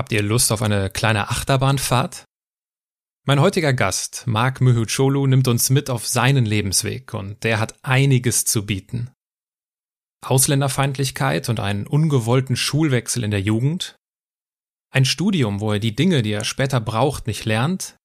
Habt 0.00 0.12
ihr 0.12 0.22
Lust 0.22 0.50
auf 0.50 0.62
eine 0.62 0.88
kleine 0.88 1.28
Achterbahnfahrt? 1.28 2.24
Mein 3.26 3.38
heutiger 3.38 3.74
Gast, 3.74 4.26
Mark 4.26 4.62
Mühucholu, 4.62 5.26
nimmt 5.26 5.46
uns 5.46 5.68
mit 5.68 5.90
auf 5.90 6.08
seinen 6.08 6.46
Lebensweg 6.46 7.12
und 7.12 7.44
der 7.44 7.60
hat 7.60 7.74
einiges 7.82 8.46
zu 8.46 8.64
bieten. 8.64 9.10
Ausländerfeindlichkeit 10.24 11.50
und 11.50 11.60
einen 11.60 11.86
ungewollten 11.86 12.56
Schulwechsel 12.56 13.24
in 13.24 13.30
der 13.30 13.42
Jugend, 13.42 13.96
ein 14.90 15.04
Studium, 15.04 15.60
wo 15.60 15.74
er 15.74 15.80
die 15.80 15.94
Dinge, 15.94 16.22
die 16.22 16.32
er 16.32 16.44
später 16.44 16.80
braucht, 16.80 17.26
nicht 17.26 17.44
lernt, 17.44 17.98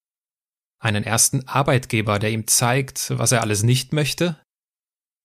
einen 0.82 1.06
ersten 1.06 1.48
Arbeitgeber, 1.48 2.20
der 2.20 2.32
ihm 2.32 2.46
zeigt, 2.46 3.18
was 3.18 3.32
er 3.32 3.40
alles 3.40 3.64
nicht 3.64 3.94
möchte, 3.94 4.38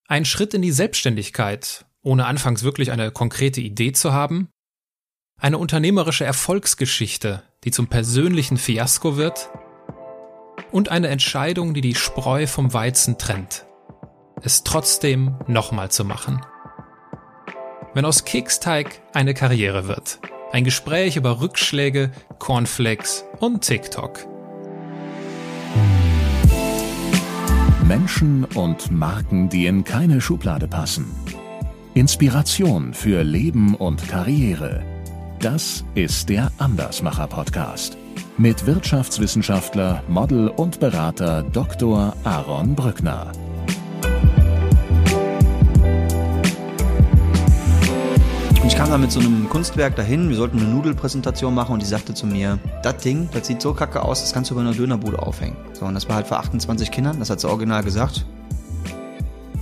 ein 0.07 0.25
Schritt 0.25 0.55
in 0.55 0.63
die 0.63 0.71
Selbstständigkeit, 0.71 1.85
ohne 2.03 2.27
anfangs 2.27 2.63
wirklich 2.63 2.93
eine 2.93 3.11
konkrete 3.11 3.61
Idee 3.61 3.91
zu 3.91 4.13
haben, 4.13 4.49
eine 5.41 5.59
unternehmerische 5.59 6.25
Erfolgsgeschichte, 6.25 7.43
die 7.65 7.71
zum 7.71 7.89
persönlichen 7.89 8.59
Fiasko 8.59 9.17
wird, 9.17 9.51
und 10.71 10.91
eine 10.91 11.09
Entscheidung, 11.09 11.75
die 11.75 11.81
die 11.81 11.95
Spreu 11.95 12.47
vom 12.47 12.73
Weizen 12.73 13.19
trennt. 13.19 13.67
Es 14.43 14.63
trotzdem 14.63 15.35
nochmal 15.49 15.91
zu 15.91 16.05
machen. 16.05 16.41
Wenn 17.93 18.05
aus 18.05 18.25
Keksteig 18.25 19.01
eine 19.13 19.35
Karriere 19.35 19.89
wird. 19.89 20.21
Ein 20.53 20.65
Gespräch 20.65 21.17
über 21.17 21.41
Rückschläge, 21.41 22.13
Cornflakes 22.39 23.25
und 23.41 23.63
TikTok. 23.63 24.27
Menschen 27.85 28.45
und 28.45 28.93
Marken, 28.93 29.49
die 29.49 29.67
in 29.67 29.83
keine 29.83 30.21
Schublade 30.21 30.69
passen. 30.69 31.11
Inspiration 31.95 32.95
für 32.95 33.25
Leben 33.25 33.75
und 33.75 34.07
Karriere. 34.09 35.00
Das 35.41 35.87
ist 35.95 36.29
der 36.29 36.53
Andersmacher 36.59 37.27
Podcast 37.27 37.97
mit 38.37 38.67
Wirtschaftswissenschaftler, 38.67 40.05
Model 40.07 40.49
und 40.49 40.81
Berater 40.81 41.43
Dr. 41.43 42.15
Aaron 42.25 42.75
Brückner. 42.75 43.33
Ich 48.67 48.77
kam 48.77 48.91
da 48.91 48.99
mit 48.99 49.11
so 49.11 49.21
einem 49.21 49.49
Kunstwerk 49.49 49.97
dahin, 49.97 50.29
wir 50.29 50.37
sollten 50.37 50.59
eine 50.59 50.69
Nudelpräsentation 50.69 51.55
machen 51.55 51.73
und 51.73 51.81
die 51.81 51.87
sagte 51.87 52.13
zu 52.13 52.27
mir, 52.27 52.59
das 52.83 52.99
Ding, 52.99 53.31
das 53.33 53.47
sieht 53.47 53.63
so 53.63 53.73
kacke 53.73 54.03
aus, 54.03 54.21
das 54.21 54.35
kannst 54.35 54.51
du 54.51 54.55
über 54.55 54.61
einer 54.61 54.75
Dönerbude 54.75 55.21
aufhängen. 55.21 55.57
So, 55.73 55.87
und 55.87 55.95
das 55.95 56.07
war 56.07 56.17
halt 56.17 56.27
für 56.27 56.37
28 56.37 56.91
Kindern, 56.91 57.19
das 57.19 57.31
hat 57.31 57.41
sie 57.41 57.49
original 57.49 57.83
gesagt. 57.83 58.27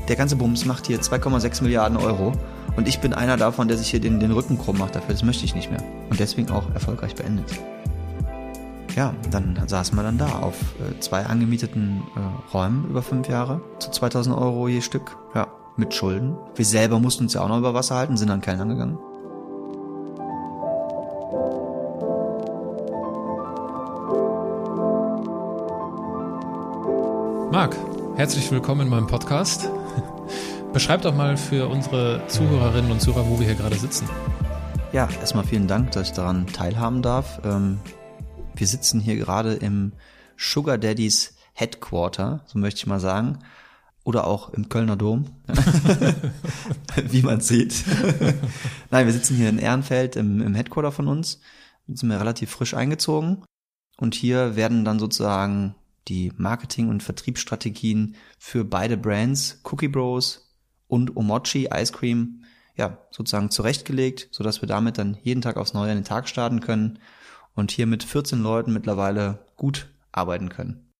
Der 0.08 0.16
ganze 0.16 0.34
Bums 0.34 0.64
macht 0.64 0.88
hier 0.88 1.00
2,6 1.00 1.62
Milliarden 1.62 1.98
Euro 1.98 2.32
und 2.76 2.88
ich 2.88 3.00
bin 3.00 3.14
einer 3.14 3.36
davon, 3.36 3.68
der 3.68 3.76
sich 3.76 3.90
hier 3.90 4.00
den, 4.00 4.20
den 4.20 4.32
Rücken 4.32 4.58
krumm 4.58 4.78
macht 4.78 4.94
dafür, 4.96 5.12
das 5.14 5.22
möchte 5.22 5.44
ich 5.44 5.54
nicht 5.54 5.70
mehr. 5.70 5.82
Und 6.10 6.20
deswegen 6.20 6.50
auch 6.50 6.72
erfolgreich 6.74 7.14
beendet. 7.14 7.46
Ja, 8.96 9.14
dann 9.30 9.60
saßen 9.66 9.96
wir 9.96 10.02
dann 10.02 10.18
da 10.18 10.40
auf 10.40 10.54
äh, 10.80 10.98
zwei 11.00 11.24
angemieteten 11.24 12.02
äh, 12.16 12.52
Räumen 12.52 12.88
über 12.88 13.02
fünf 13.02 13.28
Jahre 13.28 13.60
zu 13.78 13.90
2000 13.90 14.36
Euro 14.36 14.66
je 14.68 14.80
Stück. 14.80 15.16
Ja, 15.34 15.46
mit 15.76 15.94
Schulden. 15.94 16.36
Wir 16.56 16.64
selber 16.64 16.98
mussten 16.98 17.24
uns 17.24 17.34
ja 17.34 17.42
auch 17.42 17.48
noch 17.48 17.58
über 17.58 17.74
Wasser 17.74 17.94
halten, 17.94 18.16
sind 18.16 18.28
dann 18.28 18.40
Kellnern 18.40 18.68
gegangen. 18.68 18.98
Marc, 27.52 27.76
herzlich 28.16 28.50
willkommen 28.50 28.82
in 28.82 28.88
meinem 28.88 29.06
Podcast. 29.06 29.70
Beschreib 30.72 31.02
doch 31.02 31.14
mal 31.14 31.36
für 31.36 31.68
unsere 31.68 32.22
Zuhörerinnen 32.28 32.90
und 32.90 33.00
Zuhörer, 33.00 33.28
wo 33.28 33.38
wir 33.38 33.46
hier 33.46 33.54
gerade 33.54 33.76
sitzen. 33.76 34.08
Ja, 34.92 35.08
erstmal 35.20 35.44
vielen 35.44 35.66
Dank, 35.66 35.92
dass 35.92 36.08
ich 36.08 36.14
daran 36.14 36.46
teilhaben 36.46 37.02
darf. 37.02 37.40
Ähm, 37.44 37.78
wir 38.54 38.66
sitzen 38.66 39.00
hier 39.00 39.16
gerade 39.16 39.54
im 39.54 39.92
Sugar 40.36 40.78
Daddies 40.78 41.36
Headquarter, 41.52 42.44
so 42.46 42.58
möchte 42.58 42.78
ich 42.78 42.86
mal 42.86 43.00
sagen 43.00 43.38
oder 44.04 44.26
auch 44.26 44.54
im 44.54 44.68
Kölner 44.68 44.96
Dom, 44.96 45.26
wie 47.08 47.22
man 47.22 47.40
sieht. 47.40 47.84
Nein, 48.90 49.06
wir 49.06 49.12
sitzen 49.12 49.36
hier 49.36 49.48
in 49.48 49.58
Ehrenfeld 49.58 50.16
im, 50.16 50.40
im 50.40 50.54
Headquarter 50.54 50.92
von 50.92 51.08
uns, 51.08 51.40
Jetzt 51.88 52.00
sind 52.00 52.10
wir 52.10 52.20
relativ 52.20 52.50
frisch 52.50 52.74
eingezogen 52.74 53.42
und 53.96 54.14
hier 54.14 54.56
werden 54.56 54.84
dann 54.84 54.98
sozusagen 54.98 55.74
die 56.06 56.32
Marketing- 56.36 56.90
und 56.90 57.02
Vertriebsstrategien 57.02 58.14
für 58.38 58.64
beide 58.64 58.96
Brands, 58.96 59.60
Cookie 59.64 59.88
Bros 59.88 60.47
und 60.88 61.16
Omochi 61.16 61.68
Ice 61.72 61.92
Cream, 61.92 62.44
ja, 62.76 62.98
sozusagen 63.10 63.50
zurechtgelegt, 63.50 64.28
so 64.30 64.42
dass 64.42 64.62
wir 64.62 64.68
damit 64.68 64.98
dann 64.98 65.16
jeden 65.22 65.42
Tag 65.42 65.56
aufs 65.56 65.74
Neue 65.74 65.92
an 65.92 65.98
den 65.98 66.04
Tag 66.04 66.28
starten 66.28 66.60
können 66.60 66.98
und 67.54 67.70
hier 67.70 67.86
mit 67.86 68.04
14 68.04 68.42
Leuten 68.42 68.72
mittlerweile 68.72 69.46
gut 69.56 69.88
arbeiten 70.12 70.48
können. 70.48 70.92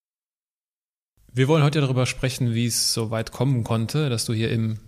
Wir 1.33 1.49
wollen 1.49 1.63
heute 1.63 1.81
darüber 1.81 2.07
sprechen, 2.07 2.55
wie 2.55 2.67
es 2.67 2.93
so 2.93 3.11
weit 3.11 3.33
kommen 3.33 3.65
konnte, 3.65 4.09
dass 4.09 4.25
du 4.25 4.33
hier 4.33 4.51
im 4.51 4.79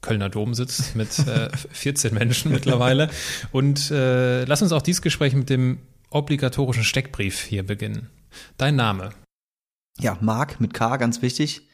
Kölner 0.00 0.30
Dom 0.30 0.54
sitzt 0.54 0.96
mit 0.96 1.18
äh, 1.26 1.50
14 1.54 2.14
Menschen 2.14 2.50
mittlerweile. 2.52 3.10
Und 3.52 3.90
äh, 3.90 4.44
lass 4.44 4.62
uns 4.62 4.72
auch 4.72 4.82
dieses 4.82 5.02
Gespräch 5.02 5.34
mit 5.34 5.50
dem 5.50 5.80
obligatorischen 6.10 6.84
Steckbrief 6.84 7.40
hier 7.40 7.64
beginnen. 7.64 8.10
Dein 8.56 8.76
Name? 8.76 9.10
Ja, 9.98 10.16
Marc 10.20 10.60
mit 10.60 10.72
K, 10.72 10.96
ganz 10.96 11.20
wichtig. 11.22 11.68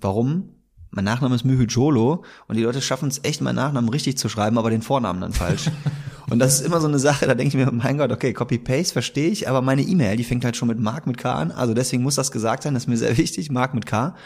Warum? 0.00 0.55
Mein 0.96 1.04
Nachname 1.04 1.34
ist 1.34 1.44
Mühüjolo 1.44 2.24
und 2.48 2.56
die 2.56 2.62
Leute 2.62 2.80
schaffen 2.80 3.10
es 3.10 3.20
echt, 3.22 3.42
meinen 3.42 3.56
Nachnamen 3.56 3.90
richtig 3.90 4.16
zu 4.16 4.30
schreiben, 4.30 4.56
aber 4.56 4.70
den 4.70 4.80
Vornamen 4.80 5.20
dann 5.20 5.34
falsch. 5.34 5.70
und 6.30 6.38
das 6.38 6.54
ist 6.54 6.66
immer 6.66 6.80
so 6.80 6.88
eine 6.88 6.98
Sache, 6.98 7.26
da 7.26 7.34
denke 7.34 7.48
ich 7.48 7.64
mir, 7.66 7.70
mein 7.70 7.98
Gott, 7.98 8.10
okay, 8.10 8.32
Copy-Paste 8.32 8.94
verstehe 8.94 9.28
ich, 9.28 9.46
aber 9.46 9.60
meine 9.60 9.82
E-Mail, 9.82 10.16
die 10.16 10.24
fängt 10.24 10.42
halt 10.42 10.56
schon 10.56 10.68
mit 10.68 10.80
Mark 10.80 11.06
mit 11.06 11.18
K 11.18 11.34
an, 11.34 11.52
also 11.52 11.74
deswegen 11.74 12.02
muss 12.02 12.14
das 12.14 12.32
gesagt 12.32 12.62
sein, 12.62 12.72
das 12.72 12.84
ist 12.84 12.88
mir 12.88 12.96
sehr 12.96 13.18
wichtig, 13.18 13.50
Mark 13.50 13.74
mit 13.74 13.84
K. 13.84 14.16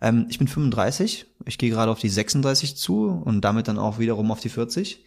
Ähm, 0.00 0.26
ich 0.30 0.38
bin 0.38 0.46
35, 0.46 1.26
ich 1.44 1.58
gehe 1.58 1.70
gerade 1.70 1.90
auf 1.90 1.98
die 1.98 2.08
36 2.08 2.76
zu 2.76 3.08
und 3.08 3.40
damit 3.40 3.66
dann 3.66 3.78
auch 3.78 3.98
wiederum 3.98 4.30
auf 4.30 4.38
die 4.38 4.48
40. 4.48 5.04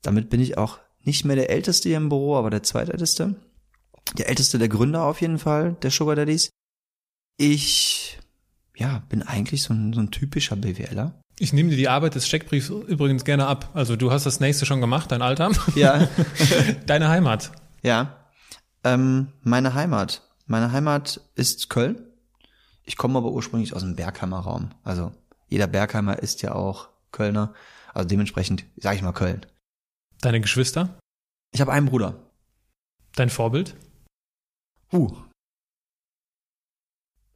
Damit 0.00 0.30
bin 0.30 0.40
ich 0.40 0.56
auch 0.56 0.78
nicht 1.04 1.26
mehr 1.26 1.36
der 1.36 1.50
Älteste 1.50 1.90
hier 1.90 1.98
im 1.98 2.08
Büro, 2.08 2.36
aber 2.36 2.48
der 2.48 2.62
Zweitälteste. 2.62 3.34
Der 4.16 4.30
Älteste 4.30 4.58
der 4.58 4.70
Gründer 4.70 5.04
auf 5.04 5.20
jeden 5.20 5.38
Fall, 5.38 5.76
der 5.82 5.90
Sugar 5.90 6.16
Daddies. 6.16 6.48
Ich 7.36 8.18
ja, 8.76 9.02
bin 9.08 9.22
eigentlich 9.22 9.62
so 9.62 9.74
ein, 9.74 9.92
so 9.92 10.00
ein 10.00 10.10
typischer 10.10 10.56
BWLer. 10.56 11.14
Ich 11.38 11.52
nehme 11.52 11.70
dir 11.70 11.76
die 11.76 11.88
Arbeit 11.88 12.14
des 12.14 12.26
Steckbriefs 12.26 12.68
übrigens 12.68 13.24
gerne 13.24 13.46
ab. 13.46 13.70
Also 13.74 13.96
du 13.96 14.12
hast 14.12 14.26
das 14.26 14.40
nächste 14.40 14.66
schon 14.66 14.80
gemacht, 14.80 15.10
dein 15.10 15.22
Alter. 15.22 15.50
Ja. 15.74 16.08
Deine 16.86 17.08
Heimat. 17.08 17.52
Ja. 17.82 18.28
Ähm, 18.84 19.28
meine 19.42 19.74
Heimat. 19.74 20.22
Meine 20.46 20.72
Heimat 20.72 21.20
ist 21.34 21.68
Köln. 21.68 22.06
Ich 22.84 22.96
komme 22.96 23.18
aber 23.18 23.32
ursprünglich 23.32 23.74
aus 23.74 23.82
dem 23.82 23.96
Bergheimer 23.96 24.40
Raum. 24.40 24.70
Also 24.84 25.12
jeder 25.48 25.66
Bergheimer 25.66 26.18
ist 26.18 26.42
ja 26.42 26.54
auch 26.54 26.88
Kölner. 27.10 27.54
Also 27.94 28.08
dementsprechend 28.08 28.64
sage 28.76 28.96
ich 28.96 29.02
mal 29.02 29.12
Köln. 29.12 29.46
Deine 30.20 30.40
Geschwister? 30.40 30.98
Ich 31.52 31.60
habe 31.60 31.72
einen 31.72 31.86
Bruder. 31.86 32.14
Dein 33.14 33.30
Vorbild? 33.30 33.74
Uh, 34.92 35.16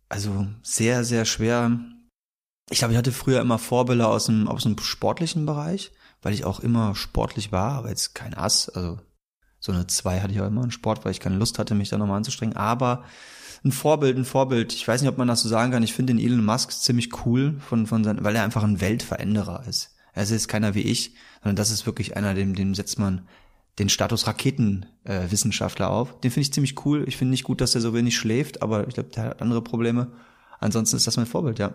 also 0.08 0.46
sehr, 0.62 1.04
sehr 1.04 1.24
schwer. 1.24 1.78
Ich 2.70 2.78
glaube, 2.78 2.92
ich 2.92 2.98
hatte 2.98 3.12
früher 3.12 3.40
immer 3.40 3.58
Vorbilder 3.58 4.08
aus 4.08 4.26
dem, 4.26 4.48
aus 4.48 4.62
dem 4.62 4.78
sportlichen 4.78 5.46
Bereich, 5.46 5.92
weil 6.22 6.34
ich 6.34 6.44
auch 6.44 6.60
immer 6.60 6.94
sportlich 6.94 7.52
war, 7.52 7.72
aber 7.72 7.90
jetzt 7.90 8.14
kein 8.14 8.34
Ass. 8.34 8.68
Also 8.68 8.98
so 9.60 9.72
eine 9.72 9.86
zwei 9.86 10.20
hatte 10.20 10.32
ich 10.32 10.40
auch 10.40 10.46
immer 10.46 10.64
in 10.64 10.70
Sport, 10.70 11.04
weil 11.04 11.12
ich 11.12 11.20
keine 11.20 11.36
Lust 11.36 11.58
hatte, 11.58 11.74
mich 11.74 11.88
da 11.88 11.98
nochmal 11.98 12.18
anzustrengen. 12.18 12.56
Aber 12.56 13.04
ein 13.64 13.72
Vorbild, 13.72 14.16
ein 14.16 14.24
Vorbild. 14.24 14.72
Ich 14.72 14.86
weiß 14.86 15.00
nicht, 15.00 15.10
ob 15.10 15.18
man 15.18 15.28
das 15.28 15.42
so 15.42 15.48
sagen 15.48 15.72
kann. 15.72 15.82
Ich 15.82 15.92
finde 15.92 16.14
den 16.14 16.24
Elon 16.24 16.44
Musk 16.44 16.70
ziemlich 16.72 17.24
cool, 17.24 17.58
von, 17.60 17.86
von 17.86 18.04
sein, 18.04 18.22
weil 18.22 18.36
er 18.36 18.44
einfach 18.44 18.62
ein 18.62 18.80
Weltveränderer 18.80 19.66
ist. 19.66 19.94
Er 20.12 20.22
ist 20.22 20.30
jetzt 20.30 20.48
keiner 20.48 20.74
wie 20.74 20.82
ich, 20.82 21.14
sondern 21.42 21.56
das 21.56 21.70
ist 21.70 21.84
wirklich 21.84 22.16
einer, 22.16 22.34
dem, 22.34 22.54
dem 22.54 22.74
setzt 22.74 22.98
man 22.98 23.28
den 23.78 23.88
Status 23.88 24.26
Raketenwissenschaftler 24.26 25.86
äh, 25.86 25.90
auf. 25.90 26.20
Den 26.20 26.30
finde 26.30 26.42
ich 26.42 26.52
ziemlich 26.52 26.84
cool. 26.86 27.04
Ich 27.06 27.16
finde 27.16 27.30
nicht 27.32 27.44
gut, 27.44 27.60
dass 27.60 27.74
er 27.74 27.80
so 27.80 27.94
wenig 27.94 28.16
schläft, 28.16 28.62
aber 28.62 28.86
ich 28.88 28.94
glaube, 28.94 29.10
der 29.10 29.24
hat 29.24 29.42
andere 29.42 29.62
Probleme. 29.62 30.12
Ansonsten 30.58 30.96
ist 30.96 31.06
das 31.06 31.16
mein 31.16 31.26
Vorbild, 31.26 31.58
ja. 31.58 31.74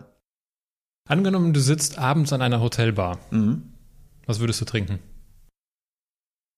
Angenommen, 1.08 1.54
du 1.54 1.60
sitzt 1.60 1.98
abends 1.98 2.34
an 2.34 2.42
einer 2.42 2.62
Hotelbar. 2.62 3.20
Mhm. 3.32 3.74
Was 4.26 4.40
würdest 4.40 4.62
du 4.62 4.66
trinken? 4.66 5.00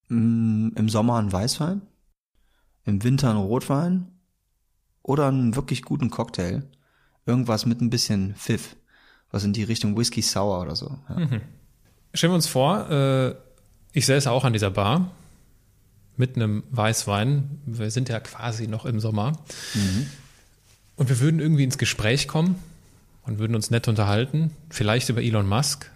Mm, 0.10 0.70
Im 0.76 0.90
Sommer 0.90 1.18
ein 1.18 1.32
Weißwein, 1.32 1.82
im 2.86 3.04
Winter 3.04 3.30
ein 3.30 3.38
Rotwein 3.38 4.12
oder 5.02 5.28
einen 5.28 5.56
wirklich 5.56 5.82
guten 5.84 6.10
Cocktail. 6.10 6.64
Irgendwas 7.26 7.66
mit 7.66 7.82
ein 7.82 7.90
bisschen 7.90 8.36
Pfiff. 8.36 8.76
Was 9.32 9.44
in 9.44 9.54
die 9.54 9.64
Richtung 9.64 9.98
Whisky 9.98 10.22
Sour 10.22 10.62
oder 10.62 10.76
so. 10.76 11.00
Ja. 11.10 11.20
Mhm. 11.20 11.42
Stellen 12.14 12.32
wir 12.32 12.36
uns 12.36 12.48
vor, 12.48 12.90
äh, 12.90 13.36
ich 13.94 14.06
säße 14.06 14.30
auch 14.30 14.44
an 14.44 14.54
dieser 14.54 14.70
Bar 14.70 15.12
mit 16.18 16.36
einem 16.36 16.64
Weißwein. 16.72 17.62
Wir 17.66 17.92
sind 17.92 18.10
ja 18.10 18.20
quasi 18.20 18.68
noch 18.68 18.86
im 18.86 19.00
Sommer. 19.00 19.34
Mhm. 19.74 20.08
Und 20.96 21.10
wir 21.10 21.20
würden 21.20 21.40
irgendwie 21.40 21.64
ins 21.64 21.78
Gespräch 21.78 22.28
kommen 22.28 22.56
und 23.24 23.40
würden 23.40 23.56
uns 23.56 23.72
nett 23.72 23.88
unterhalten, 23.88 24.52
vielleicht 24.70 25.10
über 25.10 25.22
Elon 25.22 25.48
Musk. 25.48 25.90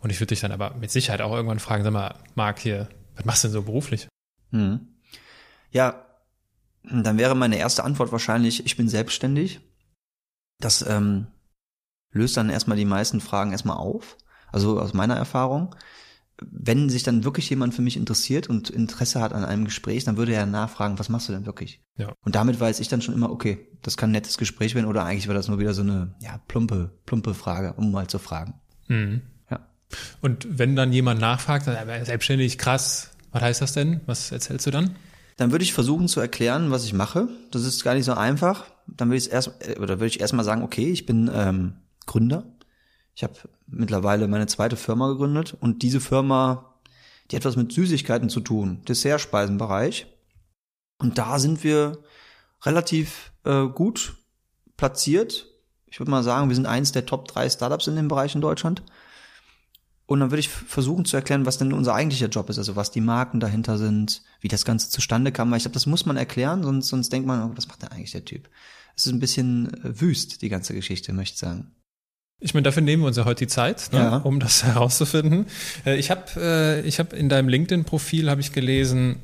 Und 0.00 0.10
ich 0.10 0.20
würde 0.20 0.28
dich 0.28 0.40
dann 0.40 0.52
aber 0.52 0.74
mit 0.74 0.90
Sicherheit 0.90 1.20
auch 1.20 1.34
irgendwann 1.34 1.58
fragen, 1.58 1.84
sag 1.84 1.92
mal, 1.92 2.14
Marc 2.34 2.58
hier, 2.58 2.88
was 3.16 3.24
machst 3.24 3.44
du 3.44 3.48
denn 3.48 3.52
so 3.52 3.62
beruflich? 3.62 4.08
Hm. 4.50 4.88
Ja, 5.72 6.06
dann 6.82 7.18
wäre 7.18 7.34
meine 7.34 7.58
erste 7.58 7.84
Antwort 7.84 8.10
wahrscheinlich, 8.10 8.64
ich 8.64 8.76
bin 8.76 8.88
selbstständig. 8.88 9.60
Das 10.58 10.82
ähm, 10.82 11.26
löst 12.12 12.36
dann 12.36 12.48
erstmal 12.48 12.78
die 12.78 12.86
meisten 12.86 13.20
Fragen 13.20 13.52
erstmal 13.52 13.76
auf. 13.76 14.16
Also 14.50 14.80
aus 14.80 14.94
meiner 14.94 15.16
Erfahrung. 15.16 15.74
Wenn 16.50 16.88
sich 16.88 17.02
dann 17.02 17.24
wirklich 17.24 17.48
jemand 17.50 17.74
für 17.74 17.82
mich 17.82 17.96
interessiert 17.96 18.48
und 18.48 18.70
Interesse 18.70 19.20
hat 19.20 19.32
an 19.32 19.44
einem 19.44 19.64
Gespräch, 19.64 20.04
dann 20.04 20.16
würde 20.16 20.32
er 20.32 20.46
nachfragen, 20.46 20.98
was 20.98 21.08
machst 21.08 21.28
du 21.28 21.32
denn 21.32 21.46
wirklich? 21.46 21.82
Ja. 21.96 22.12
Und 22.24 22.34
damit 22.34 22.58
weiß 22.60 22.80
ich 22.80 22.88
dann 22.88 23.02
schon 23.02 23.14
immer, 23.14 23.30
okay, 23.30 23.66
das 23.82 23.96
kann 23.96 24.10
ein 24.10 24.12
nettes 24.12 24.38
Gespräch 24.38 24.74
werden 24.74 24.86
oder 24.86 25.04
eigentlich 25.04 25.28
war 25.28 25.34
das 25.34 25.48
nur 25.48 25.58
wieder 25.58 25.74
so 25.74 25.82
eine, 25.82 26.14
ja, 26.20 26.40
plumpe, 26.48 26.90
plumpe 27.06 27.34
Frage, 27.34 27.74
um 27.74 27.90
mal 27.92 28.06
zu 28.06 28.18
fragen. 28.18 28.54
Mhm. 28.88 29.22
Ja. 29.50 29.60
Und 30.20 30.46
wenn 30.50 30.76
dann 30.76 30.92
jemand 30.92 31.20
nachfragt, 31.20 31.66
dann, 31.66 32.04
selbstständig, 32.04 32.58
krass, 32.58 33.10
was 33.32 33.42
heißt 33.42 33.62
das 33.62 33.72
denn? 33.72 34.00
Was 34.06 34.32
erzählst 34.32 34.66
du 34.66 34.70
dann? 34.70 34.96
Dann 35.36 35.52
würde 35.52 35.64
ich 35.64 35.72
versuchen 35.72 36.08
zu 36.08 36.20
erklären, 36.20 36.70
was 36.70 36.84
ich 36.84 36.92
mache. 36.92 37.28
Das 37.50 37.64
ist 37.64 37.82
gar 37.82 37.94
nicht 37.94 38.04
so 38.04 38.12
einfach. 38.12 38.64
Dann 38.86 39.08
würde 39.08 39.18
ich 39.18 39.32
erst 39.32 39.52
äh, 39.60 39.78
oder 39.78 39.98
würde 39.98 40.08
ich 40.08 40.20
erstmal 40.20 40.44
sagen, 40.44 40.62
okay, 40.62 40.90
ich 40.90 41.06
bin 41.06 41.30
ähm, 41.32 41.74
Gründer. 42.06 42.44
Ich 43.20 43.24
habe 43.24 43.34
mittlerweile 43.66 44.28
meine 44.28 44.46
zweite 44.46 44.76
Firma 44.76 45.08
gegründet 45.10 45.54
und 45.60 45.82
diese 45.82 46.00
Firma, 46.00 46.80
die 47.30 47.36
hat 47.36 47.44
was 47.44 47.54
mit 47.54 47.70
Süßigkeiten 47.70 48.30
zu 48.30 48.40
tun, 48.40 48.80
Dessertspeisenbereich. 48.88 50.06
Und 50.96 51.18
da 51.18 51.38
sind 51.38 51.62
wir 51.62 51.98
relativ 52.62 53.34
äh, 53.44 53.66
gut 53.66 54.16
platziert. 54.78 55.48
Ich 55.84 56.00
würde 56.00 56.10
mal 56.10 56.22
sagen, 56.22 56.48
wir 56.48 56.56
sind 56.56 56.64
eins 56.64 56.92
der 56.92 57.04
Top 57.04 57.28
drei 57.28 57.50
Startups 57.50 57.88
in 57.88 57.96
dem 57.96 58.08
Bereich 58.08 58.34
in 58.34 58.40
Deutschland. 58.40 58.82
Und 60.06 60.20
dann 60.20 60.30
würde 60.30 60.40
ich 60.40 60.48
versuchen 60.48 61.04
zu 61.04 61.14
erklären, 61.14 61.44
was 61.44 61.58
denn 61.58 61.74
unser 61.74 61.94
eigentlicher 61.94 62.28
Job 62.28 62.48
ist, 62.48 62.56
also 62.56 62.74
was 62.74 62.90
die 62.90 63.02
Marken 63.02 63.38
dahinter 63.38 63.76
sind, 63.76 64.22
wie 64.40 64.48
das 64.48 64.64
Ganze 64.64 64.88
zustande 64.88 65.30
kam. 65.30 65.50
Weil 65.50 65.58
ich 65.58 65.64
glaube, 65.64 65.74
das 65.74 65.84
muss 65.84 66.06
man 66.06 66.16
erklären, 66.16 66.62
sonst, 66.62 66.88
sonst 66.88 67.12
denkt 67.12 67.28
man, 67.28 67.50
oh, 67.50 67.52
was 67.54 67.68
macht 67.68 67.82
denn 67.82 67.90
eigentlich 67.90 68.12
der 68.12 68.24
Typ? 68.24 68.48
Es 68.96 69.04
ist 69.04 69.12
ein 69.12 69.20
bisschen 69.20 69.74
äh, 69.84 70.00
wüst, 70.00 70.40
die 70.40 70.48
ganze 70.48 70.72
Geschichte, 70.72 71.12
möchte 71.12 71.34
ich 71.34 71.40
sagen. 71.40 71.74
Ich 72.40 72.54
meine, 72.54 72.62
dafür 72.64 72.82
nehmen 72.82 73.02
wir 73.02 73.06
uns 73.08 73.16
ja 73.18 73.26
heute 73.26 73.44
die 73.44 73.48
Zeit, 73.48 73.90
ne, 73.92 73.98
Ja. 73.98 74.16
um 74.18 74.40
das 74.40 74.64
herauszufinden. 74.64 75.46
Äh, 75.84 75.96
Ich 75.96 76.10
habe 76.10 76.22
äh, 76.36 76.80
ich 76.80 76.98
hab 76.98 77.12
in 77.12 77.28
deinem 77.28 77.48
LinkedIn-Profil 77.48 78.30
habe 78.30 78.40
ich 78.40 78.52
gelesen 78.52 79.16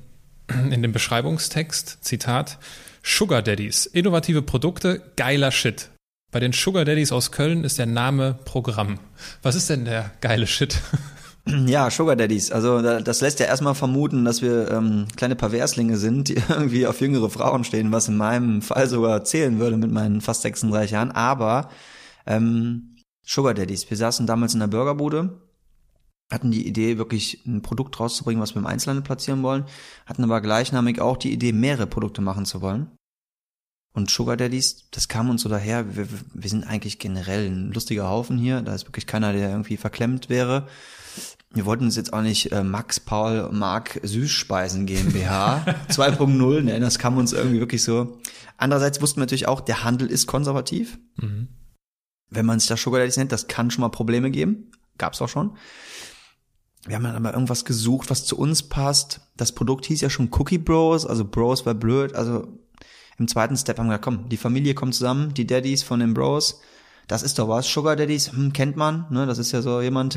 in 0.70 0.82
dem 0.82 0.92
Beschreibungstext 0.92 1.98
Zitat 2.02 2.58
Sugar 3.02 3.40
Daddies, 3.42 3.86
innovative 3.86 4.42
Produkte, 4.42 5.00
geiler 5.16 5.50
Shit. 5.52 5.88
Bei 6.32 6.40
den 6.40 6.52
Sugar 6.52 6.84
Daddies 6.84 7.12
aus 7.12 7.30
Köln 7.32 7.62
ist 7.64 7.78
der 7.78 7.86
Name 7.86 8.36
Programm. 8.44 8.98
Was 9.42 9.54
ist 9.54 9.70
denn 9.70 9.84
der 9.84 10.10
geile 10.20 10.46
Shit? 10.46 10.78
Ja, 11.68 11.88
Sugar 11.92 12.16
Daddies. 12.16 12.50
Also 12.50 12.82
da- 12.82 13.00
das 13.00 13.20
lässt 13.20 13.38
ja 13.38 13.46
erstmal 13.46 13.76
vermuten, 13.76 14.24
dass 14.24 14.42
wir 14.42 14.68
ähm, 14.68 15.06
kleine 15.14 15.36
Perverslinge 15.36 15.96
sind, 15.96 16.26
die 16.26 16.34
irgendwie 16.48 16.88
auf 16.88 17.00
jüngere 17.00 17.30
Frauen 17.30 17.62
stehen, 17.62 17.92
was 17.92 18.08
in 18.08 18.16
meinem 18.16 18.62
Fall 18.62 18.88
sogar 18.88 19.22
zählen 19.22 19.60
würde 19.60 19.76
mit 19.76 19.92
meinen 19.92 20.20
fast 20.20 20.42
36 20.42 20.90
Jahren. 20.90 21.12
Aber 21.12 21.70
ähm, 22.26 22.95
Sugar 23.26 23.54
Daddies. 23.54 23.90
Wir 23.90 23.96
saßen 23.96 24.26
damals 24.26 24.54
in 24.54 24.60
der 24.60 24.68
Burgerbude, 24.68 25.40
hatten 26.30 26.50
die 26.50 26.66
Idee, 26.66 26.96
wirklich 26.96 27.44
ein 27.44 27.60
Produkt 27.60 27.98
rauszubringen, 27.98 28.40
was 28.40 28.54
wir 28.54 28.60
im 28.60 28.66
Einzelhandel 28.66 29.02
platzieren 29.02 29.42
wollen, 29.42 29.64
hatten 30.06 30.24
aber 30.24 30.40
gleichnamig 30.40 31.00
auch 31.00 31.16
die 31.16 31.32
Idee, 31.32 31.52
mehrere 31.52 31.86
Produkte 31.86 32.22
machen 32.22 32.46
zu 32.46 32.62
wollen. 32.62 32.90
Und 33.92 34.10
Sugar 34.10 34.36
Daddies, 34.36 34.90
das 34.90 35.08
kam 35.08 35.28
uns 35.28 35.42
so 35.42 35.48
daher, 35.48 35.96
wir, 35.96 36.06
wir 36.34 36.50
sind 36.50 36.64
eigentlich 36.64 36.98
generell 36.98 37.46
ein 37.46 37.72
lustiger 37.72 38.08
Haufen 38.08 38.38
hier, 38.38 38.62
da 38.62 38.74
ist 38.74 38.86
wirklich 38.86 39.06
keiner, 39.06 39.32
der 39.32 39.50
irgendwie 39.50 39.76
verklemmt 39.76 40.28
wäre. 40.28 40.68
Wir 41.52 41.64
wollten 41.64 41.84
uns 41.84 41.96
jetzt 41.96 42.12
auch 42.12 42.22
nicht 42.22 42.52
äh, 42.52 42.62
Max 42.62 43.00
Paul 43.00 43.50
Mark 43.52 43.98
Süßspeisen 44.02 44.86
GmbH 44.86 45.64
2.0 45.88 46.62
nennen, 46.62 46.82
das 46.82 46.98
kam 46.98 47.16
uns 47.16 47.32
irgendwie 47.32 47.60
wirklich 47.60 47.82
so. 47.82 48.18
Andererseits 48.58 49.00
wussten 49.00 49.16
wir 49.16 49.22
natürlich 49.22 49.48
auch, 49.48 49.60
der 49.60 49.82
Handel 49.82 50.08
ist 50.08 50.26
konservativ. 50.26 50.98
Mhm. 51.16 51.48
Wenn 52.30 52.46
man 52.46 52.58
sich 52.58 52.68
das 52.68 52.80
Sugar 52.82 53.00
Daddies 53.00 53.16
nennt, 53.16 53.32
das 53.32 53.48
kann 53.48 53.70
schon 53.70 53.82
mal 53.82 53.88
Probleme 53.88 54.30
geben. 54.30 54.70
Gab's 54.98 55.22
auch 55.22 55.28
schon. 55.28 55.56
Wir 56.86 56.96
haben 56.96 57.04
dann 57.04 57.16
aber 57.16 57.32
irgendwas 57.32 57.64
gesucht, 57.64 58.10
was 58.10 58.24
zu 58.24 58.38
uns 58.38 58.62
passt. 58.62 59.20
Das 59.36 59.52
Produkt 59.52 59.86
hieß 59.86 60.00
ja 60.00 60.10
schon 60.10 60.30
Cookie 60.32 60.58
Bros, 60.58 61.04
also 61.04 61.24
Bros 61.24 61.66
war 61.66 61.74
blöd. 61.74 62.14
Also 62.14 62.46
im 63.18 63.28
zweiten 63.28 63.56
Step 63.56 63.78
haben 63.78 63.86
wir 63.86 63.98
gesagt, 63.98 64.04
komm, 64.04 64.28
die 64.28 64.36
Familie 64.36 64.74
kommt 64.74 64.94
zusammen, 64.94 65.34
die 65.34 65.46
Daddies 65.46 65.82
von 65.82 66.00
den 66.00 66.14
Bros. 66.14 66.60
Das 67.08 67.22
ist 67.22 67.38
doch 67.38 67.48
was. 67.48 67.68
Sugar 67.68 67.96
Daddies, 67.96 68.32
hm, 68.32 68.52
kennt 68.52 68.76
man, 68.76 69.06
ne? 69.10 69.26
Das 69.26 69.38
ist 69.38 69.52
ja 69.52 69.62
so 69.62 69.80
jemand. 69.80 70.16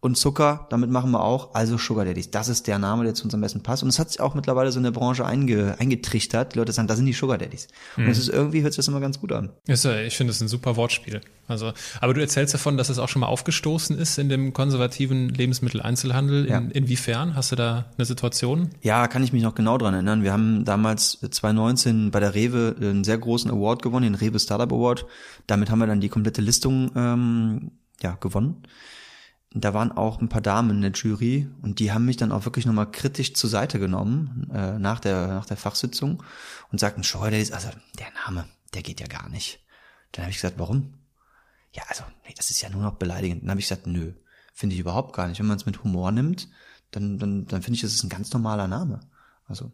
Und 0.00 0.16
Zucker, 0.18 0.66
damit 0.70 0.90
machen 0.90 1.10
wir 1.10 1.22
auch. 1.22 1.54
Also 1.54 1.78
Sugar 1.78 2.04
Daddies. 2.04 2.30
Das 2.30 2.48
ist 2.48 2.66
der 2.66 2.78
Name, 2.78 3.04
der 3.04 3.14
zu 3.14 3.24
uns 3.24 3.34
am 3.34 3.40
besten 3.40 3.62
passt. 3.62 3.82
Und 3.82 3.88
es 3.88 3.98
hat 3.98 4.10
sich 4.10 4.20
auch 4.20 4.34
mittlerweile 4.34 4.70
so 4.70 4.78
in 4.78 4.84
der 4.84 4.90
Branche 4.90 5.24
einge, 5.24 5.74
eingetrichtert. 5.78 6.54
Die 6.54 6.58
Leute 6.58 6.72
sagen, 6.72 6.86
da 6.86 6.94
sind 6.96 7.06
die 7.06 7.12
Sugar 7.12 7.38
Daddies. 7.38 7.68
Und 7.96 8.06
es 8.06 8.18
ist 8.18 8.28
irgendwie, 8.28 8.62
hört 8.62 8.72
sich 8.72 8.76
das 8.78 8.88
immer 8.88 9.00
ganz 9.00 9.18
gut 9.20 9.32
an. 9.32 9.50
Ja- 9.66 9.74
ich 9.74 10.16
finde 10.16 10.30
es 10.32 10.40
ein 10.40 10.48
super 10.48 10.76
Wortspiel. 10.76 11.20
Also, 11.48 11.72
aber 12.00 12.12
du 12.14 12.20
erzählst 12.20 12.52
davon, 12.54 12.76
dass 12.76 12.88
es 12.88 12.98
auch 12.98 13.08
schon 13.08 13.20
mal 13.20 13.26
aufgestoßen 13.28 13.96
ist 13.98 14.18
in 14.18 14.28
dem 14.28 14.52
konservativen 14.52 15.28
Lebensmitteleinzelhandel. 15.30 16.44
In, 16.44 16.50
Ja. 16.50 16.58
Inwiefern? 16.58 17.34
Hast 17.34 17.52
du 17.52 17.56
da 17.56 17.86
eine 17.96 18.04
Situation? 18.04 18.70
Ja, 18.82 19.06
kann 19.08 19.22
ich 19.22 19.32
mich 19.32 19.42
noch 19.42 19.54
genau 19.54 19.78
dran 19.78 19.94
erinnern. 19.94 20.22
Wir 20.22 20.32
haben 20.32 20.64
damals 20.64 21.18
2019 21.30 22.10
bei 22.10 22.20
der 22.20 22.34
Rewe 22.34 22.74
einen 22.80 23.04
sehr 23.04 23.18
großen 23.18 23.50
Award 23.50 23.82
gewonnen, 23.82 24.04
den 24.04 24.14
Rewe 24.14 24.38
Startup 24.38 24.70
Award. 24.72 25.06
Damit 25.46 25.70
haben 25.70 25.78
wir 25.78 25.86
dann 25.86 26.00
die 26.00 26.08
komplette 26.08 26.42
Listung 26.42 26.90
ähm, 26.96 27.70
ja, 28.02 28.16
gewonnen. 28.20 28.62
Da 29.52 29.72
waren 29.72 29.92
auch 29.92 30.20
ein 30.20 30.28
paar 30.28 30.42
Damen 30.42 30.70
in 30.70 30.80
der 30.82 30.90
Jury 30.92 31.48
und 31.62 31.78
die 31.78 31.92
haben 31.92 32.04
mich 32.04 32.16
dann 32.16 32.32
auch 32.32 32.44
wirklich 32.44 32.66
nochmal 32.66 32.90
kritisch 32.90 33.34
zur 33.34 33.48
Seite 33.48 33.78
genommen 33.78 34.50
äh, 34.52 34.78
nach, 34.78 35.00
der, 35.00 35.28
nach 35.28 35.46
der 35.46 35.56
Fachsitzung 35.56 36.22
und 36.70 36.78
sagten, 36.78 37.04
schau, 37.04 37.28
der 37.30 37.40
ist, 37.40 37.52
also 37.52 37.70
der 37.98 38.08
Name, 38.26 38.46
der 38.74 38.82
geht 38.82 39.00
ja 39.00 39.06
gar 39.06 39.28
nicht. 39.28 39.64
Dann 40.12 40.24
habe 40.24 40.30
ich 40.30 40.36
gesagt, 40.36 40.58
warum? 40.58 40.94
Ja, 41.72 41.84
also, 41.88 42.04
nee, 42.26 42.34
das 42.36 42.50
ist 42.50 42.60
ja 42.60 42.68
nur 42.68 42.82
noch 42.82 42.94
beleidigend. 42.94 43.42
Dann 43.42 43.50
habe 43.50 43.60
ich 43.60 43.68
gesagt, 43.68 43.86
nö, 43.86 44.12
finde 44.52 44.74
ich 44.74 44.80
überhaupt 44.80 45.14
gar 45.14 45.28
nicht. 45.28 45.38
Wenn 45.38 45.46
man 45.46 45.56
es 45.56 45.66
mit 45.66 45.84
Humor 45.84 46.10
nimmt, 46.10 46.48
dann, 46.90 47.18
dann, 47.18 47.46
dann 47.46 47.62
finde 47.62 47.76
ich, 47.76 47.82
das 47.82 47.92
ist 47.92 48.02
ein 48.02 48.08
ganz 48.08 48.32
normaler 48.32 48.68
Name. 48.68 49.00
Also, 49.46 49.72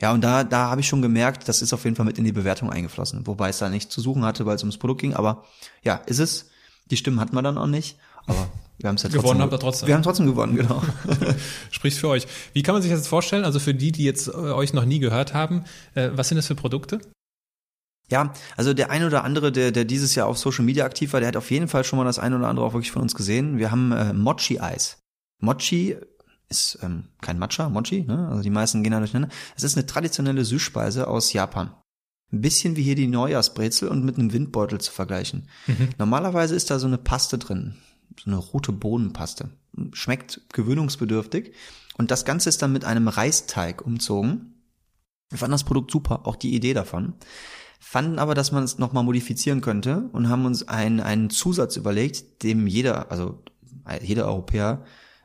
ja, 0.00 0.12
und 0.12 0.22
da, 0.22 0.44
da 0.44 0.70
habe 0.70 0.80
ich 0.80 0.88
schon 0.88 1.02
gemerkt, 1.02 1.48
das 1.48 1.62
ist 1.62 1.72
auf 1.72 1.84
jeden 1.84 1.96
Fall 1.96 2.06
mit 2.06 2.18
in 2.18 2.24
die 2.24 2.32
Bewertung 2.32 2.70
eingeflossen. 2.70 3.26
Wobei 3.26 3.48
es 3.48 3.58
da 3.58 3.68
nichts 3.68 3.94
zu 3.94 4.00
suchen 4.00 4.24
hatte, 4.24 4.44
weil 4.46 4.56
es 4.56 4.62
ums 4.62 4.78
Produkt 4.78 5.00
ging. 5.00 5.14
Aber 5.14 5.44
ja, 5.82 5.96
ist 5.96 6.18
es. 6.18 6.50
Die 6.90 6.96
Stimmen 6.96 7.20
hatten 7.20 7.34
wir 7.34 7.42
dann 7.42 7.58
auch 7.58 7.66
nicht. 7.66 7.98
Aber 8.26 8.48
wir 8.78 8.88
haben 8.88 8.96
es 8.96 9.02
ja 9.02 9.08
trotzdem. 9.08 9.22
Gewonnen 9.22 9.40
habt 9.42 9.52
ihr 9.52 9.58
trotzdem. 9.58 9.88
Wir 9.88 9.94
haben 9.94 10.02
trotzdem 10.02 10.26
gewonnen, 10.26 10.56
genau. 10.56 10.82
Spricht 11.70 11.98
für 11.98 12.08
euch. 12.08 12.26
Wie 12.52 12.62
kann 12.62 12.74
man 12.74 12.82
sich 12.82 12.90
das 12.90 13.00
jetzt 13.00 13.08
vorstellen? 13.08 13.44
Also 13.44 13.58
für 13.58 13.74
die, 13.74 13.92
die 13.92 14.04
jetzt 14.04 14.28
äh, 14.28 14.32
euch 14.32 14.72
noch 14.72 14.84
nie 14.84 14.98
gehört 14.98 15.34
haben, 15.34 15.64
äh, 15.94 16.10
was 16.12 16.28
sind 16.28 16.36
das 16.36 16.46
für 16.46 16.54
Produkte? 16.54 17.00
Ja, 18.10 18.34
also 18.56 18.74
der 18.74 18.90
ein 18.90 19.04
oder 19.04 19.24
andere, 19.24 19.50
der, 19.50 19.72
der 19.72 19.84
dieses 19.84 20.14
Jahr 20.14 20.26
auf 20.26 20.38
Social 20.38 20.64
Media 20.64 20.84
aktiv 20.84 21.12
war, 21.12 21.20
der 21.20 21.28
hat 21.28 21.36
auf 21.36 21.50
jeden 21.50 21.68
Fall 21.68 21.84
schon 21.84 21.98
mal 21.98 22.04
das 22.04 22.18
ein 22.18 22.34
oder 22.34 22.48
andere 22.48 22.66
auch 22.66 22.74
wirklich 22.74 22.92
von 22.92 23.02
uns 23.02 23.14
gesehen. 23.14 23.58
Wir 23.58 23.70
haben 23.70 23.92
äh, 23.92 24.12
Mochi-Eis. 24.12 24.98
Mochi 25.40 25.96
ist 26.48 26.78
ähm, 26.82 27.04
kein 27.22 27.38
Matcha, 27.38 27.68
Mochi, 27.68 28.02
ne? 28.02 28.28
also 28.28 28.42
die 28.42 28.50
meisten 28.50 28.82
gehen 28.82 28.92
da 28.92 28.98
durcheinander. 28.98 29.34
Es 29.56 29.62
ist 29.62 29.76
eine 29.76 29.86
traditionelle 29.86 30.44
Süßspeise 30.44 31.08
aus 31.08 31.32
Japan. 31.32 31.74
Ein 32.32 32.40
bisschen 32.40 32.76
wie 32.76 32.82
hier 32.82 32.94
die 32.94 33.06
Neujahrsbrezel 33.06 33.88
und 33.88 34.04
mit 34.04 34.18
einem 34.18 34.32
Windbeutel 34.32 34.80
zu 34.80 34.92
vergleichen. 34.92 35.48
Normalerweise 35.98 36.54
ist 36.54 36.70
da 36.70 36.78
so 36.78 36.86
eine 36.86 36.98
Paste 36.98 37.38
drin, 37.38 37.76
so 38.22 38.30
eine 38.30 38.38
rote 38.38 38.72
Bohnenpaste. 38.72 39.50
Schmeckt 39.92 40.42
gewöhnungsbedürftig. 40.52 41.52
Und 41.96 42.10
das 42.10 42.24
Ganze 42.24 42.48
ist 42.48 42.62
dann 42.62 42.72
mit 42.72 42.84
einem 42.84 43.08
Reisteig 43.08 43.84
umzogen. 43.84 44.62
Wir 45.30 45.38
fanden 45.38 45.52
das 45.52 45.64
Produkt 45.64 45.90
super, 45.90 46.26
auch 46.26 46.36
die 46.36 46.54
Idee 46.54 46.74
davon. 46.74 47.14
Fanden 47.80 48.18
aber, 48.18 48.34
dass 48.34 48.52
man 48.52 48.64
es 48.64 48.78
nochmal 48.78 49.04
modifizieren 49.04 49.60
könnte 49.60 50.08
und 50.12 50.28
haben 50.28 50.46
uns 50.46 50.66
einen, 50.68 51.00
einen 51.00 51.30
Zusatz 51.30 51.76
überlegt, 51.76 52.42
dem 52.42 52.66
jeder, 52.66 53.10
also 53.10 53.42
jeder 54.00 54.26
Europäer 54.26 54.84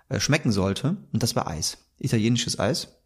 äh, 0.09 0.19
schmecken 0.19 0.51
sollte. 0.51 0.97
Und 1.13 1.23
das 1.23 1.35
war 1.35 1.47
Eis. 1.47 1.77
Italienisches 1.97 2.59
Eis. 2.59 2.99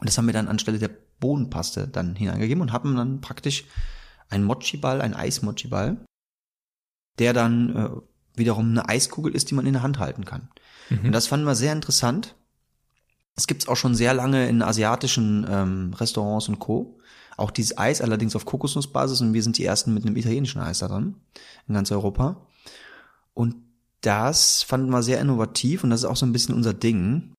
Und 0.00 0.08
das 0.08 0.16
haben 0.18 0.26
wir 0.26 0.32
dann 0.32 0.48
anstelle 0.48 0.78
der 0.78 0.90
Bohnenpaste 1.20 1.86
dann 1.86 2.16
hineingegeben 2.16 2.62
und 2.62 2.72
haben 2.72 2.96
dann 2.96 3.20
praktisch 3.20 3.64
einen 4.28 4.44
Mochi-Ball, 4.44 5.00
einen 5.00 5.14
Eis-Mochi-Ball, 5.14 6.04
der 7.18 7.32
dann 7.32 7.76
äh, 7.76 7.90
wiederum 8.40 8.70
eine 8.70 8.88
Eiskugel 8.88 9.32
ist, 9.32 9.50
die 9.50 9.54
man 9.54 9.66
in 9.66 9.74
der 9.74 9.84
Hand 9.84 10.00
halten 10.00 10.24
kann. 10.24 10.48
Und 11.04 11.12
das 11.12 11.28
fanden 11.28 11.46
wir 11.46 11.54
sehr 11.54 11.72
interessant. 11.72 12.34
Es 13.36 13.46
gibt's 13.46 13.68
auch 13.68 13.76
schon 13.76 13.94
sehr 13.94 14.12
lange 14.12 14.48
in 14.48 14.60
asiatischen 14.60 15.46
ähm, 15.48 15.94
Restaurants 15.94 16.48
und 16.48 16.58
Co. 16.58 16.98
Auch 17.36 17.52
dieses 17.52 17.78
Eis, 17.78 18.00
allerdings 18.02 18.34
auf 18.36 18.44
Kokosnussbasis 18.44 19.20
und 19.20 19.32
wir 19.32 19.42
sind 19.42 19.56
die 19.56 19.64
ersten 19.64 19.94
mit 19.94 20.04
einem 20.04 20.16
italienischen 20.16 20.60
Eis 20.60 20.80
da 20.80 20.88
dran 20.88 21.14
in 21.68 21.74
ganz 21.74 21.92
Europa. 21.92 22.44
Und 23.34 23.54
das 24.00 24.62
fanden 24.62 24.90
wir 24.90 25.02
sehr 25.02 25.20
innovativ 25.20 25.84
und 25.84 25.90
das 25.90 26.00
ist 26.00 26.06
auch 26.06 26.16
so 26.16 26.26
ein 26.26 26.32
bisschen 26.32 26.54
unser 26.54 26.74
Ding, 26.74 27.32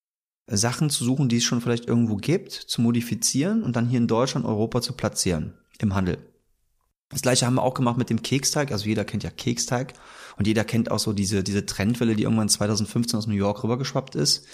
Sachen 0.47 0.89
zu 0.89 1.03
suchen, 1.03 1.29
die 1.29 1.37
es 1.37 1.43
schon 1.43 1.61
vielleicht 1.61 1.85
irgendwo 1.85 2.15
gibt, 2.15 2.51
zu 2.51 2.81
modifizieren 2.81 3.63
und 3.63 3.75
dann 3.75 3.87
hier 3.87 3.99
in 3.99 4.07
Deutschland, 4.07 4.45
Europa 4.45 4.81
zu 4.81 4.93
platzieren 4.93 5.53
im 5.79 5.93
Handel. 5.93 6.17
Das 7.09 7.21
gleiche 7.21 7.45
haben 7.45 7.55
wir 7.55 7.63
auch 7.63 7.73
gemacht 7.73 7.97
mit 7.97 8.09
dem 8.09 8.21
Keksteig. 8.21 8.71
Also 8.71 8.85
jeder 8.85 9.05
kennt 9.05 9.23
ja 9.23 9.29
Keksteig 9.29 9.93
und 10.37 10.47
jeder 10.47 10.63
kennt 10.63 10.91
auch 10.91 10.99
so 10.99 11.13
diese, 11.13 11.43
diese 11.43 11.65
Trendwelle, 11.65 12.15
die 12.15 12.23
irgendwann 12.23 12.49
2015 12.49 13.17
aus 13.17 13.27
New 13.27 13.35
York 13.35 13.63
rübergeschwappt 13.63 14.15
ist. 14.15 14.45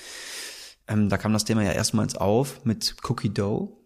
Ähm, 0.87 1.09
da 1.09 1.17
kam 1.17 1.33
das 1.33 1.45
Thema 1.45 1.63
ja 1.63 1.71
erstmals 1.71 2.15
auf 2.15 2.63
mit 2.65 2.95
Cookie 3.07 3.33
Dough. 3.33 3.77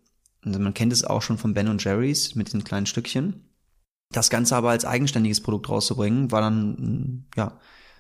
Also 0.44 0.60
man 0.60 0.74
kennt 0.74 0.94
es 0.94 1.04
auch 1.04 1.22
schon 1.22 1.38
von 1.38 1.54
Ben 1.54 1.68
und 1.68 1.84
Jerry's 1.84 2.36
mit 2.36 2.54
den 2.54 2.64
kleinen 2.64 2.86
Stückchen. 2.86 3.48
Das 4.12 4.30
Ganze 4.30 4.56
aber 4.56 4.72
als 4.72 4.86
eigenständiges 4.86 5.42
Produkt 5.42 5.70
rauszubringen, 5.70 6.32
war 6.32 6.42
dann 6.42 6.72
mm, 6.72 7.26
ja 7.38 7.60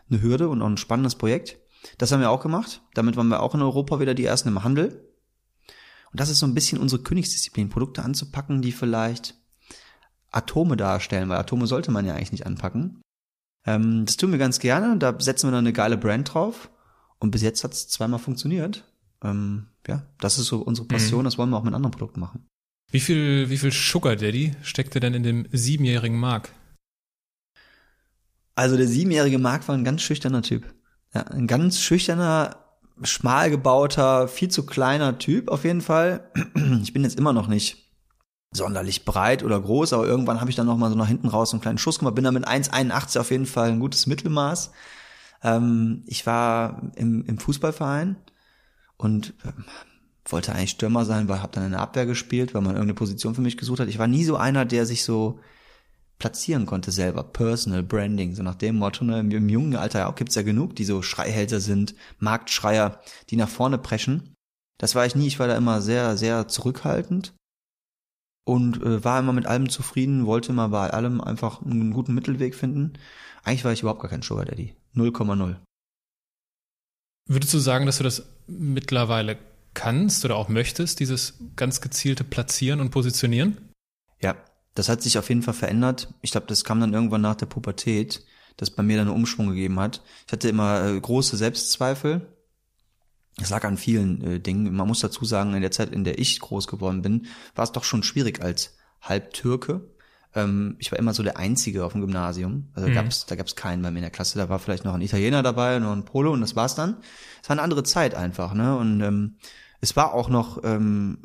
eine 0.10 0.22
Hürde 0.22 0.50
und 0.50 0.62
auch 0.62 0.68
ein 0.68 0.78
spannendes 0.78 1.16
Projekt. 1.16 1.58
Das 1.98 2.12
haben 2.12 2.20
wir 2.20 2.30
auch 2.30 2.42
gemacht. 2.42 2.82
Damit 2.94 3.16
waren 3.16 3.30
wir 3.30 3.42
auch 3.42 3.56
in 3.56 3.62
Europa 3.62 4.00
wieder 4.00 4.14
die 4.14 4.26
ersten 4.26 4.50
im 4.50 4.64
Handel. 4.64 5.08
Und 6.12 6.20
das 6.20 6.30
ist 6.30 6.40
so 6.40 6.46
ein 6.46 6.54
bisschen 6.54 6.80
unsere 6.80 7.02
Königsdisziplin, 7.02 7.70
Produkte 7.70 8.04
anzupacken, 8.04 8.62
die 8.62 8.74
vielleicht 8.74 9.36
Atome 10.32 10.78
darstellen, 10.78 11.30
weil 11.30 11.38
Atome 11.38 11.68
sollte 11.68 11.92
man 11.92 12.06
ja 12.06 12.14
eigentlich 12.14 12.34
nicht 12.34 12.46
anpacken. 12.46 13.02
Ähm, 13.65 14.06
das 14.06 14.18
tun 14.18 14.32
wir 14.32 14.39
ganz 14.39 14.60
gerne, 14.60 14.98
da 14.98 15.15
setzen 15.20 15.48
wir 15.48 15.51
dann 15.51 15.65
eine 15.65 15.74
geile 15.74 15.98
Brand 15.98 16.34
drauf. 16.34 16.70
Und 17.20 17.32
bis 17.32 17.41
jetzt 17.41 17.63
hat 17.63 17.74
es 17.74 17.88
zweimal 17.88 18.20
funktioniert. 18.20 18.84
Ähm, 19.24 19.68
ja, 19.88 20.03
das 20.20 20.39
ist 20.39 20.48
so 20.48 20.62
unsere 20.62 20.88
Passion, 20.88 21.20
mhm. 21.20 21.25
das 21.25 21.38
wollen 21.38 21.50
wir 21.50 21.58
auch 21.58 21.63
mit 21.63 21.74
anderen 21.74 21.91
Produkten 21.91 22.20
machen. 22.20 22.48
Wie 22.91 23.00
viel, 23.00 23.50
wie 23.50 23.58
viel 23.58 23.72
Sugar 23.72 24.15
Daddy 24.15 24.56
steckte 24.63 25.00
denn 25.00 25.13
in 25.13 25.24
dem 25.24 25.48
siebenjährigen 25.51 26.20
Mark? 26.20 26.50
Also 28.56 28.75
der 28.75 28.88
siebenjährige 28.88 29.39
Mark 29.39 29.68
war 29.68 29.75
ein 29.75 29.84
ganz 29.84 30.01
schüchterner 30.01 30.41
Typ. 30.41 30.65
Ja, 31.13 31.24
ein 31.24 31.48
ganz 31.48 31.80
schüchterner, 31.80 32.58
schmal 33.03 33.50
gebauter, 33.50 34.27
viel 34.27 34.50
zu 34.50 34.65
kleiner 34.65 35.20
Typ 35.20 35.50
auf 35.50 35.63
jeden 35.63 35.82
Fall. 35.82 36.32
Ich 36.82 36.94
bin 36.94 37.03
jetzt 37.03 37.18
immer 37.18 37.34
noch 37.34 37.48
nicht 37.48 37.91
sonderlich 38.51 39.05
breit 39.05 39.43
oder 39.43 39.60
groß, 39.60 39.93
aber 39.93 40.05
irgendwann 40.05 40.41
habe 40.41 40.50
ich 40.50 40.55
dann 40.55 40.67
noch 40.67 40.77
mal 40.77 40.89
so 40.89 40.98
nach 40.98 41.08
hinten 41.08 41.27
raus 41.27 41.51
so 41.51 41.55
einen 41.55 41.62
kleinen 41.62 41.77
Schuss 41.77 42.00
gemacht. 42.00 42.15
Bin 42.15 42.25
da 42.25 42.31
mit 42.31 42.48
1,81 42.48 43.20
auf 43.20 43.31
jeden 43.31 43.46
Fall 43.46 43.70
ein 43.70 43.79
gutes 43.79 44.08
Mittelmaß. 44.08 44.72
Ähm, 45.43 46.03
ich 46.05 46.25
war 46.25 46.91
im, 46.96 47.25
im 47.25 47.38
Fußballverein 47.38 48.17
und 48.98 49.34
äh, 49.43 49.51
wollte 50.25 50.53
eigentlich 50.53 50.72
Stürmer 50.72 51.05
sein, 51.05 51.29
weil 51.29 51.41
habe 51.41 51.53
dann 51.53 51.65
in 51.65 51.72
der 51.72 51.79
Abwehr 51.79 52.05
gespielt, 52.05 52.53
weil 52.53 52.62
man 52.62 52.72
irgendeine 52.72 52.93
Position 52.93 53.36
für 53.36 53.41
mich 53.41 53.58
gesucht 53.58 53.79
hat. 53.79 53.88
Ich 53.88 54.00
war 54.00 54.08
nie 54.08 54.25
so 54.25 54.36
einer, 54.36 54.65
der 54.65 54.86
sich 54.86 55.03
so 55.03 55.39
platzieren 56.20 56.67
konnte 56.67 56.91
selber, 56.91 57.24
Personal 57.24 57.81
Branding, 57.81 58.36
so 58.36 58.43
nach 58.43 58.55
dem 58.55 58.75
Motto, 58.75 59.03
ne, 59.03 59.22
im, 59.22 59.31
im 59.31 59.50
jungen 59.50 59.75
Alter 59.75 60.08
auch 60.08 60.13
gibt's 60.13 60.36
ja 60.36 60.43
genug, 60.43 60.75
die 60.75 60.86
so 60.86 61.01
Schreihälter 61.01 61.60
sind, 61.60 61.96
Marktschreier, 62.20 63.00
die 63.31 63.38
nach 63.38 63.50
vorne 63.50 63.79
preschen. 63.79 64.36
Das 64.77 64.93
war 64.93 65.05
ich 65.05 65.15
nie, 65.15 65.27
ich 65.27 65.39
war 65.39 65.48
da 65.48 65.58
immer 65.58 65.81
sehr, 65.81 66.17
sehr 66.17 66.48
zurückhaltend 66.48 67.34
und 68.44 68.82
äh, 68.82 69.04
war 69.04 69.20
immer 69.20 69.34
mit 69.34 69.46
allem 69.46 69.70
zufrieden, 69.70 70.26
wollte 70.26 70.52
immer 70.52 70.70
bei 70.70 70.90
allem 70.90 71.22
einfach 71.22 71.62
einen 71.62 71.94
guten 71.94 72.14
Mittelweg 72.14 72.56
finden. 72.56 72.94
Eigentlich 73.44 73.66
war 73.66 73.72
ich 73.72 73.82
überhaupt 73.82 74.02
gar 74.02 74.10
kein 74.10 74.22
Sugar 74.22 74.46
Daddy. 74.46 74.76
0,0. 74.96 75.56
Würdest 77.28 77.54
du 77.54 77.60
sagen, 77.60 77.86
dass 77.86 77.98
du 77.98 78.04
das 78.04 78.26
mittlerweile 78.48 79.38
kannst 79.74 80.26
oder 80.26 80.36
auch 80.36 80.50
möchtest, 80.50 81.00
dieses 81.00 81.40
ganz 81.56 81.82
gezielte 81.82 82.24
Platzieren 82.24 82.82
und 82.82 82.90
Positionieren? 82.90 83.70
Ja, 84.22 84.36
das 84.76 84.90
hat 84.90 85.02
sich 85.02 85.18
auf 85.18 85.30
jeden 85.30 85.42
Fall 85.42 85.54
verändert. 85.54 86.14
Ich 86.22 86.32
glaube, 86.32 86.48
das 86.48 86.64
kam 86.64 86.80
dann 86.80 86.94
irgendwann 86.94 87.22
nach 87.22 87.36
der 87.36 87.46
Pubertät, 87.46 88.26
das 88.58 88.70
bei 88.72 88.84
mir 88.84 88.98
dann 88.98 89.08
einen 89.08 89.16
Umschwung 89.16 89.50
gegeben 89.50 89.80
hat. 89.80 90.02
Ich 90.28 90.34
hatte 90.34 90.50
immer 90.50 90.86
äh, 90.86 91.00
große 91.00 91.38
Selbstzweifel. 91.38 92.31
Es 93.40 93.50
lag 93.50 93.64
an 93.64 93.78
vielen 93.78 94.22
äh, 94.22 94.40
Dingen. 94.40 94.74
Man 94.74 94.88
muss 94.88 95.00
dazu 95.00 95.26
sagen, 95.26 95.54
in 95.54 95.62
der 95.62 95.72
Zeit, 95.72 95.92
in 95.92 96.04
der 96.04 96.20
ich 96.20 96.40
groß 96.40 96.68
geworden 96.68 97.02
bin, 97.02 97.28
war 97.56 97.64
es 97.64 97.72
doch 97.72 97.84
schon 97.84 98.04
schwierig 98.04 98.42
als 98.42 98.76
Halbtürke. 99.02 99.90
Ähm, 100.36 100.76
ich 100.80 100.92
war 100.92 101.00
immer 101.00 101.14
so 101.14 101.24
der 101.24 101.38
Einzige 101.38 101.86
auf 101.86 101.94
dem 101.94 102.02
Gymnasium. 102.02 102.70
Also 102.74 102.90
mhm. 102.90 102.94
gab's, 102.94 103.26
da 103.26 103.36
gab's 103.36 103.56
keinen 103.56 103.82
bei 103.82 103.92
mir 103.92 104.00
in 104.00 104.04
der 104.04 104.12
Klasse. 104.12 104.38
Da 104.38 104.50
war 104.50 104.60
vielleicht 104.60 104.86
noch 104.86 104.94
ein 104.94 105.02
Italiener 105.02 105.44
dabei, 105.44 105.80
noch 105.80 105.94
ein 105.94 106.06
Polo 106.06 106.32
und 106.32 106.42
das 106.42 106.56
war's 106.56 106.76
dann. 106.76 106.98
Es 107.42 107.50
war 107.50 107.56
eine 107.56 107.64
andere 107.64 107.84
Zeit 107.84 108.16
einfach, 108.16 108.54
ne? 108.54 108.78
Und 108.78 109.02
ähm, 109.02 109.36
es 109.80 109.96
war 109.96 110.14
auch 110.14 110.30
noch 110.30 110.64
ähm, 110.64 111.20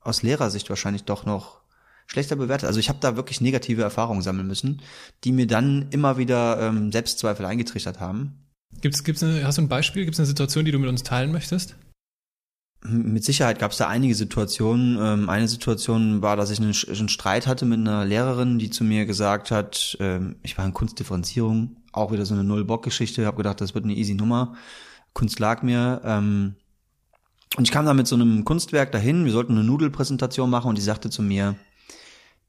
aus 0.00 0.22
Lehrersicht 0.22 0.68
wahrscheinlich 0.70 1.04
doch 1.04 1.26
noch 1.26 1.60
schlechter 2.06 2.36
bewertet. 2.36 2.66
Also 2.66 2.80
ich 2.80 2.88
habe 2.88 2.98
da 3.00 3.16
wirklich 3.16 3.40
negative 3.40 3.82
Erfahrungen 3.82 4.22
sammeln 4.22 4.46
müssen, 4.46 4.82
die 5.24 5.32
mir 5.32 5.46
dann 5.46 5.88
immer 5.90 6.16
wieder 6.16 6.60
ähm, 6.60 6.90
Selbstzweifel 6.90 7.44
eingetrichtert 7.44 8.00
haben. 8.00 8.47
Gibt's, 8.80 9.04
gibt's 9.04 9.22
eine, 9.22 9.44
hast 9.44 9.58
du 9.58 9.62
ein 9.62 9.68
Beispiel? 9.68 10.04
Gibt 10.04 10.14
es 10.14 10.20
eine 10.20 10.26
Situation, 10.26 10.64
die 10.64 10.72
du 10.72 10.78
mit 10.78 10.88
uns 10.88 11.02
teilen 11.02 11.32
möchtest? 11.32 11.76
Mit 12.84 13.24
Sicherheit 13.24 13.58
gab 13.58 13.72
es 13.72 13.78
da 13.78 13.88
einige 13.88 14.14
Situationen. 14.14 14.98
Ähm, 15.00 15.28
eine 15.28 15.48
Situation 15.48 16.22
war, 16.22 16.36
dass 16.36 16.50
ich 16.50 16.60
einen, 16.60 17.08
Streit 17.08 17.48
hatte 17.48 17.66
mit 17.66 17.80
einer 17.80 18.04
Lehrerin, 18.04 18.58
die 18.60 18.70
zu 18.70 18.84
mir 18.84 19.04
gesagt 19.04 19.50
hat, 19.50 19.96
ähm, 19.98 20.36
ich 20.42 20.56
war 20.56 20.64
in 20.64 20.74
Kunstdifferenzierung, 20.74 21.76
auch 21.92 22.12
wieder 22.12 22.24
so 22.24 22.34
eine 22.34 22.44
Null-Bock-Geschichte, 22.44 23.26
habe 23.26 23.38
gedacht, 23.38 23.60
das 23.60 23.74
wird 23.74 23.84
eine 23.84 23.94
easy 23.94 24.14
Nummer. 24.14 24.54
Kunst 25.12 25.40
lag 25.40 25.62
mir. 25.62 26.00
Ähm, 26.04 26.54
und 27.56 27.64
ich 27.64 27.72
kam 27.72 27.84
da 27.84 27.94
mit 27.94 28.06
so 28.06 28.14
einem 28.14 28.44
Kunstwerk 28.44 28.92
dahin, 28.92 29.24
wir 29.24 29.32
sollten 29.32 29.52
eine 29.52 29.64
Nudelpräsentation 29.64 30.48
machen 30.48 30.68
und 30.68 30.78
die 30.78 30.82
sagte 30.82 31.10
zu 31.10 31.22
mir, 31.22 31.56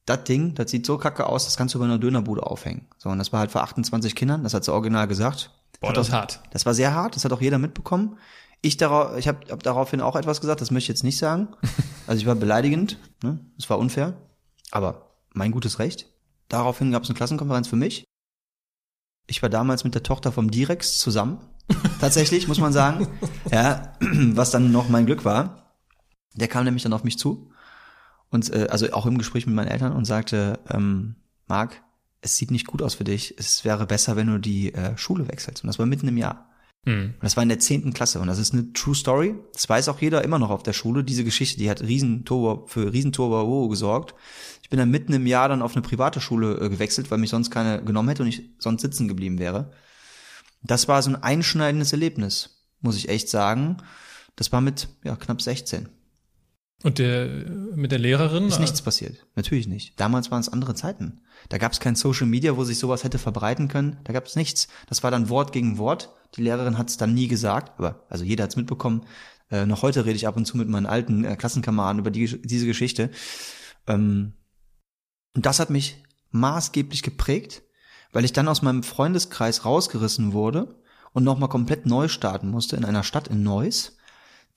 das 0.06 0.24
Ding, 0.26 0.54
das 0.56 0.70
sieht 0.70 0.86
so 0.86 0.98
kacke 0.98 1.26
aus, 1.26 1.46
das 1.46 1.58
kannst 1.58 1.74
du 1.74 1.80
bei 1.80 1.86
einer 1.86 2.00
Dönerbude 2.00 2.44
aufhängen. 2.44 2.88
So, 2.98 3.10
und 3.10 3.18
das 3.18 3.32
war 3.32 3.40
halt 3.40 3.52
vor 3.52 3.64
28 3.64 4.14
Kindern, 4.14 4.44
das 4.44 4.54
hat 4.54 4.66
sie 4.66 4.74
original 4.74 5.08
gesagt. 5.08 5.52
Boah, 5.80 5.94
das 5.94 6.10
ist 6.10 6.14
hart. 6.14 6.42
Das 6.52 6.66
war 6.66 6.74
sehr 6.74 6.94
hart, 6.94 7.16
das 7.16 7.26
hat 7.26 7.32
auch 7.32 7.42
jeder 7.42 7.58
mitbekommen. 7.58 8.18
Ich 8.62 8.76
darauf, 8.78 9.18
ich 9.18 9.28
habe 9.28 9.40
hab 9.50 9.64
daraufhin 9.64 10.02
auch 10.02 10.16
etwas 10.16 10.42
gesagt, 10.42 10.60
das 10.60 10.72
möchte 10.72 10.86
ich 10.86 10.90
jetzt 10.90 11.04
nicht 11.04 11.18
sagen. 11.18 11.50
Also 12.08 12.22
ich 12.22 12.26
war 12.26 12.34
beleidigend, 12.34 12.98
ne? 13.22 13.40
Es 13.56 13.70
war 13.70 13.78
unfair, 13.78 14.18
aber 14.72 15.12
mein 15.36 15.52
gutes 15.52 15.78
Recht. 15.78 16.08
Daraufhin 16.48 16.92
gab 16.92 17.04
es 17.04 17.10
eine 17.10 17.16
Klassenkonferenz 17.16 17.68
für 17.68 17.76
mich. 17.76 18.04
Ich 19.28 19.44
war 19.44 19.50
damals 19.50 19.84
mit 19.84 19.94
der 19.94 20.02
Tochter 20.02 20.32
vom 20.32 20.50
Direx 20.50 20.98
zusammen. 20.98 21.38
Tatsächlich, 22.02 22.48
muss 22.48 22.60
man 22.60 22.74
sagen. 22.74 23.08
Ja, 23.52 23.94
was 24.00 24.50
dann 24.50 24.72
noch 24.72 24.90
mein 24.90 25.06
Glück 25.06 25.24
war. 25.24 25.76
Der 26.34 26.48
kam 26.48 26.66
nämlich 26.66 26.82
dann 26.82 26.94
auf 26.94 27.04
mich 27.04 27.20
zu 27.20 27.52
und 28.30 28.52
äh, 28.54 28.68
also 28.70 28.92
auch 28.94 29.06
im 29.06 29.18
Gespräch 29.18 29.46
mit 29.46 29.56
meinen 29.56 29.68
Eltern 29.68 29.94
und 29.94 30.06
sagte, 30.06 30.60
ähm, 30.70 31.16
Marc, 31.48 31.82
es 32.22 32.36
sieht 32.36 32.52
nicht 32.52 32.68
gut 32.68 32.82
aus 32.82 32.96
für 32.96 33.04
dich. 33.04 33.36
Es 33.38 33.64
wäre 33.66 33.86
besser, 33.86 34.16
wenn 34.16 34.28
du 34.28 34.40
die 34.40 34.74
äh, 34.74 34.98
Schule 34.98 35.28
wechselst. 35.28 35.64
Und 35.64 35.68
das 35.68 35.80
war 35.80 35.86
mitten 35.86 36.08
im 36.08 36.18
Jahr. 36.18 36.50
Mhm. 36.86 37.14
Und 37.16 37.24
das 37.24 37.36
war 37.36 37.44
in 37.44 37.50
der 37.50 37.60
zehnten 37.60 37.94
Klasse. 37.94 38.20
Und 38.20 38.28
das 38.28 38.40
ist 38.40 38.54
eine 38.54 38.74
True 38.74 38.96
Story. 38.96 39.36
Das 39.54 39.68
weiß 39.70 39.90
auch 39.90 40.02
jeder 40.02 40.24
immer 40.24 40.40
noch 40.40 40.50
auf 40.50 40.64
der 40.64 40.74
Schule. 40.74 41.04
Diese 41.04 41.24
Geschichte, 41.24 41.58
die 41.58 41.70
hat 41.70 41.82
Riesenturbo, 41.82 42.66
für 42.68 42.92
Riesenturbo 42.92 43.68
gesorgt. 43.70 44.16
Ich 44.62 44.70
bin 44.70 44.80
dann 44.80 44.92
mitten 44.92 45.14
im 45.14 45.28
Jahr 45.28 45.50
dann 45.50 45.62
auf 45.62 45.74
eine 45.76 45.82
private 45.82 46.22
Schule 46.22 46.60
äh, 46.60 46.70
gewechselt, 46.70 47.10
weil 47.12 47.18
mich 47.18 47.30
sonst 47.30 47.52
keine 47.52 47.84
genommen 47.84 48.10
hätte 48.10 48.24
und 48.24 48.30
ich 48.30 48.50
sonst 48.60 48.82
sitzen 48.82 49.08
geblieben 49.08 49.40
wäre. 49.40 49.72
Das 50.62 50.88
war 50.88 51.02
so 51.02 51.10
ein 51.10 51.24
einschneidendes 51.24 51.94
Erlebnis, 51.94 52.66
muss 52.82 52.98
ich 52.98 53.10
echt 53.10 53.30
sagen. 53.30 53.78
Das 54.36 54.52
war 54.52 54.62
mit 54.62 54.90
ja, 55.04 55.16
knapp 55.16 55.42
16. 55.42 55.90
Und 56.82 56.98
der 56.98 57.28
mit 57.76 57.92
der 57.92 58.00
Lehrerin? 58.00 58.48
Ist 58.48 58.60
nichts 58.60 58.82
passiert. 58.82 59.26
Natürlich 59.36 59.68
nicht. 59.68 60.00
Damals 60.00 60.32
waren 60.32 60.40
es 60.40 60.50
andere 60.50 60.76
Zeiten. 60.76 61.22
Da 61.50 61.58
gab 61.58 61.74
es 61.74 61.80
kein 61.80 61.96
Social 61.96 62.28
Media, 62.28 62.56
wo 62.56 62.64
sich 62.64 62.80
sowas 62.80 63.04
hätte 63.04 63.20
verbreiten 63.20 63.68
können. 63.68 63.98
Da 64.06 64.14
gab 64.14 64.26
es 64.26 64.36
nichts. 64.36 64.70
Das 64.88 65.04
war 65.04 65.12
dann 65.12 65.30
Wort 65.30 65.52
gegen 65.52 65.78
Wort. 65.78 66.14
Die 66.36 66.42
Lehrerin 66.42 66.78
hat 66.78 66.90
es 66.90 66.98
dann 66.98 67.14
nie 67.14 67.28
gesagt, 67.28 67.80
aber 67.80 68.06
also 68.10 68.24
jeder 68.24 68.44
hat 68.44 68.52
es 68.52 68.56
mitbekommen. 68.56 69.06
Äh, 69.52 69.66
noch 69.66 69.82
heute 69.82 70.06
rede 70.06 70.16
ich 70.16 70.28
ab 70.28 70.38
und 70.38 70.46
zu 70.46 70.58
mit 70.58 70.70
meinen 70.70 70.86
alten 70.86 71.26
äh, 71.26 71.36
Klassenkameraden 71.36 72.00
über 72.00 72.12
die, 72.12 72.42
diese 72.42 72.66
Geschichte. 72.66 73.10
Ähm, 73.88 74.34
und 75.36 75.46
das 75.46 75.60
hat 75.60 75.70
mich 75.70 76.04
maßgeblich 76.32 77.04
geprägt, 77.04 77.64
weil 78.14 78.26
ich 78.26 78.34
dann 78.34 78.48
aus 78.48 78.62
meinem 78.62 78.84
Freundeskreis 78.84 79.66
rausgerissen 79.66 80.34
wurde 80.34 80.76
und 81.14 81.24
nochmal 81.24 81.50
komplett 81.50 81.86
neu 81.86 82.08
starten 82.08 82.50
musste 82.50 82.76
in 82.76 82.86
einer 82.86 83.04
Stadt 83.04 83.28
in 83.28 83.44
Neuss 83.44 83.98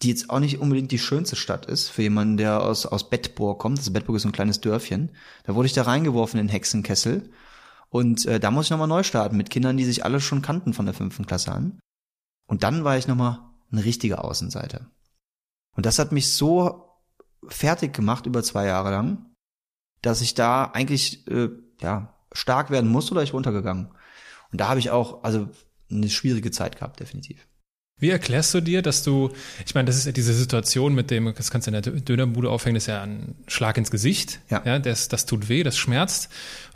die 0.03 0.09
jetzt 0.09 0.31
auch 0.31 0.41
nicht 0.41 0.59
unbedingt 0.59 0.91
die 0.91 0.99
schönste 0.99 1.37
Stadt 1.37 1.67
ist 1.67 1.89
für 1.89 2.03
jemanden, 2.03 2.37
der 2.37 2.63
aus, 2.63 2.87
aus 2.87 3.09
Bettburg 3.09 3.61
kommt. 3.61 3.79
Also 3.79 3.93
Bettburg 3.93 4.17
ist 4.17 4.23
so 4.23 4.29
ein 4.29 4.33
kleines 4.33 4.61
Dörfchen. 4.61 5.11
Da 5.45 5.55
wurde 5.55 5.67
ich 5.67 5.73
da 5.73 5.83
reingeworfen 5.83 6.41
in 6.41 6.47
den 6.47 6.53
Hexenkessel. 6.53 7.31
Und 7.89 8.27
äh, 8.27 8.41
da 8.41 8.51
muss 8.51 8.67
ich 8.67 8.71
nochmal 8.71 8.89
neu 8.89 9.03
starten 9.03 9.37
mit 9.37 9.51
Kindern, 9.51 9.77
die 9.77 9.85
sich 9.85 10.05
alle 10.05 10.21
schon 10.21 10.43
kannten 10.43 10.75
von 10.75 10.87
der 10.87 10.95
fünften 10.95 11.27
Klasse 11.27 11.53
an. 11.53 11.79
Und 12.49 12.63
dann 12.63 12.85
war 12.85 12.97
ich 12.97 13.07
nochmal 13.07 13.41
eine 13.71 13.85
richtige 13.85 14.25
Außenseite. 14.25 14.91
Und 15.77 15.87
das 15.87 15.99
hat 15.99 16.13
mich 16.13 16.33
so 16.33 16.89
fertig 17.47 17.95
gemacht 17.95 18.27
über 18.27 18.43
zwei 18.43 18.67
Jahre 18.67 18.91
lang, 18.91 19.33
dass 20.01 20.21
ich 20.21 20.35
da 20.35 20.65
eigentlich 20.65 21.27
äh, 21.29 21.51
ja 21.81 22.15
stark 22.33 22.71
werden 22.71 22.91
musste 22.91 23.13
oder 23.13 23.23
ich 23.23 23.35
runtergegangen. 23.35 23.89
Und 24.51 24.61
da 24.61 24.69
habe 24.69 24.81
ich 24.81 24.91
auch 24.91 25.23
also 25.23 25.49
eine 25.91 26.11
schwierige 26.11 26.51
Zeit 26.51 26.77
gehabt, 26.77 27.01
definitiv. 27.01 27.47
Wie 28.03 28.11
erklärst 28.11 28.53
du 28.53 28.61
dir, 28.61 28.83
dass 28.83 29.05
du, 29.05 29.31
ich 29.65 29.77
meine, 29.77 29.87
das 29.87 29.97
ist 29.97 30.07
ja 30.07 30.11
diese 30.11 30.35
Situation 30.35 30.93
mit 30.93 31.13
dem, 31.13 31.33
das 31.37 31.53
kannst 31.53 31.69
du 31.69 31.73
in 31.73 31.81
der 31.81 31.93
Dönerbude 31.93 32.51
aufhängen, 32.51 32.75
das 32.75 32.83
ist 32.83 32.89
ja 32.89 33.01
ein 33.01 33.37
Schlag 33.47 33.79
ins 33.79 33.93
Gesicht. 33.93 34.41
Ja. 34.51 34.61
ja 34.65 34.81
das, 34.81 35.07
das 35.07 35.25
tut 35.25 35.49
weh, 35.49 35.63
das 35.63 35.79
schmerzt. 35.79 36.29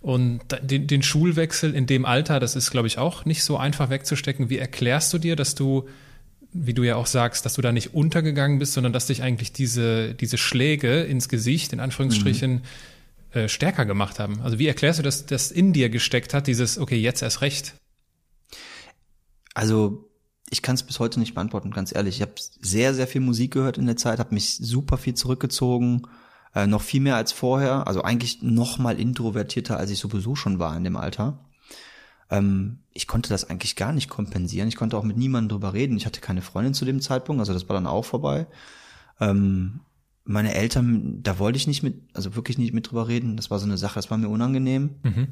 Und 0.02 0.42
den, 0.62 0.86
den 0.86 1.02
Schulwechsel 1.02 1.74
in 1.74 1.88
dem 1.88 2.04
Alter, 2.04 2.38
das 2.38 2.54
ist, 2.54 2.70
glaube 2.70 2.86
ich, 2.86 2.98
auch 2.98 3.24
nicht 3.24 3.42
so 3.42 3.56
einfach 3.56 3.90
wegzustecken. 3.90 4.50
Wie 4.50 4.58
erklärst 4.58 5.12
du 5.14 5.18
dir, 5.18 5.34
dass 5.34 5.56
du, 5.56 5.88
wie 6.52 6.74
du 6.74 6.84
ja 6.84 6.94
auch 6.94 7.06
sagst, 7.06 7.44
dass 7.44 7.54
du 7.54 7.60
da 7.60 7.72
nicht 7.72 7.92
untergegangen 7.92 8.60
bist, 8.60 8.74
sondern 8.74 8.92
dass 8.92 9.06
dich 9.06 9.24
eigentlich 9.24 9.52
diese, 9.52 10.14
diese 10.14 10.38
Schläge 10.38 11.02
ins 11.02 11.28
Gesicht, 11.28 11.72
in 11.72 11.80
Anführungsstrichen, 11.80 12.62
mhm. 13.32 13.40
äh, 13.40 13.48
stärker 13.48 13.84
gemacht 13.84 14.20
haben? 14.20 14.42
Also 14.42 14.60
wie 14.60 14.68
erklärst 14.68 15.00
du, 15.00 15.02
dass 15.02 15.26
das 15.26 15.50
in 15.50 15.72
dir 15.72 15.88
gesteckt 15.88 16.34
hat, 16.34 16.46
dieses, 16.46 16.78
okay, 16.78 17.00
jetzt 17.00 17.22
erst 17.22 17.40
recht? 17.40 17.74
Also 19.54 20.05
ich 20.50 20.62
kann 20.62 20.76
es 20.76 20.82
bis 20.82 21.00
heute 21.00 21.18
nicht 21.18 21.34
beantworten, 21.34 21.70
ganz 21.70 21.94
ehrlich. 21.94 22.16
Ich 22.16 22.22
habe 22.22 22.34
sehr, 22.36 22.94
sehr 22.94 23.06
viel 23.06 23.20
Musik 23.20 23.52
gehört 23.52 23.78
in 23.78 23.86
der 23.86 23.96
Zeit, 23.96 24.18
habe 24.18 24.34
mich 24.34 24.56
super 24.56 24.96
viel 24.96 25.14
zurückgezogen, 25.14 26.02
äh, 26.54 26.66
noch 26.66 26.82
viel 26.82 27.00
mehr 27.00 27.16
als 27.16 27.32
vorher. 27.32 27.86
Also 27.86 28.02
eigentlich 28.02 28.42
noch 28.42 28.78
mal 28.78 28.98
introvertierter, 29.00 29.76
als 29.76 29.90
ich 29.90 29.98
sowieso 29.98 30.36
schon 30.36 30.58
war 30.58 30.76
in 30.76 30.84
dem 30.84 30.96
Alter. 30.96 31.44
Ähm, 32.30 32.78
ich 32.92 33.08
konnte 33.08 33.28
das 33.28 33.50
eigentlich 33.50 33.74
gar 33.76 33.92
nicht 33.92 34.08
kompensieren. 34.08 34.68
Ich 34.68 34.76
konnte 34.76 34.96
auch 34.96 35.02
mit 35.02 35.16
niemandem 35.16 35.48
drüber 35.48 35.72
reden. 35.72 35.96
Ich 35.96 36.06
hatte 36.06 36.20
keine 36.20 36.42
Freundin 36.42 36.74
zu 36.74 36.84
dem 36.84 37.00
Zeitpunkt, 37.00 37.40
also 37.40 37.52
das 37.52 37.68
war 37.68 37.74
dann 37.74 37.86
auch 37.86 38.04
vorbei. 38.04 38.46
Ähm, 39.20 39.80
meine 40.24 40.54
Eltern, 40.54 41.22
da 41.22 41.38
wollte 41.38 41.56
ich 41.56 41.66
nicht 41.66 41.82
mit, 41.82 42.02
also 42.14 42.34
wirklich 42.34 42.58
nicht 42.58 42.72
mit 42.72 42.88
drüber 42.90 43.08
reden. 43.08 43.36
Das 43.36 43.50
war 43.50 43.58
so 43.58 43.66
eine 43.66 43.78
Sache, 43.78 43.96
das 43.96 44.10
war 44.10 44.18
mir 44.18 44.28
unangenehm. 44.28 44.96
Mhm 45.02 45.28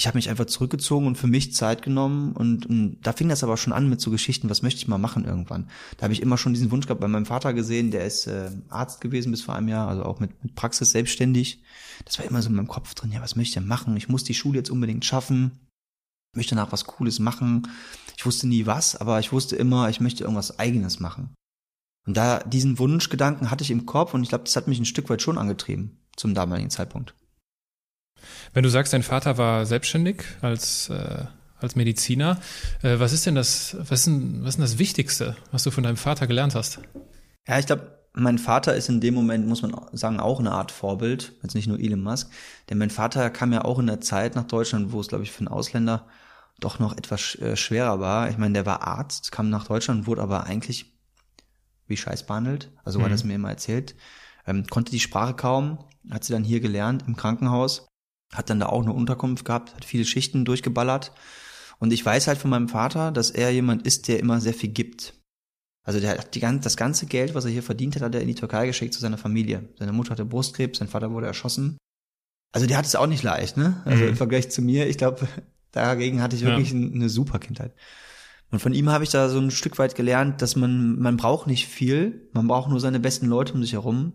ich 0.00 0.06
habe 0.06 0.16
mich 0.16 0.30
einfach 0.30 0.46
zurückgezogen 0.46 1.06
und 1.06 1.18
für 1.18 1.26
mich 1.26 1.52
Zeit 1.52 1.82
genommen 1.82 2.32
und, 2.32 2.64
und 2.64 2.96
da 3.02 3.12
fing 3.12 3.28
das 3.28 3.44
aber 3.44 3.58
schon 3.58 3.74
an 3.74 3.90
mit 3.90 4.00
so 4.00 4.10
Geschichten, 4.10 4.48
was 4.48 4.62
möchte 4.62 4.78
ich 4.78 4.88
mal 4.88 4.96
machen 4.96 5.26
irgendwann. 5.26 5.68
Da 5.98 6.04
habe 6.04 6.14
ich 6.14 6.22
immer 6.22 6.38
schon 6.38 6.54
diesen 6.54 6.70
Wunsch 6.70 6.86
gehabt 6.86 7.02
bei 7.02 7.06
meinem 7.06 7.26
Vater 7.26 7.52
gesehen, 7.52 7.90
der 7.90 8.06
ist 8.06 8.26
äh, 8.26 8.50
Arzt 8.70 9.02
gewesen 9.02 9.30
bis 9.30 9.42
vor 9.42 9.54
einem 9.54 9.68
Jahr, 9.68 9.88
also 9.88 10.04
auch 10.04 10.18
mit, 10.18 10.42
mit 10.42 10.54
Praxis 10.54 10.92
selbstständig. 10.92 11.62
Das 12.06 12.18
war 12.18 12.24
immer 12.24 12.40
so 12.40 12.48
in 12.48 12.54
meinem 12.54 12.66
Kopf 12.66 12.94
drin, 12.94 13.12
ja, 13.12 13.20
was 13.20 13.36
möchte 13.36 13.50
ich 13.50 13.54
denn 13.54 13.66
machen? 13.66 13.94
Ich 13.98 14.08
muss 14.08 14.24
die 14.24 14.32
Schule 14.32 14.56
jetzt 14.56 14.70
unbedingt 14.70 15.04
schaffen. 15.04 15.68
Möchte 16.34 16.54
danach 16.54 16.72
was 16.72 16.86
Cooles 16.86 17.18
machen. 17.18 17.68
Ich 18.16 18.24
wusste 18.24 18.48
nie 18.48 18.64
was, 18.64 18.96
aber 18.96 19.20
ich 19.20 19.32
wusste 19.32 19.56
immer, 19.56 19.90
ich 19.90 20.00
möchte 20.00 20.24
irgendwas 20.24 20.58
Eigenes 20.58 20.98
machen. 20.98 21.34
Und 22.06 22.16
da 22.16 22.38
diesen 22.38 22.78
Wunschgedanken 22.78 23.50
hatte 23.50 23.64
ich 23.64 23.70
im 23.70 23.84
Kopf 23.84 24.14
und 24.14 24.22
ich 24.22 24.30
glaube, 24.30 24.44
das 24.44 24.56
hat 24.56 24.66
mich 24.66 24.78
ein 24.78 24.86
Stück 24.86 25.10
weit 25.10 25.20
schon 25.20 25.36
angetrieben 25.36 25.98
zum 26.16 26.32
damaligen 26.32 26.70
Zeitpunkt. 26.70 27.14
Wenn 28.52 28.62
du 28.62 28.68
sagst, 28.68 28.92
dein 28.92 29.02
Vater 29.02 29.38
war 29.38 29.66
selbstständig 29.66 30.22
als, 30.40 30.88
äh, 30.90 31.24
als 31.58 31.76
Mediziner, 31.76 32.38
äh, 32.82 32.98
was 32.98 33.12
ist 33.12 33.26
denn 33.26 33.34
das, 33.34 33.76
was 33.78 34.00
ist 34.00 34.06
denn, 34.06 34.40
was 34.42 34.50
ist 34.50 34.56
denn 34.56 34.64
das 34.64 34.78
Wichtigste, 34.78 35.36
was 35.52 35.62
du 35.62 35.70
von 35.70 35.84
deinem 35.84 35.96
Vater 35.96 36.26
gelernt 36.26 36.54
hast? 36.54 36.80
Ja, 37.46 37.58
ich 37.58 37.66
glaube, 37.66 38.00
mein 38.12 38.38
Vater 38.38 38.74
ist 38.74 38.88
in 38.88 39.00
dem 39.00 39.14
Moment, 39.14 39.46
muss 39.46 39.62
man 39.62 39.74
sagen, 39.92 40.18
auch 40.18 40.40
eine 40.40 40.50
Art 40.50 40.72
Vorbild, 40.72 41.32
jetzt 41.42 41.54
nicht 41.54 41.68
nur 41.68 41.78
Elon 41.78 42.02
Musk. 42.02 42.30
Denn 42.68 42.78
mein 42.78 42.90
Vater 42.90 43.30
kam 43.30 43.52
ja 43.52 43.64
auch 43.64 43.78
in 43.78 43.86
der 43.86 44.00
Zeit 44.00 44.34
nach 44.34 44.44
Deutschland, 44.44 44.92
wo 44.92 45.00
es, 45.00 45.08
glaube 45.08 45.24
ich, 45.24 45.30
für 45.30 45.40
einen 45.40 45.48
Ausländer 45.48 46.06
doch 46.58 46.78
noch 46.78 46.96
etwas 46.96 47.36
äh, 47.36 47.56
schwerer 47.56 48.00
war. 48.00 48.28
Ich 48.28 48.36
meine, 48.36 48.54
der 48.54 48.66
war 48.66 48.82
Arzt, 48.82 49.32
kam 49.32 49.48
nach 49.48 49.66
Deutschland, 49.66 50.06
wurde 50.06 50.22
aber 50.22 50.44
eigentlich 50.44 50.92
wie 51.86 51.96
Scheiß 51.96 52.26
behandelt. 52.26 52.70
Also 52.84 52.98
mhm. 52.98 53.04
hat 53.04 53.12
er 53.12 53.14
es 53.14 53.24
mir 53.24 53.34
immer 53.34 53.50
erzählt. 53.50 53.94
Ähm, 54.46 54.66
konnte 54.66 54.90
die 54.90 55.00
Sprache 55.00 55.34
kaum, 55.34 55.84
hat 56.10 56.24
sie 56.24 56.32
dann 56.32 56.44
hier 56.44 56.60
gelernt 56.60 57.04
im 57.06 57.16
Krankenhaus 57.16 57.86
hat 58.32 58.50
dann 58.50 58.60
da 58.60 58.66
auch 58.66 58.82
eine 58.82 58.92
Unterkunft 58.92 59.44
gehabt, 59.44 59.74
hat 59.74 59.84
viele 59.84 60.04
Schichten 60.04 60.44
durchgeballert. 60.44 61.12
Und 61.78 61.92
ich 61.92 62.04
weiß 62.04 62.26
halt 62.26 62.38
von 62.38 62.50
meinem 62.50 62.68
Vater, 62.68 63.10
dass 63.10 63.30
er 63.30 63.50
jemand 63.50 63.86
ist, 63.86 64.08
der 64.08 64.20
immer 64.20 64.40
sehr 64.40 64.54
viel 64.54 64.70
gibt. 64.70 65.14
Also 65.82 65.98
der 65.98 66.18
hat 66.18 66.34
die, 66.34 66.40
das 66.40 66.76
ganze 66.76 67.06
Geld, 67.06 67.34
was 67.34 67.46
er 67.46 67.50
hier 67.50 67.62
verdient 67.62 67.96
hat, 67.96 68.02
hat 68.02 68.14
er 68.14 68.20
in 68.20 68.28
die 68.28 68.34
Türkei 68.34 68.66
geschickt 68.66 68.94
zu 68.94 69.00
seiner 69.00 69.18
Familie. 69.18 69.68
Seine 69.78 69.92
Mutter 69.92 70.10
hatte 70.10 70.24
Brustkrebs, 70.24 70.78
sein 70.78 70.88
Vater 70.88 71.10
wurde 71.10 71.26
erschossen. 71.26 71.78
Also 72.52 72.66
der 72.66 72.76
hat 72.76 72.84
es 72.84 72.96
auch 72.96 73.06
nicht 73.06 73.22
leicht, 73.22 73.56
ne? 73.56 73.80
Also 73.84 74.04
mhm. 74.04 74.10
im 74.10 74.16
Vergleich 74.16 74.50
zu 74.50 74.60
mir, 74.60 74.88
ich 74.88 74.98
glaube, 74.98 75.26
dagegen 75.72 76.20
hatte 76.20 76.36
ich 76.36 76.44
wirklich 76.44 76.72
ja. 76.72 76.76
eine 76.76 77.08
super 77.08 77.38
Kindheit. 77.38 77.74
Und 78.50 78.58
von 78.58 78.74
ihm 78.74 78.90
habe 78.90 79.04
ich 79.04 79.10
da 79.10 79.28
so 79.28 79.38
ein 79.38 79.52
Stück 79.52 79.78
weit 79.78 79.94
gelernt, 79.94 80.42
dass 80.42 80.56
man, 80.56 80.98
man 80.98 81.16
braucht 81.16 81.46
nicht 81.46 81.66
viel, 81.66 82.28
man 82.32 82.48
braucht 82.48 82.68
nur 82.68 82.80
seine 82.80 82.98
besten 82.98 83.26
Leute 83.26 83.54
um 83.54 83.62
sich 83.62 83.74
herum. 83.74 84.14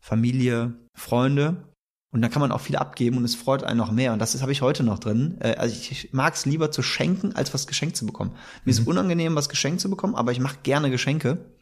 Familie, 0.00 0.74
Freunde. 0.94 1.69
Und 2.12 2.22
dann 2.22 2.30
kann 2.30 2.40
man 2.40 2.50
auch 2.50 2.60
viel 2.60 2.76
abgeben 2.76 3.18
und 3.18 3.24
es 3.24 3.36
freut 3.36 3.62
einen 3.62 3.78
noch 3.78 3.92
mehr. 3.92 4.12
Und 4.12 4.18
das 4.18 4.40
habe 4.42 4.50
ich 4.50 4.62
heute 4.62 4.82
noch 4.82 4.98
drin. 4.98 5.38
Äh, 5.40 5.54
also 5.54 5.74
ich 5.74 6.12
mag 6.12 6.34
es 6.34 6.44
lieber 6.44 6.72
zu 6.72 6.82
schenken, 6.82 7.36
als 7.36 7.54
was 7.54 7.66
geschenkt 7.68 7.96
zu 7.96 8.04
bekommen. 8.04 8.32
Mir 8.64 8.74
mhm. 8.74 8.80
ist 8.80 8.86
unangenehm, 8.86 9.36
was 9.36 9.48
geschenkt 9.48 9.80
zu 9.80 9.88
bekommen, 9.88 10.16
aber 10.16 10.32
ich 10.32 10.40
mache 10.40 10.58
gerne 10.62 10.90
Geschenke. 10.90 11.54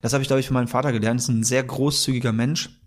Das 0.00 0.14
habe 0.14 0.22
ich, 0.22 0.28
glaube 0.28 0.40
ich, 0.40 0.46
von 0.46 0.54
meinem 0.54 0.68
Vater 0.68 0.92
gelernt. 0.92 1.20
Das 1.20 1.28
ist 1.28 1.34
ein 1.34 1.44
sehr 1.44 1.62
großzügiger 1.62 2.32
Mensch 2.32 2.80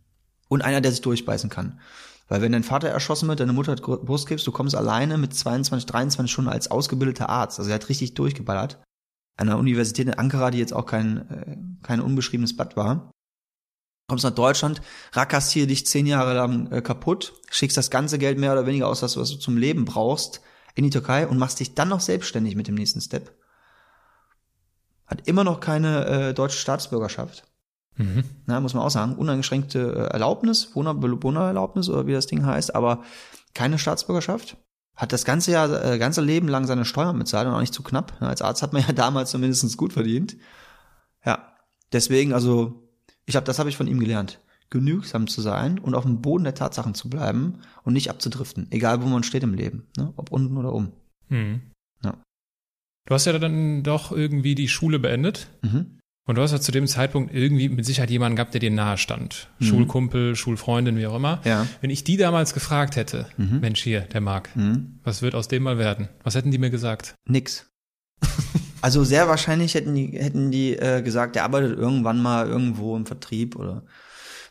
und 0.49 0.63
einer, 0.63 0.81
der 0.81 0.91
sich 0.91 1.01
durchbeißen 1.01 1.51
kann. 1.51 1.79
Weil 2.27 2.41
wenn 2.41 2.51
dein 2.51 2.63
Vater 2.63 2.89
erschossen 2.89 3.27
wird, 3.27 3.41
deine 3.41 3.53
Mutter 3.53 3.73
hat 3.73 3.83
Brustkrebs, 3.83 4.43
du 4.43 4.51
kommst 4.51 4.75
alleine 4.75 5.19
mit 5.19 5.35
22, 5.35 5.85
23 5.85 6.31
Stunden 6.31 6.49
als 6.49 6.71
ausgebildeter 6.71 7.29
Arzt. 7.29 7.59
Also 7.59 7.69
er 7.69 7.75
hat 7.75 7.89
richtig 7.89 8.15
durchgeballert. 8.15 8.81
An 9.37 9.47
der 9.47 9.59
Universität 9.59 10.07
in 10.07 10.13
Ankara, 10.13 10.49
die 10.49 10.57
jetzt 10.57 10.73
auch 10.73 10.85
kein, 10.85 11.29
äh, 11.29 11.57
kein 11.83 12.01
unbeschriebenes 12.01 12.55
Blatt 12.55 12.75
war 12.75 13.12
kommst 14.07 14.25
nach 14.25 14.31
Deutschland, 14.31 14.81
rackerst 15.13 15.51
hier 15.51 15.67
dich 15.67 15.85
zehn 15.87 16.05
Jahre 16.05 16.33
lang 16.33 16.71
äh, 16.71 16.81
kaputt, 16.81 17.33
schickst 17.49 17.77
das 17.77 17.89
ganze 17.89 18.17
Geld 18.17 18.37
mehr 18.37 18.51
oder 18.51 18.65
weniger 18.65 18.87
aus, 18.87 19.01
was 19.01 19.13
du 19.13 19.23
zum 19.37 19.57
Leben 19.57 19.85
brauchst, 19.85 20.41
in 20.75 20.83
die 20.83 20.89
Türkei 20.89 21.27
und 21.27 21.37
machst 21.37 21.59
dich 21.59 21.75
dann 21.75 21.89
noch 21.89 21.99
selbstständig 21.99 22.55
mit 22.55 22.67
dem 22.67 22.75
nächsten 22.75 23.01
Step. 23.01 23.31
Hat 25.05 25.27
immer 25.27 25.43
noch 25.43 25.59
keine 25.59 26.05
äh, 26.05 26.33
deutsche 26.33 26.57
Staatsbürgerschaft. 26.57 27.45
Mhm. 27.95 28.23
Na, 28.45 28.59
muss 28.59 28.73
man 28.73 28.83
auch 28.83 28.89
sagen, 28.89 29.15
uneingeschränkte 29.15 29.79
äh, 29.79 30.13
Erlaubnis, 30.13 30.75
Wohnererlaubnis 30.75 31.89
oder 31.89 32.07
wie 32.07 32.13
das 32.13 32.27
Ding 32.27 32.45
heißt, 32.45 32.73
aber 32.75 33.03
keine 33.53 33.77
Staatsbürgerschaft. 33.77 34.57
Hat 34.95 35.11
das 35.11 35.25
ganze 35.25 35.51
Jahr, 35.51 35.83
äh, 35.83 35.97
ganze 35.97 36.21
Leben 36.21 36.47
lang 36.47 36.65
seine 36.65 36.85
Steuern 36.85 37.17
bezahlt 37.17 37.47
und 37.47 37.53
auch 37.53 37.59
nicht 37.59 37.73
zu 37.73 37.83
knapp. 37.83 38.13
Als 38.19 38.41
Arzt 38.41 38.61
hat 38.61 38.73
man 38.73 38.83
ja 38.83 38.91
damals 38.93 39.31
zumindest 39.31 39.77
gut 39.77 39.93
verdient. 39.93 40.37
Ja, 41.25 41.53
deswegen 41.91 42.33
also 42.33 42.82
ich 43.25 43.31
glaube, 43.31 43.45
das 43.45 43.59
habe 43.59 43.69
ich 43.69 43.77
von 43.77 43.87
ihm 43.87 43.99
gelernt. 43.99 44.39
Genügsam 44.69 45.27
zu 45.27 45.41
sein 45.41 45.77
und 45.77 45.93
auf 45.93 46.03
dem 46.03 46.21
Boden 46.21 46.43
der 46.43 46.55
Tatsachen 46.55 46.95
zu 46.95 47.09
bleiben 47.09 47.59
und 47.83 47.93
nicht 47.93 48.09
abzudriften, 48.09 48.67
egal 48.71 49.01
wo 49.03 49.07
man 49.07 49.23
steht 49.23 49.43
im 49.43 49.53
Leben, 49.53 49.85
ne? 49.97 50.13
ob 50.15 50.31
unten 50.31 50.57
oder 50.57 50.73
oben. 50.73 50.91
Mhm. 51.29 51.61
Ja. 52.03 52.17
Du 53.07 53.13
hast 53.13 53.25
ja 53.25 53.37
dann 53.37 53.83
doch 53.83 54.11
irgendwie 54.11 54.55
die 54.55 54.67
Schule 54.67 54.99
beendet. 54.99 55.49
Mhm. 55.61 55.99
Und 56.25 56.37
du 56.37 56.41
hast 56.41 56.53
ja 56.53 56.61
zu 56.61 56.71
dem 56.71 56.87
Zeitpunkt 56.87 57.33
irgendwie 57.33 57.67
mit 57.67 57.85
Sicherheit 57.85 58.09
jemanden 58.09 58.37
gehabt, 58.37 58.53
der 58.53 58.61
dir 58.61 58.71
nahe 58.71 58.97
stand. 58.97 59.49
Mhm. 59.59 59.65
Schulkumpel, 59.65 60.35
Schulfreundin, 60.35 60.97
wie 60.97 61.05
auch 61.05 61.15
immer. 61.15 61.41
Ja. 61.43 61.67
Wenn 61.81 61.89
ich 61.89 62.05
die 62.05 62.15
damals 62.15 62.53
gefragt 62.53 62.95
hätte, 62.95 63.27
mhm. 63.35 63.59
Mensch 63.59 63.83
hier, 63.83 64.01
der 64.01 64.21
Marc, 64.21 64.55
mhm. 64.55 64.99
was 65.03 65.21
wird 65.21 65.35
aus 65.35 65.49
dem 65.49 65.63
mal 65.63 65.77
werden? 65.77 66.07
Was 66.23 66.35
hätten 66.35 66.51
die 66.51 66.57
mir 66.57 66.69
gesagt? 66.69 67.15
Nix. 67.27 67.69
Also 68.83 69.05
sehr 69.05 69.29
wahrscheinlich 69.29 69.75
hätten 69.75 69.95
die, 69.95 70.07
hätten 70.19 70.51
die 70.51 70.75
äh, 70.75 71.01
gesagt, 71.01 71.37
der 71.37 71.45
arbeitet 71.45 71.79
irgendwann 71.79 72.21
mal 72.21 72.49
irgendwo 72.49 72.97
im 72.97 73.05
Vertrieb 73.05 73.55
oder 73.55 73.83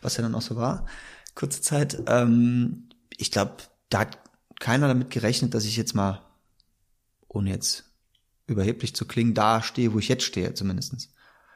was 0.01 0.17
ja 0.17 0.23
dann 0.23 0.35
auch 0.35 0.41
so 0.41 0.57
war. 0.57 0.87
Kurze 1.35 1.61
Zeit. 1.61 2.03
Ähm, 2.07 2.89
ich 3.19 3.31
glaube, 3.31 3.57
da 3.91 4.01
hat 4.01 4.19
keiner 4.59 4.89
damit 4.89 5.11
gerechnet, 5.11 5.53
dass 5.53 5.67
ich 5.67 5.77
jetzt 5.77 5.95
mal, 5.95 6.23
ohne 7.29 7.51
jetzt 7.51 7.93
überheblich 8.47 8.97
zu 8.97 9.05
klingen, 9.05 9.35
da 9.35 9.63
stehe, 9.63 9.93
wo 9.93 9.99
ich 9.99 10.09
jetzt 10.09 10.25
stehe, 10.25 10.55
zumindestens. 10.55 11.13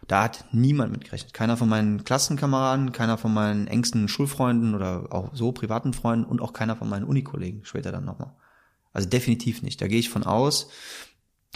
Da 0.07 0.25
hat 0.25 0.45
niemand 0.53 0.93
mit 0.93 1.03
gerechnet. 1.03 1.33
Keiner 1.33 1.57
von 1.57 1.71
meinen 1.71 2.05
Klassenkameraden, 2.05 2.93
keiner 2.93 3.17
von 3.17 3.33
meinen 3.33 3.69
engsten 3.69 4.07
Schulfreunden 4.07 4.75
oder 4.75 5.15
auch 5.15 5.35
so 5.35 5.51
privaten 5.51 5.95
Freunden 5.95 6.27
und 6.27 6.43
auch 6.43 6.53
keiner 6.53 6.77
von 6.77 6.91
meinen 6.91 7.05
Unikollegen 7.07 7.65
später 7.65 7.91
dann 7.91 8.05
nochmal. 8.05 8.35
Also 8.93 9.09
definitiv 9.09 9.63
nicht. 9.63 9.81
Da 9.81 9.89
gehe 9.89 9.99
ich 9.99 10.11
von 10.11 10.25
aus, 10.25 10.69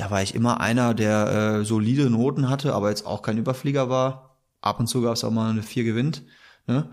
da 0.00 0.10
war 0.10 0.22
ich 0.22 0.34
immer 0.34 0.60
einer, 0.60 0.94
der 0.94 1.60
äh, 1.60 1.64
solide 1.64 2.08
Noten 2.08 2.48
hatte, 2.48 2.72
aber 2.72 2.88
jetzt 2.88 3.04
auch 3.04 3.20
kein 3.20 3.36
Überflieger 3.36 3.90
war. 3.90 4.38
Ab 4.62 4.80
und 4.80 4.86
zu 4.86 5.02
gab 5.02 5.12
es 5.12 5.24
auch 5.24 5.30
mal 5.30 5.50
eine 5.50 5.62
vier 5.62 5.84
gewinnt. 5.84 6.22
Ne? 6.66 6.88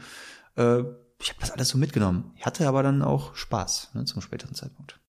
Äh, 0.57 0.79
ich 1.19 1.29
habe 1.29 1.39
das 1.39 1.51
alles 1.51 1.69
so 1.69 1.77
mitgenommen. 1.77 2.31
Ich 2.35 2.45
hatte 2.45 2.67
aber 2.67 2.83
dann 2.83 3.01
auch 3.01 3.33
Spaß 3.33 3.91
ne, 3.93 4.03
zum 4.03 4.21
späteren 4.21 4.55
Zeitpunkt. 4.55 4.99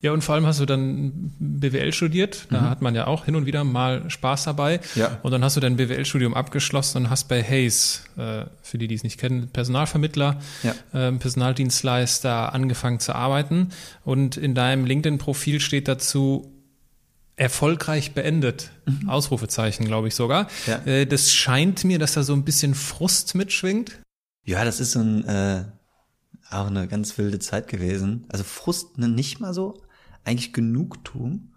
Ja, 0.00 0.12
und 0.12 0.22
vor 0.22 0.34
allem 0.34 0.46
hast 0.46 0.60
du 0.60 0.66
dann 0.66 1.32
BWL 1.38 1.92
studiert. 1.92 2.48
Da 2.50 2.60
mhm. 2.60 2.70
hat 2.70 2.82
man 2.82 2.94
ja 2.96 3.06
auch 3.06 3.24
hin 3.24 3.36
und 3.36 3.46
wieder 3.46 3.62
mal 3.62 4.10
Spaß 4.10 4.44
dabei. 4.44 4.80
Ja. 4.96 5.20
Und 5.22 5.30
dann 5.30 5.44
hast 5.44 5.56
du 5.56 5.60
dein 5.60 5.76
BWL-Studium 5.76 6.34
abgeschlossen 6.34 7.04
und 7.04 7.10
hast 7.10 7.28
bei 7.28 7.42
Hayes, 7.42 8.04
äh, 8.16 8.46
für 8.62 8.78
die, 8.78 8.88
die 8.88 8.96
es 8.96 9.04
nicht 9.04 9.18
kennen, 9.18 9.48
Personalvermittler, 9.52 10.40
ja. 10.64 10.74
äh, 10.92 11.12
Personaldienstleister 11.12 12.52
angefangen 12.52 12.98
zu 12.98 13.14
arbeiten. 13.14 13.70
Und 14.04 14.36
in 14.36 14.56
deinem 14.56 14.84
LinkedIn-Profil 14.84 15.60
steht 15.60 15.88
dazu, 15.88 16.55
erfolgreich 17.36 18.14
beendet. 18.14 18.70
Mhm. 18.86 19.08
Ausrufezeichen, 19.08 19.86
glaube 19.86 20.08
ich 20.08 20.14
sogar. 20.14 20.48
Ja. 20.66 20.78
Äh, 20.86 21.06
das 21.06 21.32
scheint 21.32 21.84
mir, 21.84 21.98
dass 21.98 22.14
da 22.14 22.22
so 22.22 22.32
ein 22.32 22.44
bisschen 22.44 22.74
Frust 22.74 23.34
mitschwingt. 23.34 24.00
Ja, 24.42 24.64
das 24.64 24.80
ist 24.80 24.92
so 24.92 25.00
ein, 25.00 25.24
äh, 25.24 25.64
auch 26.50 26.66
eine 26.66 26.88
ganz 26.88 27.16
wilde 27.18 27.38
Zeit 27.38 27.68
gewesen. 27.68 28.24
Also 28.28 28.44
Frust 28.44 28.98
ne, 28.98 29.08
nicht 29.08 29.40
mal 29.40 29.52
so, 29.52 29.82
eigentlich 30.24 30.52
Genugtuung. 30.52 31.52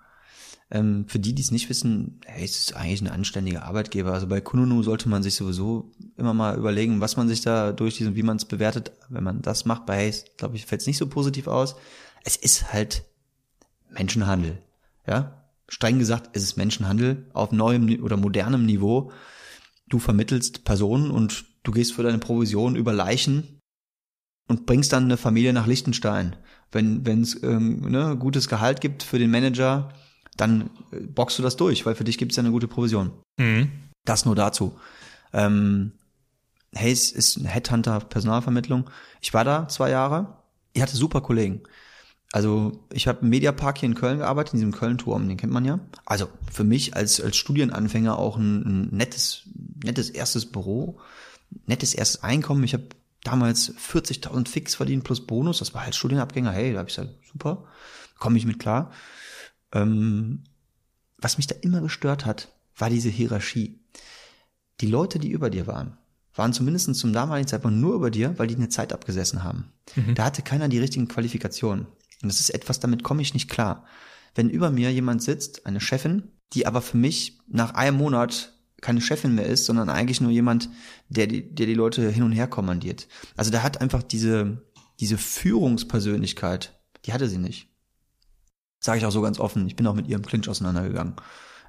Ähm, 0.71 1.05
für 1.07 1.17
die, 1.17 1.33
die 1.33 1.41
es 1.41 1.49
nicht 1.49 1.69
wissen, 1.69 2.19
hey, 2.25 2.45
es 2.45 2.57
ist 2.57 2.75
eigentlich 2.75 3.01
ein 3.01 3.07
anständiger 3.07 3.63
Arbeitgeber. 3.63 4.13
Also 4.13 4.27
bei 4.27 4.41
Kununu 4.41 4.83
sollte 4.83 5.09
man 5.09 5.23
sich 5.23 5.35
sowieso 5.35 5.91
immer 6.15 6.33
mal 6.33 6.57
überlegen, 6.57 7.01
was 7.01 7.17
man 7.17 7.27
sich 7.27 7.41
da 7.41 7.71
durch 7.71 7.97
diesen, 7.97 8.15
wie 8.15 8.21
man 8.23 8.37
es 8.37 8.45
bewertet. 8.45 8.91
Wenn 9.07 9.23
man 9.23 9.41
das 9.41 9.65
macht 9.65 9.85
bei 9.85 9.97
Hayes, 9.97 10.25
glaube 10.37 10.57
ich, 10.57 10.65
fällt 10.65 10.81
es 10.81 10.87
nicht 10.87 10.97
so 10.97 11.07
positiv 11.07 11.47
aus. 11.47 11.75
Es 12.23 12.35
ist 12.35 12.71
halt 12.71 13.03
Menschenhandel. 13.89 14.61
Ja, 15.07 15.38
streng 15.69 15.99
gesagt, 15.99 16.31
es 16.33 16.43
ist 16.43 16.57
Menschenhandel 16.57 17.29
auf 17.33 17.51
neuem 17.51 18.03
oder 18.03 18.17
modernem 18.17 18.65
Niveau. 18.65 19.11
Du 19.87 19.99
vermittelst 19.99 20.65
Personen 20.65 21.11
und 21.11 21.45
du 21.63 21.71
gehst 21.71 21.93
für 21.93 22.03
deine 22.03 22.19
Provision 22.19 22.75
über 22.75 22.93
Leichen 22.93 23.59
und 24.47 24.65
bringst 24.65 24.91
dann 24.93 25.05
eine 25.05 25.17
Familie 25.17 25.53
nach 25.53 25.67
Liechtenstein. 25.67 26.35
Wenn 26.71 27.21
es 27.21 27.41
ähm, 27.43 27.89
ne, 27.89 28.15
gutes 28.17 28.47
Gehalt 28.47 28.81
gibt 28.81 29.03
für 29.03 29.19
den 29.19 29.31
Manager, 29.31 29.93
dann 30.37 30.69
äh, 30.91 30.99
boxst 30.99 31.39
du 31.39 31.43
das 31.43 31.55
durch, 31.55 31.85
weil 31.85 31.95
für 31.95 32.03
dich 32.03 32.17
gibt 32.17 32.31
es 32.31 32.35
ja 32.35 32.43
eine 32.43 32.51
gute 32.51 32.67
Provision. 32.67 33.11
Mhm. 33.37 33.71
Das 34.05 34.25
nur 34.25 34.35
dazu. 34.35 34.77
Ähm, 35.33 35.93
Hayes 36.75 37.11
ist 37.11 37.37
ein 37.37 37.45
Headhunter 37.45 37.99
Personalvermittlung. 37.99 38.89
Ich 39.21 39.33
war 39.33 39.43
da 39.43 39.67
zwei 39.67 39.89
Jahre. 39.89 40.37
Ich 40.73 40.81
hatte 40.81 40.95
super 40.95 41.21
Kollegen. 41.21 41.63
Also 42.31 42.85
ich 42.93 43.07
habe 43.07 43.21
im 43.21 43.29
Mediapark 43.29 43.79
hier 43.79 43.89
in 43.89 43.95
Köln 43.95 44.19
gearbeitet, 44.19 44.53
in 44.53 44.59
diesem 44.59 44.73
Köln-Turm, 44.73 45.27
den 45.27 45.37
kennt 45.37 45.51
man 45.51 45.65
ja. 45.65 45.79
Also 46.05 46.29
für 46.51 46.63
mich 46.63 46.95
als, 46.95 47.19
als 47.19 47.37
Studienanfänger 47.37 48.17
auch 48.17 48.37
ein, 48.37 48.61
ein 48.65 48.95
nettes, 48.95 49.43
nettes 49.83 50.11
erstes 50.11 50.45
Büro, 50.45 50.99
nettes 51.65 51.95
erstes 51.95 52.21
Einkommen. 52.21 52.63
Ich 52.63 52.73
habe 52.73 52.85
damals 53.23 53.75
40.000 53.75 54.47
Fix 54.47 54.75
verdient 54.75 55.03
plus 55.03 55.25
Bonus. 55.25 55.59
Das 55.59 55.73
war 55.73 55.83
halt 55.83 55.95
Studienabgänger. 55.95 56.51
Hey, 56.51 56.73
da 56.73 56.79
habe 56.79 56.89
ich 56.89 56.95
gesagt, 56.95 57.15
super, 57.31 57.65
komme 58.19 58.37
ich 58.37 58.45
mit 58.45 58.59
klar. 58.59 58.91
Ähm, 59.71 60.43
was 61.17 61.37
mich 61.37 61.47
da 61.47 61.55
immer 61.61 61.81
gestört 61.81 62.25
hat, 62.25 62.49
war 62.77 62.91
diese 62.91 63.09
Hierarchie. 63.09 63.79
Die 64.81 64.87
Leute, 64.87 65.17
die 65.17 65.31
über 65.31 65.49
dir 65.49 65.65
waren, 65.65 65.97
waren 66.35 66.53
zumindest 66.53 66.95
zum 66.95 67.11
damaligen 67.11 67.47
Zeitpunkt 67.47 67.77
nur 67.77 67.95
über 67.95 68.11
dir, 68.11 68.37
weil 68.37 68.47
die 68.47 68.55
eine 68.55 68.69
Zeit 68.69 68.93
abgesessen 68.93 69.43
haben. 69.43 69.73
Mhm. 69.95 70.15
Da 70.15 70.25
hatte 70.25 70.43
keiner 70.43 70.69
die 70.69 70.79
richtigen 70.79 71.07
Qualifikationen. 71.07 71.87
Und 72.21 72.29
das 72.29 72.39
ist 72.39 72.49
etwas, 72.49 72.79
damit 72.79 73.03
komme 73.03 73.21
ich 73.21 73.33
nicht 73.33 73.49
klar. 73.49 73.85
Wenn 74.35 74.49
über 74.49 74.69
mir 74.69 74.91
jemand 74.91 75.23
sitzt, 75.23 75.65
eine 75.65 75.81
Chefin, 75.81 76.31
die 76.53 76.67
aber 76.67 76.81
für 76.81 76.97
mich 76.97 77.39
nach 77.47 77.73
einem 77.73 77.97
Monat 77.97 78.53
keine 78.81 79.01
Chefin 79.01 79.35
mehr 79.35 79.45
ist, 79.45 79.65
sondern 79.65 79.89
eigentlich 79.89 80.21
nur 80.21 80.31
jemand, 80.31 80.69
der 81.09 81.27
die, 81.27 81.53
der 81.53 81.65
die 81.65 81.73
Leute 81.73 82.09
hin 82.09 82.23
und 82.23 82.31
her 82.31 82.47
kommandiert. 82.47 83.07
Also 83.35 83.51
da 83.51 83.63
hat 83.63 83.81
einfach 83.81 84.03
diese, 84.03 84.63
diese 84.99 85.17
Führungspersönlichkeit, 85.17 86.79
die 87.05 87.13
hatte 87.13 87.27
sie 87.27 87.37
nicht. 87.37 87.69
Sage 88.79 88.99
ich 88.99 89.05
auch 89.05 89.11
so 89.11 89.21
ganz 89.21 89.39
offen. 89.39 89.67
Ich 89.67 89.75
bin 89.75 89.87
auch 89.87 89.95
mit 89.95 90.07
ihr 90.07 90.15
im 90.15 90.25
Clinch 90.25 90.47
auseinandergegangen. 90.47 91.15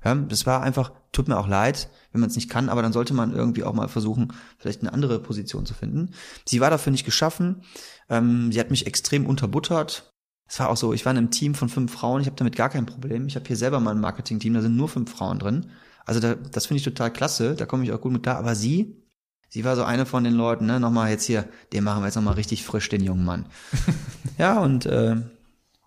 Ja, 0.04 0.14
das 0.14 0.46
war 0.46 0.62
einfach, 0.62 0.92
tut 1.12 1.28
mir 1.28 1.38
auch 1.38 1.48
leid, 1.48 1.90
wenn 2.12 2.20
man 2.20 2.30
es 2.30 2.36
nicht 2.36 2.48
kann, 2.48 2.68
aber 2.68 2.80
dann 2.80 2.92
sollte 2.92 3.12
man 3.12 3.34
irgendwie 3.34 3.64
auch 3.64 3.74
mal 3.74 3.88
versuchen, 3.88 4.32
vielleicht 4.58 4.80
eine 4.80 4.92
andere 4.92 5.20
Position 5.20 5.66
zu 5.66 5.74
finden. 5.74 6.14
Sie 6.46 6.60
war 6.60 6.70
dafür 6.70 6.90
nicht 6.90 7.04
geschaffen. 7.04 7.62
Ähm, 8.08 8.50
sie 8.50 8.60
hat 8.60 8.70
mich 8.70 8.86
extrem 8.86 9.26
unterbuttert. 9.26 10.14
Es 10.50 10.58
war 10.58 10.68
auch 10.68 10.76
so, 10.76 10.92
ich 10.92 11.04
war 11.06 11.12
in 11.12 11.18
einem 11.18 11.30
Team 11.30 11.54
von 11.54 11.68
fünf 11.68 11.92
Frauen, 11.92 12.20
ich 12.20 12.26
habe 12.26 12.34
damit 12.34 12.56
gar 12.56 12.70
kein 12.70 12.84
Problem. 12.84 13.28
Ich 13.28 13.36
habe 13.36 13.46
hier 13.46 13.56
selber 13.56 13.78
mal 13.78 13.92
ein 13.92 14.00
Marketing-Team, 14.00 14.52
da 14.52 14.60
sind 14.60 14.76
nur 14.76 14.88
fünf 14.88 15.12
Frauen 15.12 15.38
drin. 15.38 15.70
Also 16.04 16.18
da, 16.18 16.34
das 16.34 16.66
finde 16.66 16.78
ich 16.78 16.84
total 16.84 17.12
klasse, 17.12 17.54
da 17.54 17.66
komme 17.66 17.84
ich 17.84 17.92
auch 17.92 18.00
gut 18.00 18.10
mit 18.10 18.26
da. 18.26 18.36
Aber 18.36 18.56
sie, 18.56 19.00
sie 19.48 19.64
war 19.64 19.76
so 19.76 19.84
eine 19.84 20.06
von 20.06 20.24
den 20.24 20.34
Leuten, 20.34 20.66
ne, 20.66 20.80
nochmal 20.80 21.08
jetzt 21.08 21.22
hier, 21.22 21.48
den 21.72 21.84
machen 21.84 22.02
wir 22.02 22.06
jetzt 22.06 22.16
nochmal 22.16 22.34
richtig 22.34 22.64
frisch, 22.64 22.88
den 22.88 23.04
jungen 23.04 23.24
Mann. 23.24 23.46
ja, 24.38 24.58
und 24.58 24.86
äh, 24.86 25.22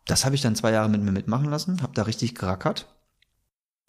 das 0.05 0.23
habe 0.23 0.35
ich 0.35 0.41
dann 0.41 0.55
zwei 0.55 0.71
Jahre 0.71 0.87
mit 0.87 1.01
mir 1.01 1.11
mitmachen 1.11 1.49
lassen, 1.49 1.81
habe 1.81 1.93
da 1.93 2.03
richtig 2.03 2.33
gerackert. 2.33 2.87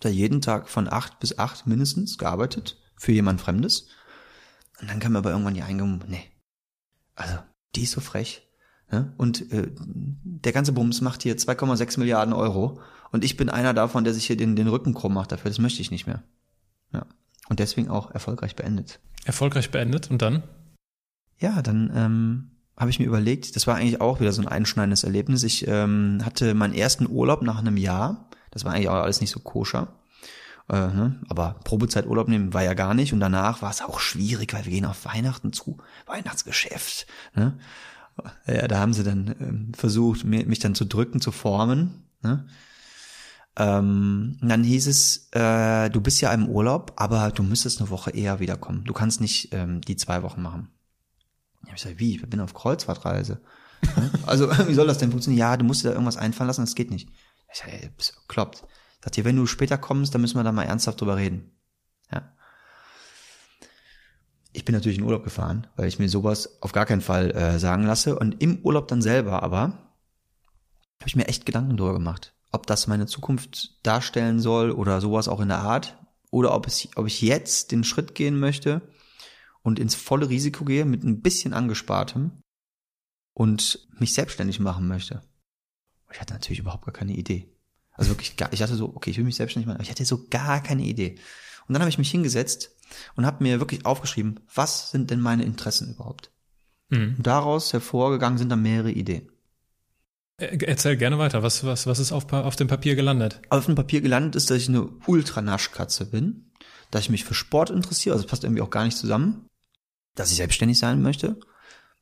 Da 0.00 0.08
jeden 0.08 0.40
Tag 0.40 0.68
von 0.68 0.92
acht 0.92 1.20
bis 1.20 1.38
acht 1.38 1.68
mindestens 1.68 2.18
gearbeitet 2.18 2.82
für 2.96 3.12
jemand 3.12 3.40
Fremdes. 3.40 3.90
Und 4.80 4.90
dann 4.90 4.98
kam 4.98 5.14
aber 5.14 5.30
irgendwann 5.30 5.54
die 5.54 5.62
Eingebung, 5.62 6.02
nee, 6.08 6.32
also 7.14 7.38
die 7.76 7.84
ist 7.84 7.92
so 7.92 8.00
frech. 8.00 8.44
Und 9.16 9.51
äh, 9.53 9.68
der 9.75 10.53
ganze 10.53 10.73
Bums 10.73 11.01
macht 11.01 11.23
hier 11.23 11.37
2,6 11.37 11.99
Milliarden 11.99 12.35
Euro 12.35 12.81
und 13.11 13.25
ich 13.25 13.37
bin 13.37 13.49
einer 13.49 13.75
davon, 13.75 14.05
der 14.05 14.12
sich 14.12 14.27
hier 14.27 14.37
den, 14.37 14.57
den 14.57 14.68
Rücken 14.68 14.94
krumm 14.94 15.14
macht 15.14 15.33
dafür. 15.33 15.51
Das 15.51 15.59
möchte 15.59 15.81
ich 15.81 15.90
nicht 15.90 16.07
mehr. 16.07 16.23
Ja. 16.92 17.07
Und 17.49 17.61
deswegen 17.61 17.88
auch 17.88 18.11
erfolgreich 18.11 18.57
beendet. 18.57 19.01
Erfolgreich 19.25 19.70
beendet 19.70 20.11
und 20.11 20.20
dann? 20.20 20.42
Ja, 21.38 21.62
dann 21.62 21.92
ähm, 21.94 22.51
habe 22.77 22.90
ich 22.90 22.99
mir 22.99 23.07
überlegt, 23.07 23.57
das 23.57 23.66
war 23.66 23.77
eigentlich 23.77 24.01
auch 24.01 24.20
wieder 24.20 24.33
so 24.33 24.42
ein 24.42 24.49
einschneidendes 24.49 25.05
Erlebnis. 25.05 25.44
Ich 25.44 25.66
ähm, 25.68 26.23
hatte 26.25 26.55
meinen 26.55 26.75
ersten 26.75 27.09
Urlaub 27.09 27.42
nach 27.42 27.59
einem 27.59 27.77
Jahr. 27.77 28.29
Das 28.51 28.64
war 28.64 28.73
eigentlich 28.73 28.88
auch 28.88 28.94
alles 28.94 29.20
nicht 29.20 29.31
so 29.31 29.40
koscher. 29.40 29.94
Äh, 30.68 30.75
ne? 30.75 31.20
Aber 31.29 31.57
Probezeiturlaub 31.64 32.29
nehmen 32.29 32.55
war 32.55 32.62
ja 32.62 32.75
gar 32.75 32.94
nicht. 32.94 33.12
Und 33.12 33.20
danach 33.20 33.62
war 33.62 33.70
es 33.70 33.83
auch 33.83 34.01
schwierig, 34.01 34.53
weil 34.55 34.64
wir 34.64 34.73
gehen 34.73 34.87
auf 34.87 35.05
Weihnachten 35.05 35.53
zu. 35.53 35.79
Weihnachtsgeschäft. 36.07 37.07
Ne? 37.35 37.59
Ja, 38.46 38.68
da 38.68 38.79
haben 38.79 38.92
sie 38.92 39.05
dann 39.05 39.35
ähm, 39.40 39.72
versucht, 39.74 40.24
mich 40.24 40.59
dann 40.59 40.74
zu 40.74 40.85
drücken, 40.85 41.20
zu 41.20 41.33
formen. 41.33 42.05
Ne? 42.22 42.46
Ähm, 43.57 44.38
dann 44.40 44.64
hieß 44.64 44.87
es, 44.88 45.29
äh, 45.33 45.88
du 45.90 46.00
bist 46.00 46.20
ja 46.20 46.33
im 46.33 46.48
Urlaub, 46.48 46.92
aber 46.96 47.31
du 47.31 47.42
müsstest 47.42 47.81
eine 47.81 47.90
Woche 47.90 48.11
eher 48.11 48.40
wiederkommen. 48.40 48.85
Du 48.85 48.92
kannst 48.92 49.20
nicht 49.20 49.53
ähm, 49.53 49.81
die 49.81 49.96
zwei 49.96 50.22
Wochen 50.22 50.42
machen. 50.42 50.68
Ja, 51.66 51.74
ich 51.74 51.83
sag, 51.83 51.98
wie? 51.98 52.16
Ich 52.16 52.29
bin 52.29 52.40
auf 52.40 52.55
Kreuzfahrtreise. 52.55 53.40
also, 54.27 54.50
wie 54.68 54.74
soll 54.74 54.87
das 54.87 54.98
denn 54.98 55.11
funktionieren? 55.11 55.38
Ja, 55.38 55.57
du 55.57 55.64
musst 55.64 55.83
dir 55.83 55.88
da 55.88 55.94
irgendwas 55.94 56.16
einfallen 56.16 56.48
lassen, 56.48 56.62
das 56.62 56.74
geht 56.74 56.90
nicht. 56.90 57.09
Ich 57.53 57.61
sag, 57.61 57.72
ey, 57.72 57.90
bekloppt. 57.96 58.64
Sagt 59.03 59.18
ihr, 59.18 59.24
wenn 59.24 59.37
du 59.37 59.46
später 59.46 59.79
kommst, 59.79 60.14
dann 60.14 60.20
müssen 60.20 60.38
wir 60.38 60.44
da 60.44 60.53
mal 60.53 60.64
ernsthaft 60.64 61.00
drüber 61.00 61.16
reden. 61.16 61.53
Ja. 62.11 62.33
Ich 64.56 64.64
bin 64.64 64.74
natürlich 64.74 64.98
in 64.98 65.04
Urlaub 65.04 65.24
gefahren, 65.24 65.66
weil 65.74 65.88
ich 65.88 65.98
mir 65.98 66.08
sowas 66.08 66.62
auf 66.62 66.70
gar 66.70 66.86
keinen 66.86 67.00
Fall 67.00 67.32
äh, 67.32 67.58
sagen 67.58 67.82
lasse. 67.82 68.16
Und 68.16 68.40
im 68.40 68.60
Urlaub 68.62 68.86
dann 68.86 69.02
selber 69.02 69.42
aber 69.42 69.60
habe 71.00 71.08
ich 71.08 71.16
mir 71.16 71.26
echt 71.26 71.44
Gedanken 71.44 71.76
darüber 71.76 71.94
gemacht, 71.94 72.32
ob 72.52 72.66
das 72.68 72.86
meine 72.86 73.06
Zukunft 73.06 73.84
darstellen 73.84 74.38
soll 74.38 74.70
oder 74.70 75.00
sowas 75.00 75.26
auch 75.26 75.40
in 75.40 75.48
der 75.48 75.58
Art. 75.58 75.98
Oder 76.30 76.54
ob, 76.54 76.66
es, 76.66 76.88
ob 76.96 77.06
ich 77.06 77.20
jetzt 77.20 77.72
den 77.72 77.84
Schritt 77.84 78.14
gehen 78.14 78.38
möchte 78.38 78.80
und 79.62 79.78
ins 79.78 79.96
volle 79.96 80.28
Risiko 80.28 80.64
gehe 80.64 80.84
mit 80.84 81.02
ein 81.02 81.20
bisschen 81.20 81.52
angespartem 81.52 82.30
und 83.34 83.88
mich 83.98 84.14
selbstständig 84.14 84.60
machen 84.60 84.86
möchte. 84.86 85.22
Ich 86.12 86.20
hatte 86.20 86.32
natürlich 86.32 86.60
überhaupt 86.60 86.84
gar 86.84 86.94
keine 86.94 87.12
Idee. 87.12 87.48
Also 87.92 88.10
wirklich 88.10 88.36
gar, 88.36 88.52
ich 88.52 88.62
hatte 88.62 88.76
so, 88.76 88.94
okay, 88.94 89.10
ich 89.10 89.16
will 89.16 89.24
mich 89.24 89.36
selbstständig 89.36 89.66
machen, 89.66 89.76
aber 89.76 89.84
ich 89.84 89.90
hatte 89.90 90.04
so 90.04 90.26
gar 90.28 90.62
keine 90.62 90.84
Idee. 90.84 91.16
Und 91.66 91.72
dann 91.72 91.82
habe 91.82 91.90
ich 91.90 91.98
mich 91.98 92.10
hingesetzt 92.10 92.73
und 93.16 93.27
habe 93.27 93.42
mir 93.42 93.61
wirklich 93.61 93.87
aufgeschrieben, 93.87 94.40
was 94.55 94.90
sind 94.90 95.11
denn 95.11 95.20
meine 95.20 95.44
Interessen 95.44 95.94
überhaupt? 95.94 96.31
Mhm. 96.90 97.14
Und 97.16 97.27
daraus 97.27 97.73
hervorgegangen 97.73 98.38
sind 98.38 98.49
dann 98.49 98.62
mehrere 98.62 98.90
Ideen. 98.90 99.31
Äh, 100.37 100.59
Erzähl 100.64 100.97
gerne 100.97 101.18
weiter. 101.18 101.42
Was, 101.42 101.64
was, 101.64 101.87
was 101.87 101.99
ist 101.99 102.12
auf, 102.12 102.33
auf 102.33 102.57
dem 102.57 102.68
Papier 102.68 102.94
gelandet? 102.97 103.40
Auf 103.51 103.66
dem 103.66 103.75
Papier 103.75 104.01
gelandet 104.01 104.37
ist, 104.37 104.51
dass 104.51 104.59
ich 104.59 104.68
eine 104.68 104.88
Ultranaschkatze 105.07 106.07
bin, 106.07 106.51
dass 106.90 107.03
ich 107.03 107.11
mich 107.11 107.25
für 107.25 107.35
Sport 107.35 107.70
interessiere, 107.70 108.14
also 108.14 108.27
passt 108.27 108.44
irgendwie 108.44 108.62
auch 108.62 108.70
gar 108.70 108.85
nicht 108.85 108.97
zusammen, 108.97 109.47
dass 110.14 110.31
ich 110.31 110.37
selbstständig 110.37 110.79
sein 110.79 111.03
möchte. 111.03 111.38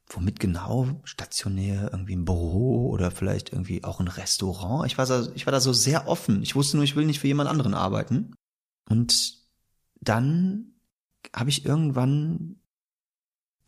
Womit 0.09 0.41
genau? 0.41 1.01
Stationär, 1.05 1.91
irgendwie 1.93 2.17
ein 2.17 2.25
Büro 2.25 2.91
oder 2.91 3.11
vielleicht 3.11 3.53
irgendwie 3.53 3.85
auch 3.85 4.01
ein 4.01 4.09
Restaurant. 4.09 4.87
Ich 4.87 4.99
war, 4.99 5.07
so, 5.07 5.31
ich 5.35 5.47
war 5.47 5.53
da 5.53 5.61
so 5.61 5.73
sehr 5.73 6.09
offen. 6.09 6.43
Ich 6.43 6.55
wusste 6.55 6.77
nur, 6.77 6.85
ich 6.85 6.97
will 6.97 7.07
nicht 7.07 7.21
für 7.21 7.29
jemand 7.29 7.49
anderen 7.49 7.73
arbeiten. 7.73 8.35
Und 8.89 9.39
dann 10.01 10.72
habe 11.35 11.51
ich 11.51 11.65
irgendwann 11.65 12.57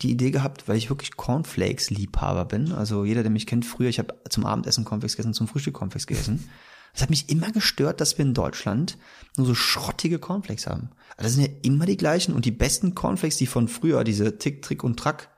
die 0.02 0.10
Idee 0.10 0.30
gehabt, 0.30 0.68
weil 0.68 0.76
ich 0.76 0.90
wirklich 0.90 1.16
Cornflakes-Liebhaber 1.16 2.44
bin. 2.44 2.72
Also 2.72 3.04
jeder, 3.04 3.22
der 3.22 3.30
mich 3.30 3.46
kennt, 3.46 3.64
früher, 3.64 3.88
ich 3.88 3.98
habe 3.98 4.14
zum 4.28 4.44
Abendessen 4.44 4.84
Cornflakes 4.84 5.16
gegessen, 5.16 5.34
zum 5.34 5.48
Frühstück 5.48 5.74
Cornflakes 5.74 6.06
gegessen. 6.06 6.48
Es 6.96 7.02
hat 7.02 7.10
mich 7.10 7.28
immer 7.28 7.50
gestört, 7.50 8.00
dass 8.00 8.18
wir 8.18 8.24
in 8.24 8.34
Deutschland 8.34 8.98
nur 9.36 9.48
so 9.48 9.54
schrottige 9.56 10.20
Cornflakes 10.20 10.68
haben. 10.68 10.90
Also 11.16 11.24
das 11.24 11.32
sind 11.32 11.42
ja 11.42 11.50
immer 11.62 11.86
die 11.86 11.96
gleichen 11.96 12.32
und 12.34 12.44
die 12.44 12.52
besten 12.52 12.94
Cornflakes, 12.94 13.36
die 13.36 13.48
von 13.48 13.66
früher, 13.66 14.04
diese 14.04 14.38
Tick, 14.38 14.62
Trick 14.62 14.84
und 14.84 14.96
Track, 14.96 15.28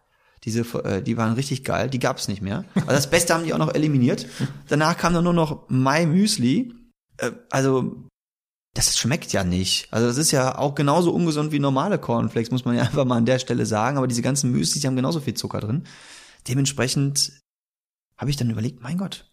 diese, 0.44 0.60
äh, 0.84 1.02
die 1.02 1.16
waren 1.16 1.32
richtig 1.32 1.64
geil, 1.64 1.88
die 1.88 1.98
gab's 1.98 2.28
nicht 2.28 2.42
mehr. 2.42 2.66
Also 2.74 2.88
das 2.88 3.08
Beste 3.08 3.32
haben 3.32 3.44
die 3.44 3.54
auch 3.54 3.58
noch 3.58 3.74
eliminiert. 3.74 4.26
Danach 4.68 4.98
kam 4.98 5.14
dann 5.14 5.24
nur 5.24 5.32
noch 5.32 5.66
My 5.70 6.04
Müsli. 6.04 6.74
Äh, 7.16 7.32
also 7.50 8.06
das 8.76 8.98
schmeckt 8.98 9.32
ja 9.32 9.42
nicht. 9.42 9.88
Also 9.90 10.06
das 10.06 10.18
ist 10.18 10.32
ja 10.32 10.58
auch 10.58 10.74
genauso 10.74 11.12
ungesund 11.12 11.50
wie 11.50 11.58
normale 11.58 11.98
Cornflakes, 11.98 12.50
muss 12.50 12.64
man 12.64 12.76
ja 12.76 12.82
einfach 12.84 13.04
mal 13.04 13.16
an 13.16 13.26
der 13.26 13.38
Stelle 13.38 13.64
sagen. 13.64 13.96
Aber 13.96 14.06
diese 14.06 14.22
ganzen 14.22 14.52
Müsli, 14.52 14.80
die 14.80 14.86
haben 14.86 14.96
genauso 14.96 15.20
viel 15.20 15.34
Zucker 15.34 15.60
drin. 15.60 15.84
Dementsprechend 16.46 17.32
habe 18.18 18.30
ich 18.30 18.36
dann 18.36 18.50
überlegt, 18.50 18.82
mein 18.82 18.98
Gott, 18.98 19.32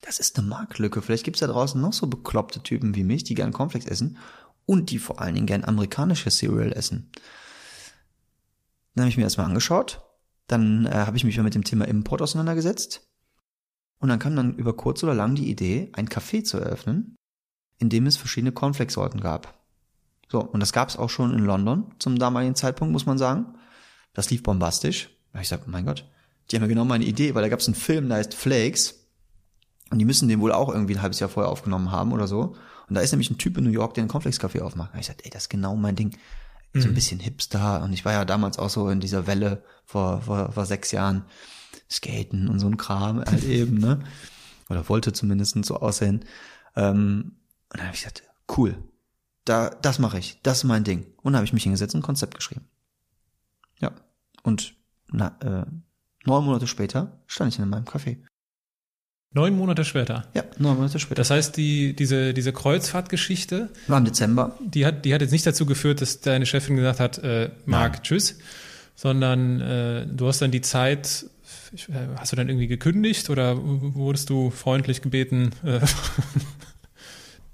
das 0.00 0.20
ist 0.20 0.38
eine 0.38 0.46
Marktlücke. 0.46 1.02
Vielleicht 1.02 1.24
gibt's 1.24 1.40
da 1.40 1.48
draußen 1.48 1.80
noch 1.80 1.92
so 1.92 2.06
bekloppte 2.06 2.62
Typen 2.62 2.94
wie 2.94 3.04
mich, 3.04 3.24
die 3.24 3.34
gern 3.34 3.52
Cornflakes 3.52 3.88
essen 3.88 4.18
und 4.64 4.90
die 4.90 4.98
vor 4.98 5.20
allen 5.20 5.34
Dingen 5.34 5.46
gern 5.46 5.64
amerikanische 5.64 6.30
Cereal 6.30 6.72
essen. 6.72 7.10
Dann 8.94 9.04
habe 9.04 9.10
ich 9.10 9.16
mir 9.16 9.24
das 9.24 9.36
mal 9.36 9.44
angeschaut. 9.44 10.02
Dann 10.46 10.86
äh, 10.86 10.90
habe 10.90 11.16
ich 11.16 11.24
mich 11.24 11.36
mal 11.36 11.42
mit 11.42 11.54
dem 11.54 11.64
Thema 11.64 11.86
Import 11.88 12.22
auseinandergesetzt. 12.22 13.02
Und 13.98 14.08
dann 14.08 14.18
kam 14.18 14.36
dann 14.36 14.54
über 14.54 14.76
kurz 14.76 15.02
oder 15.02 15.14
lang 15.14 15.34
die 15.34 15.50
Idee, 15.50 15.90
ein 15.94 16.08
Café 16.08 16.44
zu 16.44 16.58
eröffnen, 16.58 17.16
in 17.78 17.88
dem 17.88 18.06
es 18.06 18.16
verschiedene 18.16 18.52
Cornflakes-Sorten 18.52 19.20
gab. 19.20 19.54
So, 20.28 20.40
und 20.40 20.60
das 20.60 20.72
gab 20.72 20.88
es 20.88 20.96
auch 20.96 21.10
schon 21.10 21.32
in 21.32 21.44
London 21.44 21.92
zum 21.98 22.18
damaligen 22.18 22.54
Zeitpunkt, 22.54 22.92
muss 22.92 23.06
man 23.06 23.18
sagen. 23.18 23.54
Das 24.12 24.30
lief 24.30 24.42
bombastisch. 24.42 25.10
Ich 25.34 25.40
gesagt, 25.40 25.68
mein 25.68 25.84
Gott, 25.84 26.10
die 26.50 26.56
haben 26.56 26.62
ja 26.62 26.68
genau 26.68 26.84
meine 26.84 27.04
Idee, 27.04 27.34
weil 27.34 27.42
da 27.42 27.48
gab 27.48 27.60
es 27.60 27.68
einen 27.68 27.74
Film, 27.74 28.08
der 28.08 28.18
heißt 28.18 28.34
Flakes. 28.34 29.06
Und 29.90 29.98
die 29.98 30.04
müssen 30.04 30.28
den 30.28 30.40
wohl 30.40 30.52
auch 30.52 30.72
irgendwie 30.72 30.94
ein 30.94 31.02
halbes 31.02 31.20
Jahr 31.20 31.28
vorher 31.28 31.52
aufgenommen 31.52 31.92
haben 31.92 32.12
oder 32.12 32.26
so. 32.26 32.56
Und 32.88 32.94
da 32.94 33.00
ist 33.00 33.12
nämlich 33.12 33.30
ein 33.30 33.38
Typ 33.38 33.56
in 33.58 33.64
New 33.64 33.70
York, 33.70 33.94
der 33.94 34.02
einen 34.02 34.08
Cornflakes-Café 34.08 34.62
aufmacht. 34.62 34.90
Hab 34.90 35.00
ich 35.00 35.06
gesagt, 35.06 35.24
ey, 35.24 35.30
das 35.30 35.44
ist 35.44 35.48
genau 35.48 35.76
mein 35.76 35.96
Ding. 35.96 36.16
So 36.74 36.88
ein 36.88 36.94
bisschen 36.94 37.20
Hipster. 37.20 37.82
Und 37.82 37.94
ich 37.94 38.04
war 38.04 38.12
ja 38.12 38.26
damals 38.26 38.58
auch 38.58 38.68
so 38.68 38.90
in 38.90 39.00
dieser 39.00 39.26
Welle 39.26 39.62
vor, 39.86 40.20
vor, 40.22 40.52
vor 40.52 40.66
sechs 40.66 40.92
Jahren. 40.92 41.24
Skaten 41.90 42.48
und 42.48 42.58
so 42.58 42.66
ein 42.66 42.76
Kram 42.76 43.24
halt 43.24 43.44
eben, 43.44 43.78
ne? 43.78 44.00
Oder 44.68 44.88
wollte 44.88 45.12
zumindest 45.12 45.64
so 45.64 45.76
aussehen. 45.76 46.24
Ähm, 46.74 47.36
Und 47.76 47.80
dann 47.80 47.88
habe 47.88 47.96
ich 47.96 48.04
gesagt, 48.04 48.22
cool, 48.56 48.74
da, 49.44 49.68
das 49.68 49.98
mache 49.98 50.18
ich, 50.18 50.40
das 50.42 50.58
ist 50.58 50.64
mein 50.64 50.82
Ding. 50.82 51.12
Und 51.18 51.34
dann 51.34 51.36
habe 51.36 51.44
ich 51.44 51.52
mich 51.52 51.64
hingesetzt 51.64 51.94
und 51.94 52.00
ein 52.00 52.04
Konzept 52.04 52.34
geschrieben. 52.34 52.64
Ja. 53.82 53.92
Und 54.42 54.74
na, 55.12 55.36
äh, 55.42 55.66
neun 56.24 56.44
Monate 56.46 56.66
später 56.66 57.20
stand 57.26 57.52
ich 57.52 57.58
in 57.58 57.68
meinem 57.68 57.84
Café. 57.84 58.16
Neun 59.34 59.54
Monate 59.58 59.84
später. 59.84 60.26
Ja, 60.32 60.44
neun 60.56 60.76
Monate 60.76 60.98
später. 60.98 61.16
Das 61.16 61.28
heißt, 61.28 61.54
die, 61.58 61.94
diese, 61.94 62.32
diese 62.32 62.54
Kreuzfahrtgeschichte, 62.54 63.68
War 63.88 63.98
im 63.98 64.06
Dezember. 64.06 64.56
die 64.60 64.86
hat, 64.86 65.04
die 65.04 65.12
hat 65.12 65.20
jetzt 65.20 65.32
nicht 65.32 65.46
dazu 65.46 65.66
geführt, 65.66 66.00
dass 66.00 66.22
deine 66.22 66.46
Chefin 66.46 66.76
gesagt 66.76 66.98
hat, 66.98 67.18
äh, 67.18 67.50
Marc, 67.66 68.04
tschüss, 68.04 68.38
sondern 68.94 69.60
äh, 69.60 70.06
du 70.06 70.28
hast 70.28 70.40
dann 70.40 70.50
die 70.50 70.62
Zeit, 70.62 71.26
äh, 71.88 71.92
hast 72.16 72.32
du 72.32 72.36
dann 72.36 72.48
irgendwie 72.48 72.68
gekündigt 72.68 73.28
oder 73.28 73.58
wurdest 73.58 74.30
du 74.30 74.48
freundlich 74.48 75.02
gebeten, 75.02 75.50
äh, 75.62 75.80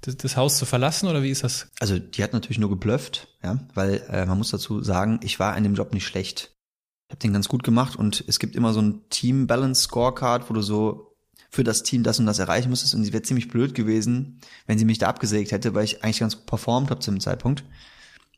das, 0.03 0.17
das 0.17 0.37
Haus 0.37 0.57
zu 0.57 0.65
verlassen 0.65 1.07
oder 1.07 1.23
wie 1.23 1.31
ist 1.31 1.43
das? 1.43 1.69
Also 1.79 1.97
die 1.97 2.23
hat 2.23 2.33
natürlich 2.33 2.59
nur 2.59 2.69
geblufft, 2.69 3.29
ja, 3.43 3.59
weil 3.73 4.03
äh, 4.09 4.25
man 4.25 4.37
muss 4.37 4.51
dazu 4.51 4.83
sagen, 4.83 5.19
ich 5.23 5.39
war 5.39 5.57
in 5.57 5.63
dem 5.63 5.75
Job 5.75 5.93
nicht 5.93 6.05
schlecht. 6.05 6.51
Ich 7.07 7.11
habe 7.13 7.19
den 7.19 7.33
ganz 7.33 7.47
gut 7.47 7.63
gemacht 7.63 7.95
und 7.95 8.23
es 8.27 8.39
gibt 8.39 8.55
immer 8.55 8.73
so 8.73 8.81
ein 8.81 9.01
Team 9.09 9.47
Balance 9.47 9.83
Scorecard, 9.83 10.49
wo 10.49 10.53
du 10.53 10.61
so 10.61 11.15
für 11.49 11.63
das 11.63 11.83
Team 11.83 12.03
das 12.03 12.19
und 12.19 12.25
das 12.25 12.39
erreichen 12.39 12.69
musstest 12.69 12.95
und 12.95 13.03
sie 13.03 13.13
wäre 13.13 13.23
ziemlich 13.23 13.47
blöd 13.47 13.75
gewesen, 13.75 14.39
wenn 14.65 14.77
sie 14.79 14.85
mich 14.85 14.97
da 14.97 15.07
abgesägt 15.07 15.51
hätte, 15.51 15.73
weil 15.73 15.85
ich 15.85 16.03
eigentlich 16.03 16.19
ganz 16.19 16.35
gut 16.35 16.47
performt 16.47 16.89
habe 16.89 16.99
zu 16.99 17.11
dem 17.11 17.19
Zeitpunkt. 17.19 17.63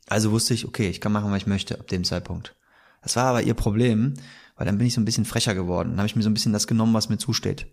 Also 0.06 0.30
wusste 0.30 0.54
ich, 0.54 0.66
okay, 0.66 0.88
ich 0.88 1.00
kann 1.00 1.12
machen, 1.12 1.30
was 1.30 1.38
ich 1.38 1.46
möchte 1.46 1.80
ab 1.80 1.88
dem 1.88 2.04
Zeitpunkt. 2.04 2.54
Das 3.02 3.16
war 3.16 3.24
aber 3.24 3.42
ihr 3.42 3.54
Problem, 3.54 4.14
weil 4.56 4.66
dann 4.66 4.78
bin 4.78 4.86
ich 4.86 4.94
so 4.94 5.00
ein 5.00 5.04
bisschen 5.04 5.24
frecher 5.24 5.54
geworden. 5.54 5.90
Dann 5.90 5.98
habe 5.98 6.06
ich 6.06 6.16
mir 6.16 6.22
so 6.22 6.30
ein 6.30 6.34
bisschen 6.34 6.52
das 6.52 6.66
genommen, 6.66 6.94
was 6.94 7.08
mir 7.08 7.18
zusteht. 7.18 7.66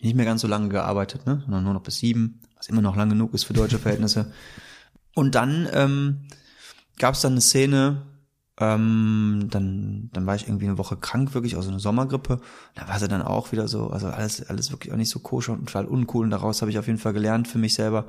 Nicht 0.00 0.14
mehr 0.14 0.26
ganz 0.26 0.42
so 0.42 0.48
lange 0.48 0.68
gearbeitet, 0.68 1.26
ne? 1.26 1.40
sondern 1.44 1.64
nur 1.64 1.74
noch 1.74 1.82
bis 1.82 1.98
sieben, 1.98 2.40
was 2.64 2.70
immer 2.70 2.82
noch 2.82 2.96
lang 2.96 3.10
genug 3.10 3.34
ist 3.34 3.44
für 3.44 3.52
deutsche 3.52 3.78
Verhältnisse. 3.78 4.32
Und 5.14 5.34
dann 5.34 5.68
ähm, 5.72 6.28
gab 6.98 7.14
es 7.14 7.20
dann 7.20 7.32
eine 7.32 7.40
Szene, 7.40 8.02
ähm, 8.58 9.48
dann, 9.50 10.10
dann 10.12 10.26
war 10.26 10.34
ich 10.34 10.48
irgendwie 10.48 10.66
eine 10.66 10.78
Woche 10.78 10.96
krank, 10.96 11.34
wirklich, 11.34 11.56
also 11.56 11.68
eine 11.68 11.80
Sommergrippe. 11.80 12.40
Da 12.74 12.88
war 12.88 12.98
sie 12.98 13.08
dann 13.08 13.22
auch 13.22 13.52
wieder 13.52 13.68
so, 13.68 13.90
also 13.90 14.08
alles, 14.08 14.48
alles 14.48 14.70
wirklich 14.70 14.92
auch 14.92 14.96
nicht 14.96 15.10
so 15.10 15.18
koscher 15.18 15.52
und 15.52 15.66
total 15.66 15.86
uncool. 15.86 16.24
Und 16.24 16.30
daraus 16.30 16.62
habe 16.62 16.70
ich 16.70 16.78
auf 16.78 16.86
jeden 16.86 16.98
Fall 16.98 17.12
gelernt 17.12 17.48
für 17.48 17.58
mich 17.58 17.74
selber, 17.74 18.06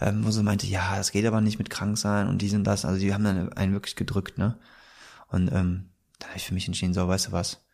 ähm, 0.00 0.24
wo 0.24 0.30
sie 0.30 0.42
meinte, 0.42 0.66
ja, 0.66 0.96
das 0.96 1.12
geht 1.12 1.26
aber 1.26 1.40
nicht 1.40 1.58
mit 1.58 1.70
krank 1.70 1.96
sein 1.96 2.28
und 2.28 2.42
dies 2.42 2.54
und 2.54 2.64
das. 2.64 2.84
Also 2.84 2.98
die 2.98 3.14
haben 3.14 3.24
dann 3.24 3.52
einen 3.52 3.72
wirklich 3.72 3.96
gedrückt, 3.96 4.36
ne? 4.36 4.58
Und 5.28 5.50
ähm, 5.52 5.90
da 6.18 6.28
habe 6.28 6.36
ich 6.36 6.46
für 6.46 6.54
mich 6.54 6.66
entschieden, 6.66 6.92
so, 6.92 7.06
weißt 7.06 7.28
du 7.28 7.32
was? 7.32 7.64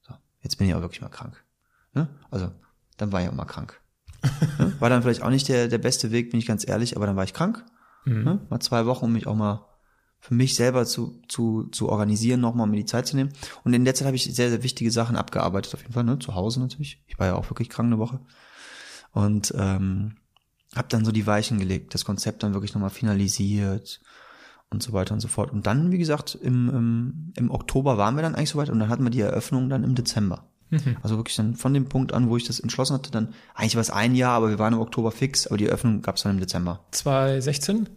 So, 0.00 0.14
jetzt 0.40 0.56
bin 0.56 0.68
ich 0.68 0.74
auch 0.74 0.80
wirklich 0.80 1.02
mal 1.02 1.08
krank. 1.08 1.44
Ne? 1.92 2.08
Also, 2.30 2.52
dann 2.96 3.12
war 3.12 3.20
ich 3.22 3.28
auch 3.28 3.34
mal 3.34 3.44
krank. 3.44 3.80
Ne? 4.58 4.72
War 4.78 4.90
dann 4.90 5.02
vielleicht 5.02 5.22
auch 5.22 5.30
nicht 5.30 5.48
der, 5.48 5.68
der 5.68 5.78
beste 5.78 6.10
Weg, 6.10 6.30
bin 6.30 6.40
ich 6.40 6.46
ganz 6.46 6.66
ehrlich, 6.66 6.96
aber 6.96 7.06
dann 7.06 7.16
war 7.16 7.24
ich 7.24 7.34
krank. 7.34 7.64
Ne? 8.24 8.40
Mal 8.50 8.60
zwei 8.60 8.86
Wochen, 8.86 9.06
um 9.06 9.12
mich 9.12 9.26
auch 9.26 9.34
mal 9.34 9.66
für 10.20 10.34
mich 10.34 10.54
selber 10.54 10.86
zu, 10.86 11.20
zu, 11.28 11.64
zu 11.70 11.88
organisieren, 11.88 12.40
nochmal 12.40 12.66
mir 12.66 12.76
die 12.76 12.84
Zeit 12.84 13.06
zu 13.06 13.16
nehmen. 13.16 13.32
Und 13.64 13.74
in 13.74 13.84
der 13.84 13.94
Zeit 13.94 14.06
habe 14.06 14.16
ich 14.16 14.24
sehr, 14.24 14.50
sehr 14.50 14.62
wichtige 14.62 14.90
Sachen 14.90 15.16
abgearbeitet, 15.16 15.74
auf 15.74 15.82
jeden 15.82 15.92
Fall, 15.92 16.04
ne? 16.04 16.18
zu 16.18 16.34
Hause 16.34 16.60
natürlich. 16.60 17.02
Ich 17.06 17.18
war 17.18 17.26
ja 17.26 17.34
auch 17.34 17.50
wirklich 17.50 17.68
krank 17.68 17.86
eine 17.86 17.98
Woche. 17.98 18.20
Und 19.12 19.54
ähm, 19.56 20.16
habe 20.74 20.88
dann 20.88 21.04
so 21.04 21.12
die 21.12 21.26
Weichen 21.26 21.58
gelegt, 21.58 21.94
das 21.94 22.04
Konzept 22.04 22.42
dann 22.42 22.54
wirklich 22.54 22.74
nochmal 22.74 22.90
finalisiert 22.90 24.00
und 24.70 24.82
so 24.82 24.92
weiter 24.92 25.14
und 25.14 25.20
so 25.20 25.28
fort. 25.28 25.52
Und 25.52 25.66
dann, 25.66 25.92
wie 25.92 25.98
gesagt, 25.98 26.34
im, 26.34 26.68
im, 26.68 27.32
im 27.36 27.50
Oktober 27.50 27.98
waren 27.98 28.16
wir 28.16 28.22
dann 28.22 28.34
eigentlich 28.34 28.50
soweit 28.50 28.68
und 28.68 28.78
dann 28.80 28.88
hatten 28.88 29.04
wir 29.04 29.10
die 29.10 29.20
Eröffnung 29.20 29.68
dann 29.68 29.84
im 29.84 29.94
Dezember. 29.94 30.48
Also 31.02 31.16
wirklich 31.16 31.36
dann 31.36 31.54
von 31.54 31.72
dem 31.72 31.88
Punkt 31.88 32.12
an, 32.12 32.28
wo 32.28 32.36
ich 32.36 32.44
das 32.44 32.58
entschlossen 32.60 32.94
hatte, 32.94 33.10
dann, 33.10 33.34
eigentlich 33.54 33.76
war 33.76 33.82
es 33.82 33.90
ein 33.90 34.14
Jahr, 34.14 34.32
aber 34.32 34.50
wir 34.50 34.58
waren 34.58 34.72
im 34.72 34.80
Oktober 34.80 35.12
fix, 35.12 35.46
aber 35.46 35.56
die 35.56 35.66
Eröffnung 35.66 36.02
gab 36.02 36.16
es 36.16 36.22
dann 36.22 36.32
im 36.32 36.40
Dezember. 36.40 36.84
2016? 36.90 37.88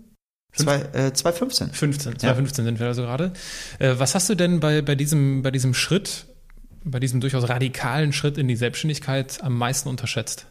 Zwei, 0.54 0.82
äh, 0.94 1.14
2015. 1.14 1.72
15, 1.72 2.20
2015 2.20 2.66
sind 2.66 2.80
wir 2.80 2.88
also 2.88 3.04
gerade. 3.04 3.34
Äh, 3.78 3.96
was 3.98 4.16
hast 4.16 4.30
du 4.30 4.36
denn 4.36 4.60
bei, 4.60 4.82
bei, 4.82 4.96
diesem, 4.96 5.42
bei 5.42 5.52
diesem 5.52 5.74
Schritt, 5.74 6.26
bei 6.84 7.00
diesem 7.00 7.22
durchaus 7.22 7.48
radikalen 7.50 8.14
Schritt 8.14 8.38
in 8.38 8.48
die 8.48 8.56
Selbstständigkeit 8.56 9.44
am 9.44 9.58
meisten 9.58 9.90
unterschätzt? 9.90 10.48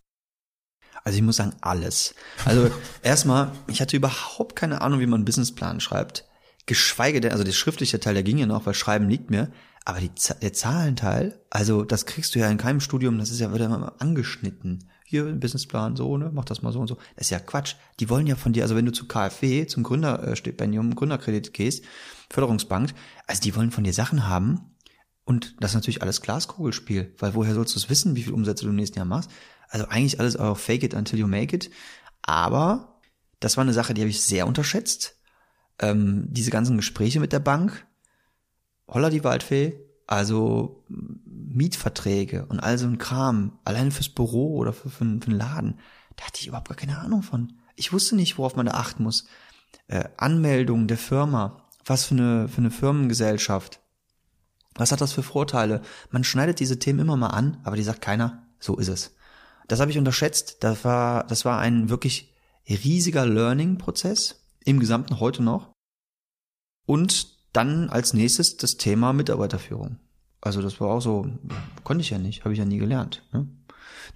Also 1.04 1.16
ich 1.16 1.22
muss 1.22 1.37
sagen, 1.37 1.54
alles. 1.61 2.14
Also 2.44 2.70
erstmal, 3.02 3.52
ich 3.66 3.81
hatte 3.81 3.96
überhaupt 3.96 4.57
keine 4.57 4.81
Ahnung, 4.81 5.00
wie 5.00 5.07
man 5.07 5.18
einen 5.18 5.24
Businessplan 5.24 5.81
schreibt. 5.81 6.24
Geschweige 6.66 7.20
denn, 7.20 7.33
also 7.33 7.44
der 7.44 7.52
schriftliche 7.52 7.98
Teil, 7.98 8.14
der 8.14 8.22
ging 8.22 8.38
ja 8.38 8.46
noch, 8.46 8.66
weil 8.66 8.74
Schreiben 8.74 9.09
liegt 9.09 9.31
mir. 9.31 9.50
Aber 9.88 10.01
die, 10.01 10.11
der 10.42 10.53
Zahlenteil, 10.53 11.40
also 11.48 11.83
das 11.83 12.05
kriegst 12.05 12.35
du 12.35 12.38
ja 12.38 12.51
in 12.51 12.59
keinem 12.59 12.81
Studium, 12.81 13.18
das 13.18 13.31
ist 13.31 13.40
ja 13.40 13.55
wieder 13.55 13.70
mal 13.70 13.94
angeschnitten. 13.98 14.85
Hier 15.07 15.24
Businessplan, 15.24 15.96
so, 15.96 16.18
ne, 16.18 16.31
mach 16.31 16.44
das 16.44 16.61
mal 16.61 16.74
so 16.74 16.81
und 16.81 16.88
so. 16.88 16.96
Das 17.16 17.29
ist 17.29 17.31
ja 17.31 17.38
Quatsch. 17.38 17.74
Die 17.98 18.11
wollen 18.11 18.27
ja 18.27 18.37
von 18.37 18.53
dir, 18.53 18.64
also 18.64 18.77
wenn 18.77 18.85
du 18.85 18.92
zu 18.92 19.09
KfW, 19.09 19.66
zum 19.66 19.85
Gründerstipendium, 19.85 20.94
Gründerkredit 20.94 21.55
gehst, 21.55 21.87
Förderungsbank, 22.29 22.92
also 23.27 23.40
die 23.40 23.57
wollen 23.57 23.70
von 23.70 23.83
dir 23.83 23.94
Sachen 23.94 24.29
haben, 24.29 24.74
und 25.24 25.57
das 25.59 25.70
ist 25.70 25.77
natürlich 25.77 26.03
alles 26.03 26.20
Glaskugelspiel, 26.20 27.14
weil 27.16 27.33
woher 27.33 27.55
sollst 27.55 27.74
du 27.74 27.79
es 27.79 27.88
wissen, 27.88 28.14
wie 28.14 28.24
viel 28.24 28.35
Umsätze 28.35 28.64
du 28.64 28.70
im 28.70 28.77
nächsten 28.77 28.98
Jahr 28.98 29.07
machst? 29.07 29.31
Also 29.70 29.87
eigentlich 29.87 30.20
alles 30.20 30.37
auch 30.37 30.59
fake 30.59 30.83
it 30.83 30.92
until 30.92 31.18
you 31.18 31.27
make 31.27 31.57
it. 31.57 31.70
Aber 32.20 33.01
das 33.40 33.57
war 33.57 33.62
eine 33.62 33.72
Sache, 33.72 33.94
die 33.94 34.03
habe 34.03 34.11
ich 34.11 34.20
sehr 34.20 34.46
unterschätzt. 34.46 35.16
Ähm, 35.79 36.27
diese 36.29 36.51
ganzen 36.51 36.77
Gespräche 36.77 37.20
mit 37.20 37.33
der 37.33 37.40
Bank, 37.40 37.87
holla 38.88 39.11
die 39.11 39.24
Waldfee, 39.24 39.79
also 40.07 40.85
Mietverträge 40.88 42.46
und 42.46 42.61
all 42.61 42.79
so 42.79 42.87
ein 42.87 42.98
Kram, 42.98 43.59
alleine 43.64 43.90
fürs 43.90 44.09
Büro 44.09 44.57
oder 44.57 44.72
für, 44.72 44.88
für, 44.88 45.05
für 45.05 45.05
einen 45.05 45.38
Laden, 45.38 45.79
da 46.16 46.24
hatte 46.24 46.40
ich 46.40 46.48
überhaupt 46.48 46.68
gar 46.68 46.77
keine 46.77 46.98
Ahnung 46.98 47.22
von. 47.22 47.53
Ich 47.77 47.92
wusste 47.92 48.16
nicht, 48.16 48.38
worauf 48.38 48.57
man 48.57 48.66
da 48.66 48.72
achten 48.72 49.03
muss. 49.03 49.27
Äh, 49.87 50.09
Anmeldung 50.16 50.88
der 50.88 50.98
Firma, 50.98 51.62
was 51.85 52.07
für 52.07 52.14
eine, 52.14 52.48
für 52.48 52.59
eine 52.59 52.70
Firmengesellschaft, 52.70 53.81
was 54.74 54.92
hat 54.92 55.01
das 55.01 55.12
für 55.12 55.22
Vorteile? 55.22 55.83
Man 56.11 56.24
schneidet 56.24 56.61
diese 56.61 56.79
Themen 56.79 57.01
immer 57.01 57.16
mal 57.16 57.29
an, 57.29 57.61
aber 57.64 57.77
die 57.77 57.83
sagt 57.83 58.01
keiner, 58.01 58.46
so 58.59 58.77
ist 58.77 58.88
es. 58.88 59.14
Das 59.66 59.81
habe 59.81 59.90
ich 59.90 59.98
unterschätzt. 59.98 60.59
Das 60.61 60.85
war, 60.85 61.27
das 61.27 61.44
war 61.44 61.59
ein 61.59 61.90
wirklich 61.90 62.35
riesiger 62.68 63.27
Learning-Prozess 63.27 64.44
im 64.64 64.81
Gesamten 64.81 65.20
heute 65.20 65.42
noch. 65.42 65.72
Und 66.87 67.38
dann 67.59 67.90
als 67.90 68.14
nächstes 68.14 68.57
das 68.57 68.77
Thema 68.77 69.12
Mitarbeiterführung. 69.12 69.97
Also 70.40 70.62
das 70.62 70.81
war 70.81 70.88
auch 70.88 71.01
so, 71.01 71.27
konnte 71.83 72.03
ich 72.03 72.11
ja 72.11 72.18
nicht, 72.18 72.44
habe 72.44 72.53
ich 72.53 72.59
ja 72.61 72.64
nie 72.64 72.79
gelernt. 72.79 73.25
Ne? 73.33 73.49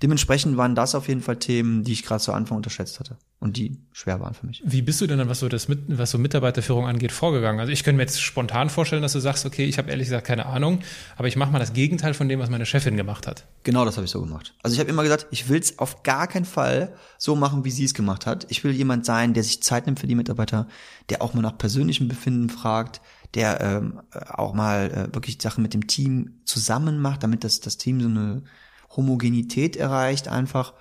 Dementsprechend 0.01 0.57
waren 0.57 0.75
das 0.75 0.95
auf 0.95 1.09
jeden 1.09 1.21
Fall 1.21 1.37
Themen, 1.37 1.83
die 1.83 1.93
ich 1.93 2.05
gerade 2.05 2.23
zu 2.23 2.33
Anfang 2.33 2.57
unterschätzt 2.57 3.01
hatte 3.01 3.19
und 3.41 3.57
die 3.57 3.79
schwer 3.93 4.21
waren 4.21 4.35
für 4.35 4.47
mich. 4.47 4.63
Wie 4.65 4.83
bist 4.83 5.01
du 5.01 5.07
denn 5.07 5.19
dann, 5.19 5.29
was 5.29 5.41
so 5.41 5.49
das 5.49 5.69
mit, 5.69 5.81
was 5.87 6.13
so 6.13 6.19
Mitarbeiterführung 6.19 6.87
angeht, 6.87 7.11
vorgegangen? 7.11 7.61
Also 7.61 7.73
ich 7.73 7.83
könnte 7.85 7.97
mir 7.97 8.05
jetzt 8.05 8.23
spontan 8.23 8.71
vorstellen, 8.71 9.03
dass 9.03 9.13
du 9.13 9.21
sagst, 9.21 9.45
okay, 9.45 9.65
ich 9.65 9.79
habe 9.79 9.91
ehrlich 9.91 10.07
gesagt 10.07 10.27
keine 10.27 10.47
Ahnung, 10.47 10.81
aber 11.17 11.29
ich 11.29 11.37
mache 11.37 11.51
mal 11.51 11.59
das 11.59 11.73
Gegenteil 11.73 12.15
von 12.15 12.29
dem, 12.29 12.39
was 12.39 12.51
meine 12.51 12.67
Chefin 12.67 12.97
gemacht 12.97 13.27
hat. 13.27 13.45
Genau 13.65 13.85
das 13.85 13.97
habe 13.97 14.05
ich 14.05 14.11
so 14.13 14.21
gemacht. 14.21 14.55
Also 14.63 14.75
ich 14.75 14.81
habe 14.81 14.91
immer 14.91 15.03
gesagt, 15.03 15.27
ich 15.33 15.49
will 15.49 15.59
es 15.61 15.79
auf 15.79 16.05
gar 16.05 16.29
keinen 16.29 16.45
Fall 16.45 16.95
so 17.19 17.35
machen, 17.35 17.65
wie 17.65 17.71
sie 17.71 17.85
es 17.85 17.95
gemacht 17.95 18.27
hat. 18.27 18.47
Ich 18.49 18.63
will 18.65 18.73
jemand 18.73 19.05
sein, 19.05 19.35
der 19.35 19.43
sich 19.43 19.63
Zeit 19.63 19.87
nimmt 19.87 20.01
für 20.01 20.07
die 20.07 20.15
Mitarbeiter, 20.15 20.69
der 21.11 21.23
auch 21.23 21.35
mal 21.35 21.43
nach 21.43 21.59
persönlichem 21.59 22.09
Befinden 22.09 22.49
fragt, 22.49 23.01
der 23.35 23.61
ähm, 23.61 24.03
auch 24.29 24.53
mal 24.53 24.91
äh, 24.91 25.15
wirklich 25.15 25.39
Sachen 25.41 25.63
mit 25.63 25.75
dem 25.75 25.87
Team 25.87 26.41
zusammen 26.45 27.01
macht, 27.01 27.23
damit 27.23 27.45
das, 27.45 27.61
das 27.61 27.79
Team 27.79 28.01
so 28.01 28.09
eine 28.09 28.43
Homogenität 28.97 29.77
erreicht 29.77 30.29
einfach. 30.29 30.75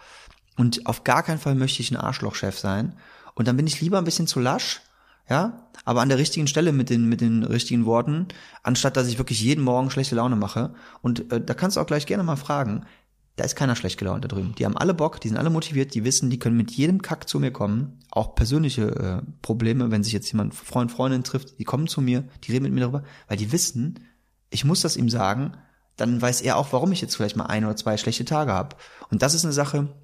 Und 0.58 0.86
auf 0.86 1.04
gar 1.04 1.24
keinen 1.24 1.40
Fall 1.40 1.56
möchte 1.56 1.82
ich 1.82 1.92
ein 1.92 1.98
Arschlochchef 1.98 2.60
sein. 2.60 2.96
Und 3.36 3.48
dann 3.48 3.58
bin 3.58 3.68
ich 3.68 3.80
lieber 3.80 3.98
ein 3.98 4.04
bisschen 4.04 4.28
zu 4.28 4.40
lasch, 4.40 4.82
ja, 5.30 5.70
aber 5.86 6.02
an 6.02 6.10
der 6.10 6.18
richtigen 6.18 6.48
Stelle 6.48 6.74
mit 6.74 6.90
den, 6.90 7.08
mit 7.08 7.22
den 7.22 7.44
richtigen 7.44 7.86
Worten, 7.86 8.28
anstatt 8.64 8.98
dass 8.98 9.08
ich 9.08 9.18
wirklich 9.18 9.42
jeden 9.42 9.64
Morgen 9.64 9.90
schlechte 9.90 10.16
Laune 10.16 10.36
mache. 10.36 10.74
Und 11.02 11.32
äh, 11.32 11.40
da 11.40 11.54
kannst 11.54 11.78
du 11.78 11.82
auch 11.82 11.88
gleich 11.88 12.06
gerne 12.06 12.24
mal 12.24 12.36
fragen, 12.36 12.86
da 13.36 13.46
ist 13.46 13.56
keiner 13.56 13.76
schlecht 13.76 13.98
gelaunt 13.98 14.24
da 14.24 14.28
drüben. 14.28 14.56
Die 14.56 14.66
haben 14.66 14.78
alle 14.78 14.94
Bock, 14.94 15.22
die 15.22 15.30
sind 15.30 15.38
alle 15.38 15.50
motiviert, 15.50 15.94
die 15.94 16.04
wissen, 16.04 16.30
die 16.30 16.40
können 16.40 16.58
mit 16.58 16.72
jedem 16.72 17.02
Kack 17.02 17.30
zu 17.30 17.40
mir 17.40 17.52
kommen. 17.52 18.00
Auch 18.12 18.36
persönliche 18.36 19.24
äh, 19.24 19.32
Probleme, 19.42 19.90
wenn 19.90 20.04
sich 20.04 20.14
jetzt 20.14 20.32
jemand, 20.32 20.54
Freund, 20.54 20.92
Freundin 20.92 21.24
trifft, 21.24 21.58
die 21.58 21.64
kommen 21.64 21.88
zu 21.88 22.02
mir, 22.02 22.24
die 22.44 22.52
reden 22.52 22.64
mit 22.64 22.74
mir 22.74 22.82
darüber, 22.82 23.04
weil 23.28 23.38
die 23.38 23.52
wissen, 23.52 24.00
ich 24.50 24.66
muss 24.66 24.82
das 24.82 24.98
ihm 24.98 25.10
sagen, 25.10 25.54
dann 25.96 26.22
weiß 26.22 26.42
er 26.42 26.58
auch, 26.58 26.74
warum 26.74 26.92
ich 26.92 27.02
jetzt 27.02 27.16
vielleicht 27.16 27.36
mal 27.36 27.46
ein 27.46 27.64
oder 27.64 27.76
zwei 27.76 27.98
schlechte 27.98 28.26
Tage 28.26 28.52
habe. 28.52 28.76
Und 29.10 29.22
das 29.22 29.34
ist 29.34 29.46
eine 29.46 29.54
Sache, 29.54 29.96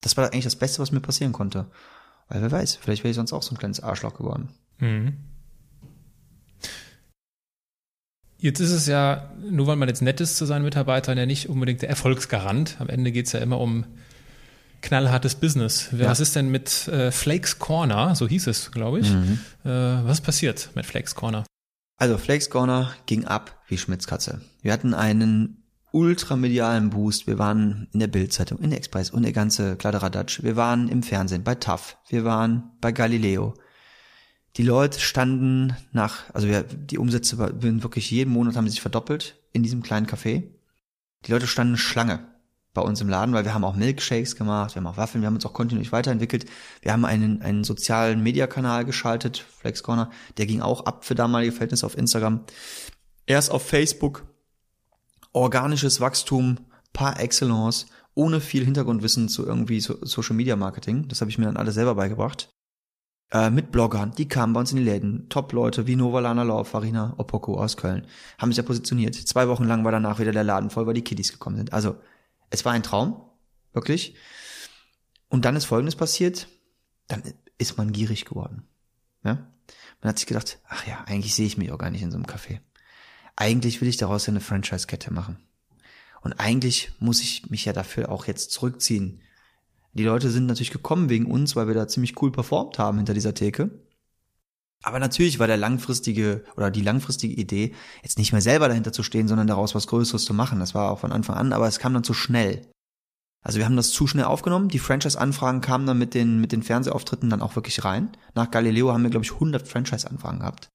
das 0.00 0.16
war 0.16 0.26
eigentlich 0.26 0.44
das 0.44 0.56
Beste, 0.56 0.80
was 0.80 0.92
mir 0.92 1.00
passieren 1.00 1.32
konnte. 1.32 1.70
Weil 2.28 2.42
wer 2.42 2.52
weiß, 2.52 2.76
vielleicht 2.76 3.02
wäre 3.02 3.10
ich 3.10 3.16
sonst 3.16 3.32
auch 3.32 3.42
so 3.42 3.54
ein 3.54 3.58
kleines 3.58 3.80
Arschloch 3.80 4.14
geworden. 4.14 4.50
Mhm. 4.78 5.18
Jetzt 8.42 8.58
ist 8.58 8.72
es 8.72 8.88
ja, 8.88 9.30
nur 9.48 9.68
weil 9.68 9.76
man 9.76 9.88
jetzt 9.88 10.02
nett 10.02 10.20
ist 10.20 10.36
zu 10.36 10.46
seinen 10.46 10.64
Mitarbeitern, 10.64 11.16
ja 11.16 11.26
nicht 11.26 11.48
unbedingt 11.48 11.82
der 11.82 11.88
Erfolgsgarant. 11.88 12.74
Am 12.80 12.88
Ende 12.88 13.12
geht 13.12 13.26
es 13.26 13.32
ja 13.32 13.38
immer 13.38 13.60
um 13.60 13.84
knallhartes 14.80 15.36
Business. 15.36 15.90
Ja. 15.92 16.08
Was 16.08 16.18
ist 16.18 16.34
denn 16.34 16.50
mit 16.50 16.88
äh, 16.88 17.12
Flakes 17.12 17.60
Corner, 17.60 18.16
so 18.16 18.26
hieß 18.26 18.48
es, 18.48 18.72
glaube 18.72 18.98
ich. 18.98 19.12
Mhm. 19.12 19.38
Äh, 19.64 19.68
was 19.68 20.20
passiert 20.20 20.70
mit 20.74 20.86
Flakes 20.86 21.14
Corner? 21.14 21.44
Also 21.98 22.18
Flakes 22.18 22.50
Corner 22.50 22.92
ging 23.06 23.26
ab 23.26 23.62
wie 23.68 23.78
Schmitz 23.78 24.08
Katze. 24.08 24.40
Wir 24.60 24.72
hatten 24.72 24.92
einen 24.92 25.62
ultramedialen 25.92 26.90
Boost. 26.90 27.28
Wir 27.28 27.38
waren 27.38 27.86
in 27.92 28.00
der 28.00 28.08
Bildzeitung, 28.08 28.58
in 28.58 28.70
der 28.70 28.78
Express 28.80 29.10
und 29.10 29.22
der 29.22 29.32
ganze 29.32 29.76
Kladderadatsch. 29.76 30.42
Wir 30.42 30.56
waren 30.56 30.88
im 30.88 31.04
Fernsehen 31.04 31.44
bei 31.44 31.54
TAF. 31.54 31.96
Wir 32.08 32.24
waren 32.24 32.72
bei 32.80 32.90
Galileo. 32.90 33.54
Die 34.56 34.62
Leute 34.62 35.00
standen 35.00 35.74
nach, 35.92 36.24
also 36.34 36.46
wir, 36.46 36.62
die 36.62 36.98
Umsätze 36.98 37.38
waren 37.38 37.82
wirklich 37.82 38.10
jeden 38.10 38.32
Monat 38.32 38.56
haben 38.56 38.68
sich 38.68 38.82
verdoppelt 38.82 39.36
in 39.52 39.62
diesem 39.62 39.82
kleinen 39.82 40.06
Café. 40.06 40.44
Die 41.24 41.32
Leute 41.32 41.46
standen 41.46 41.78
Schlange 41.78 42.26
bei 42.74 42.82
uns 42.82 43.00
im 43.00 43.08
Laden, 43.08 43.34
weil 43.34 43.44
wir 43.44 43.54
haben 43.54 43.64
auch 43.64 43.76
Milkshakes 43.76 44.36
gemacht, 44.36 44.74
wir 44.74 44.80
haben 44.80 44.86
auch 44.86 44.96
Waffeln, 44.96 45.22
wir 45.22 45.26
haben 45.26 45.34
uns 45.34 45.46
auch 45.46 45.52
kontinuierlich 45.52 45.92
weiterentwickelt. 45.92 46.46
Wir 46.80 46.92
haben 46.92 47.04
einen, 47.04 47.42
einen 47.42 47.64
sozialen 47.64 48.22
Mediakanal 48.22 48.84
geschaltet, 48.84 49.38
Flex 49.38 49.82
Corner, 49.82 50.10
der 50.36 50.46
ging 50.46 50.60
auch 50.60 50.84
ab 50.84 51.04
für 51.04 51.14
damalige 51.14 51.52
Verhältnisse 51.52 51.86
auf 51.86 51.96
Instagram. 51.96 52.40
Erst 53.26 53.50
auf 53.50 53.66
Facebook, 53.66 54.24
organisches 55.32 56.00
Wachstum 56.00 56.58
par 56.92 57.20
excellence, 57.20 57.86
ohne 58.14 58.40
viel 58.40 58.64
Hintergrundwissen 58.64 59.28
zu 59.28 59.46
irgendwie 59.46 59.80
so 59.80 59.98
Social 60.02 60.36
Media 60.36 60.56
Marketing. 60.56 61.08
Das 61.08 61.20
habe 61.20 61.30
ich 61.30 61.38
mir 61.38 61.46
dann 61.46 61.56
alles 61.56 61.74
selber 61.74 61.94
beigebracht. 61.94 62.50
Äh, 63.32 63.48
mit 63.48 63.72
Bloggern, 63.72 64.12
die 64.12 64.28
kamen 64.28 64.52
bei 64.52 64.60
uns 64.60 64.72
in 64.72 64.76
die 64.76 64.84
Läden. 64.84 65.28
Top-Leute 65.30 65.86
wie 65.86 65.96
Novalana 65.96 66.42
Lauf, 66.42 66.68
Farina 66.68 67.14
Opoko 67.16 67.58
aus 67.58 67.78
Köln, 67.78 68.06
haben 68.36 68.50
sich 68.50 68.58
ja 68.58 68.62
positioniert. 68.62 69.14
Zwei 69.14 69.48
Wochen 69.48 69.64
lang 69.64 69.84
war 69.84 69.92
danach 69.92 70.18
wieder 70.18 70.32
der 70.32 70.44
Laden 70.44 70.68
voll, 70.68 70.86
weil 70.86 70.94
die 70.94 71.02
Kiddies 71.02 71.32
gekommen 71.32 71.56
sind. 71.56 71.72
Also 71.72 71.96
es 72.50 72.66
war 72.66 72.72
ein 72.72 72.82
Traum, 72.82 73.22
wirklich. 73.72 74.16
Und 75.28 75.46
dann 75.46 75.56
ist 75.56 75.64
Folgendes 75.64 75.96
passiert, 75.96 76.46
dann 77.08 77.22
ist 77.56 77.78
man 77.78 77.92
gierig 77.92 78.26
geworden. 78.26 78.64
Ja? 79.24 79.46
Man 80.02 80.08
hat 80.10 80.18
sich 80.18 80.26
gedacht, 80.26 80.58
ach 80.68 80.86
ja, 80.86 81.02
eigentlich 81.06 81.34
sehe 81.34 81.46
ich 81.46 81.56
mich 81.56 81.72
auch 81.72 81.78
gar 81.78 81.90
nicht 81.90 82.02
in 82.02 82.10
so 82.10 82.18
einem 82.18 82.26
Café. 82.26 82.60
Eigentlich 83.34 83.80
will 83.80 83.88
ich 83.88 83.96
daraus 83.96 84.26
ja 84.26 84.32
eine 84.32 84.40
Franchise-Kette 84.42 85.10
machen. 85.10 85.38
Und 86.20 86.34
eigentlich 86.34 86.92
muss 86.98 87.22
ich 87.22 87.48
mich 87.48 87.64
ja 87.64 87.72
dafür 87.72 88.12
auch 88.12 88.26
jetzt 88.26 88.50
zurückziehen. 88.50 89.22
Die 89.94 90.04
Leute 90.04 90.30
sind 90.30 90.46
natürlich 90.46 90.70
gekommen 90.70 91.10
wegen 91.10 91.26
uns, 91.26 91.54
weil 91.54 91.66
wir 91.66 91.74
da 91.74 91.86
ziemlich 91.86 92.20
cool 92.22 92.32
performt 92.32 92.78
haben 92.78 92.98
hinter 92.98 93.14
dieser 93.14 93.34
Theke. 93.34 93.70
Aber 94.82 94.98
natürlich 94.98 95.38
war 95.38 95.46
der 95.46 95.56
langfristige 95.56 96.44
oder 96.56 96.70
die 96.70 96.82
langfristige 96.82 97.34
Idee, 97.34 97.74
jetzt 98.02 98.18
nicht 98.18 98.32
mehr 98.32 98.40
selber 98.40 98.68
dahinter 98.68 98.92
zu 98.92 99.02
stehen, 99.02 99.28
sondern 99.28 99.46
daraus 99.46 99.74
was 99.74 99.86
Größeres 99.86 100.24
zu 100.24 100.34
machen. 100.34 100.58
Das 100.58 100.74
war 100.74 100.90
auch 100.90 100.98
von 100.98 101.12
Anfang 101.12 101.36
an, 101.36 101.52
aber 101.52 101.68
es 101.68 101.78
kam 101.78 101.94
dann 101.94 102.04
zu 102.04 102.14
schnell. 102.14 102.66
Also 103.42 103.58
wir 103.58 103.64
haben 103.64 103.76
das 103.76 103.90
zu 103.90 104.06
schnell 104.06 104.24
aufgenommen. 104.24 104.68
Die 104.68 104.78
Franchise-Anfragen 104.78 105.60
kamen 105.60 105.86
dann 105.86 105.98
mit 105.98 106.14
den, 106.14 106.40
mit 106.40 106.52
den 106.52 106.62
Fernsehauftritten 106.62 107.30
dann 107.30 107.42
auch 107.42 107.56
wirklich 107.56 107.84
rein. 107.84 108.10
Nach 108.34 108.50
Galileo 108.50 108.92
haben 108.92 109.02
wir, 109.02 109.10
glaube 109.10 109.24
ich, 109.24 109.32
100 109.32 109.66
Franchise-Anfragen 109.66 110.40
gehabt. 110.40 110.68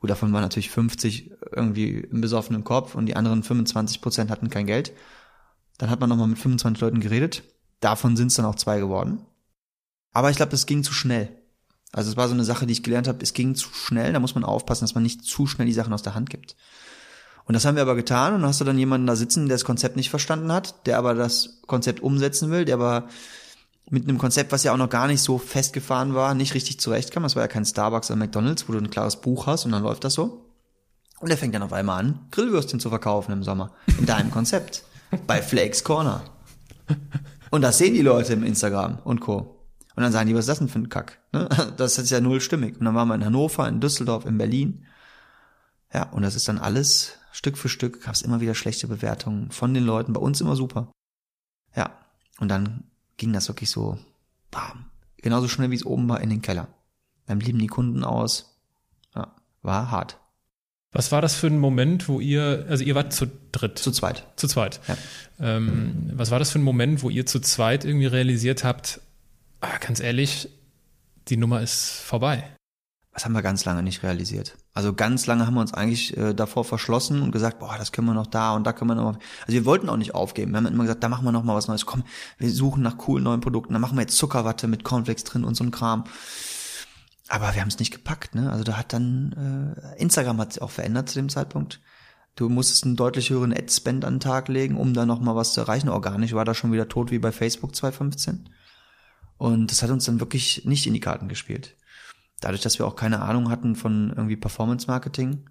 Gut, 0.00 0.10
davon 0.10 0.32
waren 0.32 0.42
natürlich 0.42 0.70
50 0.70 1.32
irgendwie 1.52 1.98
im 1.98 2.20
besoffenen 2.20 2.64
Kopf 2.64 2.94
und 2.94 3.06
die 3.06 3.16
anderen 3.16 3.42
25 3.42 4.00
Prozent 4.00 4.30
hatten 4.30 4.50
kein 4.50 4.66
Geld. 4.66 4.92
Dann 5.78 5.90
hat 5.90 6.00
man 6.00 6.08
nochmal 6.08 6.28
mit 6.28 6.38
25 6.38 6.80
Leuten 6.80 7.00
geredet. 7.00 7.42
Davon 7.80 8.16
sind 8.16 8.28
es 8.28 8.34
dann 8.34 8.46
auch 8.46 8.56
zwei 8.56 8.78
geworden. 8.78 9.24
Aber 10.12 10.30
ich 10.30 10.36
glaube, 10.36 10.50
das 10.50 10.66
ging 10.66 10.82
zu 10.82 10.92
schnell. 10.92 11.28
Also 11.92 12.10
es 12.10 12.16
war 12.16 12.28
so 12.28 12.34
eine 12.34 12.44
Sache, 12.44 12.66
die 12.66 12.72
ich 12.72 12.82
gelernt 12.82 13.08
habe, 13.08 13.22
es 13.22 13.32
ging 13.32 13.54
zu 13.54 13.70
schnell, 13.72 14.12
da 14.12 14.20
muss 14.20 14.34
man 14.34 14.44
aufpassen, 14.44 14.84
dass 14.84 14.94
man 14.94 15.02
nicht 15.02 15.24
zu 15.24 15.46
schnell 15.46 15.66
die 15.66 15.72
Sachen 15.72 15.92
aus 15.92 16.02
der 16.02 16.14
Hand 16.14 16.28
gibt. 16.28 16.54
Und 17.44 17.54
das 17.54 17.64
haben 17.64 17.76
wir 17.76 17.82
aber 17.82 17.94
getan 17.94 18.34
und 18.34 18.42
dann 18.42 18.50
hast 18.50 18.60
du 18.60 18.64
dann 18.64 18.78
jemanden 18.78 19.06
da 19.06 19.16
sitzen, 19.16 19.48
der 19.48 19.54
das 19.54 19.64
Konzept 19.64 19.96
nicht 19.96 20.10
verstanden 20.10 20.52
hat, 20.52 20.86
der 20.86 20.98
aber 20.98 21.14
das 21.14 21.62
Konzept 21.66 22.00
umsetzen 22.00 22.50
will, 22.50 22.66
der 22.66 22.74
aber 22.74 23.08
mit 23.88 24.06
einem 24.06 24.18
Konzept, 24.18 24.52
was 24.52 24.64
ja 24.64 24.72
auch 24.74 24.76
noch 24.76 24.90
gar 24.90 25.06
nicht 25.06 25.22
so 25.22 25.38
festgefahren 25.38 26.14
war, 26.14 26.34
nicht 26.34 26.52
richtig 26.52 26.78
zurechtkam. 26.78 27.22
Das 27.22 27.36
war 27.36 27.42
ja 27.42 27.48
kein 27.48 27.64
Starbucks 27.64 28.10
oder 28.10 28.18
McDonalds, 28.18 28.68
wo 28.68 28.74
du 28.74 28.78
ein 28.78 28.90
klares 28.90 29.16
Buch 29.16 29.46
hast 29.46 29.64
und 29.64 29.72
dann 29.72 29.82
läuft 29.82 30.04
das 30.04 30.12
so. 30.12 30.44
Und 31.20 31.30
er 31.30 31.38
fängt 31.38 31.54
dann 31.54 31.62
auf 31.62 31.72
einmal 31.72 32.00
an, 32.00 32.26
Grillwürstchen 32.30 32.80
zu 32.80 32.90
verkaufen 32.90 33.32
im 33.32 33.42
Sommer. 33.42 33.72
In 33.98 34.04
deinem 34.04 34.30
Konzept. 34.30 34.84
Bei 35.26 35.40
Flakes 35.40 35.82
Corner. 35.84 36.22
Und 37.50 37.62
das 37.62 37.78
sehen 37.78 37.94
die 37.94 38.02
Leute 38.02 38.32
im 38.32 38.42
Instagram 38.44 38.98
und 39.04 39.20
Co. 39.20 39.58
Und 39.96 40.02
dann 40.02 40.12
sagen 40.12 40.28
die, 40.28 40.34
was 40.34 40.40
ist 40.40 40.48
das 40.48 40.58
denn 40.58 40.68
für 40.68 40.78
ein 40.78 40.88
Kack? 40.88 41.20
Ne? 41.32 41.48
Das 41.76 41.98
ist 41.98 42.10
ja 42.10 42.20
null 42.20 42.40
stimmig. 42.40 42.78
Und 42.78 42.84
dann 42.84 42.94
waren 42.94 43.08
wir 43.08 43.14
in 43.14 43.24
Hannover, 43.24 43.68
in 43.68 43.80
Düsseldorf, 43.80 44.26
in 44.26 44.38
Berlin. 44.38 44.86
Ja, 45.92 46.04
und 46.10 46.22
das 46.22 46.34
ist 46.34 46.48
dann 46.48 46.58
alles 46.58 47.18
Stück 47.32 47.56
für 47.56 47.68
Stück, 47.68 48.02
gab 48.02 48.14
es 48.14 48.22
immer 48.22 48.40
wieder 48.40 48.54
schlechte 48.54 48.88
Bewertungen 48.88 49.50
von 49.50 49.74
den 49.74 49.84
Leuten, 49.84 50.12
bei 50.12 50.20
uns 50.20 50.40
immer 50.40 50.56
super. 50.56 50.92
Ja, 51.74 51.90
und 52.38 52.48
dann 52.48 52.84
ging 53.16 53.32
das 53.32 53.48
wirklich 53.48 53.70
so, 53.70 53.98
bam, 54.50 54.86
genauso 55.16 55.48
schnell 55.48 55.70
wie 55.70 55.76
es 55.76 55.86
oben 55.86 56.08
war 56.08 56.20
in 56.20 56.30
den 56.30 56.42
Keller. 56.42 56.68
Dann 57.26 57.38
blieben 57.38 57.58
die 57.58 57.66
Kunden 57.66 58.04
aus. 58.04 58.58
Ja, 59.14 59.34
war 59.62 59.90
hart. 59.90 60.18
Was 60.92 61.12
war 61.12 61.20
das 61.20 61.34
für 61.34 61.48
ein 61.48 61.58
Moment, 61.58 62.08
wo 62.08 62.18
ihr, 62.18 62.66
also 62.68 62.82
ihr 62.82 62.94
wart 62.94 63.12
zu 63.12 63.26
dritt? 63.52 63.78
Zu 63.78 63.92
zweit. 63.92 64.26
Zu 64.36 64.48
zweit. 64.48 64.80
Ja. 64.88 64.96
Ähm, 65.40 66.10
was 66.14 66.30
war 66.30 66.38
das 66.38 66.50
für 66.50 66.58
ein 66.58 66.62
Moment, 66.62 67.02
wo 67.02 67.10
ihr 67.10 67.26
zu 67.26 67.40
zweit 67.40 67.84
irgendwie 67.84 68.06
realisiert 68.06 68.64
habt, 68.64 69.00
ah, 69.60 69.76
ganz 69.80 70.00
ehrlich, 70.00 70.48
die 71.28 71.36
Nummer 71.36 71.60
ist 71.60 72.00
vorbei. 72.00 72.44
Das 73.12 73.24
haben 73.24 73.32
wir 73.32 73.42
ganz 73.42 73.64
lange 73.64 73.82
nicht 73.82 74.04
realisiert. 74.04 74.56
Also 74.74 74.94
ganz 74.94 75.26
lange 75.26 75.44
haben 75.44 75.54
wir 75.54 75.60
uns 75.60 75.74
eigentlich 75.74 76.16
äh, 76.16 76.34
davor 76.34 76.64
verschlossen 76.64 77.20
und 77.20 77.32
gesagt, 77.32 77.58
boah, 77.58 77.74
das 77.76 77.90
können 77.90 78.06
wir 78.06 78.14
noch 78.14 78.28
da 78.28 78.54
und 78.54 78.64
da 78.64 78.72
können 78.72 78.90
wir 78.90 78.94
noch 78.94 79.12
mal. 79.12 79.18
Also 79.40 79.52
wir 79.54 79.64
wollten 79.64 79.88
auch 79.88 79.96
nicht 79.96 80.14
aufgeben. 80.14 80.52
Wir 80.52 80.58
haben 80.58 80.66
immer 80.66 80.84
gesagt, 80.84 81.02
da 81.02 81.08
machen 81.08 81.24
wir 81.24 81.32
noch 81.32 81.42
mal 81.42 81.56
was 81.56 81.66
Neues. 81.66 81.84
Komm, 81.84 82.04
wir 82.38 82.50
suchen 82.50 82.82
nach 82.82 82.96
coolen 82.96 83.24
neuen 83.24 83.40
Produkten. 83.40 83.72
Da 83.72 83.80
machen 83.80 83.96
wir 83.96 84.02
jetzt 84.02 84.16
Zuckerwatte 84.16 84.68
mit 84.68 84.84
Cornflakes 84.84 85.24
drin 85.24 85.42
und 85.42 85.56
so 85.56 85.64
ein 85.64 85.72
Kram. 85.72 86.04
Aber 87.28 87.54
wir 87.54 87.60
haben 87.60 87.68
es 87.68 87.78
nicht 87.78 87.92
gepackt, 87.92 88.34
ne? 88.34 88.50
Also 88.50 88.64
da 88.64 88.78
hat 88.78 88.92
dann 88.92 89.76
äh, 89.76 90.00
Instagram 90.00 90.38
hat 90.38 90.54
sich 90.54 90.62
auch 90.62 90.70
verändert 90.70 91.10
zu 91.10 91.18
dem 91.18 91.28
Zeitpunkt. 91.28 91.80
Du 92.36 92.48
musstest 92.48 92.84
einen 92.84 92.96
deutlich 92.96 93.30
höheren 93.30 93.52
Ad-Spend 93.52 94.04
an 94.04 94.14
den 94.14 94.20
Tag 94.20 94.48
legen, 94.48 94.76
um 94.76 94.94
da 94.94 95.04
noch 95.04 95.20
mal 95.20 95.36
was 95.36 95.52
zu 95.52 95.60
erreichen. 95.60 95.88
Organisch 95.88 96.32
war 96.32 96.44
da 96.44 96.54
schon 96.54 96.72
wieder 96.72 96.88
tot 96.88 97.10
wie 97.10 97.18
bei 97.18 97.32
Facebook 97.32 97.74
2015. 97.74 98.48
Und 99.36 99.70
das 99.70 99.82
hat 99.82 99.90
uns 99.90 100.04
dann 100.04 100.20
wirklich 100.20 100.64
nicht 100.64 100.86
in 100.86 100.94
die 100.94 101.00
Karten 101.00 101.28
gespielt. 101.28 101.76
Dadurch, 102.40 102.62
dass 102.62 102.78
wir 102.78 102.86
auch 102.86 102.96
keine 102.96 103.22
Ahnung 103.22 103.50
hatten 103.50 103.76
von 103.76 104.10
irgendwie 104.10 104.36
Performance 104.36 104.86
Marketing, 104.86 105.50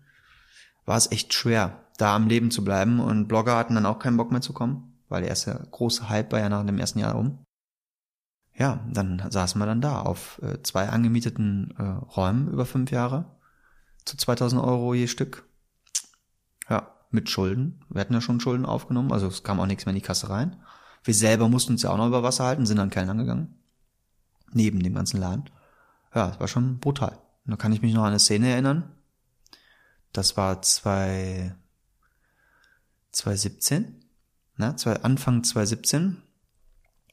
war 0.85 0.97
es 0.97 1.11
echt 1.11 1.33
schwer, 1.33 1.83
da 1.97 2.15
am 2.15 2.27
Leben 2.27 2.51
zu 2.51 2.63
bleiben. 2.63 2.99
Und 2.99 3.27
Blogger 3.27 3.57
hatten 3.57 3.75
dann 3.75 3.85
auch 3.85 3.99
keinen 3.99 4.17
Bock 4.17 4.31
mehr 4.31 4.41
zu 4.41 4.53
kommen, 4.53 4.97
weil 5.09 5.21
der 5.21 5.29
erste 5.29 5.67
große 5.71 6.09
Hype 6.09 6.31
war 6.31 6.39
ja 6.39 6.49
nach 6.49 6.65
dem 6.65 6.79
ersten 6.79 6.99
Jahr 6.99 7.15
um. 7.15 7.43
Ja, 8.57 8.85
dann 8.91 9.23
saßen 9.29 9.59
wir 9.61 9.65
dann 9.65 9.81
da 9.81 10.01
auf 10.01 10.41
äh, 10.41 10.61
zwei 10.63 10.89
angemieteten 10.89 11.75
äh, 11.77 11.83
Räumen 11.83 12.47
über 12.47 12.65
fünf 12.65 12.91
Jahre 12.91 13.25
zu 14.03 14.17
2000 14.17 14.61
Euro 14.61 14.93
je 14.93 15.07
Stück. 15.07 15.47
Ja, 16.69 16.91
mit 17.11 17.29
Schulden. 17.29 17.85
Wir 17.89 18.01
hatten 18.01 18.13
ja 18.13 18.21
schon 18.21 18.39
Schulden 18.39 18.65
aufgenommen, 18.65 19.11
also 19.11 19.27
es 19.27 19.43
kam 19.43 19.59
auch 19.59 19.65
nichts 19.67 19.85
mehr 19.85 19.91
in 19.91 19.99
die 19.99 20.05
Kasse 20.05 20.29
rein. 20.29 20.57
Wir 21.03 21.13
selber 21.13 21.49
mussten 21.49 21.73
uns 21.73 21.83
ja 21.83 21.91
auch 21.91 21.97
noch 21.97 22.07
über 22.07 22.23
Wasser 22.23 22.45
halten, 22.45 22.65
sind 22.65 22.77
dann 22.77 22.89
Kellnern 22.89 23.17
gegangen 23.17 23.57
neben 24.51 24.81
dem 24.81 24.93
ganzen 24.93 25.19
Laden. 25.19 25.49
Ja, 26.13 26.29
es 26.29 26.39
war 26.39 26.47
schon 26.47 26.79
brutal. 26.79 27.17
Da 27.45 27.55
kann 27.55 27.71
ich 27.71 27.81
mich 27.81 27.93
noch 27.93 28.03
an 28.03 28.09
eine 28.09 28.19
Szene 28.19 28.49
erinnern. 28.49 28.91
Das 30.13 30.37
war 30.37 30.61
zwei, 30.61 31.55
2017, 33.11 34.03
ne, 34.57 34.75
zwei, 34.75 34.95
Anfang 35.03 35.43
2017. 35.43 36.21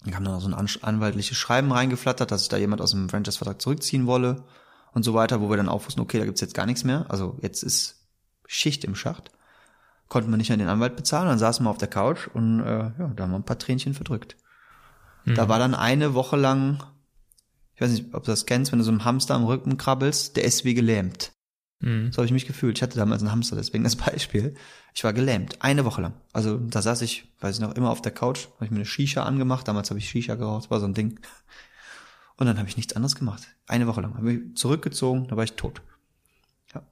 Dann 0.05 0.13
kam 0.13 0.25
dann 0.25 0.41
so 0.41 0.49
ein 0.49 0.69
anwaltliches 0.83 1.37
Schreiben 1.37 1.73
reingeflattert, 1.73 2.31
dass 2.31 2.43
sich 2.43 2.49
da 2.49 2.57
jemand 2.57 2.81
aus 2.81 2.91
dem 2.93 3.09
Franchise-Vertrag 3.09 3.61
zurückziehen 3.61 4.07
wolle 4.07 4.45
und 4.93 5.03
so 5.03 5.15
weiter, 5.15 5.41
wo 5.41 5.51
wir 5.51 5.57
dann 5.57 5.69
aufwussten, 5.69 6.03
okay, 6.03 6.19
da 6.19 6.25
gibt's 6.25 6.41
jetzt 6.41 6.55
gar 6.55 6.67
nichts 6.67 6.85
mehr. 6.85 7.07
Also 7.09 7.39
jetzt 7.41 7.63
ist 7.63 8.07
Schicht 8.47 8.85
im 8.85 8.95
Schacht. 8.95 9.31
Konnten 10.09 10.31
wir 10.31 10.37
nicht 10.37 10.53
an 10.53 10.59
den 10.59 10.69
Anwalt 10.69 10.97
bezahlen, 10.97 11.29
dann 11.29 11.39
saßen 11.39 11.65
wir 11.65 11.71
auf 11.71 11.79
der 11.79 11.89
Couch 11.89 12.29
und 12.33 12.61
äh, 12.61 12.93
ja, 12.99 13.13
da 13.17 13.25
haben 13.25 13.31
wir 13.31 13.39
ein 13.39 13.45
paar 13.45 13.59
Tränchen 13.59 13.95
verdrückt. 13.95 14.37
Mhm. 15.25 15.35
Da 15.35 15.49
war 15.49 15.59
dann 15.59 15.75
eine 15.75 16.15
Woche 16.15 16.37
lang 16.37 16.83
ich 17.75 17.81
weiß 17.81 17.91
nicht, 17.91 18.15
ob 18.15 18.25
du 18.25 18.31
das 18.31 18.47
kennst, 18.47 18.71
wenn 18.71 18.79
du 18.79 18.85
so 18.85 18.93
einem 18.93 19.05
Hamster 19.05 19.35
am 19.35 19.45
Rücken 19.45 19.77
krabbelst, 19.77 20.37
der 20.37 20.45
ist 20.45 20.65
wie 20.65 20.75
gelähmt. 20.75 21.33
Mhm. 21.85 22.13
So 22.13 22.19
habe 22.19 22.27
ich 22.27 22.33
mich 22.33 22.47
gefühlt. 22.47 22.79
Ich 22.79 22.83
hatte 22.83 22.97
damals 22.97 23.23
einen 23.23 23.33
Hamster, 23.33 23.57
deswegen 23.57 23.85
das 23.85 23.97
Beispiel. 23.97 24.55
Ich 24.95 25.05
war 25.05 25.13
gelähmt, 25.13 25.63
eine 25.63 25.85
Woche 25.85 26.03
lang. 26.03 26.15
Also 26.33 26.59
da 26.59 26.83
saß 26.83 27.03
ich, 27.03 27.33
weiß 27.41 27.57
ich 27.57 27.61
noch, 27.61 27.75
immer 27.75 27.91
auf 27.91 28.03
der 28.03 28.13
Couch, 28.13 28.47
habe 28.55 28.65
ich 28.65 28.71
mir 28.71 28.79
eine 28.79 28.87
Shisha 28.87 29.25
angemacht. 29.25 29.69
Damals 29.69 29.91
habe 29.91 29.99
ich 29.99 30.09
Shisha 30.09 30.35
geraucht, 30.35 30.71
war 30.71 30.81
so 30.81 30.87
ein 30.87 30.95
Ding. 30.95 31.21
Und 32.37 32.47
dann 32.47 32.59
habe 32.59 32.69
ich 32.69 32.77
nichts 32.77 32.95
anderes 32.95 33.15
gemacht. 33.15 33.47
Eine 33.67 33.87
Woche 33.87 34.01
lang. 34.01 34.17
Habe 34.17 34.33
ich 34.33 34.57
zurückgezogen, 34.57 35.29
da 35.29 35.37
war 35.37 35.45
ich 35.45 35.53
tot. 35.53 35.83
Ja. 36.75 36.83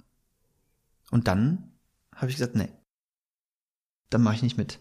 Und 1.11 1.27
dann 1.27 1.73
habe 2.15 2.31
ich 2.31 2.37
gesagt, 2.37 2.55
nee. 2.55 2.69
Dann 4.11 4.23
mache 4.23 4.37
ich 4.37 4.43
nicht 4.43 4.59
mit. 4.59 4.79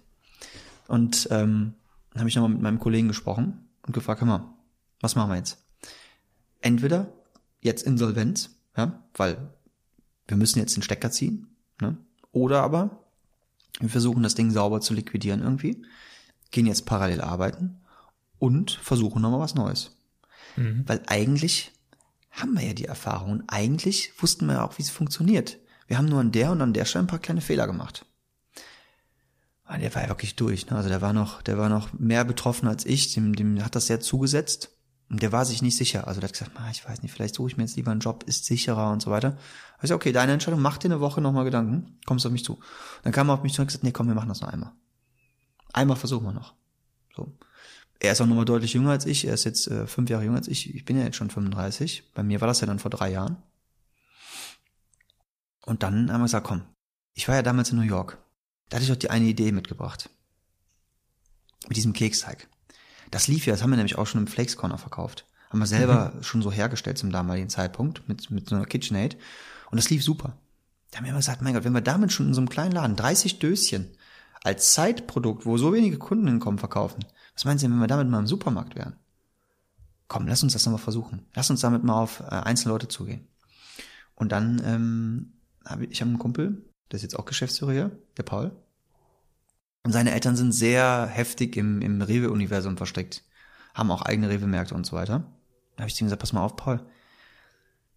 Und 0.87 1.27
ähm, 1.31 1.73
dann 2.11 2.19
habe 2.19 2.29
ich 2.29 2.35
nochmal 2.35 2.51
mit 2.51 2.61
meinem 2.61 2.79
Kollegen 2.79 3.07
gesprochen 3.07 3.69
und 3.87 3.93
gefragt, 3.93 4.21
hör 4.21 4.27
mal, 4.27 4.53
was 4.99 5.15
machen 5.15 5.31
wir 5.31 5.37
jetzt? 5.37 5.57
entweder 6.61 7.11
jetzt 7.59 7.83
Insolvenz, 7.83 8.51
ja, 8.77 9.03
weil 9.15 9.53
wir 10.31 10.37
müssen 10.37 10.59
jetzt 10.59 10.75
den 10.75 10.83
Stecker 10.83 11.11
ziehen, 11.11 11.55
ne? 11.79 11.97
oder 12.31 12.63
aber 12.63 13.03
wir 13.79 13.89
versuchen 13.89 14.23
das 14.23 14.35
Ding 14.35 14.49
sauber 14.49 14.81
zu 14.81 14.93
liquidieren 14.93 15.41
irgendwie, 15.41 15.83
gehen 16.49 16.65
jetzt 16.65 16.85
parallel 16.85 17.21
arbeiten 17.21 17.81
und 18.39 18.71
versuchen 18.71 19.21
nochmal 19.21 19.41
was 19.41 19.55
Neues. 19.55 19.95
Mhm. 20.55 20.83
Weil 20.87 21.03
eigentlich 21.07 21.71
haben 22.31 22.57
wir 22.57 22.65
ja 22.65 22.73
die 22.73 22.85
Erfahrung 22.85 23.31
und 23.31 23.43
eigentlich 23.47 24.11
wussten 24.19 24.45
wir 24.47 24.55
ja 24.55 24.65
auch, 24.65 24.77
wie 24.77 24.83
es 24.83 24.89
funktioniert. 24.89 25.57
Wir 25.87 25.97
haben 25.97 26.07
nur 26.07 26.21
an 26.21 26.31
der 26.31 26.51
und 26.51 26.61
an 26.61 26.73
der 26.73 26.85
Stelle 26.85 27.03
ein 27.03 27.07
paar 27.07 27.19
kleine 27.19 27.41
Fehler 27.41 27.67
gemacht. 27.67 28.05
Ah, 29.65 29.77
der 29.77 29.93
war 29.93 30.03
ja 30.03 30.09
wirklich 30.09 30.35
durch. 30.35 30.69
Ne? 30.69 30.75
Also 30.75 30.89
der 30.89 31.01
war 31.01 31.13
noch, 31.13 31.41
der 31.41 31.57
war 31.57 31.69
noch 31.69 31.93
mehr 31.93 32.25
betroffen 32.25 32.67
als 32.67 32.85
ich. 32.85 33.13
Dem, 33.13 33.35
dem 33.35 33.63
hat 33.63 33.75
das 33.75 33.87
sehr 33.87 33.99
zugesetzt. 33.99 34.69
Und 35.11 35.21
der 35.21 35.33
war 35.33 35.43
sich 35.43 35.61
nicht 35.61 35.75
sicher. 35.75 36.07
Also 36.07 36.21
der 36.21 36.29
hat 36.29 36.33
gesagt, 36.33 36.51
ich 36.71 36.87
weiß 36.87 37.01
nicht, 37.01 37.11
vielleicht 37.11 37.35
suche 37.35 37.49
ich 37.49 37.57
mir 37.57 37.63
jetzt 37.63 37.75
lieber 37.75 37.91
einen 37.91 37.99
Job, 37.99 38.23
ist 38.23 38.45
sicherer 38.45 38.91
und 38.91 39.01
so 39.01 39.11
weiter. 39.11 39.37
Ich 39.81 39.89
sag, 39.89 39.97
okay, 39.97 40.13
deine 40.13 40.31
Entscheidung, 40.31 40.61
mach 40.61 40.77
dir 40.77 40.87
eine 40.87 41.01
Woche 41.01 41.19
nochmal 41.19 41.43
Gedanken, 41.43 41.99
kommst 42.05 42.25
auf 42.25 42.31
mich 42.31 42.45
zu. 42.45 42.61
Dann 43.03 43.11
kam 43.11 43.29
er 43.29 43.33
auf 43.33 43.43
mich 43.43 43.51
zu 43.51 43.61
und 43.61 43.65
hat 43.65 43.67
gesagt, 43.67 43.83
nee, 43.83 43.91
komm, 43.91 44.07
wir 44.07 44.15
machen 44.15 44.29
das 44.29 44.39
noch 44.39 44.47
einmal. 44.47 44.71
Einmal 45.73 45.97
versuchen 45.97 46.23
wir 46.27 46.31
noch. 46.31 46.53
So. 47.13 47.37
Er 47.99 48.13
ist 48.13 48.21
auch 48.21 48.25
nochmal 48.25 48.45
deutlich 48.45 48.73
jünger 48.73 48.91
als 48.91 49.05
ich. 49.05 49.25
Er 49.25 49.33
ist 49.33 49.43
jetzt 49.43 49.67
äh, 49.67 49.85
fünf 49.85 50.09
Jahre 50.09 50.23
jünger 50.23 50.37
als 50.37 50.47
ich. 50.47 50.73
Ich 50.73 50.85
bin 50.85 50.97
ja 50.97 51.03
jetzt 51.03 51.17
schon 51.17 51.29
35. 51.29 52.13
Bei 52.13 52.23
mir 52.23 52.39
war 52.39 52.47
das 52.47 52.61
ja 52.61 52.67
dann 52.67 52.79
vor 52.79 52.89
drei 52.89 53.11
Jahren. 53.11 53.35
Und 55.65 55.83
dann 55.83 56.09
haben 56.09 56.21
wir 56.21 56.25
gesagt, 56.25 56.47
komm, 56.47 56.61
ich 57.13 57.27
war 57.27 57.35
ja 57.35 57.41
damals 57.41 57.69
in 57.69 57.77
New 57.77 57.83
York. 57.83 58.17
Da 58.69 58.77
hatte 58.77 58.85
ich 58.85 58.91
auch 58.93 58.95
die 58.95 59.09
eine 59.09 59.25
Idee 59.25 59.51
mitgebracht. 59.51 60.09
Mit 61.67 61.75
diesem 61.75 61.91
Keksteig. 61.91 62.47
Das 63.11 63.27
lief 63.27 63.45
ja, 63.45 63.53
das 63.53 63.61
haben 63.61 63.69
wir 63.69 63.77
nämlich 63.77 63.97
auch 63.97 64.07
schon 64.07 64.21
im 64.21 64.27
Flakes 64.27 64.57
Corner 64.57 64.77
verkauft. 64.77 65.25
Haben 65.49 65.59
wir 65.59 65.67
selber 65.67 66.13
mhm. 66.15 66.23
schon 66.23 66.41
so 66.41 66.51
hergestellt 66.51 66.97
zum 66.97 67.11
damaligen 67.11 67.49
Zeitpunkt 67.49 68.07
mit, 68.07 68.31
mit 68.31 68.47
so 68.47 68.55
einer 68.55 68.65
KitchenAid. 68.65 69.17
Und 69.69 69.77
das 69.77 69.89
lief 69.89 70.03
super. 70.03 70.37
Da 70.89 70.97
haben 70.97 71.05
wir 71.05 71.09
immer 71.09 71.19
gesagt, 71.19 71.41
mein 71.41 71.53
Gott, 71.53 71.65
wenn 71.65 71.73
wir 71.73 71.81
damit 71.81 72.11
schon 72.11 72.27
in 72.27 72.33
so 72.33 72.41
einem 72.41 72.49
kleinen 72.49 72.71
Laden 72.71 72.95
30 72.95 73.39
Döschen 73.39 73.89
als 74.43 74.73
Zeitprodukt, 74.73 75.45
wo 75.45 75.57
so 75.57 75.73
wenige 75.73 75.97
Kunden 75.97 76.27
hinkommen, 76.27 76.57
verkaufen, 76.57 77.05
was 77.33 77.45
meinen 77.45 77.59
Sie, 77.59 77.65
wenn 77.69 77.79
wir 77.79 77.87
damit 77.87 78.09
mal 78.09 78.19
im 78.19 78.27
Supermarkt 78.27 78.75
wären? 78.75 78.95
Komm, 80.07 80.27
lass 80.27 80.43
uns 80.43 80.53
das 80.53 80.65
nochmal 80.65 80.81
versuchen. 80.81 81.25
Lass 81.33 81.49
uns 81.49 81.61
damit 81.61 81.83
mal 81.83 82.01
auf 82.01 82.19
äh, 82.21 82.25
einzelne 82.25 82.73
Leute 82.73 82.87
zugehen. 82.87 83.27
Und 84.15 84.31
dann, 84.31 84.61
ähm, 84.65 85.33
hab 85.65 85.81
ich, 85.81 85.91
ich 85.91 86.01
habe 86.01 86.09
einen 86.09 86.19
Kumpel, 86.19 86.65
der 86.91 86.97
ist 86.97 87.03
jetzt 87.03 87.17
auch 87.17 87.25
Geschäftsführer 87.25 87.71
hier, 87.71 87.91
der 88.17 88.23
Paul. 88.23 88.51
Und 89.83 89.91
seine 89.91 90.11
Eltern 90.11 90.35
sind 90.35 90.51
sehr 90.51 91.07
heftig 91.07 91.57
im, 91.57 91.81
im 91.81 92.01
Rewe-Universum 92.01 92.77
versteckt. 92.77 93.23
Haben 93.73 93.91
auch 93.91 94.03
eigene 94.03 94.29
Rewe-Märkte 94.29 94.75
und 94.75 94.85
so 94.85 94.95
weiter. 94.95 95.23
Da 95.75 95.81
habe 95.81 95.89
ich 95.89 95.95
zu 95.95 96.03
ihm 96.03 96.07
gesagt, 96.07 96.21
pass 96.21 96.33
mal 96.33 96.43
auf, 96.43 96.55
Paul. 96.55 96.77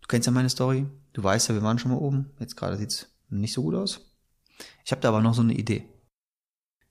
Du 0.01 0.09
kennst 0.09 0.27
ja 0.27 0.33
meine 0.33 0.51
Story. 0.51 0.87
Du 1.13 1.23
weißt 1.23 1.49
ja, 1.49 1.55
wir 1.55 1.63
waren 1.63 1.79
schon 1.79 1.91
mal 1.91 1.99
oben. 1.99 2.31
Jetzt 2.39 2.57
gerade 2.57 2.77
sieht's 2.77 3.09
nicht 3.29 3.53
so 3.53 3.63
gut 3.63 3.75
aus. 3.75 4.13
Ich 4.85 4.93
habe 4.93 5.01
da 5.01 5.09
aber 5.09 5.21
noch 5.21 5.35
so 5.35 5.43
eine 5.43 5.55
Idee. 5.55 5.89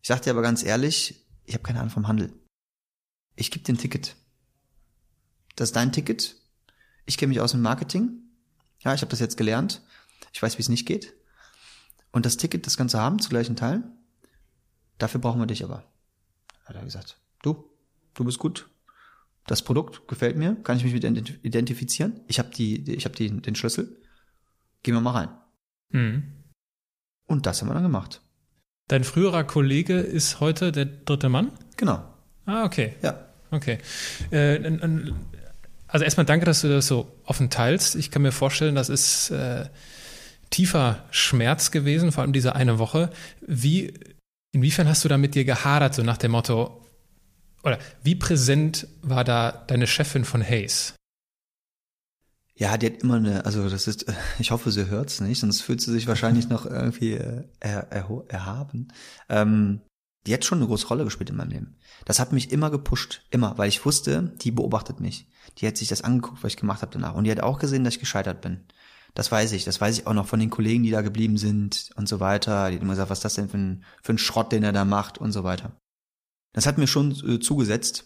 Ich 0.02 0.08
sag 0.10 0.22
dir 0.22 0.32
aber 0.32 0.42
ganz 0.42 0.64
ehrlich, 0.64 1.26
ich 1.46 1.54
habe 1.54 1.64
keine 1.64 1.80
Ahnung 1.80 1.92
vom 1.92 2.08
Handel. 2.08 2.34
Ich 3.36 3.52
gebe 3.52 3.64
dir 3.64 3.74
ein 3.74 3.78
Ticket. 3.78 4.16
Das 5.56 5.70
ist 5.70 5.76
dein 5.76 5.92
Ticket. 5.92 6.36
Ich 7.06 7.18
kenne 7.18 7.30
mich 7.30 7.40
aus 7.40 7.52
dem 7.52 7.62
Marketing. 7.62 8.12
Ja, 8.80 8.94
ich 8.94 9.02
habe 9.02 9.12
das 9.12 9.20
jetzt 9.20 9.38
gelernt. 9.38 9.82
Ich 10.34 10.42
weiß, 10.42 10.58
wie 10.58 10.62
es 10.62 10.70
nicht 10.70 10.86
geht. 10.86 11.14
Und 12.12 12.26
das 12.26 12.38
Ticket, 12.38 12.66
das 12.66 12.78
Ganze 12.78 13.00
haben 13.00 13.20
zu 13.20 13.30
gleichen 13.30 13.56
Teilen. 13.56 14.03
Dafür 14.98 15.22
brauchen 15.22 15.42
wir 15.42 15.48
dich 15.48 15.64
aber. 15.64 15.84
Hat 16.66 16.76
er 16.76 16.84
gesagt. 16.84 17.18
Du, 17.42 17.70
du 18.14 18.24
bist 18.24 18.40
gut. 18.40 18.70
Das 19.48 19.62
Produkt 19.62 20.08
gefällt 20.08 20.38
mir, 20.38 20.56
kann 20.64 20.78
ich 20.78 20.84
mich 20.86 20.94
mit 20.94 21.04
identifizieren. 21.44 22.22
Ich 22.28 22.40
habe 22.40 22.50
die, 22.50 22.90
ich 22.94 23.06
habe 23.06 23.16
den 23.16 23.56
Schlüssel. 23.56 24.02
Gehen 24.84 24.94
wir 24.94 25.02
mal 25.02 25.12
rein. 25.12 25.30
Mhm. 25.90 26.24
Und 27.26 27.46
das 27.46 27.62
haben 27.62 27.70
wir 27.70 27.74
dann 27.74 27.84
gemacht. 27.84 28.22
Dein 28.88 29.04
früherer 29.04 29.44
Kollege 29.44 30.00
ist 30.00 30.40
heute 30.40 30.72
der 30.72 30.86
dritte 30.86 31.30
Mann? 31.30 31.52
Genau. 31.78 32.04
Ah, 32.46 32.66
okay. 32.66 32.96
Ja. 33.02 33.28
Okay. 33.52 33.78
Äh, 34.32 34.60
also 35.88 36.04
erstmal 36.04 36.26
danke, 36.26 36.46
dass 36.46 36.62
du 36.62 36.70
das 36.70 36.88
so 36.88 37.20
offen 37.24 37.50
teilst. 37.50 37.96
Ich 37.96 38.12
kann 38.12 38.22
mir 38.22 38.32
vorstellen, 38.32 38.76
das 38.76 38.90
ist 38.90 39.30
äh, 39.30 39.70
tiefer 40.50 41.06
Schmerz 41.12 41.72
gewesen, 41.72 42.12
vor 42.12 42.24
allem 42.24 42.34
diese 42.34 42.56
eine 42.56 42.80
Woche. 42.80 43.12
Wie, 43.42 43.94
inwiefern 44.54 44.88
hast 44.88 45.04
du 45.04 45.10
da 45.10 45.18
mit 45.18 45.36
dir 45.36 45.44
gehadert, 45.44 45.94
so 45.94 46.04
nach 46.04 46.18
dem 46.18 46.32
Motto, 46.32 46.86
oder 47.64 47.80
wie 48.04 48.16
präsent 48.16 48.88
war 49.02 49.24
da 49.24 49.52
deine 49.68 49.88
Chefin 49.88 50.24
von 50.24 50.42
Hayes? 50.42 50.96
Ja, 52.56 52.78
die 52.78 52.86
hat 52.86 53.02
immer 53.02 53.16
eine, 53.16 53.46
also 53.46 53.68
das 53.68 53.88
ist, 53.88 54.06
ich 54.40 54.52
hoffe, 54.52 54.72
sie 54.72 54.90
hört's 54.90 55.20
nicht, 55.20 55.40
sonst 55.40 55.62
fühlt 55.62 55.82
sie 55.82 55.92
sich 55.92 56.08
wahrscheinlich 56.08 56.50
noch 56.50 56.66
irgendwie 56.66 57.14
äh, 57.14 57.44
er, 57.60 57.92
er, 57.92 58.24
erhaben. 58.28 58.90
Ähm, 59.28 59.82
die 60.26 60.34
hat 60.34 60.46
schon 60.46 60.60
eine 60.60 60.68
große 60.68 60.88
Rolle 60.88 61.04
gespielt 61.04 61.32
in 61.32 61.36
meinem 61.36 61.50
Leben. 61.50 61.76
Das 62.06 62.20
hat 62.20 62.32
mich 62.32 62.52
immer 62.52 62.70
gepusht, 62.70 63.26
immer, 63.32 63.58
weil 63.58 63.68
ich 63.68 63.86
wusste, 63.86 64.34
die 64.42 64.52
beobachtet 64.52 65.02
mich. 65.02 65.28
Die 65.58 65.68
hat 65.68 65.76
sich 65.76 65.90
das 65.90 66.02
angeguckt, 66.02 66.44
was 66.44 66.54
ich 66.54 66.58
gemacht 66.58 66.82
habe 66.82 66.94
danach. 66.94 67.16
Und 67.16 67.26
die 67.26 67.32
hat 67.32 67.42
auch 67.42 67.60
gesehen, 67.60 67.84
dass 67.84 67.96
ich 67.96 68.00
gescheitert 68.00 68.40
bin. 68.42 68.62
Das 69.14 69.32
weiß 69.32 69.52
ich. 69.52 69.64
Das 69.64 69.80
weiß 69.80 70.00
ich 70.00 70.08
auch 70.08 70.14
noch 70.14 70.28
von 70.28 70.40
den 70.40 70.50
Kollegen, 70.50 70.84
die 70.84 70.92
da 70.92 71.02
geblieben 71.02 71.38
sind 71.38 71.92
und 71.96 72.08
so 72.08 72.20
weiter. 72.20 72.70
Die 72.70 72.76
hat 72.76 72.82
immer 72.82 72.94
gesagt, 72.94 73.10
was 73.10 73.20
ist 73.20 73.26
das 73.26 73.36
denn 73.36 73.50
für 73.50 73.58
ein, 73.58 73.84
für 74.02 74.14
ein 74.14 74.18
Schrott, 74.18 74.52
den 74.52 74.64
er 74.64 74.74
da 74.74 74.86
macht 74.86 75.18
und 75.18 75.32
so 75.32 75.44
weiter. 75.44 75.74
Das 76.54 76.66
hat 76.66 76.78
mir 76.78 76.88
schon 76.88 77.12
äh, 77.28 77.40
zugesetzt. 77.40 78.06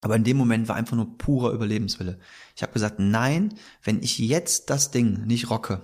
Aber 0.00 0.16
in 0.16 0.24
dem 0.24 0.36
Moment 0.36 0.68
war 0.68 0.76
einfach 0.76 0.96
nur 0.96 1.16
purer 1.16 1.52
Überlebenswille. 1.52 2.18
Ich 2.56 2.62
habe 2.62 2.72
gesagt, 2.72 2.98
nein, 2.98 3.54
wenn 3.84 4.02
ich 4.02 4.18
jetzt 4.18 4.68
das 4.68 4.90
Ding 4.90 5.26
nicht 5.26 5.48
rocke, 5.48 5.80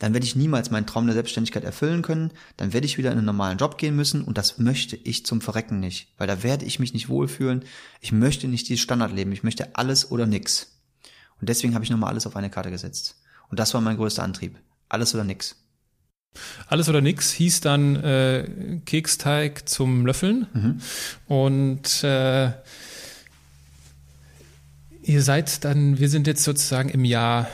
dann 0.00 0.14
werde 0.14 0.26
ich 0.26 0.34
niemals 0.34 0.70
meinen 0.70 0.86
Traum 0.86 1.06
der 1.06 1.14
Selbstständigkeit 1.14 1.62
erfüllen 1.62 2.02
können, 2.02 2.32
dann 2.56 2.72
werde 2.72 2.86
ich 2.86 2.98
wieder 2.98 3.12
in 3.12 3.18
einen 3.18 3.26
normalen 3.26 3.58
Job 3.58 3.78
gehen 3.78 3.94
müssen 3.94 4.22
und 4.24 4.36
das 4.36 4.58
möchte 4.58 4.96
ich 4.96 5.26
zum 5.26 5.40
Verrecken 5.40 5.78
nicht, 5.78 6.12
weil 6.16 6.26
da 6.26 6.42
werde 6.42 6.64
ich 6.64 6.80
mich 6.80 6.92
nicht 6.92 7.08
wohlfühlen. 7.08 7.64
Ich 8.00 8.10
möchte 8.10 8.48
nicht 8.48 8.68
dieses 8.68 8.80
Standardleben, 8.80 9.32
ich 9.32 9.44
möchte 9.44 9.76
alles 9.76 10.10
oder 10.10 10.26
nix. 10.26 10.78
Und 11.38 11.48
deswegen 11.48 11.74
habe 11.74 11.84
ich 11.84 11.90
nochmal 11.90 12.10
alles 12.10 12.26
auf 12.26 12.34
eine 12.34 12.50
Karte 12.50 12.70
gesetzt. 12.70 13.20
Und 13.50 13.58
das 13.58 13.74
war 13.74 13.80
mein 13.80 13.96
größter 13.96 14.22
Antrieb. 14.22 14.56
Alles 14.88 15.14
oder 15.14 15.24
nix. 15.24 15.56
Alles 16.68 16.88
oder 16.88 17.00
nix 17.00 17.32
hieß 17.32 17.60
dann 17.60 17.96
äh, 17.96 18.80
Keksteig 18.84 19.68
zum 19.68 20.06
Löffeln. 20.06 20.46
Mhm. 20.52 20.80
Und 21.26 22.04
äh, 22.04 22.52
ihr 25.02 25.22
seid 25.22 25.64
dann, 25.64 25.98
wir 25.98 26.08
sind 26.08 26.26
jetzt 26.26 26.44
sozusagen 26.44 26.88
im 26.88 27.04
Jahr 27.04 27.48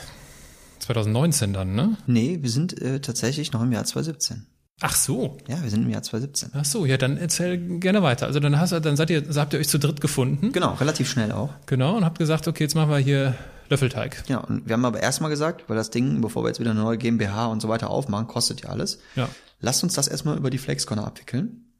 2019 0.80 1.52
dann, 1.52 1.74
ne? 1.74 1.96
Nee, 2.06 2.38
wir 2.42 2.50
sind 2.50 2.80
äh, 2.80 3.00
tatsächlich 3.00 3.52
noch 3.52 3.62
im 3.62 3.72
Jahr 3.72 3.84
2017. 3.84 4.46
Ach 4.82 4.94
so. 4.94 5.38
Ja, 5.48 5.62
wir 5.62 5.70
sind 5.70 5.84
im 5.84 5.90
Jahr 5.90 6.02
2017. 6.02 6.50
Ach 6.52 6.64
so, 6.66 6.84
ja, 6.84 6.98
dann 6.98 7.16
erzähl 7.16 7.56
gerne 7.80 8.02
weiter. 8.02 8.26
Also 8.26 8.40
dann 8.40 8.60
hast 8.60 8.72
dann 8.72 8.96
seid 8.96 9.08
ihr, 9.08 9.24
habt 9.34 9.54
ihr 9.54 9.58
euch 9.58 9.68
zu 9.68 9.78
dritt 9.78 10.02
gefunden. 10.02 10.52
Genau, 10.52 10.74
relativ 10.74 11.08
schnell 11.08 11.32
auch. 11.32 11.50
Genau, 11.64 11.96
und 11.96 12.04
habt 12.04 12.18
gesagt, 12.18 12.46
okay, 12.46 12.64
jetzt 12.64 12.74
machen 12.74 12.90
wir 12.90 12.98
hier 12.98 13.34
Löffelteig. 13.68 14.24
Ja, 14.28 14.38
und 14.38 14.66
wir 14.66 14.74
haben 14.74 14.84
aber 14.84 15.00
erstmal 15.00 15.30
gesagt, 15.30 15.68
weil 15.68 15.76
das 15.76 15.90
Ding, 15.90 16.20
bevor 16.20 16.44
wir 16.44 16.48
jetzt 16.48 16.60
wieder 16.60 16.70
eine 16.70 16.80
neue 16.80 16.98
GmbH 16.98 17.46
und 17.46 17.60
so 17.60 17.68
weiter 17.68 17.90
aufmachen, 17.90 18.26
kostet 18.26 18.62
ja 18.62 18.70
alles. 18.70 18.98
Ja. 19.14 19.28
Lasst 19.60 19.82
uns 19.82 19.94
das 19.94 20.08
erstmal 20.08 20.36
über 20.36 20.50
die 20.50 20.58
Flexcorner 20.58 21.06
abwickeln. 21.06 21.72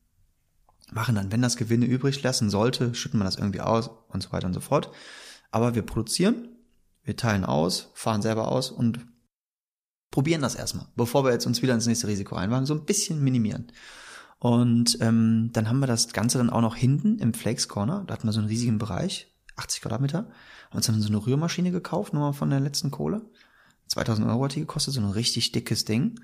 Machen 0.93 1.16
dann, 1.16 1.32
wenn 1.32 1.43
das 1.43 1.57
Gewinne 1.57 1.87
übrig 1.87 2.22
lassen 2.22 2.49
sollte, 2.49 2.95
schütten 2.95 3.18
wir 3.18 3.24
das 3.24 3.37
irgendwie 3.37 3.61
aus 3.61 3.91
und 4.09 4.22
so 4.22 4.32
weiter 4.32 4.47
und 4.47 4.55
so 4.55 4.61
fort. 4.61 4.91
Aber 5.51 5.74
wir 5.74 5.82
produzieren, 5.82 6.49
wir 7.03 7.16
teilen 7.16 7.45
aus, 7.45 7.91
fahren 7.95 8.22
selber 8.22 8.49
aus 8.49 8.70
und 8.70 9.01
probieren 10.11 10.43
das 10.43 10.55
erstmal, 10.55 10.87
bevor 10.97 11.24
wir 11.24 11.32
jetzt 11.32 11.47
uns 11.47 11.62
wieder 11.62 11.74
ins 11.74 11.87
nächste 11.87 12.09
Risiko 12.09 12.37
reinwagen, 12.37 12.66
so 12.66 12.74
ein 12.74 12.84
bisschen 12.84 13.22
minimieren. 13.22 13.72
Und 14.39 14.99
ähm, 15.01 15.51
dann 15.53 15.68
haben 15.68 15.80
wir 15.80 15.87
das 15.87 16.12
Ganze 16.12 16.39
dann 16.39 16.51
auch 16.51 16.61
noch 16.61 16.76
hinten 16.76 17.18
im 17.18 17.34
Flakes 17.34 17.68
Corner, 17.68 18.05
da 18.07 18.14
hatten 18.14 18.26
wir 18.28 18.32
so 18.32 18.41
einen 18.41 18.49
riesigen 18.49 18.78
Bereich, 18.78 19.32
80 19.57 19.82
Quadratmeter, 19.82 20.30
haben 20.69 20.77
uns 20.77 20.87
dann 20.87 21.01
so 21.01 21.09
eine 21.09 21.25
Rührmaschine 21.25 21.71
gekauft, 21.71 22.12
nochmal 22.12 22.33
von 22.33 22.51
der 22.51 22.61
letzten 22.61 22.91
Kohle. 22.91 23.23
2000 23.89 24.27
Euro 24.29 24.45
hat 24.45 24.55
die 24.55 24.61
gekostet, 24.61 24.95
so 24.95 25.01
ein 25.01 25.11
richtig 25.11 25.53
dickes 25.53 25.85
Ding. 25.85 26.21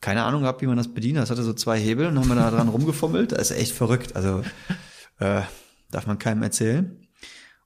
Keine 0.00 0.24
Ahnung 0.24 0.42
gehabt, 0.42 0.62
wie 0.62 0.66
man 0.66 0.76
das 0.76 0.88
bedient. 0.88 1.18
Das 1.18 1.30
hatte 1.30 1.42
so 1.42 1.52
zwei 1.52 1.78
Hebel 1.78 2.06
und 2.06 2.18
haben 2.18 2.28
wir 2.28 2.36
da 2.36 2.50
dran 2.50 2.68
rumgefummelt. 2.70 3.32
Das 3.32 3.50
ist 3.50 3.56
echt 3.56 3.72
verrückt. 3.72 4.16
Also 4.16 4.42
äh, 5.18 5.42
darf 5.90 6.06
man 6.06 6.18
keinem 6.18 6.42
erzählen. 6.42 7.06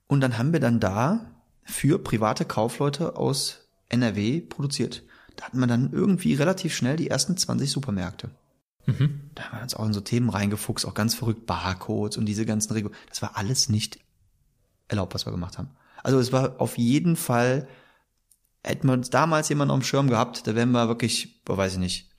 Und 0.07 0.21
dann 0.21 0.39
haben 0.39 0.53
wir 0.53 0.61
dann 0.61 0.81
da 0.81 1.31
für 1.65 1.99
private 1.99 2.45
Kaufleute 2.45 3.17
aus 3.17 3.69
NRW 3.89 4.41
produziert. 4.41 5.03
Da 5.37 5.47
hatten 5.47 5.59
wir 5.59 5.67
dann 5.67 5.93
irgendwie 5.93 6.35
relativ 6.35 6.75
schnell 6.75 6.97
die 6.97 7.09
ersten 7.09 7.37
20 7.37 7.71
Supermärkte. 7.71 8.31
Mhm. 8.87 9.31
Da 9.35 9.45
haben 9.45 9.59
wir 9.59 9.63
uns 9.63 9.75
auch 9.75 9.87
in 9.87 9.93
so 9.93 10.01
Themen 10.01 10.29
reingefuchst, 10.29 10.87
auch 10.87 10.95
ganz 10.95 11.15
verrückt, 11.15 11.47
Barcodes 11.47 12.17
und 12.17 12.27
diese 12.27 12.47
ganzen 12.47 12.73
Regeln. 12.73 12.95
Das 13.09 13.23
war 13.23 13.37
alles 13.37 13.69
nicht 13.69 13.99
erlaubt, 14.89 15.15
was 15.15 15.27
wir 15.27 15.33
gemacht 15.33 15.59
haben. 15.59 15.71
Also 16.05 16.21
es 16.21 16.33
war 16.33 16.61
auf 16.61 16.79
jeden 16.79 17.17
Fall, 17.17 17.67
hätten 18.63 18.87
wir 18.87 18.93
uns 18.93 19.11
damals 19.11 19.49
jemanden 19.49 19.73
auf 19.73 19.81
dem 19.81 19.85
Schirm 19.85 20.09
gehabt, 20.09 20.47
da 20.47 20.55
wären 20.55 20.71
wir 20.71 20.87
wirklich, 20.87 21.43
boah, 21.45 21.57
weiß 21.57 21.73
ich 21.73 21.79
nicht, 21.79 22.11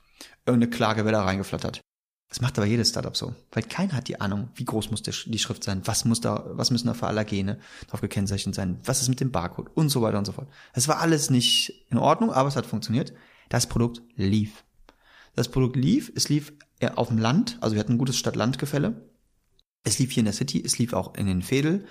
irgendeine 0.45 0.71
Klage 0.71 1.05
wäre 1.05 1.13
da 1.13 1.23
reingeflattert. 1.23 1.79
Das 2.27 2.41
macht 2.41 2.57
aber 2.57 2.67
jedes 2.67 2.89
Startup 2.89 3.15
so. 3.15 3.33
Weil 3.51 3.63
keiner 3.63 3.93
hat 3.93 4.07
die 4.07 4.19
Ahnung, 4.19 4.49
wie 4.55 4.65
groß 4.65 4.89
muss 4.91 5.03
die 5.03 5.39
Schrift 5.39 5.63
sein, 5.63 5.83
was 5.85 6.03
muss 6.03 6.19
da, 6.19 6.43
was 6.49 6.71
müssen 6.71 6.87
da 6.87 6.95
für 6.95 7.07
Allergene 7.07 7.59
drauf 7.87 8.01
gekennzeichnet 8.01 8.55
sein, 8.55 8.79
was 8.83 9.01
ist 9.01 9.07
mit 9.07 9.21
dem 9.21 9.31
Barcode 9.31 9.69
und 9.75 9.89
so 9.89 10.01
weiter 10.01 10.17
und 10.17 10.25
so 10.25 10.31
fort. 10.31 10.49
Das 10.73 10.87
war 10.87 10.99
alles 10.99 11.29
nicht 11.29 11.85
in 11.89 11.99
Ordnung, 11.99 12.33
aber 12.33 12.49
es 12.49 12.55
hat 12.55 12.65
funktioniert. 12.65 13.13
Das 13.49 13.67
Produkt 13.67 14.01
lief. 14.15 14.63
Das 15.35 15.49
Produkt 15.49 15.75
lief, 15.75 16.11
es 16.15 16.27
lief 16.27 16.53
auf 16.95 17.09
dem 17.09 17.19
Land, 17.19 17.57
also 17.61 17.75
wir 17.75 17.79
hatten 17.79 17.93
ein 17.93 17.97
gutes 17.99 18.17
Stadt-Land-Gefälle. 18.17 19.09
Es 19.83 19.99
lief 19.99 20.11
hier 20.11 20.21
in 20.21 20.25
der 20.25 20.33
City, 20.33 20.61
es 20.65 20.79
lief 20.79 20.93
auch 20.93 21.13
in 21.13 21.27
den 21.27 21.43
Fädel. 21.43 21.85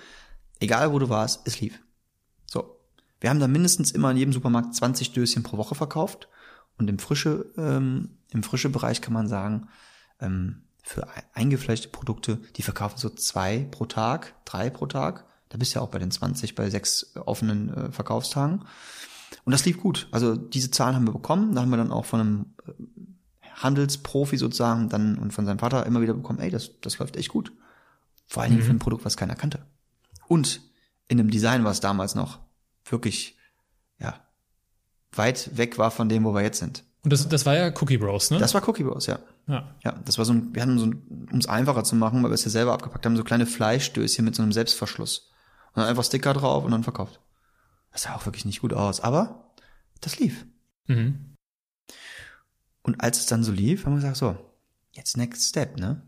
Egal 0.59 0.91
wo 0.91 0.99
du 0.99 1.09
warst, 1.09 1.47
es 1.47 1.61
lief. 1.61 1.79
Wir 3.25 3.31
haben 3.31 3.39
da 3.39 3.47
mindestens 3.47 3.89
immer 3.89 4.11
in 4.11 4.17
jedem 4.17 4.33
Supermarkt 4.33 4.75
20 4.75 5.13
Döschen 5.13 5.41
pro 5.41 5.57
Woche 5.57 5.73
verkauft. 5.73 6.27
Und 6.77 6.91
im 6.91 6.99
frische, 6.99 7.51
ähm, 7.57 8.19
im 8.29 8.43
frische 8.43 8.69
Bereich 8.69 9.01
kann 9.01 9.15
man 9.15 9.27
sagen, 9.27 9.67
ähm, 10.19 10.61
für 10.83 11.07
eingefleischte 11.33 11.87
Produkte, 11.87 12.37
die 12.55 12.61
verkaufen 12.61 12.99
so 12.99 13.09
zwei 13.09 13.67
pro 13.71 13.87
Tag, 13.87 14.35
drei 14.45 14.69
pro 14.69 14.85
Tag. 14.85 15.25
Da 15.49 15.57
bist 15.57 15.73
du 15.73 15.79
ja 15.79 15.83
auch 15.83 15.89
bei 15.89 15.97
den 15.97 16.11
20, 16.11 16.53
bei 16.53 16.69
sechs 16.69 17.15
offenen 17.15 17.73
äh, 17.73 17.91
Verkaufstagen. 17.91 18.63
Und 19.43 19.51
das 19.51 19.65
lief 19.65 19.79
gut. 19.79 20.07
Also 20.11 20.35
diese 20.35 20.69
Zahlen 20.69 20.93
haben 20.93 21.07
wir 21.07 21.11
bekommen. 21.11 21.55
Da 21.55 21.61
haben 21.61 21.71
wir 21.71 21.77
dann 21.77 21.91
auch 21.91 22.05
von 22.05 22.19
einem 22.19 22.45
äh, 22.67 22.73
Handelsprofi 23.55 24.37
sozusagen 24.37 24.87
dann 24.87 25.17
und 25.17 25.33
von 25.33 25.47
seinem 25.47 25.57
Vater 25.57 25.83
immer 25.87 26.01
wieder 26.01 26.13
bekommen, 26.13 26.37
ey, 26.37 26.51
das, 26.51 26.79
das 26.79 26.99
läuft 26.99 27.17
echt 27.17 27.29
gut. 27.29 27.51
Vor 28.27 28.43
allen 28.43 28.51
Dingen 28.51 28.61
mhm. 28.61 28.67
für 28.67 28.73
ein 28.73 28.79
Produkt, 28.79 29.03
was 29.03 29.17
keiner 29.17 29.33
kannte. 29.33 29.65
Und 30.27 30.61
in 31.07 31.19
einem 31.19 31.31
Design, 31.31 31.63
was 31.63 31.79
damals 31.79 32.13
noch 32.13 32.44
wirklich, 32.85 33.37
ja, 33.99 34.19
weit 35.11 35.57
weg 35.57 35.77
war 35.77 35.91
von 35.91 36.09
dem, 36.09 36.23
wo 36.23 36.33
wir 36.33 36.41
jetzt 36.41 36.59
sind. 36.59 36.83
Und 37.03 37.13
das, 37.13 37.27
das 37.29 37.45
war 37.45 37.55
ja 37.55 37.67
Cookie 37.79 37.97
Bros, 37.97 38.31
ne? 38.31 38.39
Das 38.39 38.53
war 38.53 38.67
Cookie 38.67 38.83
Bros, 38.83 39.05
ja. 39.05 39.19
Ja. 39.47 39.75
Ja, 39.83 39.91
das 40.05 40.17
war 40.17 40.25
so 40.25 40.33
ein, 40.33 40.55
wir 40.55 40.61
hatten 40.61 40.79
so 40.79 40.87
ein, 40.87 41.27
um 41.31 41.37
es 41.37 41.47
einfacher 41.47 41.83
zu 41.83 41.95
machen, 41.95 42.23
weil 42.23 42.31
wir 42.31 42.35
es 42.35 42.45
ja 42.45 42.49
selber 42.49 42.73
abgepackt 42.73 43.05
haben, 43.05 43.15
so 43.15 43.23
kleine 43.23 43.45
Fleischstößchen 43.45 44.25
mit 44.25 44.35
so 44.35 44.41
einem 44.41 44.51
Selbstverschluss. 44.51 45.31
Und 45.73 45.81
dann 45.81 45.89
einfach 45.89 46.03
Sticker 46.03 46.33
drauf 46.33 46.63
und 46.63 46.71
dann 46.71 46.83
verkauft. 46.83 47.19
Das 47.91 48.03
sah 48.03 48.15
auch 48.15 48.25
wirklich 48.25 48.45
nicht 48.45 48.61
gut 48.61 48.73
aus, 48.73 49.01
aber 49.01 49.53
das 50.01 50.19
lief. 50.19 50.45
Mhm. 50.87 51.35
Und 52.81 53.01
als 53.01 53.19
es 53.19 53.25
dann 53.27 53.43
so 53.43 53.51
lief, 53.51 53.85
haben 53.85 53.93
wir 53.93 53.97
gesagt, 53.97 54.17
so, 54.17 54.35
jetzt 54.91 55.17
next 55.17 55.49
step, 55.49 55.77
ne? 55.77 56.01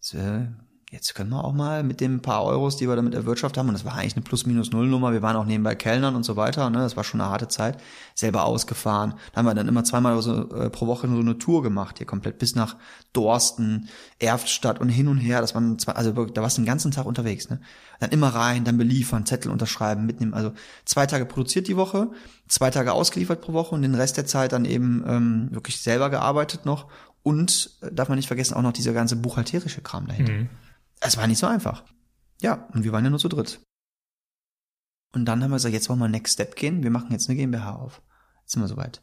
Das, 0.00 0.14
äh, 0.14 0.46
jetzt 0.90 1.14
können 1.14 1.28
wir 1.30 1.44
auch 1.44 1.52
mal 1.52 1.82
mit 1.82 2.00
den 2.00 2.22
paar 2.22 2.44
Euros, 2.44 2.78
die 2.78 2.88
wir 2.88 2.96
damit 2.96 3.14
erwirtschaftet 3.14 3.58
haben, 3.58 3.68
und 3.68 3.74
das 3.74 3.84
war 3.84 3.94
eigentlich 3.94 4.16
eine 4.16 4.24
Plus-Minus-Null-Nummer, 4.24 5.12
wir 5.12 5.20
waren 5.20 5.36
auch 5.36 5.44
nebenbei 5.44 5.74
Kellnern 5.74 6.16
und 6.16 6.22
so 6.22 6.36
weiter, 6.36 6.70
ne, 6.70 6.78
das 6.78 6.96
war 6.96 7.04
schon 7.04 7.20
eine 7.20 7.28
harte 7.28 7.48
Zeit, 7.48 7.78
selber 8.14 8.44
ausgefahren. 8.44 9.14
Da 9.32 9.38
haben 9.38 9.46
wir 9.46 9.54
dann 9.54 9.68
immer 9.68 9.84
zweimal 9.84 10.20
so, 10.22 10.48
äh, 10.50 10.70
pro 10.70 10.86
Woche 10.86 11.06
so 11.06 11.18
eine 11.18 11.36
Tour 11.36 11.62
gemacht, 11.62 11.98
hier 11.98 12.06
komplett 12.06 12.38
bis 12.38 12.54
nach 12.54 12.76
Dorsten, 13.12 13.88
Erftstadt 14.18 14.80
und 14.80 14.88
hin 14.88 15.08
und 15.08 15.18
her, 15.18 15.42
das 15.42 15.54
waren 15.54 15.78
zwei, 15.78 15.92
also 15.92 16.12
da 16.12 16.42
warst 16.42 16.56
du 16.56 16.62
den 16.62 16.66
ganzen 16.66 16.90
Tag 16.90 17.04
unterwegs, 17.04 17.50
ne. 17.50 17.60
Dann 18.00 18.10
immer 18.10 18.28
rein, 18.28 18.64
dann 18.64 18.78
beliefern, 18.78 19.26
Zettel 19.26 19.50
unterschreiben, 19.50 20.06
mitnehmen, 20.06 20.32
also 20.32 20.52
zwei 20.84 21.06
Tage 21.06 21.26
produziert 21.26 21.68
die 21.68 21.76
Woche, 21.76 22.10
zwei 22.46 22.70
Tage 22.70 22.92
ausgeliefert 22.92 23.42
pro 23.42 23.52
Woche 23.52 23.74
und 23.74 23.82
den 23.82 23.94
Rest 23.94 24.16
der 24.16 24.24
Zeit 24.24 24.52
dann 24.52 24.64
eben 24.64 25.04
ähm, 25.06 25.48
wirklich 25.50 25.80
selber 25.80 26.08
gearbeitet 26.08 26.64
noch 26.64 26.86
und, 27.22 27.76
äh, 27.82 27.92
darf 27.92 28.08
man 28.08 28.16
nicht 28.16 28.28
vergessen, 28.28 28.54
auch 28.54 28.62
noch 28.62 28.72
dieser 28.72 28.94
ganze 28.94 29.16
buchhalterische 29.16 29.82
Kram 29.82 30.06
dahinter. 30.06 30.32
Mhm. 30.32 30.48
Es 31.00 31.16
war 31.16 31.26
nicht 31.26 31.38
so 31.38 31.46
einfach. 31.46 31.84
Ja, 32.40 32.68
und 32.72 32.84
wir 32.84 32.92
waren 32.92 33.04
ja 33.04 33.10
nur 33.10 33.18
zu 33.18 33.28
dritt. 33.28 33.60
Und 35.12 35.24
dann 35.24 35.42
haben 35.42 35.50
wir 35.50 35.56
gesagt, 35.56 35.74
jetzt 35.74 35.88
wollen 35.88 35.98
wir 35.98 36.08
Next 36.08 36.34
Step 36.34 36.56
gehen. 36.56 36.82
Wir 36.82 36.90
machen 36.90 37.12
jetzt 37.12 37.28
eine 37.28 37.36
GmbH 37.36 37.76
auf. 37.76 38.02
Jetzt 38.40 38.52
sind 38.52 38.62
wir 38.62 38.68
soweit. 38.68 39.02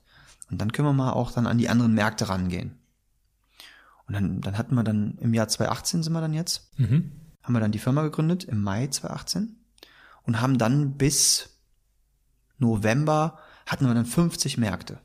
Und 0.50 0.62
dann 0.62 0.72
können 0.72 0.88
wir 0.88 0.94
mal 0.94 1.14
auch 1.14 1.32
dann 1.32 1.48
an 1.48 1.58
die 1.58 1.70
anderen 1.70 1.94
Märkte 1.94 2.30
rangehen. 2.30 2.78
Und 4.08 4.14
dann, 4.14 4.42
dann 4.42 4.58
hatten 4.58 4.76
wir 4.76 4.84
dann 4.84 5.18
im 5.20 5.34
Jahr 5.34 5.48
2018 5.48 6.04
sind 6.04 6.14
wir 6.14 6.22
dann 6.22 6.34
jetzt, 6.34 6.78
mhm. 6.80 7.12
haben 7.42 7.54
wir 7.54 7.60
dann 7.60 7.72
die 7.72 7.80
Firma 7.80 8.04
gegründet 8.04 8.44
im 8.44 8.62
Mai 8.62 8.88
2018 8.88 9.58
und 10.24 10.42
haben 10.42 10.58
dann 10.58 10.98
bis 10.98 11.60
November 12.58 13.40
hatten 13.66 13.88
wir 13.88 13.94
dann 13.96 14.06
50 14.06 14.58
Märkte. 14.58 15.00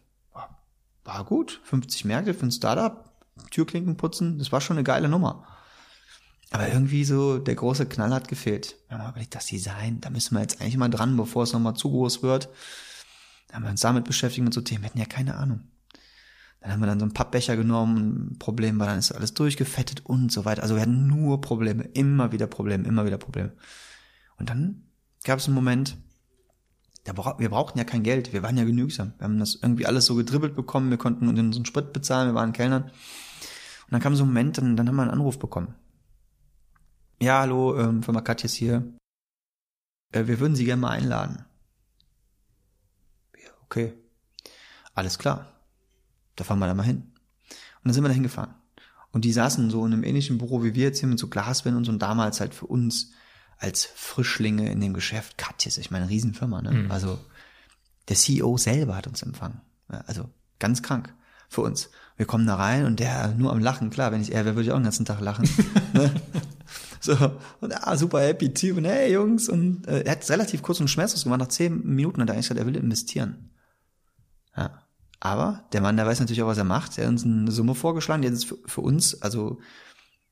War 1.05 1.25
gut, 1.25 1.61
50 1.65 2.05
Märkte 2.05 2.35
für 2.35 2.47
ein 2.47 2.53
Startup, 2.53 3.11
Türklinken 3.51 3.97
putzen, 3.97 4.39
das 4.39 4.53
war 4.53 4.61
schon 4.61 4.77
eine 4.77 4.85
geile 4.85 5.09
Nummer. 5.09 5.47
Aber 6.51 6.69
irgendwie 6.69 7.05
so, 7.05 7.39
der 7.39 7.55
große 7.55 7.87
Knall 7.87 8.13
hat 8.13 8.27
gefehlt. 8.27 8.77
Wir 8.89 8.99
haben 8.99 9.11
überlegt, 9.11 9.35
das 9.35 9.47
Design, 9.47 10.01
da 10.01 10.11
müssen 10.11 10.35
wir 10.35 10.41
jetzt 10.41 10.61
eigentlich 10.61 10.77
mal 10.77 10.89
dran, 10.89 11.17
bevor 11.17 11.45
es 11.45 11.53
nochmal 11.53 11.75
zu 11.75 11.91
groß 11.91 12.23
wird. 12.25 12.49
Da 13.49 13.55
haben 13.55 13.63
wir 13.63 13.71
uns 13.71 13.81
damit 13.81 14.05
beschäftigt 14.05 14.45
mit 14.45 14.53
so 14.53 14.61
Themen, 14.61 14.83
wir 14.83 14.91
hatten 14.91 14.99
ja 14.99 15.05
keine 15.05 15.37
Ahnung. 15.37 15.61
Dann 16.61 16.73
haben 16.73 16.81
wir 16.81 16.87
dann 16.87 16.99
so 16.99 17.05
einen 17.05 17.15
Pappbecher 17.15 17.57
genommen, 17.57 18.37
Problem 18.39 18.79
war, 18.79 18.87
dann 18.87 18.99
ist 18.99 19.13
alles 19.13 19.33
durchgefettet 19.33 20.05
und 20.05 20.31
so 20.31 20.45
weiter. 20.45 20.63
Also 20.63 20.75
wir 20.75 20.83
hatten 20.83 21.07
nur 21.07 21.41
Probleme, 21.41 21.85
immer 21.85 22.33
wieder 22.33 22.49
Probleme, 22.49 22.87
immer 22.87 23.07
wieder 23.07 23.17
Probleme. 23.17 23.53
Und 24.37 24.51
dann 24.51 24.83
gab 25.25 25.39
es 25.39 25.47
einen 25.47 25.55
Moment, 25.55 25.97
da 27.05 27.13
bra 27.13 27.39
wir 27.39 27.49
brauchten 27.49 27.79
ja 27.79 27.85
kein 27.85 28.03
Geld, 28.03 28.33
wir 28.33 28.43
waren 28.43 28.59
ja 28.59 28.65
genügsam. 28.65 29.15
Wir 29.19 29.25
haben 29.25 29.39
das 29.39 29.55
irgendwie 29.55 29.87
alles 29.87 30.05
so 30.05 30.17
gedribbelt 30.17 30.55
bekommen, 30.55 30.91
wir 30.91 30.99
konnten 30.99 31.29
unseren 31.29 31.65
Sprit 31.65 31.93
bezahlen, 31.93 32.29
wir 32.29 32.35
waren 32.35 32.53
Kellnern. 32.53 32.83
Und 32.83 33.93
dann 33.93 34.01
kam 34.01 34.17
so 34.17 34.25
ein 34.25 34.29
Moment, 34.29 34.59
dann, 34.59 34.77
dann 34.77 34.87
haben 34.89 34.97
wir 34.97 35.03
einen 35.03 35.13
Anruf 35.13 35.39
bekommen 35.39 35.75
ja, 37.21 37.41
hallo, 37.41 37.79
ähm, 37.79 38.03
Firma 38.03 38.21
Katjes 38.21 38.55
hier. 38.55 38.83
Äh, 40.13 40.27
wir 40.27 40.41
würden 40.41 40.57
Sie 40.57 40.65
gerne 40.65 40.81
mal 40.81 40.91
einladen. 40.91 41.45
Ja, 43.37 43.51
okay. 43.65 43.93
Alles 44.95 45.19
klar. 45.19 45.53
Da 46.37 46.45
fahren 46.45 46.59
wir 46.59 46.67
da 46.67 46.75
mal 46.75 46.85
hin. 46.85 47.03
Und 47.03 47.85
dann 47.85 47.93
sind 47.93 48.05
wir 48.05 48.09
da 48.09 48.15
hingefahren. 48.15 48.55
Und 49.13 49.25
die 49.25 49.33
saßen 49.33 49.71
so 49.71 49.85
in 49.85 49.93
einem 49.93 50.05
ähnlichen 50.05 50.39
Büro 50.39 50.63
wie 50.63 50.75
wir 50.75 50.85
jetzt 50.85 51.01
hier 51.01 51.09
mit 51.09 51.19
so 51.19 51.29
Glaswänden 51.29 51.79
und 51.79 51.85
so. 51.85 51.93
Und 51.93 52.01
damals 52.01 52.41
halt 52.41 52.55
für 52.55 52.67
uns 52.67 53.13
als 53.59 53.85
Frischlinge 53.95 54.71
in 54.71 54.81
dem 54.81 54.95
Geschäft, 54.95 55.37
Katjes, 55.37 55.77
ich 55.77 55.91
meine, 55.91 56.09
Riesenfirma, 56.09 56.63
ne? 56.63 56.71
Mhm. 56.71 56.91
Also 56.91 57.19
der 58.09 58.17
CEO 58.17 58.57
selber 58.57 58.97
hat 58.97 59.07
uns 59.07 59.23
empfangen. 59.23 59.61
Also 59.89 60.31
ganz 60.59 60.83
krank 60.83 61.13
für 61.49 61.61
uns. 61.61 61.91
Wir 62.17 62.27
kommen 62.27 62.47
da 62.47 62.55
rein 62.55 62.87
und 62.87 63.01
der 63.01 63.35
nur 63.35 63.53
am 63.53 63.59
Lachen, 63.59 63.91
klar, 63.91 64.13
wenn 64.13 64.23
ich 64.23 64.33
er 64.33 64.45
wäre, 64.45 64.57
würde 64.57 64.67
ich 64.67 64.73
auch 64.73 64.79
den 64.79 64.85
ganzen 64.85 65.05
Tag 65.05 65.21
lachen. 65.21 65.49
ne? 65.93 66.15
So, 67.01 67.15
und 67.61 67.73
ah, 67.87 67.97
super 67.97 68.21
happy 68.21 68.53
Typ 68.53 68.77
und 68.77 68.85
hey 68.85 69.13
Jungs. 69.13 69.49
Und 69.49 69.89
äh, 69.89 70.03
er 70.03 70.13
hat 70.13 70.29
relativ 70.29 70.63
kurz 70.63 70.81
und 70.81 70.89
schmerzlos 70.89 71.25
gemacht. 71.25 71.41
Nach 71.41 71.49
zehn 71.49 71.83
Minuten 71.85 72.21
hat 72.21 72.29
er 72.29 72.35
eigentlich 72.35 72.49
gesagt, 72.49 72.61
er 72.61 72.67
will 72.67 72.77
investieren. 72.77 73.51
Ja. 74.57 74.83
Aber 75.19 75.65
der 75.73 75.81
Mann, 75.81 75.97
der 75.97 76.07
weiß 76.07 76.21
natürlich 76.21 76.43
auch, 76.43 76.47
was 76.47 76.59
er 76.59 76.65
macht. 76.65 76.99
Er 76.99 77.05
hat 77.05 77.11
uns 77.11 77.25
eine 77.25 77.51
Summe 77.51 77.75
vorgeschlagen, 77.75 78.23
die 78.23 78.29
ist 78.29 78.45
für, 78.45 78.59
für 78.67 78.81
uns, 78.81 79.21
also 79.23 79.61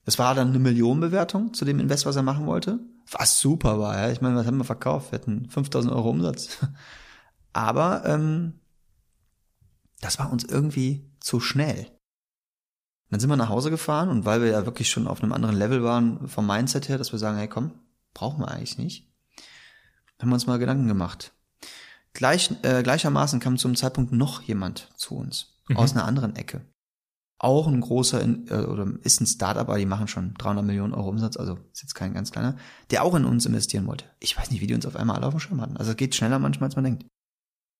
das 0.04 0.18
war 0.18 0.34
dann 0.34 0.48
eine 0.48 0.58
Millionenbewertung 0.58 1.52
zu 1.52 1.66
dem 1.66 1.78
Invest, 1.78 2.06
was 2.06 2.16
er 2.16 2.22
machen 2.22 2.46
wollte. 2.46 2.80
Was 3.10 3.40
super 3.40 3.78
war, 3.78 3.96
ja. 3.98 4.10
Ich 4.10 4.22
meine, 4.22 4.36
was 4.36 4.46
haben 4.46 4.56
wir 4.56 4.64
verkauft? 4.64 5.12
Wir 5.12 5.18
hatten 5.18 5.48
5000 5.50 5.92
Euro 5.92 6.10
Umsatz. 6.10 6.58
Aber 7.52 8.04
ähm, 8.06 8.60
das 10.00 10.18
war 10.18 10.32
uns 10.32 10.44
irgendwie 10.44 11.10
zu 11.20 11.40
schnell. 11.40 11.97
Dann 13.10 13.20
sind 13.20 13.30
wir 13.30 13.36
nach 13.36 13.48
Hause 13.48 13.70
gefahren 13.70 14.10
und 14.10 14.24
weil 14.24 14.42
wir 14.42 14.48
ja 14.48 14.66
wirklich 14.66 14.90
schon 14.90 15.06
auf 15.06 15.22
einem 15.22 15.32
anderen 15.32 15.56
Level 15.56 15.82
waren 15.82 16.28
vom 16.28 16.46
Mindset 16.46 16.88
her, 16.88 16.98
dass 16.98 17.12
wir 17.12 17.18
sagen, 17.18 17.38
hey 17.38 17.48
komm, 17.48 17.72
brauchen 18.12 18.40
wir 18.40 18.48
eigentlich 18.48 18.78
nicht, 18.78 19.10
haben 20.18 20.28
wir 20.28 20.34
uns 20.34 20.46
mal 20.46 20.58
Gedanken 20.58 20.88
gemacht. 20.88 21.32
Gleich, 22.12 22.50
äh, 22.62 22.82
gleichermaßen 22.82 23.40
kam 23.40 23.58
zum 23.58 23.76
Zeitpunkt 23.76 24.12
noch 24.12 24.42
jemand 24.42 24.90
zu 24.96 25.16
uns 25.16 25.58
mhm. 25.68 25.76
aus 25.76 25.92
einer 25.92 26.04
anderen 26.04 26.36
Ecke. 26.36 26.62
Auch 27.38 27.68
ein 27.68 27.80
großer, 27.80 28.20
äh, 28.22 28.64
oder 28.64 28.92
ist 29.04 29.20
ein 29.20 29.26
Startup, 29.26 29.68
aber 29.68 29.78
die 29.78 29.86
machen 29.86 30.08
schon 30.08 30.34
300 30.34 30.64
Millionen 30.64 30.92
Euro 30.92 31.08
Umsatz, 31.08 31.36
also 31.36 31.58
ist 31.72 31.82
jetzt 31.82 31.94
kein 31.94 32.12
ganz 32.12 32.32
kleiner, 32.32 32.56
der 32.90 33.04
auch 33.04 33.14
in 33.14 33.24
uns 33.24 33.46
investieren 33.46 33.86
wollte. 33.86 34.04
Ich 34.18 34.36
weiß 34.36 34.50
nicht, 34.50 34.60
wie 34.60 34.66
die 34.66 34.74
uns 34.74 34.86
auf 34.86 34.96
einmal 34.96 35.16
alle 35.16 35.26
auf 35.26 35.34
dem 35.34 35.40
Schirm 35.40 35.60
hatten. 35.60 35.76
Also 35.76 35.92
es 35.92 35.96
geht 35.96 36.16
schneller 36.16 36.40
manchmal, 36.40 36.66
als 36.68 36.76
man 36.76 36.84
denkt. 36.84 37.06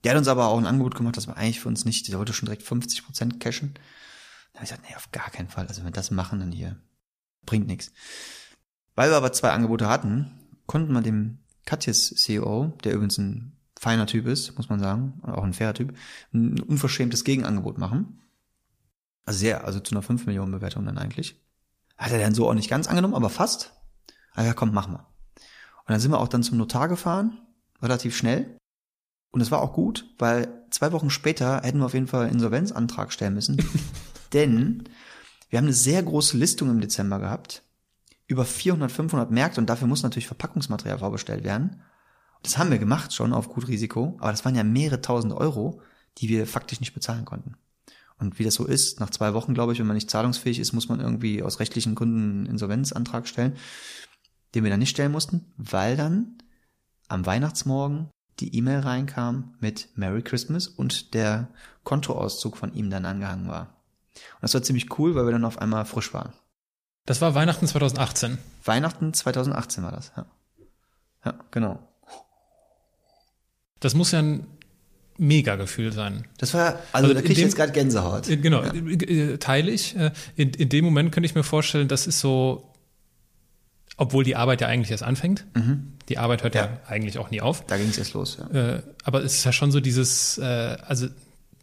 Der 0.05 0.13
hat 0.13 0.19
uns 0.19 0.29
aber 0.29 0.47
auch 0.47 0.59
ein 0.59 0.67
Angebot 0.67 0.95
gemacht, 0.95 1.17
das 1.17 1.27
war 1.27 1.37
eigentlich 1.37 1.59
für 1.59 1.69
uns 1.69 1.85
nicht, 1.85 2.07
der 2.07 2.19
wollte 2.19 2.33
schon 2.33 2.47
direkt 2.47 2.63
50 2.63 3.05
Prozent 3.05 3.41
cashen. 3.41 3.75
Da 4.59 4.63
habe 4.63 4.65
ich 4.65 4.71
gesagt, 4.71 4.89
nee, 4.91 4.97
auf 4.97 5.13
gar 5.13 5.31
keinen 5.31 5.49
Fall. 5.49 5.69
Also 5.69 5.83
wenn 5.83 5.89
wir 5.89 5.93
das 5.93 6.11
machen, 6.11 6.41
dann 6.41 6.51
hier 6.51 6.77
bringt 7.47 7.69
nichts. 7.69 7.93
Weil 8.97 9.11
wir 9.11 9.17
aber 9.17 9.33
zwei 9.33 9.53
Angebote 9.53 9.89
hatten, 9.89 10.33
konnten 10.67 10.93
wir 10.93 11.01
dem 11.01 11.39
Katjes 11.65 12.13
CEO, 12.17 12.77
der 12.83 12.95
übrigens 12.95 13.19
ein 13.19 13.57
feiner 13.79 14.09
Typ 14.09 14.27
ist, 14.27 14.57
muss 14.57 14.69
man 14.69 14.81
sagen, 14.81 15.23
auch 15.23 15.45
ein 15.45 15.55
fairer 15.55 15.75
Typ, 15.75 15.97
ein 16.35 16.61
unverschämtes 16.61 17.23
Gegenangebot 17.23 17.79
machen. 17.79 18.21
Also 19.27 19.39
sehr, 19.39 19.65
also 19.65 19.79
zu 19.79 19.95
einer 19.95 20.03
5 20.03 20.27
Millionen 20.27 20.51
Bewertung 20.51 20.85
dann 20.87 20.99
eigentlich. 20.99 21.41
Hat 21.97 22.11
er 22.11 22.19
dann 22.19 22.35
so 22.35 22.49
auch 22.49 22.55
nicht 22.55 22.69
ganz 22.69 22.89
angenommen, 22.89 23.15
aber 23.15 23.31
fast. 23.31 23.75
Also 24.33 24.49
ja, 24.49 24.55
komm, 24.55 24.75
machen 24.75 24.95
wir. 24.95 25.07
Und 25.37 25.91
dann 25.91 26.01
sind 26.01 26.11
wir 26.11 26.19
auch 26.19 26.27
dann 26.27 26.43
zum 26.43 26.59
Notar 26.59 26.89
gefahren, 26.89 27.39
relativ 27.81 28.17
schnell. 28.17 28.58
Und 29.31 29.41
es 29.41 29.51
war 29.51 29.61
auch 29.61 29.73
gut, 29.73 30.07
weil 30.19 30.49
zwei 30.71 30.93
Wochen 30.93 31.11
später 31.11 31.63
hätten 31.63 31.79
wir 31.79 31.87
auf 31.87 31.95
jeden 31.95 32.07
Fall 32.07 32.25
einen 32.25 32.35
Insolvenzantrag 32.35 33.13
stellen 33.13 33.35
müssen. 33.35 33.57
Denn 34.33 34.85
wir 35.51 35.59
haben 35.59 35.67
eine 35.67 35.75
sehr 35.75 36.03
große 36.03 36.37
Listung 36.37 36.71
im 36.71 36.81
Dezember 36.81 37.19
gehabt. 37.19 37.63
Über 38.27 38.45
400, 38.45 38.93
500 38.93 39.31
Märkte 39.31 39.61
und 39.61 39.71
dafür 39.71 39.89
muss 39.89 40.03
natürlich 40.03 40.27
Verpackungsmaterial 40.27 40.99
vorbestellt 40.99 41.45
werden. 41.45 41.83
Das 42.43 42.59
haben 42.59 42.71
wir 42.71 42.79
gemacht 42.79 43.15
schon 43.15 43.33
auf 43.33 43.49
gut 43.49 43.69
Risiko, 43.69 44.17
aber 44.21 44.31
das 44.31 44.45
waren 44.45 44.55
ja 44.55 44.65
mehrere 44.65 45.01
tausend 45.01 45.33
Euro, 45.33 45.81
die 46.19 46.29
wir 46.29 46.47
faktisch 46.47 46.81
nicht 46.81 46.95
bezahlen 46.95 47.25
konnten. 47.25 47.57
Und 48.19 48.39
wie 48.39 48.45
das 48.45 48.55
so 48.55 48.67
ist, 48.67 49.01
nach 49.01 49.11
zwei 49.11 49.33
Wochen, 49.33 49.55
glaube 49.55 49.73
ich, 49.73 49.79
wenn 49.79 49.87
man 49.87 49.95
nicht 49.95 50.11
zahlungsfähig 50.11 50.59
ist, 50.59 50.73
muss 50.73 50.89
man 50.89 51.01
irgendwie 51.01 51.43
aus 51.43 51.61
rechtlichen 51.61 51.95
Gründen 51.95 52.21
einen 52.21 52.47
Insolvenzantrag 52.47 53.29
stellen, 53.29 53.57
den 54.55 54.65
wir 54.65 54.71
dann 54.71 54.81
nicht 54.81 54.91
stellen 54.91 55.13
mussten, 55.13 55.53
weil 55.57 55.97
dann 55.97 56.39
am 57.07 57.25
Weihnachtsmorgen 57.25 58.11
die 58.41 58.57
E-Mail 58.57 58.81
reinkam 58.81 59.55
mit 59.61 59.89
Merry 59.95 60.23
Christmas 60.23 60.69
und 60.69 61.15
der 61.15 61.49
Kontoauszug 61.85 62.57
von 62.57 62.73
ihm 62.75 62.91
dann 62.91 63.05
angehangen 63.05 63.49
war. 63.49 63.77
Und 64.35 64.43
das 64.43 64.55
war 64.55 64.63
ziemlich 64.63 64.99
cool, 64.99 65.15
weil 65.15 65.27
wir 65.27 65.33
dann 65.33 65.45
auf 65.45 65.59
einmal 65.59 65.85
frisch 65.85 66.13
waren. 66.13 66.33
Das 67.07 67.21
war 67.21 67.35
Weihnachten 67.35 67.67
2018. 67.67 68.39
Weihnachten 68.65 69.15
2018 69.15 69.85
war 69.85 69.93
das, 69.93 70.13
ja. 70.17 70.27
Ja, 71.25 71.35
genau. 71.51 71.79
Das 73.81 73.95
muss 73.95 74.13
ja 74.13 74.21
ein 74.21 74.47
mega 75.17 75.57
Gefühl 75.57 75.93
sein. 75.93 76.27
Das 76.39 76.55
war, 76.55 76.79
also, 76.93 77.09
also 77.09 77.15
da 77.15 77.21
krieg 77.21 77.33
ich 77.33 77.39
jetzt 77.39 77.57
gerade 77.57 77.73
Gänsehaut. 77.73 78.29
Äh, 78.29 78.37
genau, 78.37 78.63
ja. 78.63 78.73
Äh, 78.73 79.33
äh, 79.33 79.39
teile 79.39 79.71
ich. 79.71 79.97
In, 80.37 80.51
in 80.51 80.69
dem 80.69 80.85
Moment 80.85 81.13
könnte 81.13 81.27
ich 81.27 81.35
mir 81.35 81.43
vorstellen, 81.43 81.89
das 81.89 82.07
ist 82.07 82.21
so, 82.21 82.73
obwohl 83.97 84.25
die 84.25 84.37
Arbeit 84.37 84.61
ja 84.61 84.69
eigentlich 84.69 84.91
erst 84.91 85.03
anfängt. 85.03 85.45
Mhm. 85.55 85.98
Die 86.09 86.19
Arbeit 86.19 86.43
hört 86.43 86.55
ja. 86.55 86.67
ja. 86.67 86.81
eigentlich 86.87 87.19
auch 87.19 87.31
nie 87.31 87.41
auf. 87.41 87.65
Da 87.67 87.77
ging 87.77 87.89
es 87.89 87.99
erst 87.99 88.15
los, 88.15 88.39
ja. 88.39 88.81
aber 89.05 89.23
es 89.23 89.35
ist 89.35 89.45
ja 89.45 89.53
schon 89.53 89.71
so 89.71 89.81
dieses, 89.81 90.39
also 90.39 91.09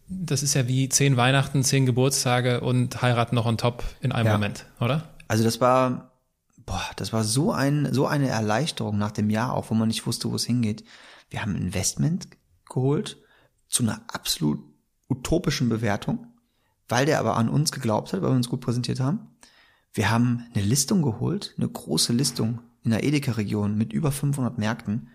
das 0.08 0.42
ist 0.42 0.54
ja 0.54 0.68
wie 0.68 0.88
zehn 0.88 1.16
Weihnachten, 1.16 1.64
zehn 1.64 1.86
Geburtstage 1.86 2.60
und 2.60 3.02
heiraten 3.02 3.34
noch 3.34 3.46
on 3.46 3.58
top 3.58 3.84
in 4.00 4.12
einem 4.12 4.26
ja. 4.26 4.32
Moment, 4.34 4.66
oder? 4.80 5.08
Also 5.28 5.42
das 5.42 5.60
war, 5.60 6.12
boah, 6.64 6.84
das 6.96 7.12
war 7.12 7.24
so 7.24 7.52
ein, 7.52 7.92
so 7.92 8.06
eine 8.06 8.28
Erleichterung 8.28 8.98
nach 8.98 9.10
dem 9.10 9.30
Jahr 9.30 9.54
auch, 9.54 9.70
wo 9.70 9.74
man 9.74 9.88
nicht 9.88 10.06
wusste, 10.06 10.30
wo 10.30 10.36
es 10.36 10.44
hingeht. 10.44 10.84
Wir 11.30 11.42
haben 11.42 11.56
ein 11.56 11.62
Investment 11.62 12.28
geholt 12.68 13.18
zu 13.68 13.82
einer 13.82 14.00
absolut 14.12 14.60
utopischen 15.08 15.68
Bewertung, 15.68 16.26
weil 16.88 17.06
der 17.06 17.18
aber 17.18 17.36
an 17.36 17.48
uns 17.48 17.72
geglaubt 17.72 18.12
hat, 18.12 18.22
weil 18.22 18.30
wir 18.30 18.36
uns 18.36 18.48
gut 18.48 18.60
präsentiert 18.60 19.00
haben. 19.00 19.36
Wir 19.92 20.10
haben 20.10 20.46
eine 20.54 20.62
Listung 20.62 21.02
geholt, 21.02 21.54
eine 21.56 21.68
große 21.68 22.12
Listung 22.12 22.60
in 22.86 22.92
der 22.92 23.04
Edeka-Region 23.04 23.76
mit 23.76 23.92
über 23.92 24.10
500 24.10 24.58
Märkten. 24.58 25.08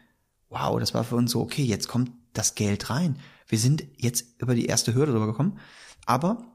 Wow, 0.49 0.80
das 0.80 0.93
war 0.93 1.03
für 1.03 1.15
uns 1.15 1.32
so, 1.32 1.41
okay, 1.41 1.63
jetzt 1.63 1.88
kommt 1.88 2.11
das 2.34 2.55
Geld 2.55 2.89
rein. 2.89 3.17
Wir 3.47 3.57
sind 3.57 3.86
jetzt 3.97 4.39
über 4.39 4.55
die 4.55 4.65
erste 4.65 4.93
Hürde 4.93 5.13
drüber 5.13 5.28
gekommen. 5.28 5.57
Aber 6.05 6.45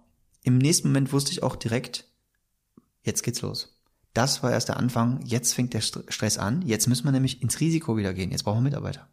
im 0.42 0.58
nächsten 0.58 0.88
Moment 0.88 1.12
wusste 1.12 1.32
ich 1.32 1.42
auch 1.42 1.56
direkt, 1.56 2.06
jetzt 3.02 3.22
geht's 3.22 3.42
los. 3.42 3.80
Das 4.12 4.42
war 4.42 4.50
erst 4.50 4.68
der 4.68 4.76
Anfang. 4.76 5.20
Jetzt 5.24 5.54
fängt 5.54 5.74
der 5.74 5.80
Stress 5.80 6.38
an. 6.38 6.62
Jetzt 6.62 6.86
müssen 6.86 7.04
wir 7.04 7.12
nämlich 7.12 7.42
ins 7.42 7.60
Risiko 7.60 7.96
wieder 7.96 8.14
gehen. 8.14 8.30
Jetzt 8.30 8.44
brauchen 8.44 8.58
wir 8.58 8.62
Mitarbeiter. 8.62 9.08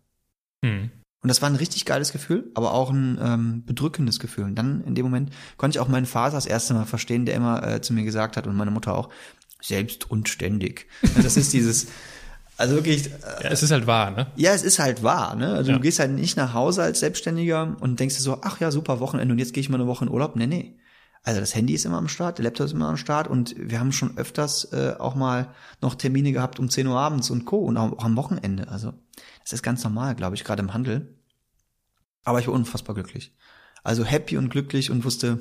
Mhm. 0.62 0.92
Und 1.24 1.30
das 1.30 1.42
war 1.42 1.50
ein 1.50 1.56
richtig 1.56 1.86
geiles 1.86 2.12
Gefühl, 2.12 2.52
aber 2.54 2.74
auch 2.74 2.90
ein 2.90 3.18
ähm, 3.22 3.64
bedrückendes 3.66 4.20
Gefühl. 4.20 4.44
Und 4.44 4.56
dann 4.56 4.82
in 4.84 4.94
dem 4.94 5.06
Moment 5.06 5.30
konnte 5.56 5.78
ich 5.78 5.80
auch 5.80 5.88
meinen 5.88 6.06
Vater 6.06 6.36
das 6.36 6.46
erste 6.46 6.74
Mal 6.74 6.86
verstehen, 6.86 7.26
der 7.26 7.36
immer 7.36 7.66
äh, 7.66 7.82
zu 7.82 7.94
mir 7.94 8.04
gesagt 8.04 8.36
hat 8.36 8.46
und 8.46 8.58
meine 8.58 8.72
Mutter 8.72 8.94
auch, 8.94 9.10
selbst 9.64 10.10
und 10.10 10.30
ständig. 10.30 10.88
Das 11.22 11.38
ist 11.38 11.54
dieses, 11.54 11.88
also 12.58 12.76
wirklich. 12.76 13.08
Äh, 13.08 13.44
ja, 13.44 13.50
es 13.50 13.64
ist 13.64 13.72
halt 13.72 13.88
wahr, 13.88 14.12
ne? 14.12 14.28
Ja, 14.36 14.54
es 14.54 14.64
ist 14.64 14.80
halt 14.80 15.04
wahr, 15.04 15.36
ne? 15.36 15.54
Also 15.54 15.72
ja. 15.72 15.78
du 15.78 15.82
gehst 15.82 16.00
halt 16.00 16.12
nicht 16.12 16.38
nach 16.38 16.54
Hause 16.54 16.84
als 16.84 17.00
Selbstständiger 17.00 17.76
und 17.80 18.00
denkst 18.00 18.16
dir 18.16 18.22
so, 18.22 18.40
ach 18.42 18.60
ja, 18.60 18.72
super 18.72 19.00
Wochenende 19.00 19.34
und 19.34 19.40
jetzt 19.40 19.54
gehe 19.54 19.62
ich 19.62 19.70
mal 19.70 19.78
eine 19.78 19.88
Woche 19.88 20.06
in 20.06 20.12
Urlaub. 20.12 20.36
Nee, 20.36 20.48
nee. 20.48 20.78
Also 21.24 21.40
das 21.40 21.56
Handy 21.56 21.74
ist 21.74 21.86
immer 21.86 21.98
am 21.98 22.10
Start, 22.10 22.38
der 22.38 22.44
Laptop 22.44 22.66
ist 22.66 22.74
immer 22.74 22.90
am 22.90 22.98
Start 22.98 23.30
und 23.30 23.56
wir 23.58 23.80
haben 23.80 23.94
schon 23.94 24.18
öfters 24.18 24.66
äh, 24.74 24.96
auch 25.00 25.16
mal 25.16 25.48
noch 25.82 25.96
Termine 25.96 26.34
gehabt 26.34 26.60
um 26.60 26.70
10 26.70 26.86
Uhr 26.86 27.00
abends 27.00 27.30
und 27.30 27.46
Co. 27.46 27.60
und 27.60 27.78
auch, 27.78 27.94
auch 27.94 28.04
am 28.04 28.18
Wochenende. 28.18 28.68
Also 28.68 28.94
das 29.42 29.54
ist 29.54 29.64
ganz 29.64 29.84
normal, 29.86 30.16
glaube 30.16 30.36
ich, 30.36 30.44
gerade 30.44 30.62
im 30.62 30.74
Handel. 30.74 31.18
Aber 32.26 32.40
ich 32.40 32.48
war 32.48 32.54
unfassbar 32.54 32.94
glücklich. 32.94 33.34
Also 33.84 34.04
happy 34.04 34.38
und 34.38 34.50
glücklich 34.50 34.92
und 34.92 35.06
wusste, 35.06 35.40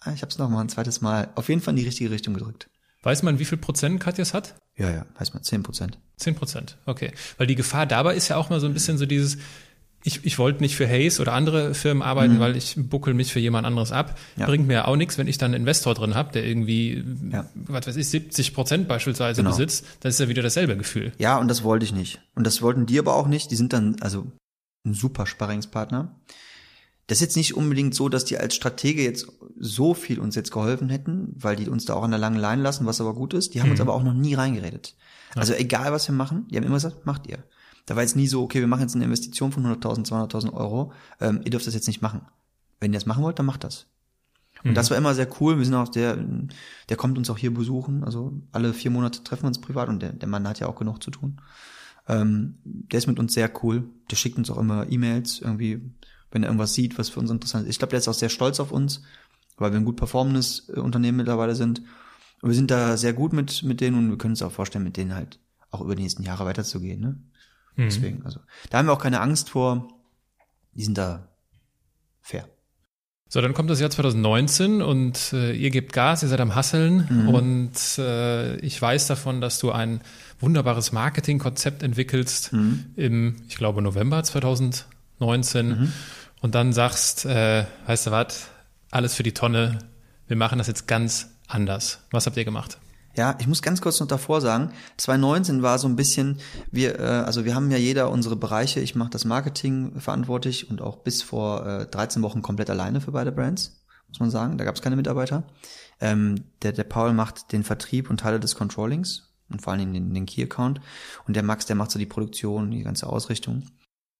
ah, 0.00 0.12
ich 0.12 0.22
habe 0.22 0.30
es 0.30 0.38
noch 0.38 0.48
mal 0.48 0.60
ein 0.60 0.68
zweites 0.68 1.00
Mal 1.00 1.30
auf 1.36 1.48
jeden 1.48 1.60
Fall 1.60 1.72
in 1.72 1.78
die 1.78 1.86
richtige 1.86 2.10
Richtung 2.10 2.34
gedrückt. 2.34 2.68
Weiß 3.08 3.22
man, 3.22 3.38
wie 3.38 3.46
viel 3.46 3.56
Prozent 3.56 4.00
Katjas 4.00 4.34
hat? 4.34 4.54
Ja, 4.76 4.90
ja, 4.90 5.06
weiß 5.18 5.32
man, 5.32 5.42
zehn 5.42 5.62
Prozent. 5.62 5.98
Zehn 6.18 6.34
Prozent, 6.34 6.76
okay. 6.84 7.12
Weil 7.38 7.46
die 7.46 7.54
Gefahr 7.54 7.86
dabei 7.86 8.14
ist 8.14 8.28
ja 8.28 8.36
auch 8.36 8.50
mal 8.50 8.60
so 8.60 8.66
ein 8.66 8.74
bisschen 8.74 8.98
so 8.98 9.06
dieses, 9.06 9.38
ich, 10.04 10.26
ich 10.26 10.38
wollte 10.38 10.60
nicht 10.60 10.76
für 10.76 10.86
Hayes 10.86 11.18
oder 11.18 11.32
andere 11.32 11.72
Firmen 11.72 12.02
arbeiten, 12.02 12.34
mhm. 12.34 12.40
weil 12.40 12.54
ich 12.54 12.74
buckel 12.76 13.14
mich 13.14 13.32
für 13.32 13.40
jemand 13.40 13.66
anderes 13.66 13.92
ab. 13.92 14.18
Ja. 14.36 14.44
Bringt 14.44 14.66
mir 14.66 14.86
auch 14.86 14.96
nichts, 14.96 15.16
wenn 15.16 15.26
ich 15.26 15.38
dann 15.38 15.54
einen 15.54 15.62
Investor 15.62 15.94
drin 15.94 16.16
habe, 16.16 16.32
der 16.32 16.44
irgendwie, 16.44 17.02
ja. 17.32 17.48
was 17.54 17.86
weiß 17.86 17.96
ich, 17.96 18.10
70 18.10 18.52
Prozent 18.52 18.88
beispielsweise 18.88 19.40
genau. 19.40 19.56
besitzt. 19.56 19.86
Das 20.00 20.12
ist 20.12 20.20
ja 20.20 20.28
wieder 20.28 20.42
dasselbe 20.42 20.76
Gefühl. 20.76 21.12
Ja, 21.16 21.38
und 21.38 21.48
das 21.48 21.64
wollte 21.64 21.86
ich 21.86 21.94
nicht. 21.94 22.20
Und 22.34 22.46
das 22.46 22.60
wollten 22.60 22.84
die 22.84 22.98
aber 22.98 23.16
auch 23.16 23.26
nicht. 23.26 23.50
Die 23.50 23.56
sind 23.56 23.72
dann, 23.72 23.96
also 24.02 24.30
ein 24.84 24.92
super 24.92 25.24
Sparringspartner. 25.24 26.14
Das 27.08 27.16
ist 27.16 27.22
jetzt 27.22 27.36
nicht 27.36 27.56
unbedingt 27.56 27.94
so, 27.94 28.08
dass 28.08 28.26
die 28.26 28.36
als 28.38 28.54
Stratege 28.54 29.02
jetzt 29.02 29.26
so 29.58 29.94
viel 29.94 30.20
uns 30.20 30.34
jetzt 30.34 30.52
geholfen 30.52 30.90
hätten, 30.90 31.34
weil 31.34 31.56
die 31.56 31.68
uns 31.68 31.86
da 31.86 31.94
auch 31.94 32.02
an 32.02 32.10
der 32.10 32.20
langen 32.20 32.38
Leine 32.38 32.62
lassen, 32.62 32.86
was 32.86 33.00
aber 33.00 33.14
gut 33.14 33.32
ist. 33.32 33.54
Die 33.54 33.60
haben 33.60 33.68
mhm. 33.68 33.72
uns 33.72 33.80
aber 33.80 33.94
auch 33.94 34.02
noch 34.02 34.12
nie 34.12 34.34
reingeredet. 34.34 34.94
Ja. 35.34 35.40
Also 35.40 35.54
egal, 35.54 35.90
was 35.90 36.06
wir 36.06 36.14
machen, 36.14 36.46
die 36.50 36.56
haben 36.56 36.64
immer 36.64 36.76
gesagt, 36.76 37.06
macht 37.06 37.26
ihr. 37.26 37.38
Da 37.86 37.96
war 37.96 38.02
jetzt 38.02 38.14
nie 38.14 38.28
so, 38.28 38.42
okay, 38.42 38.60
wir 38.60 38.66
machen 38.66 38.82
jetzt 38.82 38.94
eine 38.94 39.04
Investition 39.04 39.52
von 39.52 39.64
100.000, 39.64 40.06
200.000 40.06 40.52
Euro, 40.52 40.92
ähm, 41.20 41.40
ihr 41.44 41.50
dürft 41.50 41.66
das 41.66 41.72
jetzt 41.72 41.86
nicht 41.86 42.02
machen. 42.02 42.20
Wenn 42.78 42.92
ihr 42.92 42.98
das 42.98 43.06
machen 43.06 43.24
wollt, 43.24 43.38
dann 43.38 43.46
macht 43.46 43.64
das. 43.64 43.86
Und 44.62 44.72
mhm. 44.72 44.74
das 44.74 44.90
war 44.90 44.98
immer 44.98 45.14
sehr 45.14 45.28
cool. 45.40 45.56
Wir 45.56 45.64
sind 45.64 45.74
auch 45.74 45.88
der, 45.88 46.18
der 46.90 46.96
kommt 46.98 47.16
uns 47.16 47.30
auch 47.30 47.38
hier 47.38 47.54
besuchen. 47.54 48.04
Also 48.04 48.34
alle 48.52 48.74
vier 48.74 48.90
Monate 48.90 49.24
treffen 49.24 49.44
wir 49.44 49.48
uns 49.48 49.62
privat 49.62 49.88
und 49.88 50.02
der, 50.02 50.12
der 50.12 50.28
Mann 50.28 50.46
hat 50.46 50.60
ja 50.60 50.66
auch 50.66 50.76
genug 50.76 51.02
zu 51.02 51.10
tun. 51.10 51.40
Ähm, 52.06 52.58
der 52.64 52.98
ist 52.98 53.06
mit 53.06 53.18
uns 53.18 53.32
sehr 53.32 53.50
cool. 53.62 53.84
Der 54.10 54.16
schickt 54.16 54.36
uns 54.36 54.50
auch 54.50 54.58
immer 54.58 54.90
E-Mails 54.90 55.40
irgendwie, 55.40 55.80
wenn 56.30 56.42
er 56.42 56.48
irgendwas 56.48 56.74
sieht, 56.74 56.98
was 56.98 57.08
für 57.08 57.20
uns 57.20 57.30
interessant 57.30 57.64
ist. 57.64 57.70
Ich 57.70 57.78
glaube, 57.78 57.90
der 57.90 57.98
ist 57.98 58.08
auch 58.08 58.14
sehr 58.14 58.28
stolz 58.28 58.60
auf 58.60 58.72
uns, 58.72 59.02
weil 59.56 59.72
wir 59.72 59.78
ein 59.78 59.84
gut 59.84 59.96
performendes 59.96 60.68
äh, 60.68 60.80
Unternehmen 60.80 61.18
mittlerweile 61.18 61.54
sind. 61.54 61.82
Und 62.40 62.50
wir 62.50 62.54
sind 62.56 62.70
da 62.70 62.96
sehr 62.96 63.12
gut 63.12 63.32
mit, 63.32 63.62
mit 63.62 63.80
denen 63.80 63.98
und 63.98 64.10
wir 64.10 64.18
können 64.18 64.32
uns 64.32 64.42
auch 64.42 64.52
vorstellen, 64.52 64.84
mit 64.84 64.96
denen 64.96 65.14
halt 65.14 65.40
auch 65.70 65.80
über 65.80 65.96
die 65.96 66.02
nächsten 66.02 66.22
Jahre 66.22 66.44
weiterzugehen. 66.44 67.00
Ne? 67.00 67.08
Mhm. 67.76 67.84
Deswegen, 67.84 68.24
also 68.24 68.40
da 68.70 68.78
haben 68.78 68.86
wir 68.86 68.92
auch 68.92 69.02
keine 69.02 69.20
Angst 69.20 69.50
vor. 69.50 69.88
Die 70.74 70.84
sind 70.84 70.96
da 70.96 71.28
fair. 72.20 72.48
So, 73.30 73.42
dann 73.42 73.52
kommt 73.52 73.68
das 73.68 73.80
Jahr 73.80 73.90
2019 73.90 74.80
und 74.80 75.34
äh, 75.34 75.52
ihr 75.52 75.68
gebt 75.68 75.92
Gas, 75.92 76.22
ihr 76.22 76.28
seid 76.28 76.40
am 76.40 76.54
Hasseln 76.54 77.06
mhm. 77.10 77.28
und 77.28 77.98
äh, 77.98 78.56
ich 78.60 78.80
weiß 78.80 79.06
davon, 79.06 79.42
dass 79.42 79.58
du 79.58 79.70
ein 79.70 80.00
wunderbares 80.40 80.92
Marketingkonzept 80.92 81.82
entwickelst 81.82 82.54
mhm. 82.54 82.86
im, 82.96 83.36
ich 83.48 83.56
glaube, 83.56 83.82
November 83.82 84.22
2019 84.22 84.97
mhm. 85.18 85.92
und 86.40 86.54
dann 86.54 86.72
sagst, 86.72 87.24
äh, 87.24 87.64
weißt 87.86 88.06
du 88.06 88.10
was, 88.10 88.48
alles 88.90 89.14
für 89.14 89.22
die 89.22 89.34
Tonne, 89.34 89.78
wir 90.26 90.36
machen 90.36 90.58
das 90.58 90.66
jetzt 90.66 90.86
ganz 90.86 91.30
anders. 91.46 92.00
Was 92.10 92.26
habt 92.26 92.36
ihr 92.36 92.44
gemacht? 92.44 92.78
Ja, 93.16 93.34
ich 93.40 93.48
muss 93.48 93.62
ganz 93.62 93.80
kurz 93.80 93.98
noch 93.98 94.06
davor 94.06 94.40
sagen, 94.40 94.70
2019 94.96 95.62
war 95.62 95.78
so 95.78 95.88
ein 95.88 95.96
bisschen, 95.96 96.38
wir, 96.70 97.00
äh, 97.00 97.02
also 97.02 97.44
wir 97.44 97.54
haben 97.56 97.70
ja 97.70 97.76
jeder 97.76 98.10
unsere 98.10 98.36
Bereiche, 98.36 98.78
ich 98.78 98.94
mache 98.94 99.10
das 99.10 99.24
Marketing 99.24 99.98
verantwortlich 100.00 100.70
und 100.70 100.80
auch 100.80 100.98
bis 100.98 101.22
vor 101.22 101.66
äh, 101.66 101.86
13 101.86 102.22
Wochen 102.22 102.42
komplett 102.42 102.70
alleine 102.70 103.00
für 103.00 103.10
beide 103.10 103.32
Brands, 103.32 103.84
muss 104.06 104.20
man 104.20 104.30
sagen, 104.30 104.56
da 104.56 104.64
gab 104.64 104.76
es 104.76 104.82
keine 104.82 104.94
Mitarbeiter. 104.94 105.42
Ähm, 106.00 106.44
der, 106.62 106.72
der 106.72 106.84
Paul 106.84 107.12
macht 107.12 107.50
den 107.50 107.64
Vertrieb 107.64 108.08
und 108.08 108.20
Teile 108.20 108.38
des 108.38 108.54
Controllings 108.54 109.34
und 109.48 109.62
vor 109.62 109.72
allen 109.72 109.80
Dingen 109.80 109.94
den, 109.94 110.14
den 110.14 110.26
Key-Account 110.26 110.80
und 111.26 111.34
der 111.34 111.42
Max, 111.42 111.66
der 111.66 111.74
macht 111.74 111.90
so 111.90 111.98
die 111.98 112.06
Produktion, 112.06 112.70
die 112.70 112.84
ganze 112.84 113.08
Ausrichtung. 113.08 113.64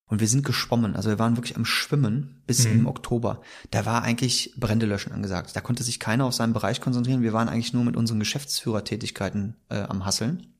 Und 0.08 0.20
wir 0.20 0.28
sind 0.28 0.44
geschwommen, 0.44 0.96
also 0.96 1.10
wir 1.10 1.18
waren 1.18 1.36
wirklich 1.36 1.56
am 1.56 1.66
Schwimmen 1.66 2.42
bis 2.46 2.66
mhm. 2.66 2.80
im 2.80 2.86
Oktober. 2.86 3.42
Da 3.70 3.84
war 3.84 4.02
eigentlich 4.02 4.54
Brände 4.56 4.86
löschen 4.86 5.12
angesagt. 5.12 5.54
Da 5.54 5.60
konnte 5.60 5.82
sich 5.82 6.00
keiner 6.00 6.24
auf 6.24 6.34
seinen 6.34 6.54
Bereich 6.54 6.80
konzentrieren. 6.80 7.22
Wir 7.22 7.34
waren 7.34 7.48
eigentlich 7.48 7.74
nur 7.74 7.84
mit 7.84 7.96
unseren 7.96 8.18
Geschäftsführertätigkeiten 8.18 9.56
äh, 9.68 9.82
am 9.82 10.06
Hasseln. 10.06 10.54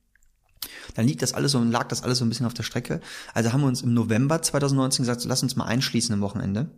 Dann 0.94 1.06
liegt 1.06 1.22
das 1.22 1.34
alles 1.34 1.52
so, 1.52 1.62
lag 1.62 1.88
das 1.88 2.02
alles 2.02 2.18
so 2.18 2.24
ein 2.24 2.28
bisschen 2.28 2.46
auf 2.46 2.54
der 2.54 2.62
Strecke. 2.62 3.00
Also 3.32 3.52
haben 3.52 3.60
wir 3.60 3.68
uns 3.68 3.82
im 3.82 3.94
November 3.94 4.42
2019 4.42 5.04
gesagt, 5.04 5.20
so, 5.20 5.28
lass 5.28 5.42
uns 5.42 5.56
mal 5.56 5.66
einschließen 5.66 6.14
im 6.14 6.20
Wochenende. 6.20 6.70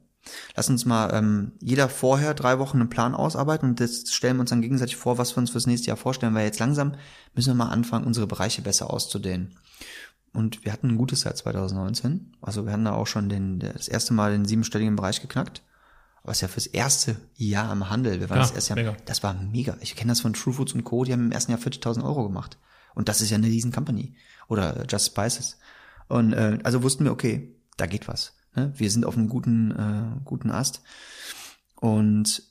Lass 0.55 0.69
uns 0.69 0.85
mal 0.85 1.15
ähm, 1.15 1.53
jeder 1.61 1.89
vorher 1.89 2.35
drei 2.35 2.59
Wochen 2.59 2.79
einen 2.79 2.91
Plan 2.91 3.15
ausarbeiten 3.15 3.71
und 3.71 3.81
das 3.81 4.13
stellen 4.13 4.37
wir 4.37 4.43
uns 4.43 4.51
dann 4.51 4.61
gegenseitig 4.61 4.97
vor, 4.97 5.17
was 5.17 5.35
wir 5.35 5.39
uns 5.39 5.51
fürs 5.51 5.67
nächste 5.67 5.89
Jahr 5.89 5.97
vorstellen, 5.97 6.35
weil 6.35 6.45
jetzt 6.45 6.59
langsam 6.59 6.95
müssen 7.35 7.51
wir 7.51 7.55
mal 7.55 7.71
anfangen, 7.71 8.05
unsere 8.05 8.27
Bereiche 8.27 8.61
besser 8.61 8.91
auszudehnen. 8.91 9.57
Und 10.33 10.65
wir 10.65 10.73
hatten 10.73 10.89
ein 10.89 10.97
gutes 10.97 11.25
Jahr 11.25 11.35
2019. 11.35 12.37
Also 12.41 12.65
wir 12.65 12.73
hatten 12.73 12.85
da 12.85 12.93
auch 12.93 13.07
schon 13.07 13.29
den, 13.29 13.59
das 13.59 13.89
erste 13.89 14.15
Mal 14.15 14.33
den 14.33 14.45
siebenstelligen 14.45 14.97
Bereich 14.97 15.21
geknackt. 15.21 15.63
Was 16.23 16.41
ja 16.41 16.49
fürs 16.49 16.67
erste 16.67 17.17
Jahr 17.35 17.73
im 17.73 17.89
Handel, 17.89 18.21
wir 18.21 18.29
waren 18.29 18.39
ja, 18.39 18.43
das 18.45 18.53
erste 18.53 18.75
Jahr, 18.75 18.93
mega. 18.93 19.05
das 19.07 19.23
war 19.23 19.35
mega. 19.35 19.77
Ich 19.81 19.97
kenne 19.97 20.13
das 20.13 20.21
von 20.21 20.35
True 20.35 20.53
Foods 20.53 20.75
und 20.75 20.85
Co., 20.85 21.05
die 21.05 21.13
haben 21.13 21.27
im 21.27 21.33
ersten 21.33 21.51
Jahr 21.51 21.61
40.000 21.61 22.05
Euro 22.05 22.25
gemacht. 22.25 22.59
Und 22.95 23.09
das 23.09 23.21
ist 23.21 23.31
ja 23.31 23.39
eine 23.39 23.47
riesen 23.47 23.73
Company. 23.73 24.15
Oder 24.47 24.85
Just 24.87 25.07
Spices. 25.07 25.59
Und 26.09 26.33
äh, 26.33 26.59
also 26.63 26.83
wussten 26.83 27.05
wir, 27.05 27.13
okay, 27.13 27.57
da 27.77 27.87
geht 27.87 28.07
was. 28.07 28.35
Ne? 28.55 28.73
Wir 28.77 28.91
sind 28.91 29.07
auf 29.07 29.17
einem 29.17 29.29
guten, 29.29 29.71
äh, 29.71 30.21
guten 30.25 30.51
Ast. 30.51 30.83
Und 31.77 32.43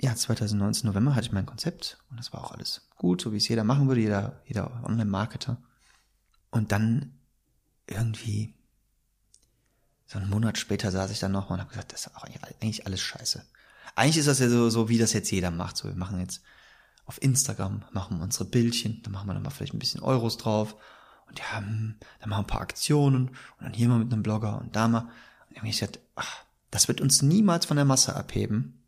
ja, 0.00 0.14
2019 0.14 0.88
November 0.88 1.14
hatte 1.14 1.26
ich 1.26 1.32
mein 1.32 1.46
Konzept 1.46 1.98
und 2.10 2.18
das 2.18 2.32
war 2.32 2.44
auch 2.44 2.52
alles 2.52 2.88
gut, 2.96 3.20
so 3.20 3.32
wie 3.32 3.36
es 3.36 3.48
jeder 3.48 3.64
machen 3.64 3.88
würde, 3.88 4.00
jeder, 4.00 4.42
jeder 4.46 4.82
Online-Marketer. 4.84 5.58
Und 6.54 6.70
dann 6.70 7.18
irgendwie, 7.88 8.54
so 10.06 10.20
einen 10.20 10.30
Monat 10.30 10.56
später 10.56 10.92
saß 10.92 11.10
ich 11.10 11.18
dann 11.18 11.32
nochmal 11.32 11.58
und 11.58 11.62
habe 11.62 11.70
gesagt, 11.70 11.92
das 11.92 12.06
ist 12.06 12.16
auch 12.16 12.22
eigentlich 12.22 12.86
alles 12.86 13.00
scheiße. 13.00 13.44
Eigentlich 13.96 14.18
ist 14.18 14.28
das 14.28 14.38
ja 14.38 14.48
so, 14.48 14.70
so, 14.70 14.88
wie 14.88 14.96
das 14.96 15.12
jetzt 15.14 15.32
jeder 15.32 15.50
macht. 15.50 15.76
So, 15.76 15.88
wir 15.88 15.96
machen 15.96 16.20
jetzt 16.20 16.42
auf 17.06 17.20
Instagram, 17.20 17.84
machen 17.90 18.20
unsere 18.20 18.44
Bildchen, 18.44 19.02
dann 19.02 19.12
machen 19.12 19.26
wir 19.26 19.34
dann 19.34 19.42
mal 19.42 19.50
vielleicht 19.50 19.74
ein 19.74 19.80
bisschen 19.80 20.00
Euros 20.00 20.36
drauf 20.36 20.76
und 21.26 21.40
ja, 21.40 21.44
dann 21.54 21.98
machen 22.20 22.30
wir 22.30 22.38
ein 22.38 22.46
paar 22.46 22.60
Aktionen 22.60 23.30
und 23.30 23.60
dann 23.60 23.74
hier 23.74 23.88
mal 23.88 23.98
mit 23.98 24.12
einem 24.12 24.22
Blogger 24.22 24.60
und 24.60 24.76
da 24.76 24.86
mal. 24.86 25.10
Und 25.50 25.56
habe 25.56 25.66
ich 25.66 25.80
gesagt, 25.80 25.98
ach, 26.14 26.44
das 26.70 26.86
wird 26.86 27.00
uns 27.00 27.20
niemals 27.20 27.66
von 27.66 27.76
der 27.76 27.84
Masse 27.84 28.14
abheben. 28.14 28.86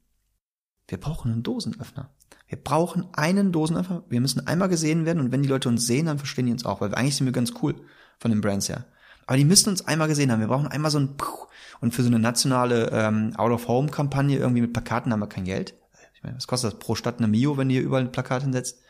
Wir 0.86 1.00
brauchen 1.00 1.32
einen 1.32 1.42
Dosenöffner. 1.42 2.14
Wir 2.48 2.58
brauchen 2.58 3.08
einen 3.12 3.52
Dosenöffner. 3.52 4.04
Wir 4.08 4.20
müssen 4.20 4.46
einmal 4.46 4.68
gesehen 4.68 5.04
werden 5.04 5.20
und 5.20 5.32
wenn 5.32 5.42
die 5.42 5.48
Leute 5.48 5.68
uns 5.68 5.86
sehen, 5.86 6.06
dann 6.06 6.18
verstehen 6.18 6.46
die 6.46 6.52
uns 6.52 6.64
auch, 6.64 6.80
weil 6.80 6.94
eigentlich 6.94 7.16
sind 7.16 7.26
wir 7.26 7.32
ganz 7.32 7.52
cool 7.62 7.74
von 8.18 8.30
den 8.30 8.40
Brands 8.40 8.68
her. 8.68 8.86
Aber 9.26 9.36
die 9.36 9.44
müssen 9.44 9.70
uns 9.70 9.86
einmal 9.86 10.08
gesehen 10.08 10.30
haben. 10.30 10.40
Wir 10.40 10.46
brauchen 10.46 10.68
einmal 10.68 10.90
so 10.90 10.98
ein 10.98 11.16
Puh. 11.16 11.46
und 11.80 11.94
für 11.94 12.02
so 12.02 12.08
eine 12.08 12.20
nationale 12.20 12.90
ähm, 12.92 13.34
Out-of-Home-Kampagne 13.36 14.38
irgendwie 14.38 14.60
mit 14.60 14.72
Plakaten 14.72 15.12
haben 15.12 15.20
wir 15.20 15.28
kein 15.28 15.44
Geld. 15.44 15.74
Ich 16.14 16.22
meine, 16.22 16.36
was 16.36 16.46
kostet 16.46 16.72
das 16.72 16.78
pro 16.78 16.94
Stadt 16.94 17.18
eine 17.18 17.28
Mio, 17.28 17.56
wenn 17.56 17.70
ihr 17.70 17.82
überall 17.82 18.02
ein 18.02 18.12
Plakat 18.12 18.42
hinsetzt? 18.42 18.80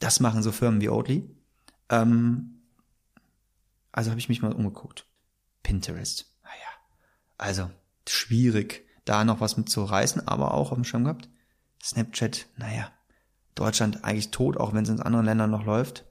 Das 0.00 0.18
machen 0.18 0.42
so 0.42 0.50
Firmen 0.50 0.80
wie 0.80 0.88
Oatly. 0.88 1.30
Ähm, 1.88 2.62
also 3.92 4.10
habe 4.10 4.18
ich 4.18 4.28
mich 4.28 4.42
mal 4.42 4.52
umgeguckt. 4.52 5.06
Pinterest. 5.62 6.32
Naja, 6.42 6.52
also 7.38 7.70
schwierig, 8.08 8.86
da 9.04 9.24
noch 9.24 9.40
was 9.40 9.56
mit 9.56 9.68
zu 9.68 9.84
reißen, 9.84 10.26
aber 10.26 10.54
auch 10.54 10.72
auf 10.72 10.78
dem 10.78 10.84
Schirm 10.84 11.04
gehabt. 11.04 11.28
Snapchat, 11.82 12.46
naja, 12.56 12.90
Deutschland 13.54 14.04
eigentlich 14.04 14.30
tot, 14.30 14.56
auch 14.56 14.72
wenn 14.72 14.84
es 14.84 14.90
in 14.90 15.00
anderen 15.00 15.26
Ländern 15.26 15.50
noch 15.50 15.64
läuft. 15.64 16.04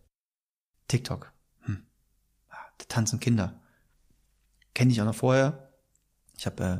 TikTok, 0.87 1.31
hm. 1.61 1.83
da 2.49 2.57
tanzen 2.87 3.19
Kinder. 3.19 3.61
Kenne 4.73 4.91
ich 4.91 5.01
auch 5.01 5.05
noch 5.05 5.15
vorher. 5.15 5.71
Ich 6.37 6.45
habe 6.45 6.63
äh, 6.63 6.79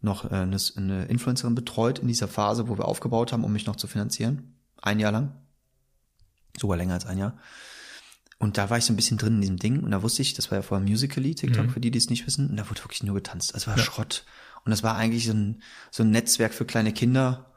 noch 0.00 0.24
äh, 0.30 0.34
eine, 0.34 0.56
eine 0.76 1.04
Influencerin 1.06 1.54
betreut 1.54 1.98
in 1.98 2.08
dieser 2.08 2.28
Phase, 2.28 2.68
wo 2.68 2.78
wir 2.78 2.86
aufgebaut 2.86 3.32
haben, 3.32 3.44
um 3.44 3.52
mich 3.52 3.66
noch 3.66 3.76
zu 3.76 3.86
finanzieren. 3.86 4.54
Ein 4.80 5.00
Jahr 5.00 5.12
lang. 5.12 5.34
Sogar 6.58 6.76
länger 6.76 6.94
als 6.94 7.06
ein 7.06 7.18
Jahr. 7.18 7.38
Und 8.38 8.56
da 8.56 8.70
war 8.70 8.78
ich 8.78 8.84
so 8.84 8.92
ein 8.92 8.96
bisschen 8.96 9.18
drin 9.18 9.36
in 9.36 9.40
diesem 9.40 9.56
Ding 9.56 9.82
und 9.82 9.90
da 9.90 10.02
wusste 10.02 10.22
ich, 10.22 10.34
das 10.34 10.50
war 10.50 10.58
ja 10.58 10.62
vorher 10.62 10.86
Musically, 10.86 11.34
TikTok, 11.34 11.66
mhm. 11.66 11.70
für 11.70 11.80
die, 11.80 11.90
die 11.90 11.98
es 11.98 12.08
nicht 12.08 12.24
wissen, 12.26 12.50
und 12.50 12.56
da 12.56 12.68
wurde 12.70 12.84
wirklich 12.84 13.02
nur 13.02 13.16
getanzt. 13.16 13.54
Das 13.54 13.66
war 13.66 13.76
ja. 13.76 13.82
Schrott. 13.82 14.24
Und 14.64 14.70
das 14.70 14.84
war 14.84 14.96
eigentlich 14.96 15.26
so 15.26 15.32
ein, 15.32 15.62
so 15.90 16.04
ein 16.04 16.10
Netzwerk 16.10 16.54
für 16.54 16.64
kleine 16.64 16.92
Kinder. 16.92 17.47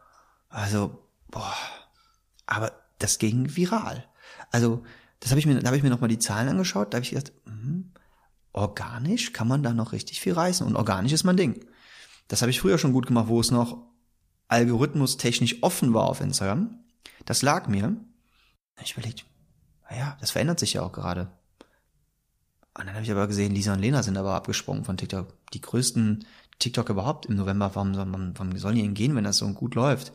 Also, 0.52 1.08
boah. 1.30 1.56
Aber 2.46 2.72
das 3.00 3.18
ging 3.18 3.56
viral. 3.56 4.06
Also, 4.52 4.84
das 5.20 5.32
habe 5.32 5.40
ich 5.40 5.46
mir, 5.46 5.60
da 5.60 5.68
habe 5.68 5.78
ich 5.78 5.84
mir 5.84 5.90
nochmal 5.90 6.10
die 6.10 6.20
Zahlen 6.20 6.50
angeschaut, 6.50 6.94
da 6.94 6.98
habe 6.98 7.06
ich 7.06 7.12
gedacht, 7.12 7.32
mh, 7.46 7.84
organisch 8.54 9.34
kann 9.34 9.48
man 9.48 9.64
da 9.64 9.74
noch 9.74 9.94
richtig 9.94 10.20
viel 10.20 10.34
reißen. 10.34 10.66
Und 10.66 10.76
organisch 10.76 11.14
ist 11.14 11.24
mein 11.24 11.38
Ding. 11.38 11.66
Das 12.28 12.42
habe 12.42 12.52
ich 12.52 12.60
früher 12.60 12.78
schon 12.78 12.94
gut 12.94 13.08
gemacht, 13.08 13.28
wo 13.28 13.40
es 13.40 13.52
noch 13.52 13.86
algorithmustechnisch 14.50 15.64
offen 15.64 15.94
war 15.94 16.04
auf 16.04 16.22
Instagram. 16.22 16.84
Das 17.26 17.42
lag 17.42 17.68
mir. 17.68 17.96
Ich 18.84 18.94
überlegt, 18.94 19.26
naja, 19.90 20.18
das 20.20 20.32
verändert 20.32 20.60
sich 20.60 20.74
ja 20.74 20.82
auch 20.82 20.92
gerade. 20.92 21.32
Und 22.78 22.88
dann 22.88 22.94
habe 22.96 23.04
ich 23.04 23.12
aber 23.12 23.28
gesehen, 23.28 23.54
Lisa 23.54 23.74
und 23.74 23.80
Lena 23.80 24.02
sind 24.02 24.18
aber 24.18 24.34
abgesprungen 24.34 24.84
von 24.84 24.98
TikTok. 24.98 25.34
Die 25.54 25.62
größten 25.62 26.26
TikTok 26.60 26.90
überhaupt 26.90 27.26
im 27.26 27.36
November. 27.36 27.72
Warum, 27.74 27.96
warum, 27.96 28.34
warum 28.38 28.58
sollen 28.58 28.76
die 28.76 28.82
denn 28.82 28.94
gehen, 28.94 29.16
wenn 29.16 29.24
das 29.24 29.38
so 29.38 29.48
gut 29.54 29.76
läuft? 29.76 30.14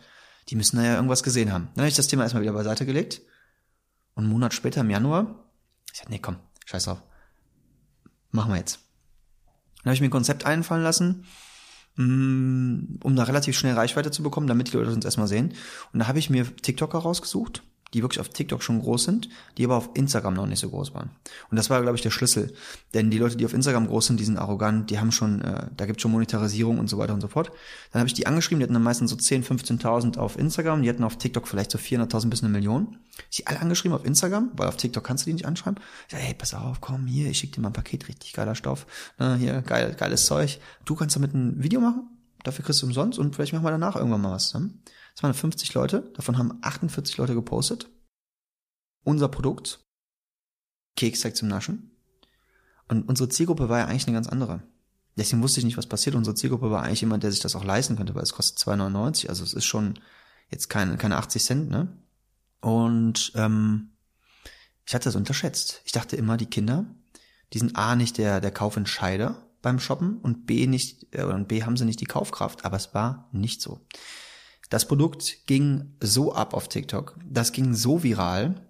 Die 0.49 0.57
müssen 0.57 0.77
da 0.77 0.85
ja 0.85 0.95
irgendwas 0.95 1.23
gesehen 1.23 1.53
haben. 1.53 1.69
Dann 1.75 1.83
habe 1.83 1.89
ich 1.89 1.97
das 1.97 2.07
Thema 2.07 2.23
erstmal 2.23 2.43
wieder 2.43 2.53
beiseite 2.53 2.87
gelegt. 2.87 3.21
Und 4.15 4.25
einen 4.25 4.33
Monat 4.33 4.55
später, 4.55 4.81
im 4.81 4.91
Januar, 4.91 5.45
ich 5.93 5.99
sagte, 5.99 6.13
nee, 6.13 6.19
komm, 6.19 6.37
scheiß 6.65 6.85
drauf. 6.85 7.03
Machen 8.31 8.53
wir 8.53 8.59
jetzt. 8.59 8.81
Dann 9.79 9.91
habe 9.91 9.95
ich 9.95 10.01
mir 10.01 10.09
ein 10.09 10.11
Konzept 10.11 10.47
einfallen 10.47 10.83
lassen, 10.83 11.27
mm, 11.97 13.01
um 13.03 13.17
da 13.17 13.25
relativ 13.25 13.57
schnell 13.59 13.75
Reichweite 13.75 14.11
zu 14.11 14.23
bekommen, 14.23 14.47
damit 14.47 14.69
die 14.69 14.77
Leute 14.77 14.93
uns 14.93 15.05
erstmal 15.05 15.29
sehen. 15.29 15.55
Und 15.93 16.01
da 16.01 16.09
habe 16.09 16.19
ich 16.19 16.31
mir 16.31 16.45
TikToker 16.57 16.99
rausgesucht, 16.99 17.63
die 17.95 18.03
wirklich 18.03 18.21
auf 18.21 18.29
TikTok 18.29 18.63
schon 18.63 18.81
groß 18.81 19.05
sind, 19.05 19.29
die 19.57 19.65
aber 19.65 19.77
auf 19.77 19.91
Instagram 19.95 20.35
noch 20.35 20.47
nicht 20.47 20.59
so 20.59 20.69
groß 20.69 20.93
waren. 20.95 21.11
Und 21.51 21.57
das 21.57 21.71
war, 21.71 21.81
glaube 21.83 21.97
ich, 21.97 22.03
der 22.03 22.11
Schlüssel. 22.11 22.53
Denn 22.95 23.11
die 23.11 23.19
Leute, 23.19 23.37
die 23.37 23.47
auf 23.47 23.55
Instagram 23.55 23.87
groß 23.87 24.07
sind, 24.07 24.21
die 24.21 24.25
sind 24.25 24.39
arrogant, 24.39 24.91
die 24.91 24.99
haben 24.99 25.13
schon, 25.13 25.41
äh, 25.41 25.69
da 25.77 25.87
gibt 25.87 26.01
schon 26.01 26.11
Monetarisierung 26.11 26.79
und 26.79 26.89
so 26.89 26.99
weiter 26.99 27.15
und 27.15 27.21
so 27.21 27.29
fort. 27.29 27.51
Dann 27.93 28.01
habe 28.01 28.09
ich 28.09 28.15
die 28.15 28.27
angeschrieben, 28.27 28.59
die 28.61 28.65
hatten 28.65 28.75
dann 28.75 28.83
meistens 28.83 29.11
so 29.11 29.17
10, 29.17 29.45
15.000 29.45 30.19
auf 30.19 30.39
Instagram, 30.39 30.83
die 30.83 30.89
hatten 30.89 31.05
auf 31.05 31.17
TikTok 31.17 31.47
vielleicht 31.47 31.71
so 31.71 31.79
400.000 31.79 32.29
bis 32.29 32.43
eine 32.43 32.53
Million. 32.53 32.99
Ich 33.31 33.39
die 33.39 33.47
alle 33.47 33.61
angeschrieben 33.61 33.97
auf 33.97 34.05
Instagram, 34.05 34.51
weil 34.55 34.69
auf 34.69 34.77
TikTok 34.77 35.05
kannst 35.05 35.25
du 35.25 35.31
die 35.31 35.35
nicht 35.35 35.47
anschreiben. 35.47 35.81
Ich 36.09 36.13
sag, 36.13 36.21
hey, 36.21 36.35
pass 36.35 36.55
auf, 36.55 36.81
komm 36.81 37.07
hier, 37.07 37.31
ich 37.31 37.39
schicke 37.39 37.55
dir 37.57 37.61
mal 37.61 37.71
ein 37.71 37.73
Paket, 37.73 38.09
richtig 38.09 38.33
geiler 38.33 38.55
Stoff. 38.55 38.87
Na, 39.19 39.37
hier, 39.37 39.63
geil, 39.63 39.95
geiles 39.97 40.27
Zeug. 40.27 40.59
Du 40.85 40.97
kannst 40.97 41.17
damit 41.17 41.35
ein 41.35 41.63
Video 41.63 41.81
machen, 41.81 42.09
dafür 42.43 42.65
kriegst 42.65 42.83
du 42.83 42.87
umsonst 42.87 43.19
und 43.19 43.35
vielleicht 43.35 43.53
machen 43.53 43.65
wir 43.65 43.71
danach 43.71 43.97
irgendwann 43.97 44.21
mal 44.21 44.33
was. 44.33 44.53
Ne? 44.55 44.71
Das 45.17 45.25
waren 45.25 45.35
50 45.35 45.75
Leute, 45.75 46.13
davon 46.15 46.39
haben 46.39 46.59
48 46.63 47.17
Leute 47.17 47.35
gepostet 47.35 47.91
unser 49.07 49.29
Produkt, 49.29 49.79
Keksteig 50.97 51.37
zum 51.37 51.49
Naschen. 51.49 51.93
Und 52.89 53.09
unsere 53.09 53.29
Zielgruppe 53.29 53.69
war 53.69 53.79
ja 53.79 53.87
eigentlich 53.87 54.07
eine 54.07 54.17
ganz 54.17 54.29
andere. 54.29 54.63
Deswegen 55.17 55.43
wusste 55.43 55.61
ich 55.61 55.65
nicht, 55.65 55.77
was 55.77 55.87
passiert. 55.87 56.17
Unsere 56.17 56.35
Zielgruppe 56.35 56.71
war 56.71 56.83
eigentlich 56.83 57.01
jemand, 57.01 57.23
der 57.23 57.31
sich 57.31 57.41
das 57.41 57.55
auch 57.55 57.65
leisten 57.65 57.97
könnte, 57.97 58.15
weil 58.15 58.25
es 58.25 58.33
kostet 58.33 58.59
2,99. 58.59 59.29
Also 59.29 59.45
es 59.45 59.55
ist 59.55 59.65
schon 59.65 59.99
jetzt 60.51 60.69
keine, 60.69 60.97
keine 60.97 61.17
80 61.17 61.43
Cent, 61.43 61.71
ne? 61.71 61.97
Und 62.61 63.33
ähm, 63.37 63.93
ich 64.85 64.95
hatte 64.95 65.05
das 65.05 65.17
unterschätzt. 65.17 65.83
Ich 65.85 65.93
dachte 65.93 66.17
immer, 66.17 66.37
die 66.37 66.47
Kinder, 66.47 66.85
die 67.53 67.59
sind 67.59 67.77
A 67.77 67.95
nicht 67.95 68.19
der, 68.19 68.41
der 68.41 68.51
Kaufentscheider 68.51 69.47
beim 69.63 69.79
Shoppen 69.79 70.19
und 70.19 70.47
B 70.47 70.67
nicht, 70.67 71.15
äh, 71.15 71.25
und 71.25 71.49
B 71.49 71.63
haben 71.63 71.77
sie 71.77 71.85
nicht 71.85 72.01
die 72.01 72.07
Kaufkraft. 72.07 72.65
Aber 72.65 72.77
es 72.77 72.93
war 72.93 73.29
nicht 73.33 73.63
so. 73.63 73.81
Das 74.71 74.89
Produkt 74.89 75.47
ging 75.47 75.95
so 76.01 76.35
ab 76.35 76.55
auf 76.55 76.69
TikTok, 76.69 77.17
das 77.25 77.53
ging 77.53 77.75
so 77.75 78.03
viral, 78.03 78.67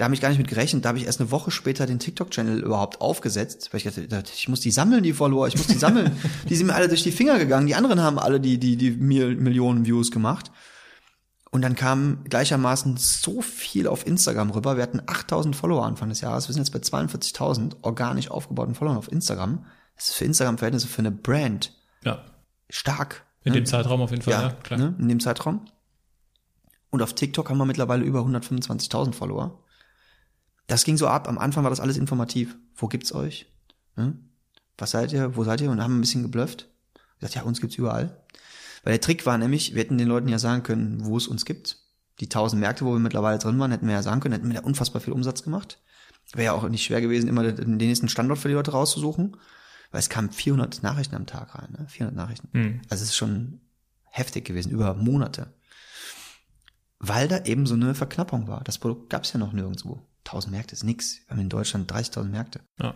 da 0.00 0.04
habe 0.04 0.14
ich 0.14 0.22
gar 0.22 0.30
nicht 0.30 0.38
mit 0.38 0.48
gerechnet. 0.48 0.82
Da 0.82 0.88
habe 0.88 0.98
ich 0.98 1.04
erst 1.04 1.20
eine 1.20 1.30
Woche 1.30 1.50
später 1.50 1.84
den 1.84 1.98
TikTok-Channel 1.98 2.60
überhaupt 2.60 3.02
aufgesetzt, 3.02 3.68
weil 3.70 3.82
ich 3.82 4.08
dachte, 4.08 4.32
ich 4.34 4.48
muss 4.48 4.60
die 4.60 4.70
sammeln, 4.70 5.02
die 5.02 5.12
Follower, 5.12 5.46
ich 5.46 5.58
muss 5.58 5.66
die 5.66 5.76
sammeln. 5.76 6.16
die 6.48 6.56
sind 6.56 6.68
mir 6.68 6.74
alle 6.74 6.88
durch 6.88 7.02
die 7.02 7.12
Finger 7.12 7.38
gegangen. 7.38 7.66
Die 7.66 7.74
anderen 7.74 8.00
haben 8.00 8.18
alle 8.18 8.40
die, 8.40 8.56
die, 8.56 8.78
die 8.78 8.92
Millionen 8.92 9.84
Views 9.84 10.10
gemacht. 10.10 10.52
Und 11.50 11.60
dann 11.60 11.74
kam 11.74 12.24
gleichermaßen 12.24 12.96
so 12.96 13.42
viel 13.42 13.86
auf 13.86 14.06
Instagram 14.06 14.52
rüber. 14.52 14.78
Wir 14.78 14.84
hatten 14.84 15.02
8000 15.04 15.54
Follower 15.54 15.84
Anfang 15.84 16.08
des 16.08 16.22
Jahres. 16.22 16.48
Wir 16.48 16.54
sind 16.54 16.62
jetzt 16.62 16.72
bei 16.72 16.78
42.000 16.78 17.76
organisch 17.82 18.30
aufgebauten 18.30 18.74
Followern 18.74 18.96
auf 18.96 19.12
Instagram. 19.12 19.66
Das 19.96 20.08
ist 20.08 20.14
für 20.14 20.24
Instagram-Verhältnisse 20.24 20.88
für 20.88 21.00
eine 21.00 21.10
Brand 21.10 21.74
ja. 22.04 22.24
stark. 22.70 23.26
In 23.44 23.52
ne? 23.52 23.60
dem 23.60 23.66
Zeitraum 23.66 24.00
auf 24.00 24.10
jeden 24.10 24.22
Fall, 24.22 24.32
ja, 24.32 24.42
ja 24.42 24.50
klar. 24.50 24.78
Ne? 24.78 24.94
In 24.98 25.08
dem 25.08 25.20
Zeitraum. 25.20 25.64
Und 26.90 27.02
auf 27.02 27.14
TikTok 27.14 27.48
haben 27.48 27.58
wir 27.58 27.64
mittlerweile 27.64 28.04
über 28.04 28.20
125.000 28.20 29.12
Follower. 29.12 29.62
Das 30.66 30.84
ging 30.84 30.96
so 30.96 31.06
ab. 31.06 31.28
Am 31.28 31.38
Anfang 31.38 31.64
war 31.64 31.70
das 31.70 31.80
alles 31.80 31.96
informativ. 31.96 32.56
Wo 32.76 32.88
gibt's 32.88 33.12
euch? 33.14 33.46
Hm? 33.96 34.30
Was 34.76 34.92
seid 34.92 35.12
ihr? 35.12 35.36
Wo 35.36 35.44
seid 35.44 35.60
ihr? 35.60 35.70
Und 35.70 35.82
haben 35.82 35.92
wir 35.92 35.98
ein 35.98 36.02
bisschen 36.02 36.22
geblufft. 36.22 36.68
Gesagt, 37.18 37.34
ja, 37.34 37.42
uns 37.42 37.60
gibt's 37.60 37.76
überall. 37.76 38.24
Weil 38.82 38.94
der 38.94 39.00
Trick 39.00 39.26
war 39.26 39.38
nämlich, 39.38 39.74
wir 39.74 39.82
hätten 39.82 39.98
den 39.98 40.08
Leuten 40.08 40.28
ja 40.28 40.38
sagen 40.38 40.62
können, 40.62 41.04
wo 41.04 41.16
es 41.16 41.28
uns 41.28 41.44
gibt. 41.44 41.78
Die 42.20 42.28
tausend 42.28 42.60
Märkte, 42.60 42.84
wo 42.84 42.92
wir 42.92 42.98
mittlerweile 42.98 43.38
drin 43.38 43.58
waren, 43.58 43.70
hätten 43.70 43.86
wir 43.86 43.94
ja 43.94 44.02
sagen 44.02 44.20
können, 44.20 44.34
hätten 44.34 44.48
wir 44.48 44.60
da 44.60 44.66
unfassbar 44.66 45.00
viel 45.00 45.12
Umsatz 45.12 45.42
gemacht. 45.42 45.80
Wäre 46.32 46.46
ja 46.46 46.52
auch 46.52 46.68
nicht 46.68 46.84
schwer 46.84 47.00
gewesen, 47.00 47.28
immer 47.28 47.50
den 47.50 47.76
nächsten 47.76 48.08
Standort 48.08 48.38
für 48.38 48.48
die 48.48 48.54
Leute 48.54 48.72
rauszusuchen. 48.72 49.36
Weil 49.90 50.00
es 50.00 50.08
kamen 50.08 50.30
400 50.30 50.82
Nachrichten 50.82 51.16
am 51.16 51.26
Tag 51.26 51.54
rein, 51.54 51.72
ne? 51.72 51.86
400 51.88 52.16
Nachrichten. 52.16 52.48
Mhm. 52.52 52.80
Also 52.88 53.02
es 53.02 53.10
ist 53.10 53.16
schon 53.16 53.60
heftig 54.04 54.44
gewesen, 54.44 54.70
über 54.70 54.94
Monate. 54.94 55.52
Weil 56.98 57.28
da 57.28 57.44
eben 57.44 57.66
so 57.66 57.74
eine 57.74 57.94
Verknappung 57.94 58.46
war. 58.46 58.62
Das 58.62 58.78
Produkt 58.78 59.10
gab's 59.10 59.32
ja 59.32 59.38
noch 59.38 59.52
nirgendwo. 59.52 60.06
1000 60.26 60.52
Märkte 60.52 60.74
ist 60.74 60.84
nix. 60.84 61.20
Wir 61.26 61.30
haben 61.30 61.40
in 61.40 61.48
Deutschland 61.48 61.90
30.000 61.90 62.24
Märkte. 62.24 62.60
Ja. 62.80 62.90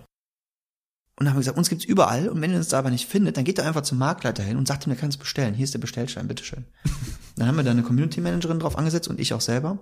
Und 1.17 1.25
dann 1.25 1.29
haben 1.29 1.37
wir 1.37 1.41
gesagt, 1.41 1.59
uns 1.59 1.69
gibt's 1.69 1.85
überall. 1.85 2.29
Und 2.29 2.41
wenn 2.41 2.51
ihr 2.51 2.57
uns 2.57 2.69
da 2.69 2.79
aber 2.79 2.91
nicht 2.91 3.09
findet, 3.09 3.37
dann 3.37 3.45
geht 3.45 3.59
doch 3.59 3.65
einfach 3.65 3.83
zum 3.83 3.99
Marktleiter 3.99 4.43
hin 4.43 4.57
und 4.57 4.69
sagt 4.69 4.87
ihm, 4.87 4.91
der 4.91 4.99
kann 4.99 5.09
es 5.09 5.17
bestellen. 5.17 5.55
Hier 5.55 5.65
ist 5.65 5.75
der 5.75 5.79
Bestellschein, 5.79 6.29
bitteschön. 6.29 6.65
dann 7.37 7.49
haben 7.49 7.57
wir 7.57 7.65
da 7.65 7.71
eine 7.71 7.83
Community 7.83 8.21
Managerin 8.21 8.59
drauf 8.59 8.77
angesetzt 8.77 9.09
und 9.09 9.19
ich 9.19 9.33
auch 9.33 9.41
selber 9.41 9.79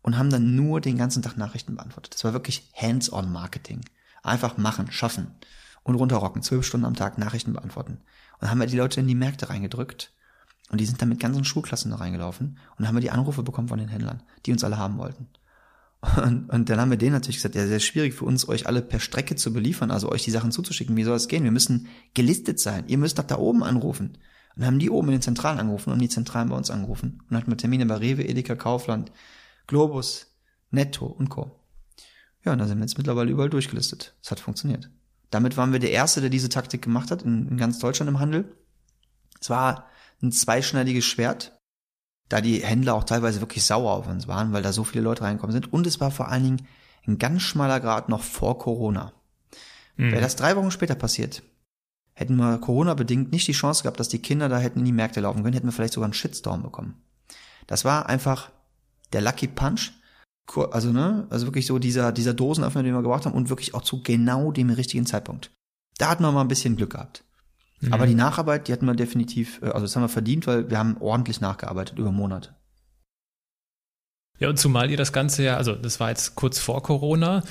und 0.00 0.18
haben 0.18 0.30
dann 0.30 0.56
nur 0.56 0.80
den 0.80 0.98
ganzen 0.98 1.22
Tag 1.22 1.36
Nachrichten 1.36 1.76
beantwortet. 1.76 2.14
Das 2.14 2.24
war 2.24 2.32
wirklich 2.32 2.70
Hands-on 2.74 3.30
Marketing. 3.30 3.84
Einfach 4.22 4.56
machen, 4.56 4.90
schaffen 4.90 5.34
und 5.82 5.94
runterrocken. 5.94 6.42
Zwölf 6.42 6.64
Stunden 6.64 6.86
am 6.86 6.94
Tag 6.94 7.18
Nachrichten 7.18 7.52
beantworten. 7.52 7.92
Und 7.92 8.42
dann 8.42 8.50
haben 8.50 8.60
wir 8.60 8.66
die 8.66 8.76
Leute 8.76 9.00
in 9.00 9.06
die 9.06 9.14
Märkte 9.14 9.48
reingedrückt. 9.48 10.12
Und 10.70 10.80
die 10.80 10.86
sind 10.86 11.00
dann 11.02 11.08
mit 11.08 11.20
ganzen 11.20 11.44
Schulklassen 11.44 11.90
da 11.90 11.98
reingelaufen. 11.98 12.48
Und 12.48 12.58
dann 12.78 12.88
haben 12.88 12.96
wir 12.96 13.02
die 13.02 13.10
Anrufe 13.10 13.42
bekommen 13.42 13.68
von 13.68 13.78
den 13.78 13.88
Händlern, 13.88 14.22
die 14.46 14.52
uns 14.52 14.64
alle 14.64 14.78
haben 14.78 14.98
wollten. 14.98 15.28
Und, 16.16 16.50
und 16.50 16.68
dann 16.68 16.80
haben 16.80 16.90
wir 16.90 16.98
denen 16.98 17.12
natürlich 17.12 17.36
gesagt, 17.36 17.54
ja, 17.54 17.66
sehr 17.66 17.78
schwierig 17.78 18.14
für 18.14 18.24
uns, 18.24 18.48
euch 18.48 18.66
alle 18.66 18.82
per 18.82 18.98
Strecke 18.98 19.36
zu 19.36 19.52
beliefern, 19.52 19.92
also 19.92 20.10
euch 20.10 20.24
die 20.24 20.32
Sachen 20.32 20.50
zuzuschicken. 20.50 20.96
Wie 20.96 21.04
soll 21.04 21.16
es 21.16 21.28
gehen? 21.28 21.44
Wir 21.44 21.52
müssen 21.52 21.86
gelistet 22.14 22.58
sein. 22.58 22.88
Ihr 22.88 22.98
müsst 22.98 23.18
nach 23.18 23.24
da 23.24 23.38
oben 23.38 23.62
anrufen. 23.62 24.18
Und 24.54 24.60
dann 24.60 24.66
haben 24.66 24.78
die 24.80 24.90
oben 24.90 25.08
in 25.08 25.12
den 25.12 25.22
Zentralen 25.22 25.60
angerufen 25.60 25.92
und 25.92 26.00
die 26.00 26.08
Zentralen 26.08 26.48
bei 26.48 26.56
uns 26.56 26.70
angerufen. 26.70 27.20
Und 27.20 27.30
dann 27.30 27.38
hatten 27.38 27.50
wir 27.50 27.56
Termine 27.56 27.86
bei 27.86 27.96
Rewe, 27.96 28.24
Edeka, 28.24 28.56
Kaufland, 28.56 29.12
Globus, 29.66 30.34
Netto 30.70 31.06
und 31.06 31.28
Co. 31.28 31.60
Ja, 32.44 32.52
und 32.52 32.58
da 32.58 32.66
sind 32.66 32.78
wir 32.78 32.84
jetzt 32.84 32.98
mittlerweile 32.98 33.30
überall 33.30 33.50
durchgelistet. 33.50 34.14
Es 34.22 34.30
hat 34.30 34.40
funktioniert. 34.40 34.90
Damit 35.32 35.56
waren 35.56 35.72
wir 35.72 35.80
der 35.80 35.90
Erste, 35.90 36.20
der 36.20 36.30
diese 36.30 36.50
Taktik 36.50 36.82
gemacht 36.82 37.10
hat, 37.10 37.22
in, 37.22 37.48
in 37.48 37.56
ganz 37.56 37.78
Deutschland 37.78 38.08
im 38.08 38.20
Handel. 38.20 38.54
Es 39.40 39.50
war 39.50 39.86
ein 40.22 40.30
zweischneidiges 40.30 41.04
Schwert, 41.04 41.58
da 42.28 42.40
die 42.40 42.62
Händler 42.62 42.94
auch 42.94 43.04
teilweise 43.04 43.40
wirklich 43.40 43.64
sauer 43.64 43.92
auf 43.92 44.06
uns 44.06 44.28
waren, 44.28 44.52
weil 44.52 44.62
da 44.62 44.72
so 44.72 44.84
viele 44.84 45.02
Leute 45.02 45.22
reinkommen 45.22 45.52
sind. 45.52 45.72
Und 45.72 45.86
es 45.86 46.00
war 46.00 46.10
vor 46.10 46.28
allen 46.28 46.44
Dingen 46.44 46.68
ein 47.06 47.18
ganz 47.18 47.42
schmaler 47.42 47.80
Grad 47.80 48.10
noch 48.10 48.22
vor 48.22 48.58
Corona. 48.58 49.12
Mhm. 49.96 50.12
Wäre 50.12 50.20
das 50.20 50.36
drei 50.36 50.54
Wochen 50.54 50.70
später 50.70 50.94
passiert, 50.94 51.42
hätten 52.12 52.36
wir 52.36 52.58
Corona-bedingt 52.58 53.32
nicht 53.32 53.48
die 53.48 53.52
Chance 53.52 53.82
gehabt, 53.82 54.00
dass 54.00 54.10
die 54.10 54.20
Kinder 54.20 54.50
da 54.50 54.58
hätten 54.58 54.80
in 54.80 54.84
die 54.84 54.92
Märkte 54.92 55.20
laufen 55.20 55.42
können, 55.42 55.54
hätten 55.54 55.66
wir 55.66 55.72
vielleicht 55.72 55.94
sogar 55.94 56.06
einen 56.06 56.14
Shitstorm 56.14 56.62
bekommen. 56.62 57.02
Das 57.66 57.86
war 57.86 58.06
einfach 58.06 58.50
der 59.14 59.22
Lucky 59.22 59.48
Punch. 59.48 59.92
Also, 60.70 60.92
ne, 60.92 61.26
also 61.30 61.46
wirklich 61.46 61.66
so 61.66 61.78
dieser, 61.78 62.12
dieser 62.12 62.34
Dosenöffner, 62.34 62.82
den 62.82 62.94
wir 62.94 63.02
gebraucht 63.02 63.26
haben 63.26 63.34
und 63.34 63.48
wirklich 63.48 63.74
auch 63.74 63.82
zu 63.82 64.02
genau 64.02 64.52
dem 64.52 64.70
richtigen 64.70 65.06
Zeitpunkt. 65.06 65.50
Da 65.98 66.10
hatten 66.10 66.22
wir 66.22 66.32
mal 66.32 66.42
ein 66.42 66.48
bisschen 66.48 66.76
Glück 66.76 66.90
gehabt. 66.90 67.24
Mhm. 67.80 67.92
Aber 67.92 68.06
die 68.06 68.14
Nacharbeit, 68.14 68.68
die 68.68 68.72
hatten 68.72 68.86
wir 68.86 68.94
definitiv, 68.94 69.60
äh, 69.62 69.66
also 69.66 69.80
das 69.80 69.94
haben 69.94 70.02
wir 70.02 70.08
verdient, 70.08 70.46
weil 70.46 70.70
wir 70.70 70.78
haben 70.78 70.96
ordentlich 71.00 71.40
nachgearbeitet 71.40 71.98
über 71.98 72.12
Monate. 72.12 72.54
Ja, 74.38 74.48
und 74.48 74.58
zumal 74.58 74.90
ihr 74.90 74.96
das 74.96 75.12
Ganze 75.12 75.44
ja, 75.44 75.56
also 75.56 75.74
das 75.74 76.00
war 76.00 76.08
jetzt 76.08 76.34
kurz 76.34 76.58
vor 76.58 76.82
Corona, 76.82 77.44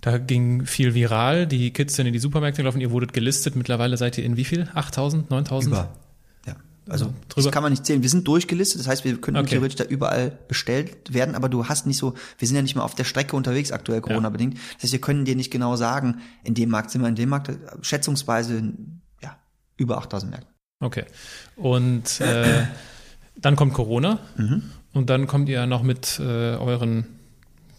da 0.00 0.18
ging 0.18 0.64
viel 0.64 0.94
viral, 0.94 1.46
die 1.46 1.72
Kids 1.72 1.94
sind 1.94 2.06
in 2.06 2.12
die 2.12 2.18
Supermärkte 2.18 2.62
gelaufen, 2.62 2.80
ihr 2.80 2.90
wurdet 2.90 3.12
gelistet, 3.12 3.56
mittlerweile 3.56 3.96
seid 3.96 4.18
ihr 4.18 4.24
in 4.24 4.36
wie 4.36 4.44
viel? 4.44 4.68
8000, 4.74 5.30
9000? 5.30 5.74
Über. 5.74 5.92
Ja, 6.86 6.92
also 6.92 7.06
drüber. 7.28 7.42
das 7.42 7.50
kann 7.52 7.62
man 7.62 7.72
nicht 7.72 7.86
zählen. 7.86 8.02
Wir 8.02 8.08
sind 8.08 8.26
durchgelistet, 8.26 8.80
das 8.80 8.88
heißt, 8.88 9.04
wir 9.04 9.20
können 9.20 9.36
okay. 9.36 9.50
theoretisch 9.50 9.76
da 9.76 9.84
überall 9.84 10.38
bestellt 10.48 11.12
werden, 11.12 11.34
aber 11.34 11.48
du 11.48 11.68
hast 11.68 11.86
nicht 11.86 11.96
so, 11.96 12.14
wir 12.38 12.48
sind 12.48 12.56
ja 12.56 12.62
nicht 12.62 12.74
mal 12.74 12.82
auf 12.82 12.94
der 12.94 13.04
Strecke 13.04 13.36
unterwegs 13.36 13.72
aktuell 13.72 14.00
Corona-bedingt. 14.00 14.54
Das 14.74 14.84
heißt, 14.84 14.92
wir 14.92 15.00
können 15.00 15.24
dir 15.24 15.36
nicht 15.36 15.50
genau 15.50 15.76
sagen, 15.76 16.20
in 16.44 16.54
dem 16.54 16.70
Markt 16.70 16.90
sind 16.90 17.02
wir, 17.02 17.08
in 17.08 17.14
dem 17.14 17.28
Markt, 17.28 17.50
schätzungsweise, 17.82 18.62
ja, 19.22 19.36
über 19.76 19.98
8000 19.98 20.30
Märkte. 20.30 20.48
Okay. 20.80 21.04
Und 21.56 22.20
äh, 22.20 22.64
dann 23.36 23.56
kommt 23.56 23.74
Corona 23.74 24.18
mhm. 24.36 24.62
und 24.92 25.10
dann 25.10 25.26
kommt 25.26 25.48
ihr 25.48 25.66
noch 25.66 25.82
mit 25.82 26.18
äh, 26.18 26.56
euren 26.56 27.06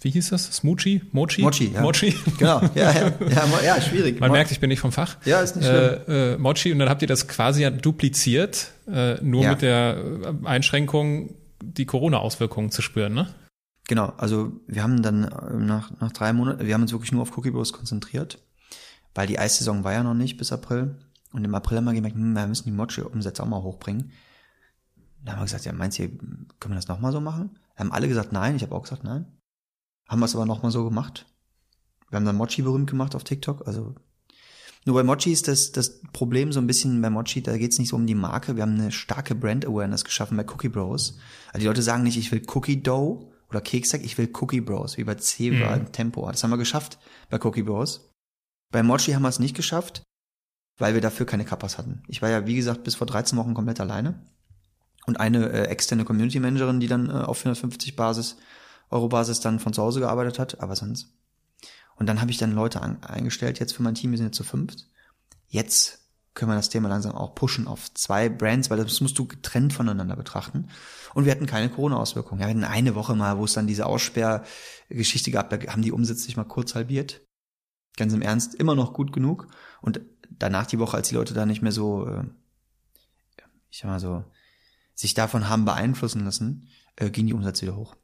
wie 0.03 0.09
hieß 0.09 0.29
das? 0.29 0.45
Smoochie? 0.45 1.01
Mochi? 1.11 1.41
Mochi, 1.41 1.71
ja. 1.71 1.81
Mochi? 1.81 2.13
Genau, 2.37 2.61
ja, 2.75 2.91
ja, 2.91 3.13
ja, 3.19 3.61
ja 3.63 3.81
schwierig. 3.81 4.19
Man 4.19 4.29
Mo 4.29 4.35
merkt, 4.35 4.51
ich 4.51 4.59
bin 4.59 4.67
nicht 4.67 4.81
vom 4.81 4.91
Fach. 4.91 5.17
Ja, 5.25 5.41
ist 5.41 5.55
nicht 5.55 5.65
schlimm. 5.65 6.01
Äh, 6.07 6.33
äh, 6.33 6.37
Mochi 6.37 6.71
und 6.71 6.79
dann 6.79 6.89
habt 6.89 7.01
ihr 7.01 7.07
das 7.07 7.27
quasi 7.27 7.61
ja 7.61 7.69
dupliziert, 7.69 8.71
äh, 8.87 9.15
nur 9.21 9.43
ja. 9.43 9.51
mit 9.51 9.61
der 9.61 9.97
äh, 10.43 10.47
Einschränkung, 10.47 11.35
die 11.61 11.85
Corona-Auswirkungen 11.85 12.71
zu 12.71 12.81
spüren, 12.81 13.13
ne? 13.13 13.27
Genau, 13.87 14.13
also 14.17 14.51
wir 14.67 14.83
haben 14.83 15.01
dann 15.01 15.23
äh, 15.23 15.53
nach, 15.57 15.91
nach 15.99 16.11
drei 16.11 16.33
Monaten, 16.33 16.65
wir 16.65 16.73
haben 16.73 16.81
uns 16.81 16.91
wirklich 16.91 17.11
nur 17.11 17.21
auf 17.21 17.37
Cookie 17.37 17.51
Bros 17.51 17.73
konzentriert, 17.73 18.39
weil 19.15 19.27
die 19.27 19.39
Eissaison 19.39 19.83
war 19.83 19.93
ja 19.93 20.03
noch 20.03 20.13
nicht 20.13 20.37
bis 20.37 20.51
April. 20.51 20.97
Und 21.31 21.43
im 21.43 21.55
April 21.55 21.77
haben 21.77 21.85
wir 21.85 21.93
gemerkt, 21.93 22.15
hm, 22.15 22.33
wir 22.33 22.47
müssen 22.47 22.65
die 22.65 22.71
Mochi-Umsätze 22.71 23.41
auch 23.41 23.47
mal 23.47 23.63
hochbringen. 23.63 24.11
Dann 25.23 25.35
haben 25.35 25.41
wir 25.41 25.45
gesagt, 25.45 25.65
ja, 25.65 25.73
meinst 25.73 25.97
du, 25.97 26.09
können 26.09 26.73
wir 26.73 26.75
das 26.75 26.87
nochmal 26.87 27.11
so 27.11 27.21
machen? 27.21 27.57
Haben 27.75 27.91
alle 27.91 28.07
gesagt 28.07 28.33
nein, 28.33 28.55
ich 28.55 28.61
habe 28.61 28.75
auch 28.75 28.83
gesagt 28.83 29.03
nein. 29.03 29.25
Haben 30.07 30.19
wir 30.19 30.25
es 30.25 30.35
aber 30.35 30.45
nochmal 30.45 30.71
so 30.71 30.83
gemacht. 30.83 31.25
Wir 32.09 32.17
haben 32.17 32.25
dann 32.25 32.35
Mochi 32.35 32.61
berühmt 32.61 32.89
gemacht 32.89 33.15
auf 33.15 33.23
TikTok. 33.23 33.67
Also 33.67 33.95
nur 34.85 34.95
bei 34.95 35.03
Mochi 35.03 35.31
ist 35.31 35.47
das, 35.47 35.71
das 35.71 36.01
Problem 36.11 36.51
so 36.51 36.59
ein 36.59 36.67
bisschen 36.67 37.01
bei 37.01 37.09
Mochi, 37.09 37.41
da 37.41 37.57
geht 37.57 37.71
es 37.71 37.79
nicht 37.79 37.89
so 37.89 37.95
um 37.95 38.05
die 38.05 38.15
Marke. 38.15 38.55
Wir 38.55 38.63
haben 38.63 38.79
eine 38.79 38.91
starke 38.91 39.33
Brand 39.33 39.65
Awareness 39.65 40.03
geschaffen 40.03 40.37
bei 40.37 40.45
Cookie 40.45 40.69
Bros. 40.69 41.17
Also 41.47 41.59
die 41.59 41.67
Leute 41.67 41.81
sagen 41.81 42.03
nicht, 42.03 42.17
ich 42.17 42.31
will 42.31 42.43
Cookie 42.53 42.81
Dough 42.81 43.31
oder 43.49 43.61
Keksack, 43.61 44.03
ich 44.03 44.17
will 44.17 44.29
Cookie 44.33 44.61
Bros, 44.61 44.97
wie 44.97 45.03
bei 45.05 45.15
Zebra 45.15 45.75
mhm. 45.75 45.85
im 45.85 45.91
Tempo. 45.91 46.29
Das 46.29 46.43
haben 46.43 46.51
wir 46.51 46.57
geschafft 46.57 46.99
bei 47.29 47.39
Cookie 47.41 47.63
Bros. 47.63 48.09
Bei 48.71 48.83
Mochi 48.83 49.13
haben 49.13 49.21
wir 49.21 49.29
es 49.29 49.39
nicht 49.39 49.55
geschafft, 49.55 50.03
weil 50.77 50.93
wir 50.93 51.01
dafür 51.01 51.25
keine 51.25 51.45
Kappas 51.45 51.77
hatten. 51.77 52.03
Ich 52.07 52.21
war 52.21 52.29
ja, 52.29 52.45
wie 52.45 52.55
gesagt, 52.55 52.83
bis 52.83 52.95
vor 52.95 53.07
13 53.07 53.37
Wochen 53.37 53.53
komplett 53.53 53.79
alleine. 53.79 54.25
Und 55.05 55.19
eine 55.19 55.49
äh, 55.49 55.63
externe 55.67 56.05
Community 56.05 56.39
Managerin, 56.39 56.79
die 56.79 56.87
dann 56.87 57.09
äh, 57.09 57.13
auf 57.13 57.37
450 57.37 57.95
Basis 57.95 58.37
Euro-Basis 58.93 59.39
dann 59.39 59.59
von 59.59 59.73
zu 59.73 59.81
Hause 59.81 59.99
gearbeitet 59.99 60.39
hat, 60.39 60.61
aber 60.61 60.75
sonst. 60.75 61.13
Und 61.95 62.07
dann 62.07 62.21
habe 62.21 62.31
ich 62.31 62.37
dann 62.37 62.53
Leute 62.53 62.81
an, 62.81 63.03
eingestellt, 63.03 63.59
jetzt 63.59 63.73
für 63.73 63.83
mein 63.83 63.95
Team, 63.95 64.11
wir 64.11 64.17
sind 64.17 64.27
jetzt 64.27 64.37
zu 64.37 64.43
fünft. 64.43 64.87
Jetzt 65.47 65.99
können 66.33 66.51
wir 66.51 66.55
das 66.55 66.69
Thema 66.69 66.89
langsam 66.89 67.13
auch 67.13 67.35
pushen 67.35 67.67
auf 67.67 67.93
zwei 67.93 68.27
Brands, 68.27 68.69
weil 68.69 68.77
das 68.77 69.01
musst 69.01 69.19
du 69.19 69.27
getrennt 69.27 69.73
voneinander 69.73 70.15
betrachten. 70.15 70.69
Und 71.13 71.25
wir 71.25 71.31
hatten 71.31 71.45
keine 71.45 71.69
Corona-Auswirkungen. 71.69 72.41
Ja, 72.41 72.47
wir 72.47 72.55
hatten 72.55 72.63
eine 72.63 72.95
Woche 72.95 73.15
mal, 73.15 73.37
wo 73.37 73.45
es 73.45 73.53
dann 73.53 73.67
diese 73.67 73.85
Aussperrgeschichte 73.85 75.29
gab, 75.31 75.49
da 75.49 75.57
haben 75.71 75.83
die 75.83 75.91
Umsätze 75.91 76.23
sich 76.23 76.37
mal 76.37 76.43
kurz 76.43 76.73
halbiert. 76.73 77.21
Ganz 77.97 78.13
im 78.13 78.23
Ernst, 78.23 78.55
immer 78.55 78.73
noch 78.73 78.93
gut 78.93 79.13
genug. 79.13 79.47
Und 79.81 80.01
danach 80.31 80.65
die 80.65 80.79
Woche, 80.79 80.97
als 80.97 81.09
die 81.09 81.15
Leute 81.15 81.35
da 81.35 81.45
nicht 81.45 81.61
mehr 81.61 81.71
so, 81.71 82.07
äh, 82.07 82.23
ich 83.69 83.79
sag 83.79 83.89
mal 83.89 83.99
so, 83.99 84.23
sich 84.95 85.13
davon 85.13 85.49
haben 85.49 85.65
beeinflussen 85.65 86.25
lassen, 86.25 86.69
äh, 86.95 87.11
gingen 87.11 87.27
die 87.27 87.33
Umsätze 87.33 87.63
wieder 87.63 87.75
hoch. 87.75 87.95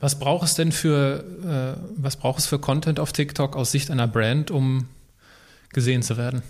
Was 0.00 0.18
braucht 0.18 0.46
es 0.46 0.54
denn 0.54 0.72
für, 0.72 1.24
äh, 1.44 1.80
was 1.96 2.16
braucht 2.16 2.38
es 2.40 2.46
für 2.46 2.58
Content 2.58 2.98
auf 2.98 3.12
TikTok 3.12 3.54
aus 3.54 3.70
Sicht 3.70 3.90
einer 3.90 4.08
Brand, 4.08 4.50
um 4.50 4.88
gesehen 5.72 6.02
zu 6.02 6.16
werden? 6.16 6.42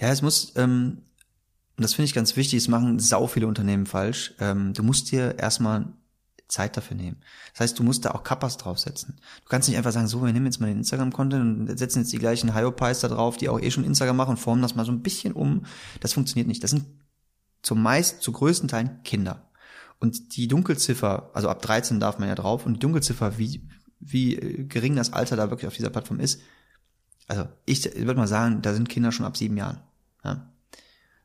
Ja, 0.00 0.08
es 0.08 0.22
muss, 0.22 0.52
ähm, 0.56 1.02
das 1.76 1.94
finde 1.94 2.06
ich 2.06 2.14
ganz 2.14 2.36
wichtig, 2.36 2.58
es 2.58 2.68
machen 2.68 2.98
sau 2.98 3.26
viele 3.26 3.46
Unternehmen 3.46 3.86
falsch. 3.86 4.34
Ähm, 4.40 4.72
du 4.72 4.82
musst 4.82 5.12
dir 5.12 5.38
erstmal 5.38 5.86
Zeit 6.48 6.76
dafür 6.76 6.96
nehmen. 6.96 7.18
Das 7.52 7.60
heißt, 7.60 7.78
du 7.78 7.82
musst 7.82 8.04
da 8.04 8.12
auch 8.12 8.22
Kappas 8.22 8.56
draufsetzen. 8.56 9.16
Du 9.42 9.48
kannst 9.48 9.68
nicht 9.68 9.76
einfach 9.76 9.92
sagen, 9.92 10.06
so, 10.06 10.24
wir 10.24 10.32
nehmen 10.32 10.46
jetzt 10.46 10.60
mal 10.60 10.68
den 10.68 10.78
Instagram-Content 10.78 11.68
und 11.70 11.78
setzen 11.78 12.00
jetzt 12.00 12.12
die 12.12 12.18
gleichen 12.18 12.54
Hyopies 12.54 13.00
da 13.00 13.08
drauf, 13.08 13.36
die 13.36 13.48
auch 13.48 13.60
eh 13.60 13.70
schon 13.70 13.84
Instagram 13.84 14.16
machen 14.16 14.30
und 14.30 14.36
formen 14.36 14.62
das 14.62 14.74
mal 14.74 14.86
so 14.86 14.92
ein 14.92 15.02
bisschen 15.02 15.32
um. 15.32 15.66
Das 16.00 16.12
funktioniert 16.12 16.46
nicht. 16.46 16.62
Das 16.62 16.70
sind 16.70 16.86
zumeist, 17.62 18.22
zu 18.22 18.32
größten 18.32 18.68
Teilen 18.68 19.02
Kinder. 19.02 19.45
Und 19.98 20.36
die 20.36 20.48
Dunkelziffer, 20.48 21.30
also 21.34 21.48
ab 21.48 21.62
13 21.62 22.00
darf 22.00 22.18
man 22.18 22.28
ja 22.28 22.34
drauf, 22.34 22.66
und 22.66 22.74
die 22.74 22.80
Dunkelziffer, 22.80 23.38
wie, 23.38 23.66
wie 23.98 24.66
gering 24.68 24.96
das 24.96 25.12
Alter 25.12 25.36
da 25.36 25.50
wirklich 25.50 25.66
auf 25.66 25.76
dieser 25.76 25.90
Plattform 25.90 26.20
ist, 26.20 26.40
also 27.28 27.46
ich 27.64 27.84
würde 27.84 28.14
mal 28.14 28.28
sagen, 28.28 28.62
da 28.62 28.72
sind 28.74 28.88
Kinder 28.88 29.10
schon 29.10 29.26
ab 29.26 29.36
sieben 29.36 29.56
Jahren. 29.56 29.80
Ja? 30.24 30.52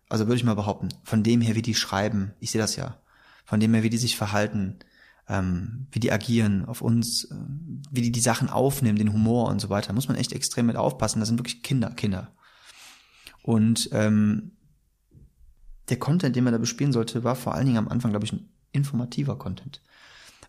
Also 0.10 0.26
würde 0.26 0.38
ich 0.38 0.44
mal 0.44 0.56
behaupten, 0.56 0.90
von 1.04 1.24
dem 1.24 1.42
her, 1.42 1.56
wie 1.56 1.62
die 1.62 1.76
schreiben, 1.76 2.34
ich 2.40 2.52
sehe 2.52 2.62
das 2.62 2.76
ja, 2.76 2.98
von 3.46 3.60
dem 3.60 3.74
her, 3.74 3.84
wie 3.84 3.90
die 3.90 3.98
sich 3.98 4.16
verhalten, 4.18 4.80
ähm, 5.28 5.88
wie 5.92 6.00
die 6.00 6.12
agieren 6.12 6.66
auf 6.66 6.82
uns, 6.82 7.26
äh, 7.26 7.36
wie 7.92 8.02
die 8.02 8.12
die 8.12 8.20
Sachen 8.20 8.50
aufnehmen, 8.50 8.98
den 8.98 9.14
Humor 9.14 9.50
und 9.50 9.62
so 9.62 9.70
weiter, 9.70 9.94
muss 9.94 10.08
man 10.08 10.18
echt 10.18 10.34
extrem 10.34 10.66
mit 10.66 10.76
aufpassen. 10.76 11.20
Das 11.20 11.30
sind 11.30 11.40
wirklich 11.40 11.64
Kinder, 11.64 11.92
Kinder. 11.92 12.34
Und 13.44 13.90
ähm, 13.92 14.52
der 15.90 16.00
Content, 16.00 16.36
den 16.36 16.44
man 16.44 16.54
da 16.54 16.60
bespielen 16.60 16.92
sollte, 16.92 17.24
war 17.24 17.36
vor 17.36 17.54
allen 17.56 17.66
Dingen 17.66 17.78
am 17.78 17.88
Anfang, 17.88 18.12
glaube 18.12 18.26
ich, 18.26 18.34
informativer 18.72 19.38
Content. 19.38 19.82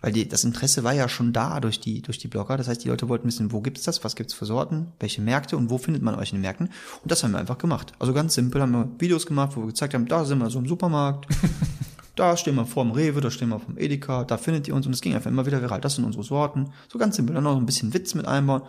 Weil 0.03 0.13
die, 0.13 0.29
das 0.29 0.43
Interesse 0.43 0.83
war 0.83 0.93
ja 0.93 1.09
schon 1.09 1.33
da 1.33 1.61
durch 1.61 1.79
die, 1.79 2.03
durch 2.03 2.19
die 2.19 2.27
Blogger. 2.27 2.57
Das 2.57 2.67
heißt, 2.67 2.85
die 2.85 2.89
Leute 2.89 3.09
wollten 3.09 3.29
wissen, 3.29 3.53
wo 3.53 3.61
gibt's 3.61 3.83
das, 3.83 4.03
was 4.03 4.17
gibt's 4.17 4.35
für 4.35 4.45
Sorten, 4.45 4.89
welche 4.99 5.23
Märkte 5.23 5.57
und 5.57 5.71
wo 5.71 5.79
findet 5.79 6.03
man 6.03 6.17
euch 6.17 6.31
in 6.33 6.39
den 6.39 6.43
Märkten. 6.43 6.67
Und 7.03 7.11
das 7.11 7.23
haben 7.23 7.31
wir 7.31 7.39
einfach 7.39 7.59
gemacht. 7.59 7.93
Also 8.01 8.13
ganz 8.13 8.35
simpel 8.35 8.61
haben 8.61 8.73
wir 8.73 8.91
Videos 8.99 9.27
gemacht, 9.27 9.53
wo 9.57 9.61
wir 9.61 9.69
gezeigt 9.69 9.95
haben, 9.95 10.07
da 10.07 10.25
sind 10.25 10.39
wir 10.39 10.51
so 10.51 10.59
im 10.59 10.67
Supermarkt, 10.67 11.29
da 12.17 12.37
stehen 12.37 12.57
wir 12.57 12.67
vorm 12.67 12.91
Rewe, 12.91 13.21
da 13.21 13.31
stehen 13.31 13.51
wir 13.51 13.61
vom 13.61 13.79
Edeka, 13.79 14.25
da 14.25 14.39
findet 14.39 14.67
ihr 14.67 14.75
uns 14.75 14.87
und 14.87 14.93
es 14.93 15.03
ging 15.03 15.15
einfach 15.15 15.31
immer 15.31 15.47
wieder 15.47 15.63
viral. 15.63 15.81
Das 15.81 15.95
sind 15.95 16.05
unsere 16.05 16.25
Sorten. 16.25 16.73
So 16.93 16.99
ganz 16.99 17.15
simpel. 17.15 17.35
Dann 17.35 17.45
noch 17.45 17.57
ein 17.57 17.65
bisschen 17.65 17.95
Witz 17.95 18.15
mit 18.15 18.27
einbauen, 18.27 18.63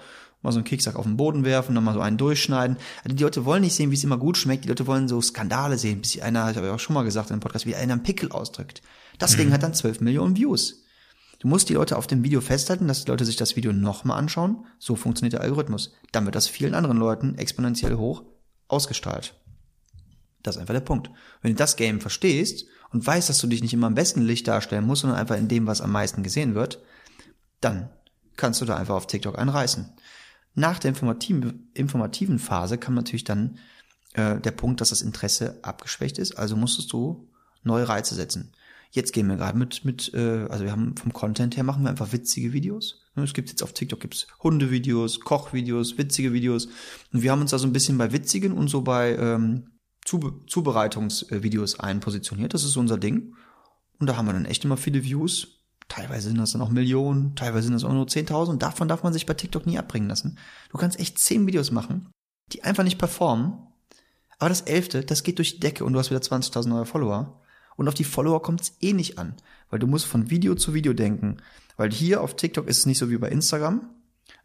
mal 0.43 0.51
so 0.51 0.59
einen 0.59 0.65
Keksack 0.65 0.97
auf 0.97 1.05
den 1.05 1.17
Boden 1.17 1.45
werfen, 1.45 1.73
dann 1.73 1.83
mal 1.83 1.95
so 1.95 2.01
einen 2.01 2.17
durchschneiden. 2.17 2.77
Also 3.03 3.15
die 3.15 3.23
Leute 3.23 3.43
wollen 3.43 3.63
nicht 3.63 3.73
sehen, 3.73 3.89
wie 3.89 3.95
es 3.95 4.03
immer 4.03 4.17
gut 4.17 4.37
schmeckt. 4.37 4.65
Die 4.65 4.69
Leute 4.69 4.85
wollen 4.85 5.07
so 5.07 5.19
Skandale 5.19 5.79
sehen, 5.79 6.01
bis 6.01 6.21
einer, 6.21 6.51
ich 6.51 6.57
habe 6.57 6.67
ja 6.67 6.75
auch 6.75 6.79
schon 6.79 6.93
mal 6.93 7.03
gesagt 7.03 7.31
in 7.31 7.37
dem 7.37 7.39
Podcast, 7.39 7.65
wie 7.65 7.75
einer 7.75 7.93
einen 7.93 8.03
Pickel 8.03 8.31
ausdrückt. 8.31 8.83
Das 9.19 9.35
Ding 9.35 9.49
mhm. 9.49 9.53
hat 9.53 9.63
dann 9.63 9.73
12 9.73 10.01
Millionen 10.01 10.35
Views. 10.35 10.83
Du 11.39 11.47
musst 11.47 11.67
die 11.69 11.73
Leute 11.73 11.97
auf 11.97 12.07
dem 12.07 12.23
Video 12.23 12.39
festhalten, 12.39 12.87
dass 12.87 13.03
die 13.03 13.11
Leute 13.11 13.25
sich 13.25 13.35
das 13.35 13.55
Video 13.55 13.73
nochmal 13.73 14.17
anschauen. 14.17 14.65
So 14.79 14.95
funktioniert 14.95 15.33
der 15.33 15.41
Algorithmus. 15.41 15.93
Dann 16.11 16.25
wird 16.25 16.35
das 16.35 16.47
vielen 16.47 16.73
anderen 16.73 16.97
Leuten 16.97 17.35
exponentiell 17.35 17.95
hoch 17.95 18.23
ausgestrahlt. 18.69 19.35
Das 20.41 20.55
ist 20.55 20.61
einfach 20.61 20.73
der 20.73 20.81
Punkt. 20.81 21.09
Wenn 21.41 21.51
du 21.51 21.55
das 21.55 21.75
Game 21.75 22.01
verstehst 22.01 22.65
und 22.91 23.05
weißt, 23.05 23.27
dass 23.29 23.39
du 23.39 23.47
dich 23.47 23.61
nicht 23.61 23.73
immer 23.73 23.87
im 23.87 23.95
besten 23.95 24.21
Licht 24.21 24.47
darstellen 24.47 24.85
musst, 24.85 25.01
sondern 25.01 25.19
einfach 25.19 25.37
in 25.37 25.47
dem, 25.47 25.67
was 25.67 25.81
am 25.81 25.91
meisten 25.91 26.23
gesehen 26.23 26.55
wird, 26.55 26.81
dann 27.61 27.89
kannst 28.35 28.61
du 28.61 28.65
da 28.65 28.75
einfach 28.75 28.95
auf 28.95 29.07
TikTok 29.07 29.37
einreißen. 29.37 29.89
Nach 30.55 30.79
der 30.79 30.89
informativen, 30.89 31.71
informativen 31.73 32.39
Phase 32.39 32.77
kam 32.77 32.93
natürlich 32.93 33.23
dann 33.23 33.57
äh, 34.13 34.39
der 34.39 34.51
Punkt, 34.51 34.81
dass 34.81 34.89
das 34.89 35.01
Interesse 35.01 35.59
abgeschwächt 35.61 36.19
ist. 36.19 36.37
Also 36.37 36.55
musstest 36.55 36.91
du 36.93 37.29
neue 37.63 37.87
Reize 37.87 38.15
setzen. 38.15 38.53
Jetzt 38.93 39.11
gehen 39.11 39.27
wir 39.27 39.37
gerade 39.37 39.57
mit, 39.57 39.85
mit, 39.85 40.13
äh, 40.13 40.45
also 40.49 40.65
wir 40.65 40.71
haben 40.71 40.95
vom 40.95 41.13
Content 41.13 41.57
her 41.57 41.63
machen 41.63 41.81
wir 41.81 41.89
einfach 41.89 42.11
witzige 42.11 42.53
Videos. 42.53 43.01
Es 43.15 43.33
gibt 43.33 43.49
jetzt 43.49 43.63
auf 43.63 43.73
TikTok 43.73 43.99
gibt's 43.99 44.27
Hundevideos, 44.43 45.19
Kochvideos, 45.19 45.97
witzige 45.97 46.31
Videos. 46.31 46.67
Und 47.11 47.23
wir 47.23 47.31
haben 47.31 47.41
uns 47.41 47.49
da 47.49 47.57
so 47.57 47.65
ein 47.65 47.73
bisschen 47.73 47.97
bei 47.97 48.11
witzigen 48.11 48.51
und 48.51 48.67
so 48.67 48.81
bei 48.81 49.15
ähm, 49.17 49.71
Zube 50.05 50.45
Zubereitungsvideos 50.45 51.79
einpositioniert. 51.79 52.53
Das 52.53 52.63
ist 52.63 52.77
unser 52.77 52.99
Ding. 52.99 53.33
Und 53.99 54.07
da 54.07 54.15
haben 54.15 54.27
wir 54.27 54.33
dann 54.33 54.45
echt 54.45 54.63
immer 54.63 54.77
viele 54.77 55.03
Views. 55.03 55.47
Teilweise 55.87 56.27
sind 56.27 56.37
das 56.37 56.51
dann 56.51 56.61
auch 56.61 56.69
Millionen, 56.69 57.35
teilweise 57.35 57.63
sind 57.63 57.73
das 57.73 57.83
auch 57.83 57.93
nur 57.93 58.05
10.000. 58.05 58.57
Davon 58.57 58.87
darf 58.87 59.01
man 59.01 59.11
sich 59.11 59.25
bei 59.25 59.33
TikTok 59.33 59.65
nie 59.65 59.79
abbringen 59.79 60.07
lassen. 60.07 60.37
Du 60.69 60.77
kannst 60.77 60.99
echt 60.99 61.17
zehn 61.17 61.47
Videos 61.47 61.71
machen, 61.71 62.11
die 62.51 62.63
einfach 62.63 62.83
nicht 62.83 62.99
performen. 62.99 63.53
Aber 64.37 64.49
das 64.49 64.61
elfte, 64.61 65.03
das 65.03 65.23
geht 65.23 65.39
durch 65.39 65.55
die 65.55 65.59
Decke 65.61 65.83
und 65.83 65.93
du 65.93 65.99
hast 65.99 66.11
wieder 66.11 66.19
20.000 66.19 66.67
neue 66.67 66.85
Follower. 66.85 67.42
Und 67.75 67.87
auf 67.87 67.93
die 67.93 68.03
Follower 68.03 68.41
kommt 68.41 68.61
es 68.61 68.77
eh 68.81 68.93
nicht 68.93 69.17
an, 69.17 69.35
weil 69.69 69.79
du 69.79 69.87
musst 69.87 70.05
von 70.05 70.29
Video 70.29 70.55
zu 70.55 70.73
Video 70.73 70.93
denken. 70.93 71.37
Weil 71.77 71.91
hier 71.91 72.21
auf 72.21 72.35
TikTok 72.35 72.67
ist 72.67 72.79
es 72.79 72.85
nicht 72.85 72.97
so 72.97 73.09
wie 73.09 73.17
bei 73.17 73.29
Instagram, 73.29 73.89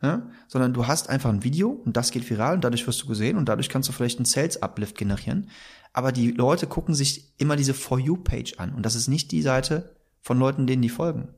ja, 0.03 0.29
sondern 0.47 0.73
du 0.73 0.87
hast 0.87 1.09
einfach 1.09 1.31
ein 1.31 1.45
Video 1.45 1.71
und 1.71 1.97
das 1.97 2.11
geht 2.11 2.29
viral 2.29 2.55
und 2.55 2.65
dadurch 2.65 2.87
wirst 2.87 3.03
du 3.03 3.07
gesehen 3.07 3.37
und 3.37 3.49
dadurch 3.49 3.69
kannst 3.69 3.89
du 3.89 3.93
vielleicht 3.93 4.19
einen 4.19 4.25
Sales-Uplift 4.25 4.97
generieren. 4.97 5.51
Aber 5.93 6.13
die 6.13 6.31
Leute 6.31 6.67
gucken 6.67 6.95
sich 6.95 7.33
immer 7.39 7.57
diese 7.57 7.75
For 7.75 7.99
You-Page 7.99 8.59
an 8.59 8.75
und 8.75 8.85
das 8.85 8.95
ist 8.95 9.09
nicht 9.09 9.33
die 9.33 9.43
Seite 9.43 9.97
von 10.21 10.39
Leuten, 10.39 10.67
denen 10.67 10.83
die 10.83 10.89
folgen. 10.89 11.29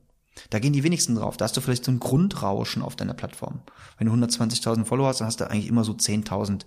Da 0.49 0.59
gehen 0.59 0.73
die 0.73 0.83
wenigsten 0.83 1.15
drauf. 1.15 1.37
Da 1.37 1.45
hast 1.45 1.57
du 1.57 1.61
vielleicht 1.61 1.85
so 1.85 1.91
ein 1.91 1.99
Grundrauschen 1.99 2.81
auf 2.81 2.95
deiner 2.95 3.13
Plattform. 3.13 3.61
Wenn 3.97 4.07
du 4.07 4.13
120.000 4.13 4.85
Follower 4.85 5.07
hast, 5.07 5.19
dann 5.19 5.27
hast 5.27 5.39
du 5.39 5.49
eigentlich 5.49 5.67
immer 5.67 5.83
so 5.83 5.93
10.000 5.93 6.65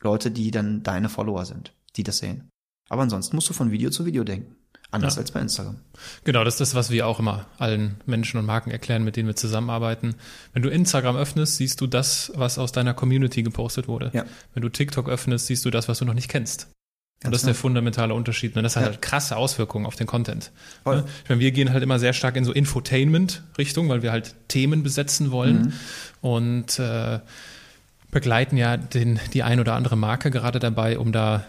Leute, 0.00 0.30
die 0.30 0.50
dann 0.50 0.82
deine 0.82 1.08
Follower 1.08 1.44
sind, 1.44 1.74
die 1.96 2.02
das 2.02 2.18
sehen. 2.18 2.51
Aber 2.88 3.02
ansonsten 3.02 3.36
musst 3.36 3.48
du 3.48 3.54
von 3.54 3.70
Video 3.70 3.90
zu 3.90 4.04
Video 4.04 4.24
denken. 4.24 4.56
Anders 4.92 5.14
ja. 5.14 5.22
als 5.22 5.30
bei 5.30 5.40
Instagram. 5.40 5.76
Genau, 6.24 6.44
das 6.44 6.54
ist 6.54 6.60
das, 6.60 6.74
was 6.74 6.90
wir 6.90 7.06
auch 7.06 7.18
immer 7.18 7.46
allen 7.58 7.96
Menschen 8.04 8.38
und 8.38 8.44
Marken 8.44 8.70
erklären, 8.70 9.04
mit 9.04 9.16
denen 9.16 9.26
wir 9.26 9.36
zusammenarbeiten. 9.36 10.16
Wenn 10.52 10.62
du 10.62 10.68
Instagram 10.68 11.16
öffnest, 11.16 11.56
siehst 11.56 11.80
du 11.80 11.86
das, 11.86 12.30
was 12.34 12.58
aus 12.58 12.72
deiner 12.72 12.92
Community 12.92 13.42
gepostet 13.42 13.88
wurde. 13.88 14.10
Ja. 14.12 14.26
Wenn 14.52 14.62
du 14.62 14.68
TikTok 14.68 15.08
öffnest, 15.08 15.46
siehst 15.46 15.64
du 15.64 15.70
das, 15.70 15.88
was 15.88 16.00
du 16.00 16.04
noch 16.04 16.12
nicht 16.12 16.28
kennst. 16.28 16.68
Ganz 17.20 17.28
und 17.28 17.32
das 17.32 17.40
ist 17.40 17.46
der 17.46 17.54
fundamentale 17.54 18.12
Unterschied. 18.12 18.54
Und 18.54 18.64
das 18.64 18.76
hat 18.76 18.82
ja. 18.82 18.90
halt 18.90 19.00
krasse 19.00 19.38
Auswirkungen 19.38 19.86
auf 19.86 19.96
den 19.96 20.06
Content. 20.06 20.50
Voll. 20.82 21.04
Ich 21.22 21.28
meine, 21.30 21.40
wir 21.40 21.52
gehen 21.52 21.72
halt 21.72 21.82
immer 21.82 21.98
sehr 21.98 22.12
stark 22.12 22.36
in 22.36 22.44
so 22.44 22.52
Infotainment-Richtung, 22.52 23.88
weil 23.88 24.02
wir 24.02 24.12
halt 24.12 24.34
Themen 24.48 24.82
besetzen 24.82 25.30
wollen. 25.30 25.62
Mhm. 25.62 25.72
Und 26.20 26.78
äh, 26.78 27.20
begleiten 28.10 28.58
ja 28.58 28.76
den, 28.76 29.20
die 29.32 29.42
ein 29.42 29.58
oder 29.58 29.74
andere 29.74 29.96
Marke 29.96 30.30
gerade 30.30 30.58
dabei, 30.58 30.98
um 30.98 31.12
da 31.12 31.46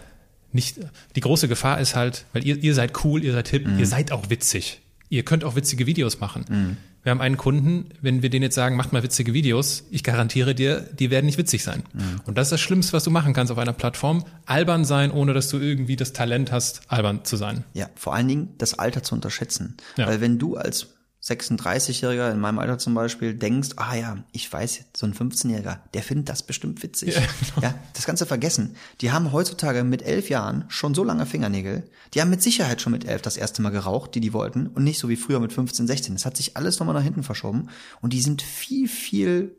nicht, 0.54 0.78
die 1.16 1.20
große 1.20 1.48
Gefahr 1.48 1.80
ist 1.80 1.96
halt, 1.96 2.24
weil 2.32 2.46
ihr, 2.46 2.56
ihr 2.56 2.74
seid 2.74 3.04
cool, 3.04 3.22
ihr 3.22 3.32
seid 3.32 3.48
hip, 3.48 3.66
mhm. 3.66 3.78
ihr 3.78 3.86
seid 3.86 4.12
auch 4.12 4.30
witzig. 4.30 4.80
Ihr 5.10 5.24
könnt 5.24 5.44
auch 5.44 5.54
witzige 5.56 5.86
Videos 5.86 6.20
machen. 6.20 6.44
Mhm. 6.48 6.76
Wir 7.02 7.10
haben 7.10 7.20
einen 7.20 7.36
Kunden, 7.36 7.90
wenn 8.00 8.22
wir 8.22 8.30
denen 8.30 8.44
jetzt 8.44 8.54
sagen, 8.54 8.76
macht 8.76 8.94
mal 8.94 9.02
witzige 9.02 9.34
Videos, 9.34 9.84
ich 9.90 10.02
garantiere 10.02 10.54
dir, 10.54 10.80
die 10.80 11.10
werden 11.10 11.26
nicht 11.26 11.36
witzig 11.36 11.62
sein. 11.62 11.82
Mhm. 11.92 12.20
Und 12.24 12.38
das 12.38 12.46
ist 12.46 12.52
das 12.52 12.60
Schlimmste, 12.62 12.94
was 12.94 13.04
du 13.04 13.10
machen 13.10 13.34
kannst 13.34 13.52
auf 13.52 13.58
einer 13.58 13.74
Plattform. 13.74 14.24
Albern 14.46 14.86
sein, 14.86 15.10
ohne 15.10 15.34
dass 15.34 15.50
du 15.50 15.58
irgendwie 15.58 15.96
das 15.96 16.14
Talent 16.14 16.50
hast, 16.50 16.80
albern 16.88 17.24
zu 17.24 17.36
sein. 17.36 17.64
Ja, 17.74 17.90
vor 17.94 18.14
allen 18.14 18.26
Dingen 18.26 18.54
das 18.56 18.78
Alter 18.78 19.02
zu 19.02 19.14
unterschätzen. 19.14 19.76
Ja. 19.98 20.06
Weil 20.06 20.22
wenn 20.22 20.38
du 20.38 20.56
als 20.56 20.93
36-Jähriger 21.24 22.30
in 22.30 22.38
meinem 22.38 22.58
Alter 22.58 22.76
zum 22.76 22.92
Beispiel 22.92 23.34
denkst, 23.34 23.70
ah 23.76 23.94
ja, 23.94 24.24
ich 24.32 24.52
weiß, 24.52 24.84
so 24.94 25.06
ein 25.06 25.14
15-Jähriger, 25.14 25.78
der 25.94 26.02
findet 26.02 26.28
das 26.28 26.42
bestimmt 26.42 26.82
witzig. 26.82 27.14
Ja, 27.14 27.22
genau. 27.54 27.66
ja, 27.66 27.74
das 27.94 28.04
Ganze 28.04 28.26
vergessen. 28.26 28.76
Die 29.00 29.10
haben 29.10 29.32
heutzutage 29.32 29.84
mit 29.84 30.02
elf 30.02 30.28
Jahren 30.28 30.66
schon 30.68 30.94
so 30.94 31.02
lange 31.02 31.24
Fingernägel. 31.24 31.88
Die 32.12 32.20
haben 32.20 32.28
mit 32.28 32.42
Sicherheit 32.42 32.82
schon 32.82 32.92
mit 32.92 33.06
elf 33.06 33.22
das 33.22 33.38
erste 33.38 33.62
Mal 33.62 33.70
geraucht, 33.70 34.14
die 34.14 34.20
die 34.20 34.34
wollten. 34.34 34.66
Und 34.66 34.84
nicht 34.84 34.98
so 34.98 35.08
wie 35.08 35.16
früher 35.16 35.40
mit 35.40 35.54
15, 35.54 35.86
16. 35.86 36.14
Das 36.14 36.26
hat 36.26 36.36
sich 36.36 36.58
alles 36.58 36.78
nochmal 36.78 36.94
nach 36.94 37.02
hinten 37.02 37.22
verschoben. 37.22 37.70
Und 38.02 38.12
die 38.12 38.20
sind 38.20 38.42
viel, 38.42 38.86
viel 38.86 39.56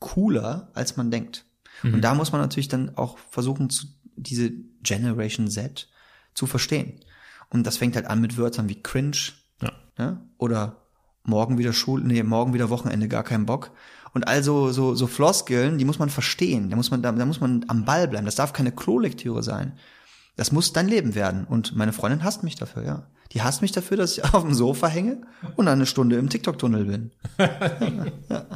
cooler, 0.00 0.72
als 0.74 0.96
man 0.96 1.12
denkt. 1.12 1.44
Mhm. 1.84 1.94
Und 1.94 2.00
da 2.02 2.14
muss 2.14 2.32
man 2.32 2.40
natürlich 2.40 2.68
dann 2.68 2.96
auch 2.96 3.18
versuchen, 3.30 3.70
zu, 3.70 3.86
diese 4.16 4.50
Generation 4.82 5.48
Z 5.48 5.88
zu 6.34 6.46
verstehen. 6.46 6.98
Und 7.48 7.64
das 7.64 7.76
fängt 7.76 7.94
halt 7.94 8.06
an 8.06 8.20
mit 8.20 8.36
Wörtern 8.36 8.68
wie 8.68 8.82
cringe, 8.82 9.34
ja? 9.98 10.20
Oder 10.38 10.76
morgen 11.24 11.58
wieder 11.58 11.72
Schule, 11.72 12.04
nee, 12.04 12.22
morgen 12.22 12.54
wieder 12.54 12.70
Wochenende, 12.70 13.08
gar 13.08 13.24
keinen 13.24 13.46
Bock. 13.46 13.70
Und 14.12 14.28
also 14.28 14.70
so, 14.70 14.94
so 14.94 15.06
Floskeln, 15.06 15.78
die 15.78 15.84
muss 15.84 15.98
man 15.98 16.08
verstehen. 16.08 16.70
Da 16.70 16.76
muss 16.76 16.90
man, 16.90 17.02
da, 17.02 17.10
da 17.10 17.26
muss 17.26 17.40
man 17.40 17.64
am 17.66 17.84
Ball 17.84 18.06
bleiben. 18.06 18.26
Das 18.26 18.36
darf 18.36 18.52
keine 18.52 18.70
Klolektüre 18.70 19.42
sein. 19.42 19.72
Das 20.36 20.52
muss 20.52 20.72
dein 20.72 20.88
Leben 20.88 21.14
werden. 21.16 21.44
Und 21.44 21.74
meine 21.74 21.92
Freundin 21.92 22.22
hasst 22.22 22.44
mich 22.44 22.54
dafür, 22.54 22.84
ja. 22.84 23.06
Die 23.32 23.42
hasst 23.42 23.62
mich 23.62 23.72
dafür, 23.72 23.96
dass 23.96 24.16
ich 24.16 24.24
auf 24.34 24.42
dem 24.42 24.54
Sofa 24.54 24.86
hänge 24.86 25.22
und 25.56 25.66
eine 25.66 25.86
Stunde 25.86 26.16
im 26.16 26.28
TikTok-Tunnel 26.28 26.84
bin. 26.84 27.10
ja. 28.28 28.46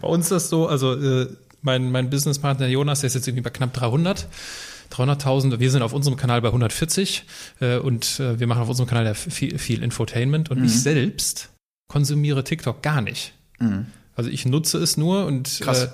Bei 0.00 0.08
uns 0.08 0.26
ist 0.26 0.30
das 0.30 0.48
so, 0.48 0.68
also 0.68 0.94
äh, 0.94 1.28
mein, 1.62 1.90
mein 1.90 2.10
Businesspartner 2.10 2.68
Jonas, 2.68 3.00
der 3.00 3.08
ist 3.08 3.14
jetzt 3.14 3.26
irgendwie 3.26 3.42
bei 3.42 3.50
knapp 3.50 3.72
300. 3.72 4.28
300.000. 4.90 5.58
Wir 5.58 5.70
sind 5.70 5.82
auf 5.82 5.92
unserem 5.92 6.16
Kanal 6.16 6.40
bei 6.40 6.48
140 6.48 7.24
äh, 7.60 7.78
und 7.78 8.20
äh, 8.20 8.38
wir 8.38 8.46
machen 8.46 8.62
auf 8.62 8.68
unserem 8.68 8.88
Kanal 8.88 9.06
ja 9.06 9.14
viel, 9.14 9.58
viel 9.58 9.82
Infotainment 9.82 10.50
und 10.50 10.58
mhm. 10.58 10.64
ich 10.64 10.80
selbst 10.80 11.50
konsumiere 11.88 12.44
TikTok 12.44 12.82
gar 12.82 13.00
nicht. 13.00 13.32
Mhm. 13.58 13.86
Also 14.14 14.30
ich 14.30 14.46
nutze 14.46 14.78
es 14.78 14.96
nur 14.96 15.26
und 15.26 15.60
Krass. 15.60 15.84
Äh, 15.84 15.88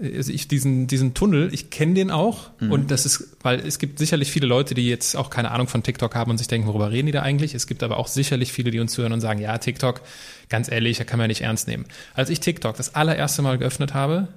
also 0.00 0.32
ich 0.32 0.48
diesen 0.48 0.88
diesen 0.88 1.14
Tunnel, 1.14 1.54
ich 1.54 1.70
kenne 1.70 1.94
den 1.94 2.10
auch 2.10 2.50
mhm. 2.60 2.72
und 2.72 2.90
das 2.90 3.06
ist, 3.06 3.36
weil 3.42 3.60
es 3.60 3.78
gibt 3.78 4.00
sicherlich 4.00 4.32
viele 4.32 4.48
Leute, 4.48 4.74
die 4.74 4.88
jetzt 4.88 5.16
auch 5.16 5.30
keine 5.30 5.52
Ahnung 5.52 5.68
von 5.68 5.84
TikTok 5.84 6.16
haben 6.16 6.32
und 6.32 6.38
sich 6.38 6.48
denken, 6.48 6.66
worüber 6.66 6.90
reden 6.90 7.06
die 7.06 7.12
da 7.12 7.22
eigentlich? 7.22 7.54
Es 7.54 7.68
gibt 7.68 7.84
aber 7.84 7.96
auch 7.96 8.08
sicherlich 8.08 8.52
viele, 8.52 8.72
die 8.72 8.80
uns 8.80 8.98
hören 8.98 9.12
und 9.12 9.20
sagen, 9.20 9.40
ja 9.40 9.56
TikTok, 9.56 10.00
ganz 10.48 10.68
ehrlich, 10.68 10.98
da 10.98 11.04
kann 11.04 11.18
man 11.18 11.24
ja 11.24 11.28
nicht 11.28 11.42
ernst 11.42 11.68
nehmen. 11.68 11.86
Als 12.14 12.28
ich 12.28 12.40
TikTok 12.40 12.76
das 12.76 12.96
allererste 12.96 13.42
Mal 13.42 13.56
geöffnet 13.56 13.94
habe, 13.94 14.28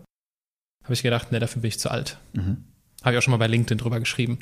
habe 0.83 0.93
ich 0.93 1.03
gedacht, 1.03 1.31
ne, 1.31 1.39
dafür 1.39 1.61
bin 1.61 1.69
ich 1.69 1.79
zu 1.79 1.89
alt. 1.89 2.17
Mhm. 2.33 2.63
Habe 3.03 3.13
ich 3.13 3.19
auch 3.19 3.21
schon 3.21 3.31
mal 3.31 3.37
bei 3.37 3.47
LinkedIn 3.47 3.77
drüber 3.77 3.99
geschrieben. 3.99 4.39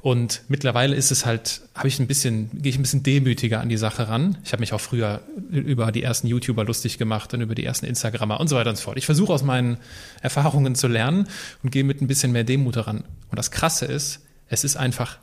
Und 0.00 0.42
mittlerweile 0.48 0.96
ist 0.96 1.10
es 1.10 1.26
halt, 1.26 1.60
habe 1.74 1.88
ich 1.88 1.98
ein 1.98 2.06
bisschen, 2.06 2.50
gehe 2.52 2.70
ich 2.70 2.78
ein 2.78 2.82
bisschen 2.82 3.02
demütiger 3.02 3.60
an 3.60 3.68
die 3.68 3.76
Sache 3.76 4.08
ran. 4.08 4.38
Ich 4.42 4.52
habe 4.52 4.60
mich 4.60 4.72
auch 4.72 4.80
früher 4.80 5.20
über 5.50 5.92
die 5.92 6.02
ersten 6.02 6.26
YouTuber 6.26 6.64
lustig 6.64 6.96
gemacht 6.96 7.34
und 7.34 7.42
über 7.42 7.54
die 7.54 7.64
ersten 7.64 7.86
Instagrammer 7.86 8.40
und 8.40 8.48
so 8.48 8.56
weiter 8.56 8.70
und 8.70 8.76
so 8.76 8.84
fort. 8.84 8.96
Ich 8.96 9.06
versuche 9.06 9.32
aus 9.32 9.42
meinen 9.42 9.76
Erfahrungen 10.22 10.74
zu 10.74 10.88
lernen 10.88 11.28
und 11.62 11.70
gehe 11.70 11.84
mit 11.84 12.00
ein 12.00 12.06
bisschen 12.06 12.32
mehr 12.32 12.44
Demut 12.44 12.78
ran. 12.78 13.04
Und 13.28 13.38
das 13.38 13.50
Krasse 13.50 13.84
ist, 13.84 14.24
es 14.48 14.64
ist 14.64 14.76
einfach 14.76 15.18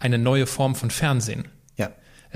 eine 0.00 0.18
neue 0.18 0.46
Form 0.46 0.76
von 0.76 0.90
Fernsehen. 0.90 1.48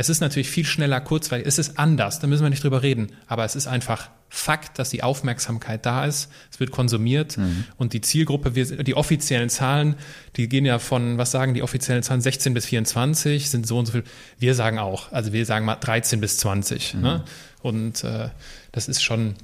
Es 0.00 0.08
ist 0.08 0.22
natürlich 0.22 0.48
viel 0.48 0.64
schneller, 0.64 0.98
kurzweilig. 0.98 1.46
Es 1.46 1.58
ist 1.58 1.78
anders, 1.78 2.20
da 2.20 2.26
müssen 2.26 2.42
wir 2.42 2.48
nicht 2.48 2.64
drüber 2.64 2.82
reden. 2.82 3.12
Aber 3.26 3.44
es 3.44 3.54
ist 3.54 3.66
einfach 3.66 4.08
Fakt, 4.30 4.78
dass 4.78 4.88
die 4.88 5.02
Aufmerksamkeit 5.02 5.84
da 5.84 6.06
ist. 6.06 6.30
Es 6.50 6.58
wird 6.58 6.70
konsumiert 6.70 7.36
mhm. 7.36 7.64
und 7.76 7.92
die 7.92 8.00
Zielgruppe, 8.00 8.50
die 8.50 8.94
offiziellen 8.94 9.50
Zahlen, 9.50 9.96
die 10.36 10.48
gehen 10.48 10.64
ja 10.64 10.78
von, 10.78 11.18
was 11.18 11.32
sagen 11.32 11.52
die 11.52 11.62
offiziellen 11.62 12.02
Zahlen, 12.02 12.22
16 12.22 12.54
bis 12.54 12.64
24 12.64 13.50
sind 13.50 13.66
so 13.66 13.78
und 13.78 13.84
so 13.84 13.92
viel. 13.92 14.04
Wir 14.38 14.54
sagen 14.54 14.78
auch, 14.78 15.12
also 15.12 15.34
wir 15.34 15.44
sagen 15.44 15.66
mal 15.66 15.74
13 15.74 16.18
bis 16.18 16.38
20. 16.38 16.94
Mhm. 16.94 17.00
Ne? 17.02 17.24
Und 17.60 18.02
äh, 18.02 18.30
das 18.72 18.88
ist 18.88 19.02
schon, 19.02 19.34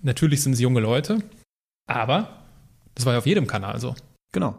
natürlich 0.00 0.42
sind 0.42 0.54
es 0.54 0.60
junge 0.60 0.80
Leute, 0.80 1.18
aber 1.86 2.38
das 2.94 3.04
war 3.04 3.12
ja 3.12 3.18
auf 3.18 3.26
jedem 3.26 3.46
Kanal 3.46 3.80
so. 3.80 3.94
Genau, 4.32 4.56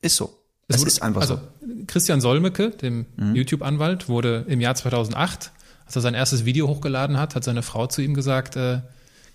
ist 0.00 0.16
so. 0.16 0.43
Es, 0.68 0.76
es 0.76 0.84
ist 0.84 1.02
einfach 1.02 1.20
also, 1.20 1.36
so. 1.36 1.66
Christian 1.86 2.20
Solmecke, 2.20 2.70
dem 2.70 3.06
mhm. 3.16 3.34
YouTube-Anwalt, 3.34 4.08
wurde 4.08 4.44
im 4.48 4.60
Jahr 4.60 4.74
2008 4.74 5.52
als 5.86 5.96
er 5.96 6.02
sein 6.02 6.14
erstes 6.14 6.44
Video 6.44 6.68
hochgeladen 6.68 7.18
hat, 7.18 7.34
hat 7.34 7.44
seine 7.44 7.62
Frau 7.62 7.86
zu 7.86 8.02
ihm 8.02 8.14
gesagt, 8.14 8.56
äh, 8.56 8.80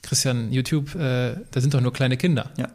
Christian, 0.01 0.51
YouTube, 0.51 0.95
äh, 0.95 1.35
da 1.51 1.61
sind 1.61 1.73
doch 1.73 1.81
nur 1.81 1.93
kleine 1.93 2.17
Kinder. 2.17 2.51
Ja. 2.57 2.69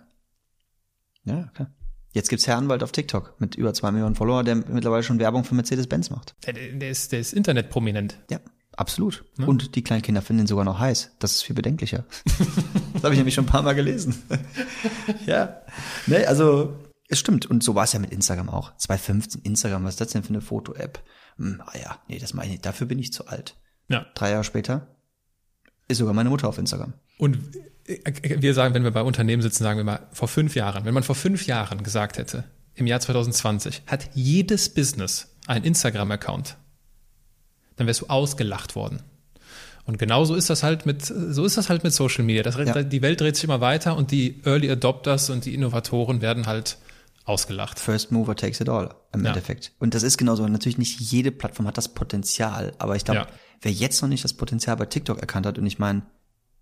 Ja, 1.24 1.50
klar. 1.54 1.70
Jetzt 2.12 2.28
gibt's 2.28 2.46
Herr 2.46 2.58
Anwalt 2.58 2.82
auf 2.82 2.92
TikTok 2.92 3.40
mit 3.40 3.56
über 3.56 3.74
zwei 3.74 3.90
Millionen 3.90 4.14
Follower, 4.14 4.44
der 4.44 4.54
mittlerweile 4.54 5.02
schon 5.02 5.18
Werbung 5.18 5.42
für 5.42 5.54
Mercedes-Benz 5.54 6.10
macht. 6.10 6.36
Der, 6.46 6.52
der, 6.52 6.90
ist, 6.90 7.10
der 7.10 7.18
ist 7.18 7.32
internetprominent. 7.32 8.18
Ja, 8.30 8.38
absolut. 8.76 9.24
Ja. 9.38 9.46
Und 9.46 9.74
die 9.74 9.82
kleinen 9.82 10.02
Kinder 10.02 10.22
finden 10.22 10.42
ihn 10.42 10.46
sogar 10.46 10.64
noch 10.64 10.78
heiß. 10.78 11.16
Das 11.18 11.32
ist 11.32 11.42
viel 11.42 11.56
bedenklicher. 11.56 12.04
das 12.92 13.02
habe 13.02 13.14
ich 13.14 13.18
nämlich 13.18 13.34
schon 13.34 13.44
ein 13.44 13.48
paar 13.48 13.62
Mal 13.62 13.74
gelesen. 13.74 14.14
ja. 15.26 15.62
Nee, 16.06 16.24
also 16.26 16.76
es 17.08 17.18
stimmt. 17.18 17.46
Und 17.46 17.62
so 17.62 17.74
war 17.74 17.84
es 17.84 17.92
ja 17.92 17.98
mit 17.98 18.12
Instagram 18.12 18.48
auch. 18.48 18.76
2015 18.76 19.42
Instagram, 19.42 19.84
was 19.84 19.94
ist 19.94 20.00
das 20.00 20.08
denn 20.08 20.22
für 20.22 20.30
eine 20.30 20.40
Foto-App? 20.40 21.02
Hm, 21.36 21.62
ah 21.64 21.78
ja, 21.78 21.98
nee, 22.08 22.18
das 22.18 22.34
meine 22.34 22.54
ich, 22.54 22.60
dafür 22.60 22.86
bin 22.86 22.98
ich 22.98 23.12
zu 23.12 23.26
alt. 23.26 23.56
Ja. 23.88 24.06
Drei 24.14 24.30
Jahre 24.30 24.44
später 24.44 24.88
ist 25.88 25.98
sogar 25.98 26.14
meine 26.14 26.30
Mutter 26.30 26.48
auf 26.48 26.58
Instagram. 26.58 26.94
Und 27.18 27.38
äh, 27.86 28.40
wir 28.40 28.54
sagen, 28.54 28.74
wenn 28.74 28.84
wir 28.84 28.90
bei 28.90 29.02
Unternehmen 29.02 29.42
sitzen, 29.42 29.62
sagen 29.62 29.78
wir 29.78 29.84
mal, 29.84 30.06
vor 30.12 30.28
fünf 30.28 30.54
Jahren, 30.54 30.84
wenn 30.84 30.94
man 30.94 31.02
vor 31.02 31.14
fünf 31.14 31.46
Jahren 31.46 31.82
gesagt 31.82 32.18
hätte, 32.18 32.44
im 32.74 32.86
Jahr 32.86 33.00
2020 33.00 33.82
hat 33.86 34.10
jedes 34.14 34.68
Business 34.68 35.36
einen 35.46 35.64
Instagram-Account, 35.64 36.56
dann 37.76 37.86
wärst 37.86 38.02
du 38.02 38.06
ausgelacht 38.06 38.74
worden. 38.74 39.02
Und 39.84 39.98
genauso 39.98 40.34
ist 40.34 40.48
das 40.48 40.62
halt 40.62 40.86
mit, 40.86 41.04
so 41.04 41.44
ist 41.44 41.58
das 41.58 41.68
halt 41.68 41.84
mit 41.84 41.92
Social 41.92 42.24
Media. 42.24 42.42
Das, 42.42 42.56
ja. 42.56 42.82
Die 42.82 43.02
Welt 43.02 43.20
dreht 43.20 43.36
sich 43.36 43.44
immer 43.44 43.60
weiter 43.60 43.96
und 43.96 44.10
die 44.10 44.40
Early 44.44 44.70
Adopters 44.70 45.28
und 45.28 45.44
die 45.44 45.54
Innovatoren 45.54 46.22
werden 46.22 46.46
halt 46.46 46.78
ausgelacht. 47.24 47.78
First 47.78 48.12
Mover 48.12 48.36
takes 48.36 48.60
it 48.60 48.68
all 48.68 48.94
im 49.12 49.22
ja. 49.22 49.30
Endeffekt. 49.30 49.72
Und 49.78 49.94
das 49.94 50.02
ist 50.02 50.18
genauso. 50.18 50.46
Natürlich 50.46 50.78
nicht 50.78 51.00
jede 51.00 51.32
Plattform 51.32 51.66
hat 51.66 51.78
das 51.78 51.94
Potenzial, 51.94 52.74
aber 52.78 52.96
ich 52.96 53.04
glaube, 53.04 53.20
ja. 53.20 53.26
wer 53.62 53.72
jetzt 53.72 54.00
noch 54.02 54.08
nicht 54.08 54.24
das 54.24 54.34
Potenzial 54.34 54.76
bei 54.76 54.86
TikTok 54.86 55.18
erkannt 55.18 55.46
hat, 55.46 55.58
und 55.58 55.66
ich 55.66 55.78
meine, 55.78 56.02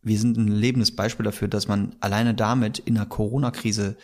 wir 0.02 0.18
sind 0.18 0.36
ein 0.36 0.48
lebendes 0.48 0.94
Beispiel 0.94 1.24
dafür, 1.24 1.48
dass 1.48 1.68
man 1.68 1.96
alleine 2.00 2.34
damit 2.34 2.78
in 2.78 2.94
der 2.94 3.06
Corona-Krise 3.06 3.96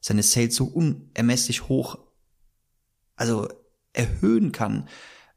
seine 0.00 0.22
Sales 0.22 0.56
so 0.56 0.64
unermesslich 0.64 1.68
hoch, 1.68 1.98
also 3.16 3.48
erhöhen 3.92 4.52
kann. 4.52 4.88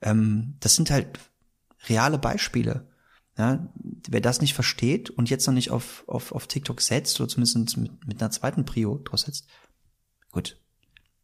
Ähm, 0.02 0.56
das 0.60 0.76
sind 0.76 0.90
halt 0.92 1.20
reale 1.90 2.18
Beispiele. 2.18 2.88
Ja, 3.36 3.68
wer 4.08 4.22
das 4.22 4.42
nicht 4.42 4.54
versteht 4.54 5.10
und 5.10 5.28
jetzt 5.32 5.48
noch 5.48 5.56
nicht 5.56 5.72
auf, 5.72 6.04
auf, 6.06 6.34
auf 6.34 6.46
TikTok 6.46 6.82
setzt 6.82 7.20
oder 7.20 7.28
zumindest 7.28 7.78
mit, 7.78 8.08
mit 8.08 8.22
einer 8.22 8.30
zweiten 8.30 8.64
Prio 8.64 9.00
draus 9.00 9.22
setzt, 9.22 9.48
gut, 10.32 10.63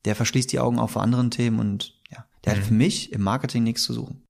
der 0.06 0.16
verschließt 0.16 0.52
die 0.52 0.60
Augen 0.60 0.80
auch 0.80 0.89
vor 0.89 1.02
anderen 1.02 1.32
Themen 1.32 1.60
und 1.60 2.00
ja, 2.12 2.26
der 2.45 2.54
mhm. 2.54 2.58
hat 2.58 2.66
für 2.66 2.74
mich 2.74 3.12
im 3.12 3.22
Marketing 3.22 3.64
nichts 3.64 3.84
zu 3.84 3.93
suchen. 3.93 4.24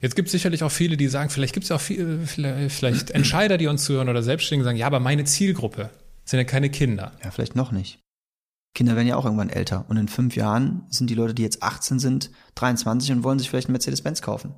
Jetzt 0.00 0.16
gibt 0.16 0.26
es 0.26 0.32
sicherlich 0.32 0.64
auch 0.64 0.72
viele, 0.72 0.96
die 0.96 1.06
sagen, 1.06 1.30
vielleicht 1.30 1.54
gibt 1.54 1.64
es 1.64 1.70
auch 1.70 1.80
viele, 1.80 2.26
vielleicht 2.26 3.10
Entscheider, 3.12 3.56
die 3.56 3.68
uns 3.68 3.84
zuhören 3.84 4.08
oder 4.08 4.22
Selbstständige 4.22 4.64
sagen, 4.64 4.78
ja, 4.78 4.86
aber 4.86 4.98
meine 4.98 5.24
Zielgruppe 5.24 5.90
sind 6.24 6.38
ja 6.38 6.44
keine 6.44 6.70
Kinder. 6.70 7.12
Ja, 7.22 7.30
vielleicht 7.30 7.54
noch 7.54 7.70
nicht. 7.70 8.00
Kinder 8.74 8.96
werden 8.96 9.06
ja 9.06 9.16
auch 9.16 9.24
irgendwann 9.24 9.50
älter 9.50 9.84
und 9.88 9.98
in 9.98 10.08
fünf 10.08 10.34
Jahren 10.34 10.86
sind 10.88 11.10
die 11.10 11.14
Leute, 11.14 11.34
die 11.34 11.42
jetzt 11.42 11.62
18 11.62 11.98
sind, 11.98 12.30
23 12.54 13.12
und 13.12 13.22
wollen 13.22 13.38
sich 13.38 13.50
vielleicht 13.50 13.68
einen 13.68 13.74
Mercedes-Benz 13.74 14.22
kaufen. 14.22 14.54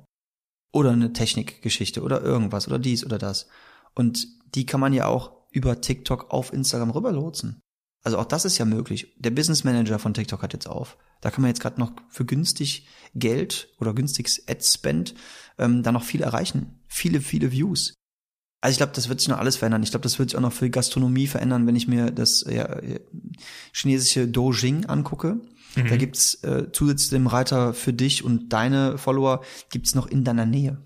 oder 0.73 0.91
eine 0.91 1.13
Technikgeschichte 1.13 2.01
oder 2.01 2.21
irgendwas 2.21 2.67
oder 2.67 2.79
dies 2.79 3.05
oder 3.05 3.17
das. 3.17 3.47
Und 3.93 4.27
die 4.55 4.65
kann 4.65 4.81
man 4.81 4.93
ja 4.93 5.07
auch 5.07 5.31
über 5.51 5.79
TikTok 5.79 6.31
auf 6.31 6.51
Instagram 6.51 6.91
rüberlotsen. 6.91 7.61
Also 8.05 8.19
auch 8.19 8.25
das 8.25 8.45
ist 8.45 8.59
ja 8.59 8.65
möglich. 8.65 9.15
Der 9.17 9.31
Business 9.31 9.63
Manager 9.63 9.97
von 9.97 10.13
TikTok 10.13 10.43
hat 10.43 10.53
jetzt 10.53 10.67
auf. 10.67 10.95
Da 11.21 11.31
kann 11.31 11.41
man 11.41 11.49
jetzt 11.49 11.59
gerade 11.59 11.79
noch 11.79 11.91
für 12.07 12.23
günstig 12.23 12.87
Geld 13.15 13.69
oder 13.79 13.95
günstiges 13.95 14.47
Ad-Spend 14.47 15.15
ähm, 15.57 15.81
da 15.81 15.91
noch 15.91 16.03
viel 16.03 16.21
erreichen. 16.21 16.79
Viele, 16.87 17.19
viele 17.19 17.51
Views. 17.51 17.95
Also 18.61 18.73
ich 18.73 18.77
glaube, 18.77 18.93
das 18.93 19.09
wird 19.09 19.21
sich 19.21 19.29
noch 19.29 19.39
alles 19.39 19.57
verändern. 19.57 19.81
Ich 19.81 19.89
glaube, 19.89 20.03
das 20.03 20.19
wird 20.19 20.29
sich 20.29 20.37
auch 20.37 20.41
noch 20.41 20.53
für 20.53 20.69
Gastronomie 20.69 21.25
verändern, 21.25 21.65
wenn 21.65 21.75
ich 21.75 21.87
mir 21.87 22.11
das 22.11 22.45
ja, 22.47 22.79
chinesische 23.73 24.27
Dojing 24.27 24.85
angucke. 24.85 25.39
Mhm. 25.75 25.87
Da 25.87 25.97
gibt's 25.97 26.35
äh, 26.43 26.71
zusätzlich 26.71 27.09
dem 27.09 27.25
Reiter 27.25 27.73
für 27.73 27.91
dich 27.91 28.23
und 28.23 28.53
deine 28.53 28.99
Follower 28.99 29.43
gibt's 29.71 29.95
noch 29.95 30.05
in 30.05 30.23
deiner 30.23 30.45
Nähe. 30.45 30.77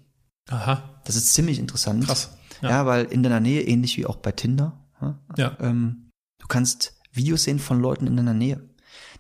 Aha. 0.50 1.02
Das 1.04 1.18
ist 1.18 1.34
ziemlich 1.34 1.60
interessant. 1.60 2.06
Krass. 2.06 2.38
Ja, 2.62 2.70
ja 2.70 2.86
weil 2.86 3.06
in 3.06 3.24
deiner 3.24 3.42
Nähe, 3.42 3.64
ähnlich 3.64 3.98
wie 3.98 4.06
auch 4.06 4.16
bei 4.16 4.32
Tinder, 4.32 4.86
ja. 5.38 5.58
Ähm, 5.60 6.12
du 6.40 6.48
kannst 6.48 6.99
Videos 7.20 7.44
sehen 7.44 7.60
von 7.60 7.80
Leuten 7.80 8.08
in 8.08 8.18
deiner 8.18 8.34
Nähe. 8.34 8.62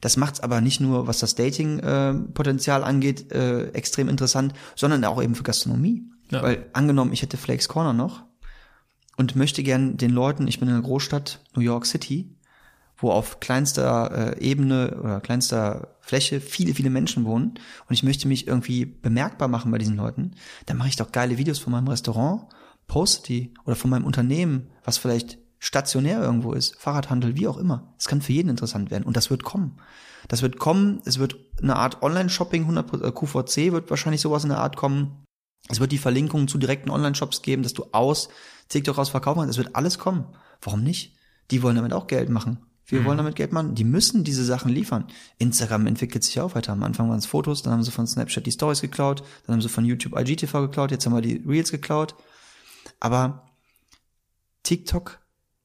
Das 0.01 0.17
macht's 0.17 0.39
aber 0.39 0.61
nicht 0.61 0.79
nur, 0.79 1.07
was 1.07 1.19
das 1.19 1.35
Dating-Potenzial 1.35 2.81
äh, 2.81 2.85
angeht, 2.85 3.31
äh, 3.31 3.67
extrem 3.71 4.09
interessant, 4.09 4.53
sondern 4.75 5.03
auch 5.05 5.21
eben 5.21 5.35
für 5.35 5.43
Gastronomie. 5.43 6.03
Ja. 6.31 6.41
Weil 6.41 6.65
angenommen, 6.73 7.13
ich 7.13 7.21
hätte 7.21 7.37
Flakes 7.37 7.67
Corner 7.67 7.93
noch 7.93 8.23
und 9.17 9.35
möchte 9.35 9.63
gern 9.63 9.97
den 9.97 10.11
Leuten, 10.11 10.47
ich 10.47 10.59
bin 10.59 10.69
in 10.69 10.75
einer 10.75 10.83
Großstadt, 10.83 11.41
New 11.55 11.61
York 11.61 11.85
City, 11.85 12.35
wo 12.97 13.11
auf 13.11 13.39
kleinster 13.39 14.37
äh, 14.37 14.41
Ebene 14.41 14.97
oder 14.99 15.21
kleinster 15.21 15.95
Fläche 16.01 16.41
viele, 16.41 16.73
viele 16.73 16.89
Menschen 16.89 17.25
wohnen 17.25 17.55
und 17.87 17.93
ich 17.93 18.03
möchte 18.03 18.27
mich 18.27 18.47
irgendwie 18.47 18.85
bemerkbar 18.85 19.47
machen 19.47 19.71
bei 19.71 19.77
diesen 19.77 19.95
Leuten, 19.95 20.31
dann 20.65 20.77
mache 20.77 20.89
ich 20.89 20.95
doch 20.95 21.11
geile 21.11 21.37
Videos 21.37 21.59
von 21.59 21.71
meinem 21.71 21.87
Restaurant, 21.87 22.43
poste 22.87 23.27
die 23.27 23.53
oder 23.65 23.75
von 23.75 23.89
meinem 23.89 24.05
Unternehmen, 24.05 24.67
was 24.83 24.97
vielleicht 24.97 25.37
stationär 25.59 26.21
irgendwo 26.21 26.53
ist, 26.53 26.75
Fahrradhandel, 26.77 27.35
wie 27.35 27.47
auch 27.47 27.57
immer. 27.57 27.93
Es 27.97 28.07
kann 28.07 28.21
für 28.21 28.33
jeden 28.33 28.49
interessant 28.49 28.91
werden 28.91 29.03
und 29.03 29.17
das 29.17 29.29
wird 29.29 29.43
kommen. 29.43 29.79
Das 30.27 30.41
wird 30.41 30.57
kommen, 30.57 31.01
es 31.05 31.19
wird 31.19 31.35
eine 31.61 31.75
Art 31.75 32.01
Online-Shopping, 32.01 32.69
100% 32.69 33.03
äh, 33.03 33.11
QVC 33.11 33.73
wird 33.73 33.89
wahrscheinlich 33.89 34.21
sowas 34.21 34.43
in 34.43 34.49
der 34.49 34.59
Art 34.59 34.75
kommen. 34.75 35.25
Es 35.67 35.79
wird 35.79 35.91
die 35.91 35.97
Verlinkungen 35.97 36.47
zu 36.47 36.57
direkten 36.57 36.89
Online-Shops 36.89 37.41
geben, 37.41 37.63
dass 37.63 37.73
du 37.73 37.85
aus 37.91 38.29
TikTok 38.69 38.97
raus 38.97 39.09
verkaufen 39.09 39.39
kannst. 39.39 39.51
Es 39.51 39.63
wird 39.63 39.75
alles 39.75 39.99
kommen. 39.99 40.25
Warum 40.61 40.83
nicht? 40.83 41.15
Die 41.51 41.61
wollen 41.61 41.75
damit 41.75 41.93
auch 41.93 42.07
Geld 42.07 42.29
machen. 42.29 42.59
Wir 42.85 43.01
mhm. 43.01 43.05
wollen 43.05 43.17
damit 43.17 43.35
Geld 43.35 43.51
machen. 43.51 43.75
Die 43.75 43.83
müssen 43.83 44.23
diese 44.23 44.43
Sachen 44.43 44.71
liefern. 44.71 45.05
Instagram 45.37 45.87
entwickelt 45.87 46.23
sich 46.23 46.39
auch 46.39 46.55
weiter. 46.55 46.73
Am 46.73 46.83
Anfang 46.83 47.09
waren 47.09 47.19
es 47.19 47.25
Fotos, 47.25 47.61
dann 47.61 47.73
haben 47.73 47.83
sie 47.83 47.91
von 47.91 48.07
Snapchat 48.07 48.45
die 48.45 48.51
Stories 48.51 48.81
geklaut, 48.81 49.23
dann 49.45 49.53
haben 49.53 49.61
sie 49.61 49.69
von 49.69 49.85
YouTube 49.85 50.17
IGTV 50.17 50.53
geklaut, 50.61 50.91
jetzt 50.91 51.05
haben 51.05 51.13
wir 51.13 51.21
die 51.21 51.43
Reels 51.45 51.71
geklaut. 51.71 52.15
Aber 52.99 53.47
TikTok 54.63 55.19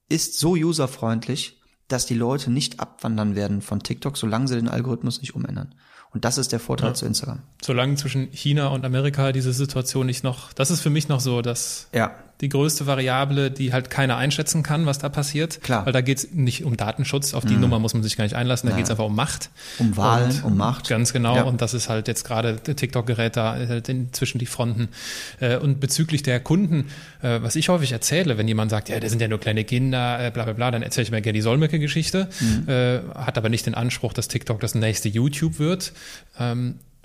ist 0.09 0.39
so 0.39 0.53
userfreundlich, 0.53 1.61
dass 1.89 2.07
die 2.07 2.15
Leute 2.15 2.51
nicht 2.51 2.81
abwandern 2.81 3.37
werden 3.37 3.63
von 3.63 3.83
TikTok, 3.83 4.17
solange 4.17 4.49
sie 4.49 4.57
den 4.57 4.69
Algorithmus 4.69 5.21
nicht 5.21 5.35
umändern. 5.35 5.75
Und 6.13 6.25
das 6.25 6.39
ist 6.39 6.53
der 6.53 6.61
Vorteil 6.61 6.91
ja. 6.91 6.95
zu 6.95 7.07
Instagram. 7.07 7.43
Solange 7.61 7.97
zwischen 7.97 8.31
China 8.31 8.69
und 8.69 8.85
Amerika 8.85 9.33
diese 9.33 9.53
Situation 9.53 10.07
nicht 10.07 10.23
noch, 10.23 10.53
das 10.53 10.71
ist 10.71 10.81
für 10.81 10.91
mich 10.91 11.09
noch 11.09 11.21
so, 11.21 11.43
dass 11.43 11.89
ja 11.93 12.15
die 12.41 12.49
größte 12.49 12.87
Variable, 12.87 13.51
die 13.51 13.73
halt 13.73 13.91
keiner 13.91 14.17
einschätzen 14.17 14.63
kann, 14.63 14.87
was 14.87 14.99
da 14.99 15.09
passiert. 15.09 15.63
Klar. 15.63 15.87
Weil 15.87 15.93
da 15.93 16.01
geht 16.01 16.19
es 16.19 16.33
nicht 16.33 16.65
um 16.65 16.77
Datenschutz, 16.77 17.35
auf 17.35 17.45
die 17.45 17.55
mhm. 17.55 17.61
Nummer 17.61 17.79
muss 17.79 17.95
man 17.95 18.03
sich 18.03 18.17
gar 18.17 18.25
nicht 18.25 18.35
einlassen, 18.35 18.69
da 18.69 18.73
ja. 18.73 18.77
geht 18.77 18.87
es 18.87 18.91
einfach 18.91 19.05
um 19.05 19.15
Macht. 19.15 19.51
Um 19.79 19.97
Wahlen, 19.97 20.31
und, 20.31 20.45
um 20.45 20.57
Macht. 20.57 20.89
Ganz 20.89 21.13
genau. 21.13 21.37
Ja. 21.37 21.43
Und 21.43 21.63
das 21.63 21.75
ist 21.75 21.89
halt 21.89 22.09
jetzt 22.09 22.25
gerade 22.25 22.57
TikTok-Gerät 22.59 23.37
da 23.37 23.55
halt 23.55 23.91
zwischen 24.13 24.39
die 24.39 24.47
Fronten. 24.47 24.89
Äh, 25.41 25.59
und 25.59 25.81
bezüglich 25.81 26.23
der 26.23 26.41
Kunden, 26.41 26.87
äh, 27.23 27.41
was 27.43 27.57
ich 27.57 27.69
häufig 27.69 27.93
erzähle, 27.93 28.37
wenn 28.37 28.49
jemand 28.49 28.71
sagt, 28.71 28.89
ja, 28.89 28.99
das 28.99 29.11
sind 29.11 29.21
ja 29.21 29.29
nur 29.29 29.39
kleine 29.39 29.65
Kinder, 29.65 30.31
bla 30.33 30.45
bla 30.45 30.53
bla, 30.53 30.71
dann 30.71 30.83
erzähle 30.83 31.05
ich 31.05 31.11
mir 31.11 31.23
gerne 31.23 31.35
die 31.35 31.43
Solmecke-Geschichte, 31.43 32.29
mhm. 32.41 33.15
hat 33.15 33.39
aber 33.39 33.49
nicht 33.49 33.67
den 33.67 33.75
Anspruch, 33.75 34.13
dass 34.13 34.29
TikTok 34.29 34.61
das 34.61 34.75
nächste 34.75 35.09
YouTube 35.09 35.59
wird. 35.59 35.93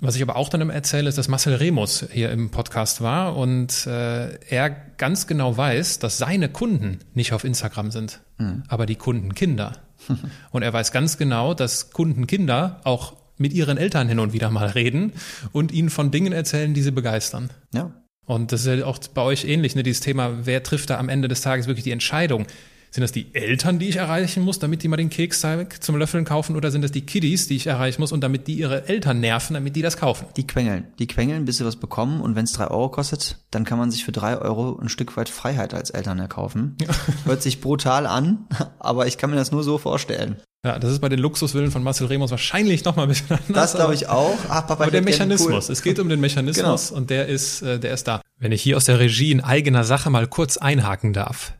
Was 0.00 0.16
ich 0.16 0.22
aber 0.22 0.36
auch 0.36 0.48
dann 0.48 0.62
immer 0.62 0.72
erzähle, 0.72 1.08
ist, 1.08 1.18
dass 1.18 1.28
Marcel 1.28 1.54
Remus 1.54 2.06
hier 2.10 2.30
im 2.30 2.50
Podcast 2.50 3.02
war 3.02 3.36
und 3.36 3.86
äh, 3.86 4.34
er 4.48 4.70
ganz 4.96 5.26
genau 5.26 5.56
weiß, 5.56 5.98
dass 5.98 6.16
seine 6.16 6.48
Kunden 6.48 7.00
nicht 7.12 7.32
auf 7.32 7.44
Instagram 7.44 7.90
sind, 7.90 8.20
mhm. 8.38 8.62
aber 8.68 8.86
die 8.86 8.96
Kundenkinder. 8.96 9.76
und 10.50 10.62
er 10.62 10.72
weiß 10.72 10.92
ganz 10.92 11.18
genau, 11.18 11.52
dass 11.52 11.90
Kundenkinder 11.90 12.80
auch 12.84 13.14
mit 13.36 13.52
ihren 13.52 13.76
Eltern 13.76 14.08
hin 14.08 14.18
und 14.18 14.32
wieder 14.32 14.50
mal 14.50 14.68
reden 14.68 15.12
und 15.52 15.72
ihnen 15.72 15.90
von 15.90 16.10
Dingen 16.10 16.32
erzählen, 16.32 16.72
die 16.72 16.82
sie 16.82 16.92
begeistern. 16.92 17.50
Ja. 17.74 17.92
Und 18.24 18.52
das 18.52 18.64
ist 18.64 18.78
ja 18.78 18.86
auch 18.86 18.98
bei 19.12 19.22
euch 19.22 19.44
ähnlich, 19.44 19.74
ne? 19.74 19.82
Dieses 19.82 20.00
Thema, 20.00 20.46
wer 20.46 20.62
trifft 20.62 20.90
da 20.90 20.98
am 20.98 21.08
Ende 21.08 21.26
des 21.26 21.40
Tages 21.40 21.66
wirklich 21.66 21.84
die 21.84 21.90
Entscheidung? 21.90 22.46
Sind 22.90 23.02
das 23.02 23.12
die 23.12 23.32
Eltern, 23.34 23.78
die 23.78 23.88
ich 23.88 23.96
erreichen 23.96 24.42
muss, 24.42 24.58
damit 24.58 24.82
die 24.82 24.88
mal 24.88 24.96
den 24.96 25.10
Keksteig 25.10 25.82
zum 25.82 25.96
Löffeln 25.96 26.24
kaufen, 26.24 26.56
oder 26.56 26.72
sind 26.72 26.82
das 26.82 26.90
die 26.90 27.02
Kiddies, 27.02 27.46
die 27.46 27.54
ich 27.54 27.68
erreichen 27.68 28.00
muss 28.00 28.10
und 28.10 28.20
damit 28.22 28.48
die 28.48 28.54
ihre 28.54 28.88
Eltern 28.88 29.20
nerven, 29.20 29.54
damit 29.54 29.76
die 29.76 29.82
das 29.82 29.96
kaufen? 29.96 30.26
Die 30.36 30.46
quengeln. 30.46 30.88
Die 30.98 31.06
quengeln, 31.06 31.44
bis 31.44 31.58
sie 31.58 31.64
was 31.64 31.76
bekommen 31.76 32.20
und 32.20 32.34
wenn 32.34 32.44
es 32.44 32.52
drei 32.52 32.66
Euro 32.66 32.88
kostet, 32.88 33.38
dann 33.52 33.64
kann 33.64 33.78
man 33.78 33.92
sich 33.92 34.04
für 34.04 34.12
drei 34.12 34.36
Euro 34.36 34.76
ein 34.80 34.88
Stück 34.88 35.16
weit 35.16 35.28
Freiheit 35.28 35.72
als 35.72 35.90
Eltern 35.90 36.18
erkaufen. 36.18 36.76
Ja. 36.80 36.88
Hört 37.26 37.42
sich 37.42 37.60
brutal 37.60 38.06
an, 38.06 38.46
aber 38.80 39.06
ich 39.06 39.18
kann 39.18 39.30
mir 39.30 39.36
das 39.36 39.52
nur 39.52 39.62
so 39.62 39.78
vorstellen. 39.78 40.36
Ja, 40.64 40.78
das 40.78 40.92
ist 40.92 40.98
bei 41.00 41.08
den 41.08 41.20
Luxuswillen 41.20 41.70
von 41.70 41.82
Marcel 41.82 42.08
Remus 42.08 42.30
wahrscheinlich 42.30 42.84
noch 42.84 42.94
mal 42.94 43.04
ein 43.04 43.08
bisschen 43.08 43.30
anders. 43.30 43.72
Das 43.72 43.74
glaube 43.74 43.94
ich 43.94 44.08
auch. 44.08 44.36
Ach, 44.48 44.66
Papa, 44.66 44.82
aber 44.82 44.90
der 44.90 45.00
Mechanismus. 45.00 45.68
Cool. 45.68 45.72
Es 45.72 45.82
geht 45.82 45.98
um 45.98 46.08
den 46.08 46.20
Mechanismus 46.20 46.88
genau. 46.88 46.98
und 46.98 47.08
der 47.08 47.28
ist, 47.28 47.62
äh, 47.62 47.78
der 47.78 47.94
ist 47.94 48.06
da. 48.06 48.20
Wenn 48.38 48.52
ich 48.52 48.60
hier 48.60 48.76
aus 48.76 48.84
der 48.84 48.98
Regie 48.98 49.32
in 49.32 49.40
eigener 49.40 49.84
Sache 49.84 50.10
mal 50.10 50.26
kurz 50.26 50.58
einhaken 50.58 51.14
darf. 51.14 51.54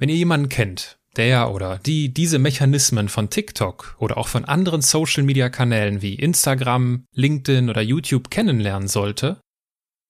Wenn 0.00 0.08
ihr 0.08 0.16
jemanden 0.16 0.48
kennt, 0.48 0.98
der 1.16 1.52
oder 1.52 1.76
die 1.76 2.14
diese 2.14 2.38
Mechanismen 2.38 3.10
von 3.10 3.28
TikTok 3.28 3.96
oder 3.98 4.16
auch 4.16 4.28
von 4.28 4.46
anderen 4.46 4.80
Social-Media-Kanälen 4.80 6.00
wie 6.00 6.14
Instagram, 6.14 7.04
LinkedIn 7.12 7.68
oder 7.68 7.82
YouTube 7.82 8.30
kennenlernen 8.30 8.88
sollte, 8.88 9.42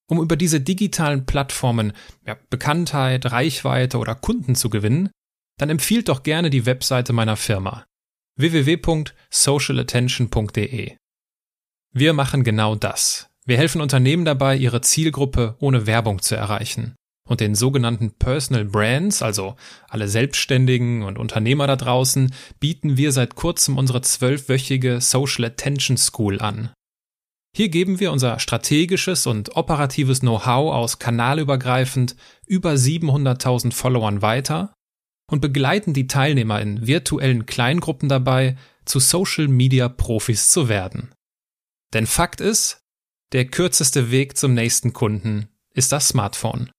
um 0.06 0.22
über 0.22 0.36
diese 0.36 0.60
digitalen 0.60 1.26
Plattformen 1.26 1.92
ja, 2.24 2.36
Bekanntheit, 2.50 3.32
Reichweite 3.32 3.98
oder 3.98 4.14
Kunden 4.14 4.54
zu 4.54 4.70
gewinnen, 4.70 5.10
dann 5.58 5.70
empfiehlt 5.70 6.08
doch 6.08 6.22
gerne 6.22 6.50
die 6.50 6.66
Webseite 6.66 7.12
meiner 7.12 7.36
Firma 7.36 7.84
www.socialattention.de. 8.36 10.94
Wir 11.92 12.12
machen 12.12 12.44
genau 12.44 12.76
das. 12.76 13.28
Wir 13.44 13.56
helfen 13.56 13.80
Unternehmen 13.80 14.24
dabei, 14.24 14.56
ihre 14.56 14.82
Zielgruppe 14.82 15.56
ohne 15.58 15.88
Werbung 15.88 16.22
zu 16.22 16.36
erreichen 16.36 16.94
und 17.30 17.40
den 17.40 17.54
sogenannten 17.54 18.10
Personal 18.10 18.64
Brands, 18.64 19.22
also 19.22 19.54
alle 19.88 20.08
Selbstständigen 20.08 21.04
und 21.04 21.16
Unternehmer 21.16 21.68
da 21.68 21.76
draußen, 21.76 22.34
bieten 22.58 22.96
wir 22.96 23.12
seit 23.12 23.36
kurzem 23.36 23.78
unsere 23.78 24.02
zwölfwöchige 24.02 25.00
Social 25.00 25.44
Attention 25.44 25.96
School 25.96 26.40
an. 26.40 26.70
Hier 27.56 27.68
geben 27.68 28.00
wir 28.00 28.10
unser 28.10 28.40
strategisches 28.40 29.28
und 29.28 29.56
operatives 29.56 30.20
Know-how 30.20 30.74
aus 30.74 30.98
kanalübergreifend 30.98 32.16
über 32.48 32.72
700.000 32.72 33.72
Followern 33.72 34.22
weiter 34.22 34.74
und 35.30 35.40
begleiten 35.40 35.92
die 35.92 36.08
Teilnehmer 36.08 36.60
in 36.60 36.88
virtuellen 36.88 37.46
Kleingruppen 37.46 38.08
dabei, 38.08 38.56
zu 38.84 38.98
Social 38.98 39.46
Media 39.46 39.88
Profis 39.88 40.50
zu 40.50 40.68
werden. 40.68 41.12
Denn 41.94 42.08
Fakt 42.08 42.40
ist, 42.40 42.80
der 43.30 43.44
kürzeste 43.44 44.10
Weg 44.10 44.36
zum 44.36 44.52
nächsten 44.52 44.92
Kunden 44.92 45.46
ist 45.72 45.92
das 45.92 46.08
Smartphone. 46.08 46.72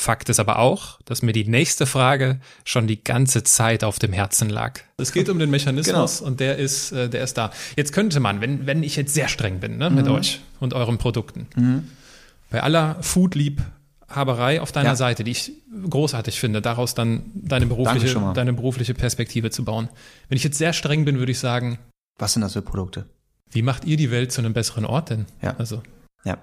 Fakt 0.00 0.28
ist 0.28 0.38
aber 0.38 0.60
auch, 0.60 1.00
dass 1.06 1.22
mir 1.22 1.32
die 1.32 1.44
nächste 1.44 1.84
Frage 1.84 2.38
schon 2.64 2.86
die 2.86 3.02
ganze 3.02 3.42
Zeit 3.42 3.82
auf 3.82 3.98
dem 3.98 4.12
Herzen 4.12 4.48
lag. 4.48 4.78
Es 4.96 5.10
geht 5.10 5.28
um 5.28 5.40
den 5.40 5.50
Mechanismus 5.50 6.18
genau. 6.18 6.28
und 6.28 6.38
der 6.38 6.56
ist, 6.56 6.92
äh, 6.92 7.08
der 7.08 7.24
ist 7.24 7.36
da. 7.36 7.50
Jetzt 7.76 7.92
könnte 7.92 8.20
man, 8.20 8.40
wenn, 8.40 8.64
wenn 8.64 8.84
ich 8.84 8.94
jetzt 8.94 9.12
sehr 9.12 9.26
streng 9.26 9.58
bin 9.58 9.76
ne, 9.76 9.90
mit 9.90 10.06
mhm. 10.06 10.12
euch 10.12 10.38
und 10.60 10.72
euren 10.72 10.98
Produkten, 10.98 11.48
mhm. 11.56 11.88
bei 12.48 12.62
aller 12.62 12.96
Foodliebhaberei 13.02 14.60
auf 14.60 14.70
deiner 14.70 14.90
ja. 14.90 14.96
Seite, 14.96 15.24
die 15.24 15.32
ich 15.32 15.52
großartig 15.90 16.38
finde, 16.38 16.62
daraus 16.62 16.94
dann 16.94 17.24
deine 17.34 17.66
berufliche, 17.66 18.32
deine 18.34 18.52
berufliche 18.52 18.94
Perspektive 18.94 19.50
zu 19.50 19.64
bauen. 19.64 19.88
Wenn 20.28 20.36
ich 20.36 20.44
jetzt 20.44 20.58
sehr 20.58 20.74
streng 20.74 21.06
bin, 21.06 21.18
würde 21.18 21.32
ich 21.32 21.40
sagen. 21.40 21.80
Was 22.18 22.34
sind 22.34 22.42
das 22.42 22.52
für 22.52 22.62
Produkte? 22.62 23.06
Wie 23.50 23.62
macht 23.62 23.84
ihr 23.84 23.96
die 23.96 24.12
Welt 24.12 24.30
zu 24.30 24.42
einem 24.42 24.52
besseren 24.52 24.84
Ort 24.84 25.10
denn? 25.10 25.26
Ja. 25.42 25.56
Also. 25.58 25.82
Ja. 26.24 26.38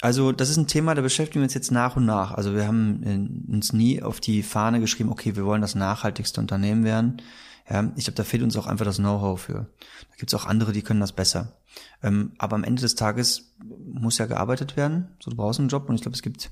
Also 0.00 0.32
das 0.32 0.48
ist 0.48 0.56
ein 0.56 0.66
Thema, 0.66 0.94
da 0.94 1.02
beschäftigen 1.02 1.40
wir 1.40 1.44
uns 1.44 1.54
jetzt 1.54 1.70
nach 1.70 1.96
und 1.96 2.06
nach. 2.06 2.32
Also 2.32 2.54
wir 2.54 2.66
haben 2.66 3.02
äh, 3.02 3.52
uns 3.52 3.72
nie 3.72 4.02
auf 4.02 4.20
die 4.20 4.42
Fahne 4.42 4.80
geschrieben, 4.80 5.10
okay, 5.10 5.36
wir 5.36 5.44
wollen 5.44 5.60
das 5.60 5.74
nachhaltigste 5.74 6.40
Unternehmen 6.40 6.84
werden. 6.84 7.20
Ja, 7.68 7.92
ich 7.96 8.04
glaube, 8.04 8.16
da 8.16 8.24
fehlt 8.24 8.42
uns 8.42 8.56
auch 8.56 8.66
einfach 8.66 8.84
das 8.84 8.96
Know-how 8.96 9.40
für. 9.40 9.66
Da 10.10 10.16
gibt 10.16 10.32
es 10.32 10.40
auch 10.40 10.46
andere, 10.46 10.72
die 10.72 10.82
können 10.82 11.00
das 11.00 11.12
besser. 11.12 11.60
Ähm, 12.02 12.32
aber 12.38 12.56
am 12.56 12.64
Ende 12.64 12.82
des 12.82 12.94
Tages 12.94 13.54
muss 13.62 14.18
ja 14.18 14.26
gearbeitet 14.26 14.76
werden. 14.76 15.14
So, 15.20 15.30
du 15.30 15.36
brauchst 15.36 15.60
einen 15.60 15.68
Job 15.68 15.88
und 15.88 15.94
ich 15.94 16.02
glaube, 16.02 16.16
es 16.16 16.22
gibt 16.22 16.50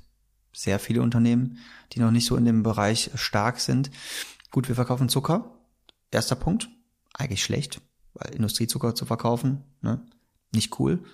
sehr 0.53 0.79
viele 0.79 1.03
Unternehmen, 1.03 1.59
die 1.93 2.01
noch 2.01 2.11
nicht 2.11 2.27
so 2.27 2.37
in 2.37 2.45
dem 2.45 2.63
Bereich 2.63 3.11
stark 3.15 3.61
sind. 3.61 3.91
Gut, 4.51 4.69
wir 4.69 4.75
verkaufen 4.75 5.09
Zucker. 5.09 5.55
Erster 6.11 6.37
Punkt. 6.37 6.69
Eigentlich 7.15 7.43
schlecht, 7.43 7.81
weil 8.15 8.35
Industriezucker 8.35 8.95
zu 8.95 9.07
verkaufen, 9.07 9.65
ne? 9.81 10.01
nicht 10.53 10.79
cool. 10.79 11.05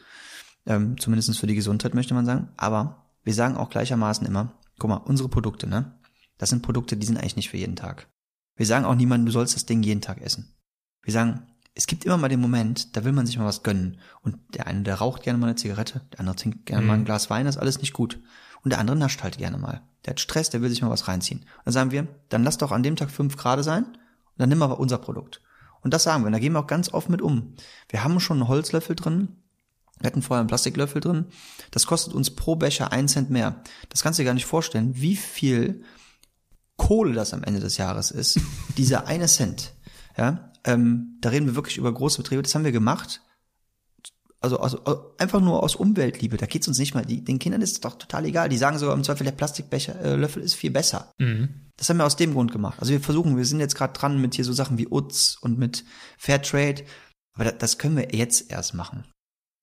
Ähm, 0.66 0.98
zumindest 0.98 1.38
für 1.38 1.46
die 1.46 1.54
Gesundheit 1.54 1.94
möchte 1.94 2.14
man 2.14 2.26
sagen. 2.26 2.48
Aber 2.56 3.06
wir 3.22 3.34
sagen 3.34 3.56
auch 3.56 3.70
gleichermaßen 3.70 4.26
immer, 4.26 4.52
guck 4.78 4.90
mal, 4.90 4.96
unsere 4.96 5.28
Produkte, 5.28 5.66
ne? 5.66 5.98
Das 6.38 6.50
sind 6.50 6.62
Produkte, 6.62 6.96
die 6.96 7.06
sind 7.06 7.16
eigentlich 7.16 7.36
nicht 7.36 7.50
für 7.50 7.56
jeden 7.56 7.76
Tag. 7.76 8.08
Wir 8.56 8.66
sagen 8.66 8.84
auch 8.84 8.94
niemandem, 8.94 9.26
du 9.26 9.32
sollst 9.32 9.54
das 9.54 9.66
Ding 9.66 9.82
jeden 9.82 10.00
Tag 10.00 10.20
essen. 10.20 10.54
Wir 11.02 11.12
sagen, 11.12 11.46
es 11.74 11.86
gibt 11.86 12.04
immer 12.04 12.16
mal 12.16 12.28
den 12.28 12.40
Moment, 12.40 12.96
da 12.96 13.04
will 13.04 13.12
man 13.12 13.26
sich 13.26 13.38
mal 13.38 13.44
was 13.44 13.62
gönnen. 13.62 13.98
Und 14.22 14.36
der 14.54 14.66
eine, 14.66 14.82
der 14.82 14.96
raucht 14.96 15.22
gerne 15.22 15.38
mal 15.38 15.46
eine 15.46 15.56
Zigarette, 15.56 16.02
der 16.12 16.20
andere 16.20 16.36
trinkt 16.36 16.66
gerne 16.66 16.82
mhm. 16.82 16.88
mal 16.88 16.94
ein 16.94 17.04
Glas 17.04 17.30
Wein, 17.30 17.46
das 17.46 17.56
ist 17.56 17.60
alles 17.60 17.80
nicht 17.80 17.92
gut. 17.92 18.20
Und 18.62 18.70
der 18.70 18.78
andere 18.78 18.96
nascht 18.96 19.22
halt 19.22 19.38
gerne 19.38 19.58
mal. 19.58 19.82
Der 20.04 20.12
hat 20.12 20.20
Stress, 20.20 20.50
der 20.50 20.62
will 20.62 20.70
sich 20.70 20.82
mal 20.82 20.90
was 20.90 21.08
reinziehen. 21.08 21.40
Und 21.40 21.66
dann 21.66 21.72
sagen 21.72 21.90
wir, 21.90 22.08
dann 22.28 22.44
lass 22.44 22.58
doch 22.58 22.72
an 22.72 22.82
dem 22.82 22.96
Tag 22.96 23.10
fünf 23.10 23.36
Grad 23.36 23.62
sein 23.64 23.84
und 23.84 24.38
dann 24.38 24.48
nimm 24.48 24.62
aber 24.62 24.78
unser 24.80 24.98
Produkt. 24.98 25.42
Und 25.82 25.92
das 25.92 26.02
sagen 26.02 26.22
wir. 26.22 26.26
Und 26.26 26.32
da 26.32 26.38
gehen 26.38 26.52
wir 26.52 26.60
auch 26.60 26.66
ganz 26.66 26.92
oft 26.92 27.10
mit 27.10 27.20
um. 27.20 27.54
Wir 27.90 28.04
haben 28.04 28.18
schon 28.20 28.38
einen 28.38 28.48
Holzlöffel 28.48 28.96
drin. 28.96 29.36
Wir 30.00 30.08
hatten 30.08 30.22
vorher 30.22 30.40
einen 30.40 30.48
Plastiklöffel 30.48 31.00
drin. 31.00 31.26
Das 31.70 31.86
kostet 31.86 32.14
uns 32.14 32.30
pro 32.30 32.56
Becher 32.56 32.92
ein 32.92 33.08
Cent 33.08 33.30
mehr. 33.30 33.62
Das 33.88 34.02
kannst 34.02 34.18
du 34.18 34.22
dir 34.22 34.26
gar 34.26 34.34
nicht 34.34 34.46
vorstellen, 34.46 34.92
wie 34.96 35.16
viel 35.16 35.84
Kohle 36.76 37.12
das 37.12 37.32
am 37.32 37.44
Ende 37.44 37.60
des 37.60 37.76
Jahres 37.76 38.10
ist. 38.10 38.40
Dieser 38.76 39.06
eine 39.06 39.26
Cent. 39.26 39.72
Ja, 40.16 40.52
ähm, 40.64 41.18
da 41.20 41.30
reden 41.30 41.46
wir 41.46 41.54
wirklich 41.54 41.76
über 41.76 41.92
große 41.92 42.22
Betriebe. 42.22 42.42
Das 42.42 42.54
haben 42.54 42.64
wir 42.64 42.72
gemacht. 42.72 43.20
Also, 44.40 44.58
also 44.58 45.14
einfach 45.16 45.40
nur 45.40 45.62
aus 45.62 45.74
Umweltliebe. 45.74 46.36
Da 46.36 46.46
geht's 46.46 46.68
uns 46.68 46.78
nicht 46.78 46.94
mal. 46.94 47.04
Die, 47.04 47.24
den 47.24 47.38
Kindern 47.38 47.62
ist 47.62 47.72
es 47.72 47.80
doch 47.80 47.96
total 47.96 48.26
egal. 48.26 48.50
Die 48.50 48.58
sagen 48.58 48.78
sogar 48.78 48.94
im 48.94 49.02
Zweifel, 49.02 49.24
der 49.24 49.32
Plastikbecher 49.32 49.98
äh, 50.00 50.16
Löffel 50.16 50.42
ist 50.42 50.54
viel 50.54 50.70
besser. 50.70 51.10
Mhm. 51.18 51.70
Das 51.76 51.88
haben 51.88 51.96
wir 51.96 52.04
aus 52.04 52.16
dem 52.16 52.34
Grund 52.34 52.52
gemacht. 52.52 52.78
Also 52.78 52.92
wir 52.92 53.00
versuchen, 53.00 53.36
wir 53.36 53.46
sind 53.46 53.60
jetzt 53.60 53.74
gerade 53.74 53.94
dran 53.94 54.20
mit 54.20 54.34
hier 54.34 54.44
so 54.44 54.52
Sachen 54.52 54.76
wie 54.76 54.86
UTS 54.88 55.38
und 55.40 55.58
mit 55.58 55.84
Fairtrade. 56.18 56.84
Aber 57.32 57.50
das 57.52 57.78
können 57.78 57.96
wir 57.96 58.14
jetzt 58.14 58.50
erst 58.50 58.74
machen. 58.74 59.04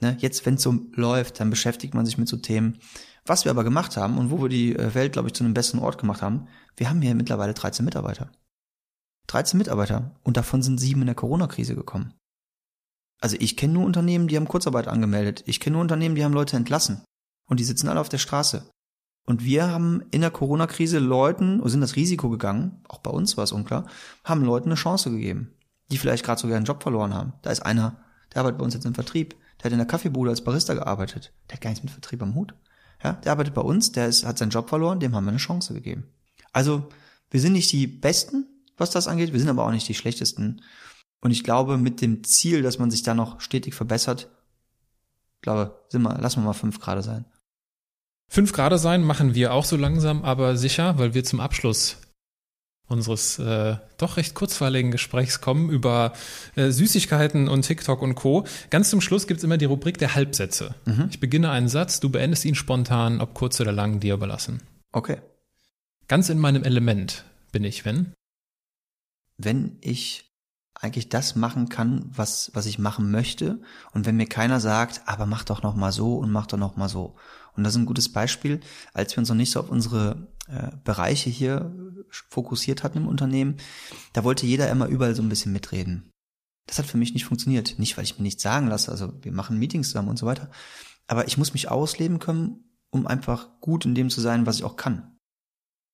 Ne? 0.02 0.18
Jetzt, 0.20 0.46
wenn 0.46 0.56
es 0.56 0.64
so 0.64 0.80
läuft, 0.94 1.40
dann 1.40 1.50
beschäftigt 1.50 1.94
man 1.94 2.06
sich 2.06 2.18
mit 2.18 2.28
so 2.28 2.38
Themen. 2.38 2.80
Was 3.26 3.46
wir 3.46 3.52
aber 3.52 3.64
gemacht 3.64 3.98
haben 3.98 4.18
und 4.18 4.32
wo 4.32 4.42
wir 4.42 4.50
die 4.50 4.76
äh, 4.76 4.94
Welt, 4.96 5.14
glaube 5.14 5.30
ich, 5.30 5.34
zu 5.34 5.44
einem 5.44 5.54
besten 5.54 5.80
Ort 5.80 6.00
gemacht 6.00 6.22
haben, 6.22 6.48
wir 6.76 6.90
haben 6.90 7.02
hier 7.02 7.16
mittlerweile 7.16 7.54
13 7.54 7.86
Mitarbeiter. 7.86 8.32
13 9.28 9.58
Mitarbeiter 9.58 10.16
und 10.24 10.38
davon 10.38 10.62
sind 10.62 10.80
sieben 10.80 11.02
in 11.02 11.08
der 11.08 11.16
Corona-Krise 11.16 11.76
gekommen. 11.76 12.14
Also 13.22 13.38
ich 13.40 13.56
kenne 13.56 13.74
nur 13.74 13.86
Unternehmen, 13.86 14.28
die 14.28 14.36
haben 14.36 14.48
Kurzarbeit 14.48 14.88
angemeldet. 14.88 15.44
Ich 15.46 15.60
kenne 15.60 15.76
nur 15.76 15.82
Unternehmen, 15.82 16.16
die 16.16 16.26
haben 16.26 16.34
Leute 16.34 16.58
entlassen. 16.58 17.06
Und 17.48 17.60
die 17.60 17.64
sitzen 17.64 17.88
alle 17.88 18.00
auf 18.00 18.10
der 18.10 18.18
Straße. 18.18 18.68
Und 19.28 19.46
wir 19.46 19.70
haben 19.70 20.04
in 20.10 20.22
der 20.22 20.32
Corona-Krise 20.32 20.98
Leuten, 20.98 21.62
sind 21.70 21.82
das 21.82 21.96
Risiko 21.96 22.30
gegangen, 22.30 22.84
auch 22.88 23.00
bei 23.00 23.12
uns 23.12 23.38
war 23.38 23.44
es 23.44 23.52
unklar, 23.52 23.86
haben 24.24 24.44
Leuten 24.44 24.70
eine 24.70 24.76
Chance 24.76 25.12
gegeben, 25.12 25.54
die 25.92 26.00
vielleicht 26.00 26.26
gerade 26.26 26.42
sogar 26.42 26.58
einen 26.58 26.66
Job 26.66 26.82
verloren 26.82 27.14
haben. 27.14 27.34
Da 27.44 27.52
ist 27.52 27.62
einer, 27.62 28.04
der 28.34 28.40
arbeitet 28.40 28.58
bei 28.58 28.66
uns 28.66 28.74
jetzt 28.74 28.86
im 28.86 28.96
Vertrieb, 28.96 29.36
der 29.62 29.66
hat 29.66 29.72
in 29.74 29.78
der 29.78 29.88
Kaffeebude 29.88 30.32
als 30.32 30.44
Barista 30.44 30.74
gearbeitet, 30.74 31.34
der 31.50 31.56
hat 31.56 31.62
gar 31.62 31.70
nichts 31.70 31.84
mit 31.84 31.92
Vertrieb 31.94 32.22
am 32.22 32.36
Hut. 32.36 32.54
Ja, 33.04 33.14
der 33.14 33.32
arbeitet 33.32 33.54
bei 33.54 33.62
uns, 33.62 33.92
der 33.92 34.08
ist, 34.08 34.26
hat 34.26 34.38
seinen 34.38 34.50
Job 34.52 34.70
verloren, 34.70 35.00
dem 35.00 35.16
haben 35.16 35.26
wir 35.26 35.30
eine 35.30 35.38
Chance 35.38 35.74
gegeben. 35.74 36.06
Also, 36.52 36.90
wir 37.30 37.40
sind 37.40 37.54
nicht 37.54 37.72
die 37.72 37.88
Besten, 37.88 38.46
was 38.78 38.92
das 38.92 39.08
angeht. 39.08 39.34
Wir 39.34 39.40
sind 39.40 39.50
aber 39.50 39.66
auch 39.66 39.72
nicht 39.72 39.88
die 39.88 39.94
schlechtesten. 39.94 40.62
Und 41.22 41.32
ich 41.32 41.44
glaube, 41.44 41.78
mit 41.78 42.02
dem 42.02 42.24
Ziel, 42.24 42.62
dass 42.62 42.80
man 42.80 42.92
sich 42.92 43.04
da 43.04 43.14
noch 43.14 43.42
stetig 43.42 43.74
verbessert, 43.74 44.30
glaube, 45.42 45.80
sind 45.90 46.02
wir, 46.02 46.18
lassen 46.20 46.42
wir 46.42 46.46
mal 46.46 46.54
fünf 46.54 46.80
Grad 46.80 47.04
sein. 47.04 47.26
Fünf 48.28 48.54
Grad 48.54 48.78
sein 48.80 49.04
machen 49.04 49.36
wir 49.36 49.54
auch 49.54 49.66
so 49.66 49.76
langsam, 49.76 50.24
aber 50.24 50.56
sicher, 50.56 50.98
weil 50.98 51.14
wir 51.14 51.24
zum 51.24 51.40
Abschluss 51.40 51.98
unseres 52.92 53.40
äh, 53.40 53.78
doch 53.98 54.18
recht 54.18 54.36
kurzweiligen 54.36 54.92
Gesprächs 54.92 55.42
kommen 55.42 55.70
über 55.70 56.14
äh, 56.56 56.70
Süßigkeiten 56.70 57.48
und 57.48 57.64
TikTok 57.64 58.02
und 58.02 58.16
Co. 58.16 58.46
Ganz 58.70 58.90
zum 58.90 59.02
Schluss 59.02 59.28
gibt's 59.28 59.44
immer 59.44 59.58
die 59.58 59.66
Rubrik 59.66 59.98
der 59.98 60.14
Halbsätze. 60.14 60.76
Mhm. 60.86 61.08
Ich 61.10 61.20
beginne 61.20 61.50
einen 61.50 61.70
Satz, 61.70 62.00
du 62.00 62.10
beendest 62.10 62.46
ihn 62.46 62.56
spontan, 62.56 63.22
ob 63.22 63.34
kurz 63.34 63.60
oder 63.60 63.72
lang, 63.72 64.00
dir 64.00 64.14
überlassen. 64.14 64.62
Okay. 64.92 65.18
Ganz 66.08 66.30
in 66.30 66.40
meinem 66.40 66.64
Element 66.64 67.24
bin 67.52 67.64
ich, 67.64 67.86
wenn? 67.86 68.14
wenn 69.44 69.78
ich 69.82 70.32
eigentlich 70.74 71.10
das 71.10 71.36
machen 71.36 71.70
kann, 71.70 72.10
was, 72.14 72.52
was 72.54 72.66
ich 72.66 72.80
machen 72.80 73.12
möchte. 73.12 73.62
Und 73.94 74.06
wenn 74.06 74.18
mir 74.18 74.26
keiner 74.26 74.60
sagt, 74.60 75.02
aber 75.06 75.26
mach 75.26 75.44
doch 75.44 75.62
noch 75.62 75.76
mal 75.76 75.92
so 75.92 76.16
und 76.16 76.32
mach 76.32 76.48
doch 76.48 76.58
noch 76.58 76.76
mal 76.76 76.90
so. 76.90 77.16
Und 77.56 77.64
das 77.64 77.74
ist 77.74 77.80
ein 77.80 77.86
gutes 77.86 78.12
Beispiel, 78.12 78.62
als 78.94 79.16
wir 79.16 79.20
uns 79.20 79.30
noch 79.30 79.36
nicht 79.36 79.52
so 79.52 79.60
auf 79.60 79.70
unsere 79.70 80.31
äh, 80.52 80.72
Bereiche 80.84 81.30
hier 81.30 81.74
fokussiert 82.10 82.84
hatten 82.84 83.00
im 83.00 83.08
Unternehmen, 83.08 83.58
da 84.14 84.24
wollte 84.24 84.46
jeder 84.46 84.70
immer 84.70 84.88
überall 84.88 85.16
so 85.16 85.24
ein 85.24 85.30
bisschen 85.30 85.54
mitreden. 85.54 86.12
Das 86.68 86.78
hat 86.78 86.86
für 86.86 86.98
mich 86.98 87.14
nicht 87.14 87.26
funktioniert. 87.26 87.80
Nicht, 87.80 87.98
weil 87.98 88.04
ich 88.04 88.18
mir 88.18 88.24
nichts 88.24 88.44
sagen 88.44 88.68
lasse, 88.68 88.92
also 88.92 89.14
wir 89.24 89.32
machen 89.32 89.58
Meetings 89.58 89.88
zusammen 89.88 90.10
und 90.10 90.18
so 90.18 90.26
weiter. 90.26 90.50
Aber 91.08 91.28
ich 91.28 91.38
muss 91.38 91.54
mich 91.54 91.70
ausleben 91.70 92.20
können, 92.20 92.64
um 92.92 93.08
einfach 93.08 93.60
gut 93.60 93.86
in 93.86 93.96
dem 93.96 94.10
zu 94.10 94.22
sein, 94.22 94.46
was 94.46 94.58
ich 94.58 94.64
auch 94.64 94.76
kann. 94.76 95.18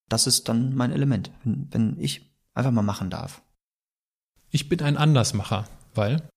Das 0.10 0.28
ist 0.28 0.50
dann 0.50 0.76
mein 0.76 0.92
Element. 0.92 1.32
Wenn, 1.44 1.68
wenn 1.72 2.00
ich 2.00 2.36
einfach 2.54 2.72
mal 2.72 2.82
machen 2.82 3.10
darf. 3.10 3.42
Ich 4.50 4.70
bin 4.70 4.82
ein 4.82 4.98
Andersmacher, 4.98 5.68
weil? 5.94 6.28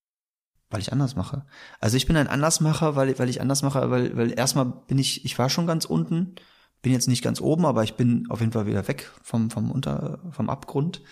Weil 0.69 0.81
ich 0.81 0.93
anders 0.93 1.17
mache. 1.17 1.47
Also 1.81 1.97
ich 1.97 2.07
bin 2.07 2.17
ein 2.17 2.29
Andersmacher, 2.29 2.97
weil, 2.97 3.19
weil 3.19 3.29
ich 3.29 3.41
anders 3.41 3.63
mache, 3.63 3.91
weil, 3.91 4.17
weil 4.17 4.39
erstmal 4.39 4.67
bin 4.67 4.99
ich, 4.99 5.25
ich 5.25 5.39
war 5.39 5.49
schon 5.49 5.67
ganz 5.67 5.85
unten, 5.85 6.35
bin 6.83 6.93
jetzt 6.93 7.09
nicht 7.09 7.23
ganz 7.23 7.41
oben, 7.41 7.67
aber 7.67 7.85
ich 7.85 7.95
bin 7.95 8.27
auf 8.31 8.41
jeden 8.41 8.53
Fall 8.53 8.67
wieder 8.67 8.87
weg 8.89 9.11
vom, 9.23 9.51
vom 9.51 9.71
Unter, 9.71 10.19
vom 10.31 10.49
Abgrund. 10.49 11.03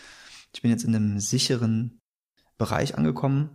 Ich 0.55 0.63
bin 0.63 0.71
jetzt 0.71 0.85
in 0.85 0.95
einem 0.95 1.19
sicheren 1.21 2.01
Bereich 2.57 2.97
angekommen. 2.97 3.51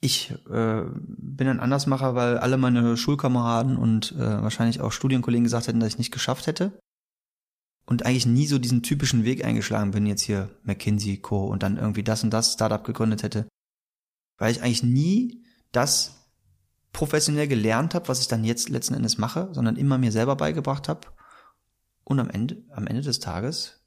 Ich 0.00 0.32
äh, 0.50 0.82
bin 0.96 1.48
ein 1.48 1.60
Andersmacher, 1.60 2.14
weil 2.14 2.38
alle 2.38 2.56
meine 2.56 2.96
Schulkameraden 2.96 3.76
und 3.76 4.12
äh, 4.12 4.42
wahrscheinlich 4.42 4.80
auch 4.80 4.92
Studienkollegen 4.92 5.44
gesagt 5.44 5.68
hätten, 5.68 5.80
dass 5.80 5.90
ich 5.90 5.98
nicht 5.98 6.12
geschafft 6.12 6.46
hätte 6.46 6.80
und 7.90 8.06
eigentlich 8.06 8.24
nie 8.24 8.46
so 8.46 8.58
diesen 8.58 8.82
typischen 8.82 9.24
Weg 9.24 9.44
eingeschlagen 9.44 9.90
bin, 9.90 10.06
jetzt 10.06 10.22
hier 10.22 10.48
McKinsey 10.62 11.18
Co. 11.18 11.46
und 11.46 11.64
dann 11.64 11.76
irgendwie 11.76 12.04
das 12.04 12.22
und 12.22 12.30
das 12.30 12.52
Startup 12.52 12.84
gegründet 12.84 13.24
hätte. 13.24 13.48
Weil 14.38 14.52
ich 14.52 14.62
eigentlich 14.62 14.84
nie 14.84 15.44
das 15.72 16.19
professionell 16.92 17.48
gelernt 17.48 17.94
habe, 17.94 18.08
was 18.08 18.20
ich 18.20 18.28
dann 18.28 18.44
jetzt 18.44 18.68
letzten 18.68 18.94
Endes 18.94 19.18
mache, 19.18 19.48
sondern 19.52 19.76
immer 19.76 19.98
mir 19.98 20.12
selber 20.12 20.36
beigebracht 20.36 20.88
habe 20.88 21.08
und 22.04 22.18
am 22.18 22.30
Ende, 22.30 22.62
am 22.70 22.86
Ende 22.86 23.02
des 23.02 23.20
Tages, 23.20 23.80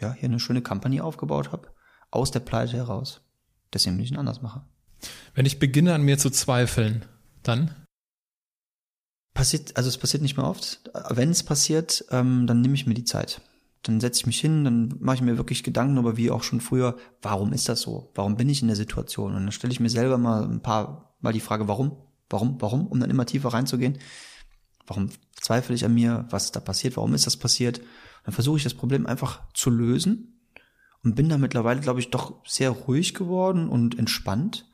ja, 0.00 0.12
hier 0.12 0.28
eine 0.28 0.40
schöne 0.40 0.62
Company 0.62 1.00
aufgebaut 1.00 1.52
habe, 1.52 1.68
aus 2.10 2.30
der 2.30 2.40
Pleite 2.40 2.76
heraus. 2.76 3.22
Deswegen 3.72 3.96
bin 3.96 4.04
ich 4.04 4.12
ein 4.12 4.18
Andersmacher. 4.18 4.68
Wenn 5.34 5.46
ich 5.46 5.58
beginne 5.58 5.94
an 5.94 6.02
mir 6.02 6.18
zu 6.18 6.30
zweifeln, 6.30 7.04
dann? 7.42 7.74
Passiert, 9.34 9.76
also 9.76 9.88
es 9.88 9.98
passiert 9.98 10.22
nicht 10.22 10.36
mehr 10.36 10.46
oft. 10.46 10.90
Wenn 11.10 11.30
es 11.30 11.42
passiert, 11.42 12.04
ähm, 12.10 12.46
dann 12.46 12.60
nehme 12.60 12.74
ich 12.74 12.86
mir 12.86 12.94
die 12.94 13.04
Zeit. 13.04 13.40
Dann 13.82 14.00
setze 14.00 14.20
ich 14.20 14.26
mich 14.26 14.40
hin, 14.40 14.64
dann 14.64 14.94
mache 15.00 15.16
ich 15.16 15.22
mir 15.22 15.36
wirklich 15.36 15.62
Gedanken 15.64 15.98
aber 15.98 16.16
wie 16.16 16.30
auch 16.30 16.42
schon 16.42 16.60
früher, 16.60 16.96
warum 17.20 17.52
ist 17.52 17.68
das 17.68 17.80
so? 17.80 18.10
Warum 18.14 18.36
bin 18.36 18.48
ich 18.48 18.62
in 18.62 18.68
der 18.68 18.76
Situation? 18.76 19.34
Und 19.34 19.42
dann 19.42 19.52
stelle 19.52 19.72
ich 19.72 19.80
mir 19.80 19.90
selber 19.90 20.16
mal 20.16 20.44
ein 20.44 20.62
paar 20.62 21.14
Mal 21.24 21.32
die 21.32 21.40
Frage, 21.40 21.68
warum? 21.68 21.96
Warum? 22.30 22.60
Warum? 22.60 22.86
Um 22.86 23.00
dann 23.00 23.10
immer 23.10 23.26
tiefer 23.26 23.50
reinzugehen. 23.50 23.98
Warum 24.86 25.10
zweifle 25.40 25.74
ich 25.74 25.84
an 25.84 25.94
mir? 25.94 26.26
Was 26.30 26.46
ist 26.46 26.56
da 26.56 26.60
passiert? 26.60 26.96
Warum 26.96 27.14
ist 27.14 27.26
das 27.26 27.36
passiert? 27.36 27.80
Dann 28.24 28.34
versuche 28.34 28.58
ich 28.58 28.64
das 28.64 28.74
Problem 28.74 29.06
einfach 29.06 29.42
zu 29.52 29.70
lösen 29.70 30.40
und 31.02 31.14
bin 31.14 31.28
da 31.28 31.38
mittlerweile, 31.38 31.80
glaube 31.80 32.00
ich, 32.00 32.10
doch 32.10 32.44
sehr 32.46 32.70
ruhig 32.70 33.14
geworden 33.14 33.68
und 33.68 33.98
entspannt. 33.98 34.70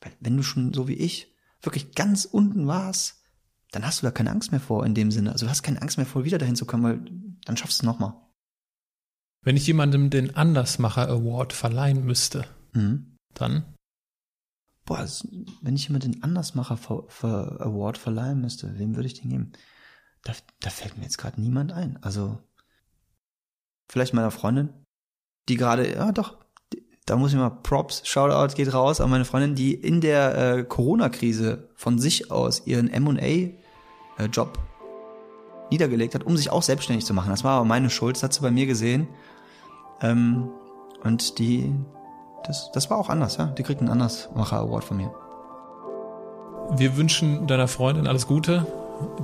Weil 0.00 0.12
wenn 0.20 0.36
du 0.36 0.42
schon 0.42 0.72
so 0.74 0.88
wie 0.88 0.94
ich 0.94 1.34
wirklich 1.62 1.94
ganz 1.94 2.24
unten 2.24 2.66
warst, 2.66 3.22
dann 3.70 3.86
hast 3.86 4.02
du 4.02 4.06
da 4.06 4.10
keine 4.10 4.30
Angst 4.30 4.52
mehr 4.52 4.60
vor 4.60 4.84
in 4.84 4.94
dem 4.94 5.10
Sinne. 5.10 5.32
Also 5.32 5.46
du 5.46 5.50
hast 5.50 5.62
keine 5.62 5.82
Angst 5.82 5.96
mehr 5.96 6.06
vor, 6.06 6.24
wieder 6.24 6.38
dahin 6.38 6.56
zu 6.56 6.66
kommen, 6.66 6.82
weil 6.84 7.04
dann 7.44 7.56
schaffst 7.56 7.80
du 7.80 7.82
es 7.82 7.86
nochmal. 7.86 8.14
Wenn 9.42 9.56
ich 9.56 9.66
jemandem 9.66 10.10
den 10.10 10.36
Andersmacher 10.36 11.08
Award 11.08 11.52
verleihen 11.52 12.04
müsste, 12.04 12.46
mhm. 12.72 13.16
dann? 13.34 13.73
Boah, 14.84 15.06
wenn 15.62 15.76
ich 15.76 15.88
jemandem 15.88 16.12
den 16.12 16.22
Andersmacher 16.22 16.78
Award 17.22 17.98
verleihen 17.98 18.40
müsste, 18.40 18.78
wem 18.78 18.96
würde 18.96 19.06
ich 19.06 19.20
den 19.20 19.30
geben? 19.30 19.52
Da, 20.22 20.32
da 20.60 20.70
fällt 20.70 20.96
mir 20.96 21.04
jetzt 21.04 21.18
gerade 21.18 21.40
niemand 21.40 21.72
ein. 21.72 21.98
Also 22.02 22.38
vielleicht 23.88 24.14
meiner 24.14 24.30
Freundin, 24.30 24.70
die 25.48 25.56
gerade, 25.56 25.90
ja 25.90 26.12
doch, 26.12 26.44
da 27.06 27.16
muss 27.16 27.32
ich 27.32 27.38
mal 27.38 27.50
Props, 27.50 28.06
Shoutout 28.06 28.54
geht 28.54 28.72
raus 28.72 29.00
an 29.00 29.10
meine 29.10 29.26
Freundin, 29.26 29.54
die 29.54 29.74
in 29.74 30.00
der 30.00 30.36
äh, 30.36 30.64
Corona-Krise 30.64 31.68
von 31.74 31.98
sich 31.98 32.30
aus 32.30 32.66
ihren 32.66 32.88
M&A 32.88 33.20
äh, 33.20 34.28
niedergelegt 35.70 36.14
hat, 36.14 36.24
um 36.24 36.36
sich 36.36 36.50
auch 36.50 36.62
selbstständig 36.62 37.04
zu 37.04 37.14
machen. 37.14 37.30
Das 37.30 37.44
war 37.44 37.56
aber 37.56 37.64
meine 37.64 37.90
Schuld, 37.90 38.16
das 38.16 38.22
hat 38.22 38.32
sie 38.32 38.40
bei 38.40 38.50
mir 38.50 38.66
gesehen. 38.66 39.08
Ähm, 40.00 40.50
und 41.02 41.38
die, 41.38 41.74
das, 42.46 42.70
das 42.72 42.90
war 42.90 42.98
auch 42.98 43.08
anders, 43.08 43.36
ja. 43.36 43.46
Die 43.46 43.62
kriegt 43.62 43.80
einen 43.80 43.90
Andersmacher-Award 43.90 44.84
von 44.84 44.96
mir. 44.96 45.10
Wir 46.76 46.96
wünschen 46.96 47.46
deiner 47.46 47.68
Freundin 47.68 48.06
alles 48.06 48.26
Gute, 48.26 48.66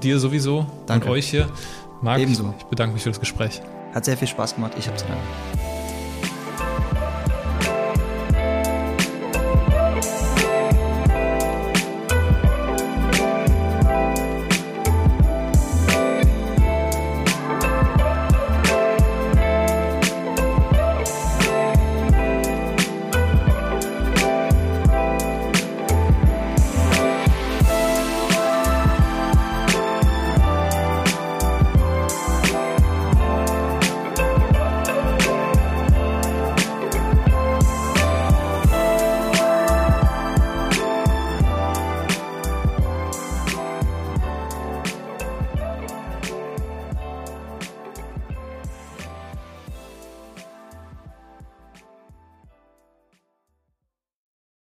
dir 0.02 0.18
sowieso 0.18 0.66
Danke. 0.86 1.06
und 1.06 1.12
euch 1.12 1.28
hier. 1.30 1.48
Marc, 2.02 2.20
Ebenso. 2.20 2.54
ich 2.58 2.64
bedanke 2.64 2.94
mich 2.94 3.02
für 3.02 3.10
das 3.10 3.20
Gespräch. 3.20 3.60
Hat 3.94 4.04
sehr 4.04 4.16
viel 4.16 4.28
Spaß 4.28 4.54
gemacht. 4.54 4.72
Ich 4.78 4.88
hab's 4.88 5.04
danken. 5.04 5.69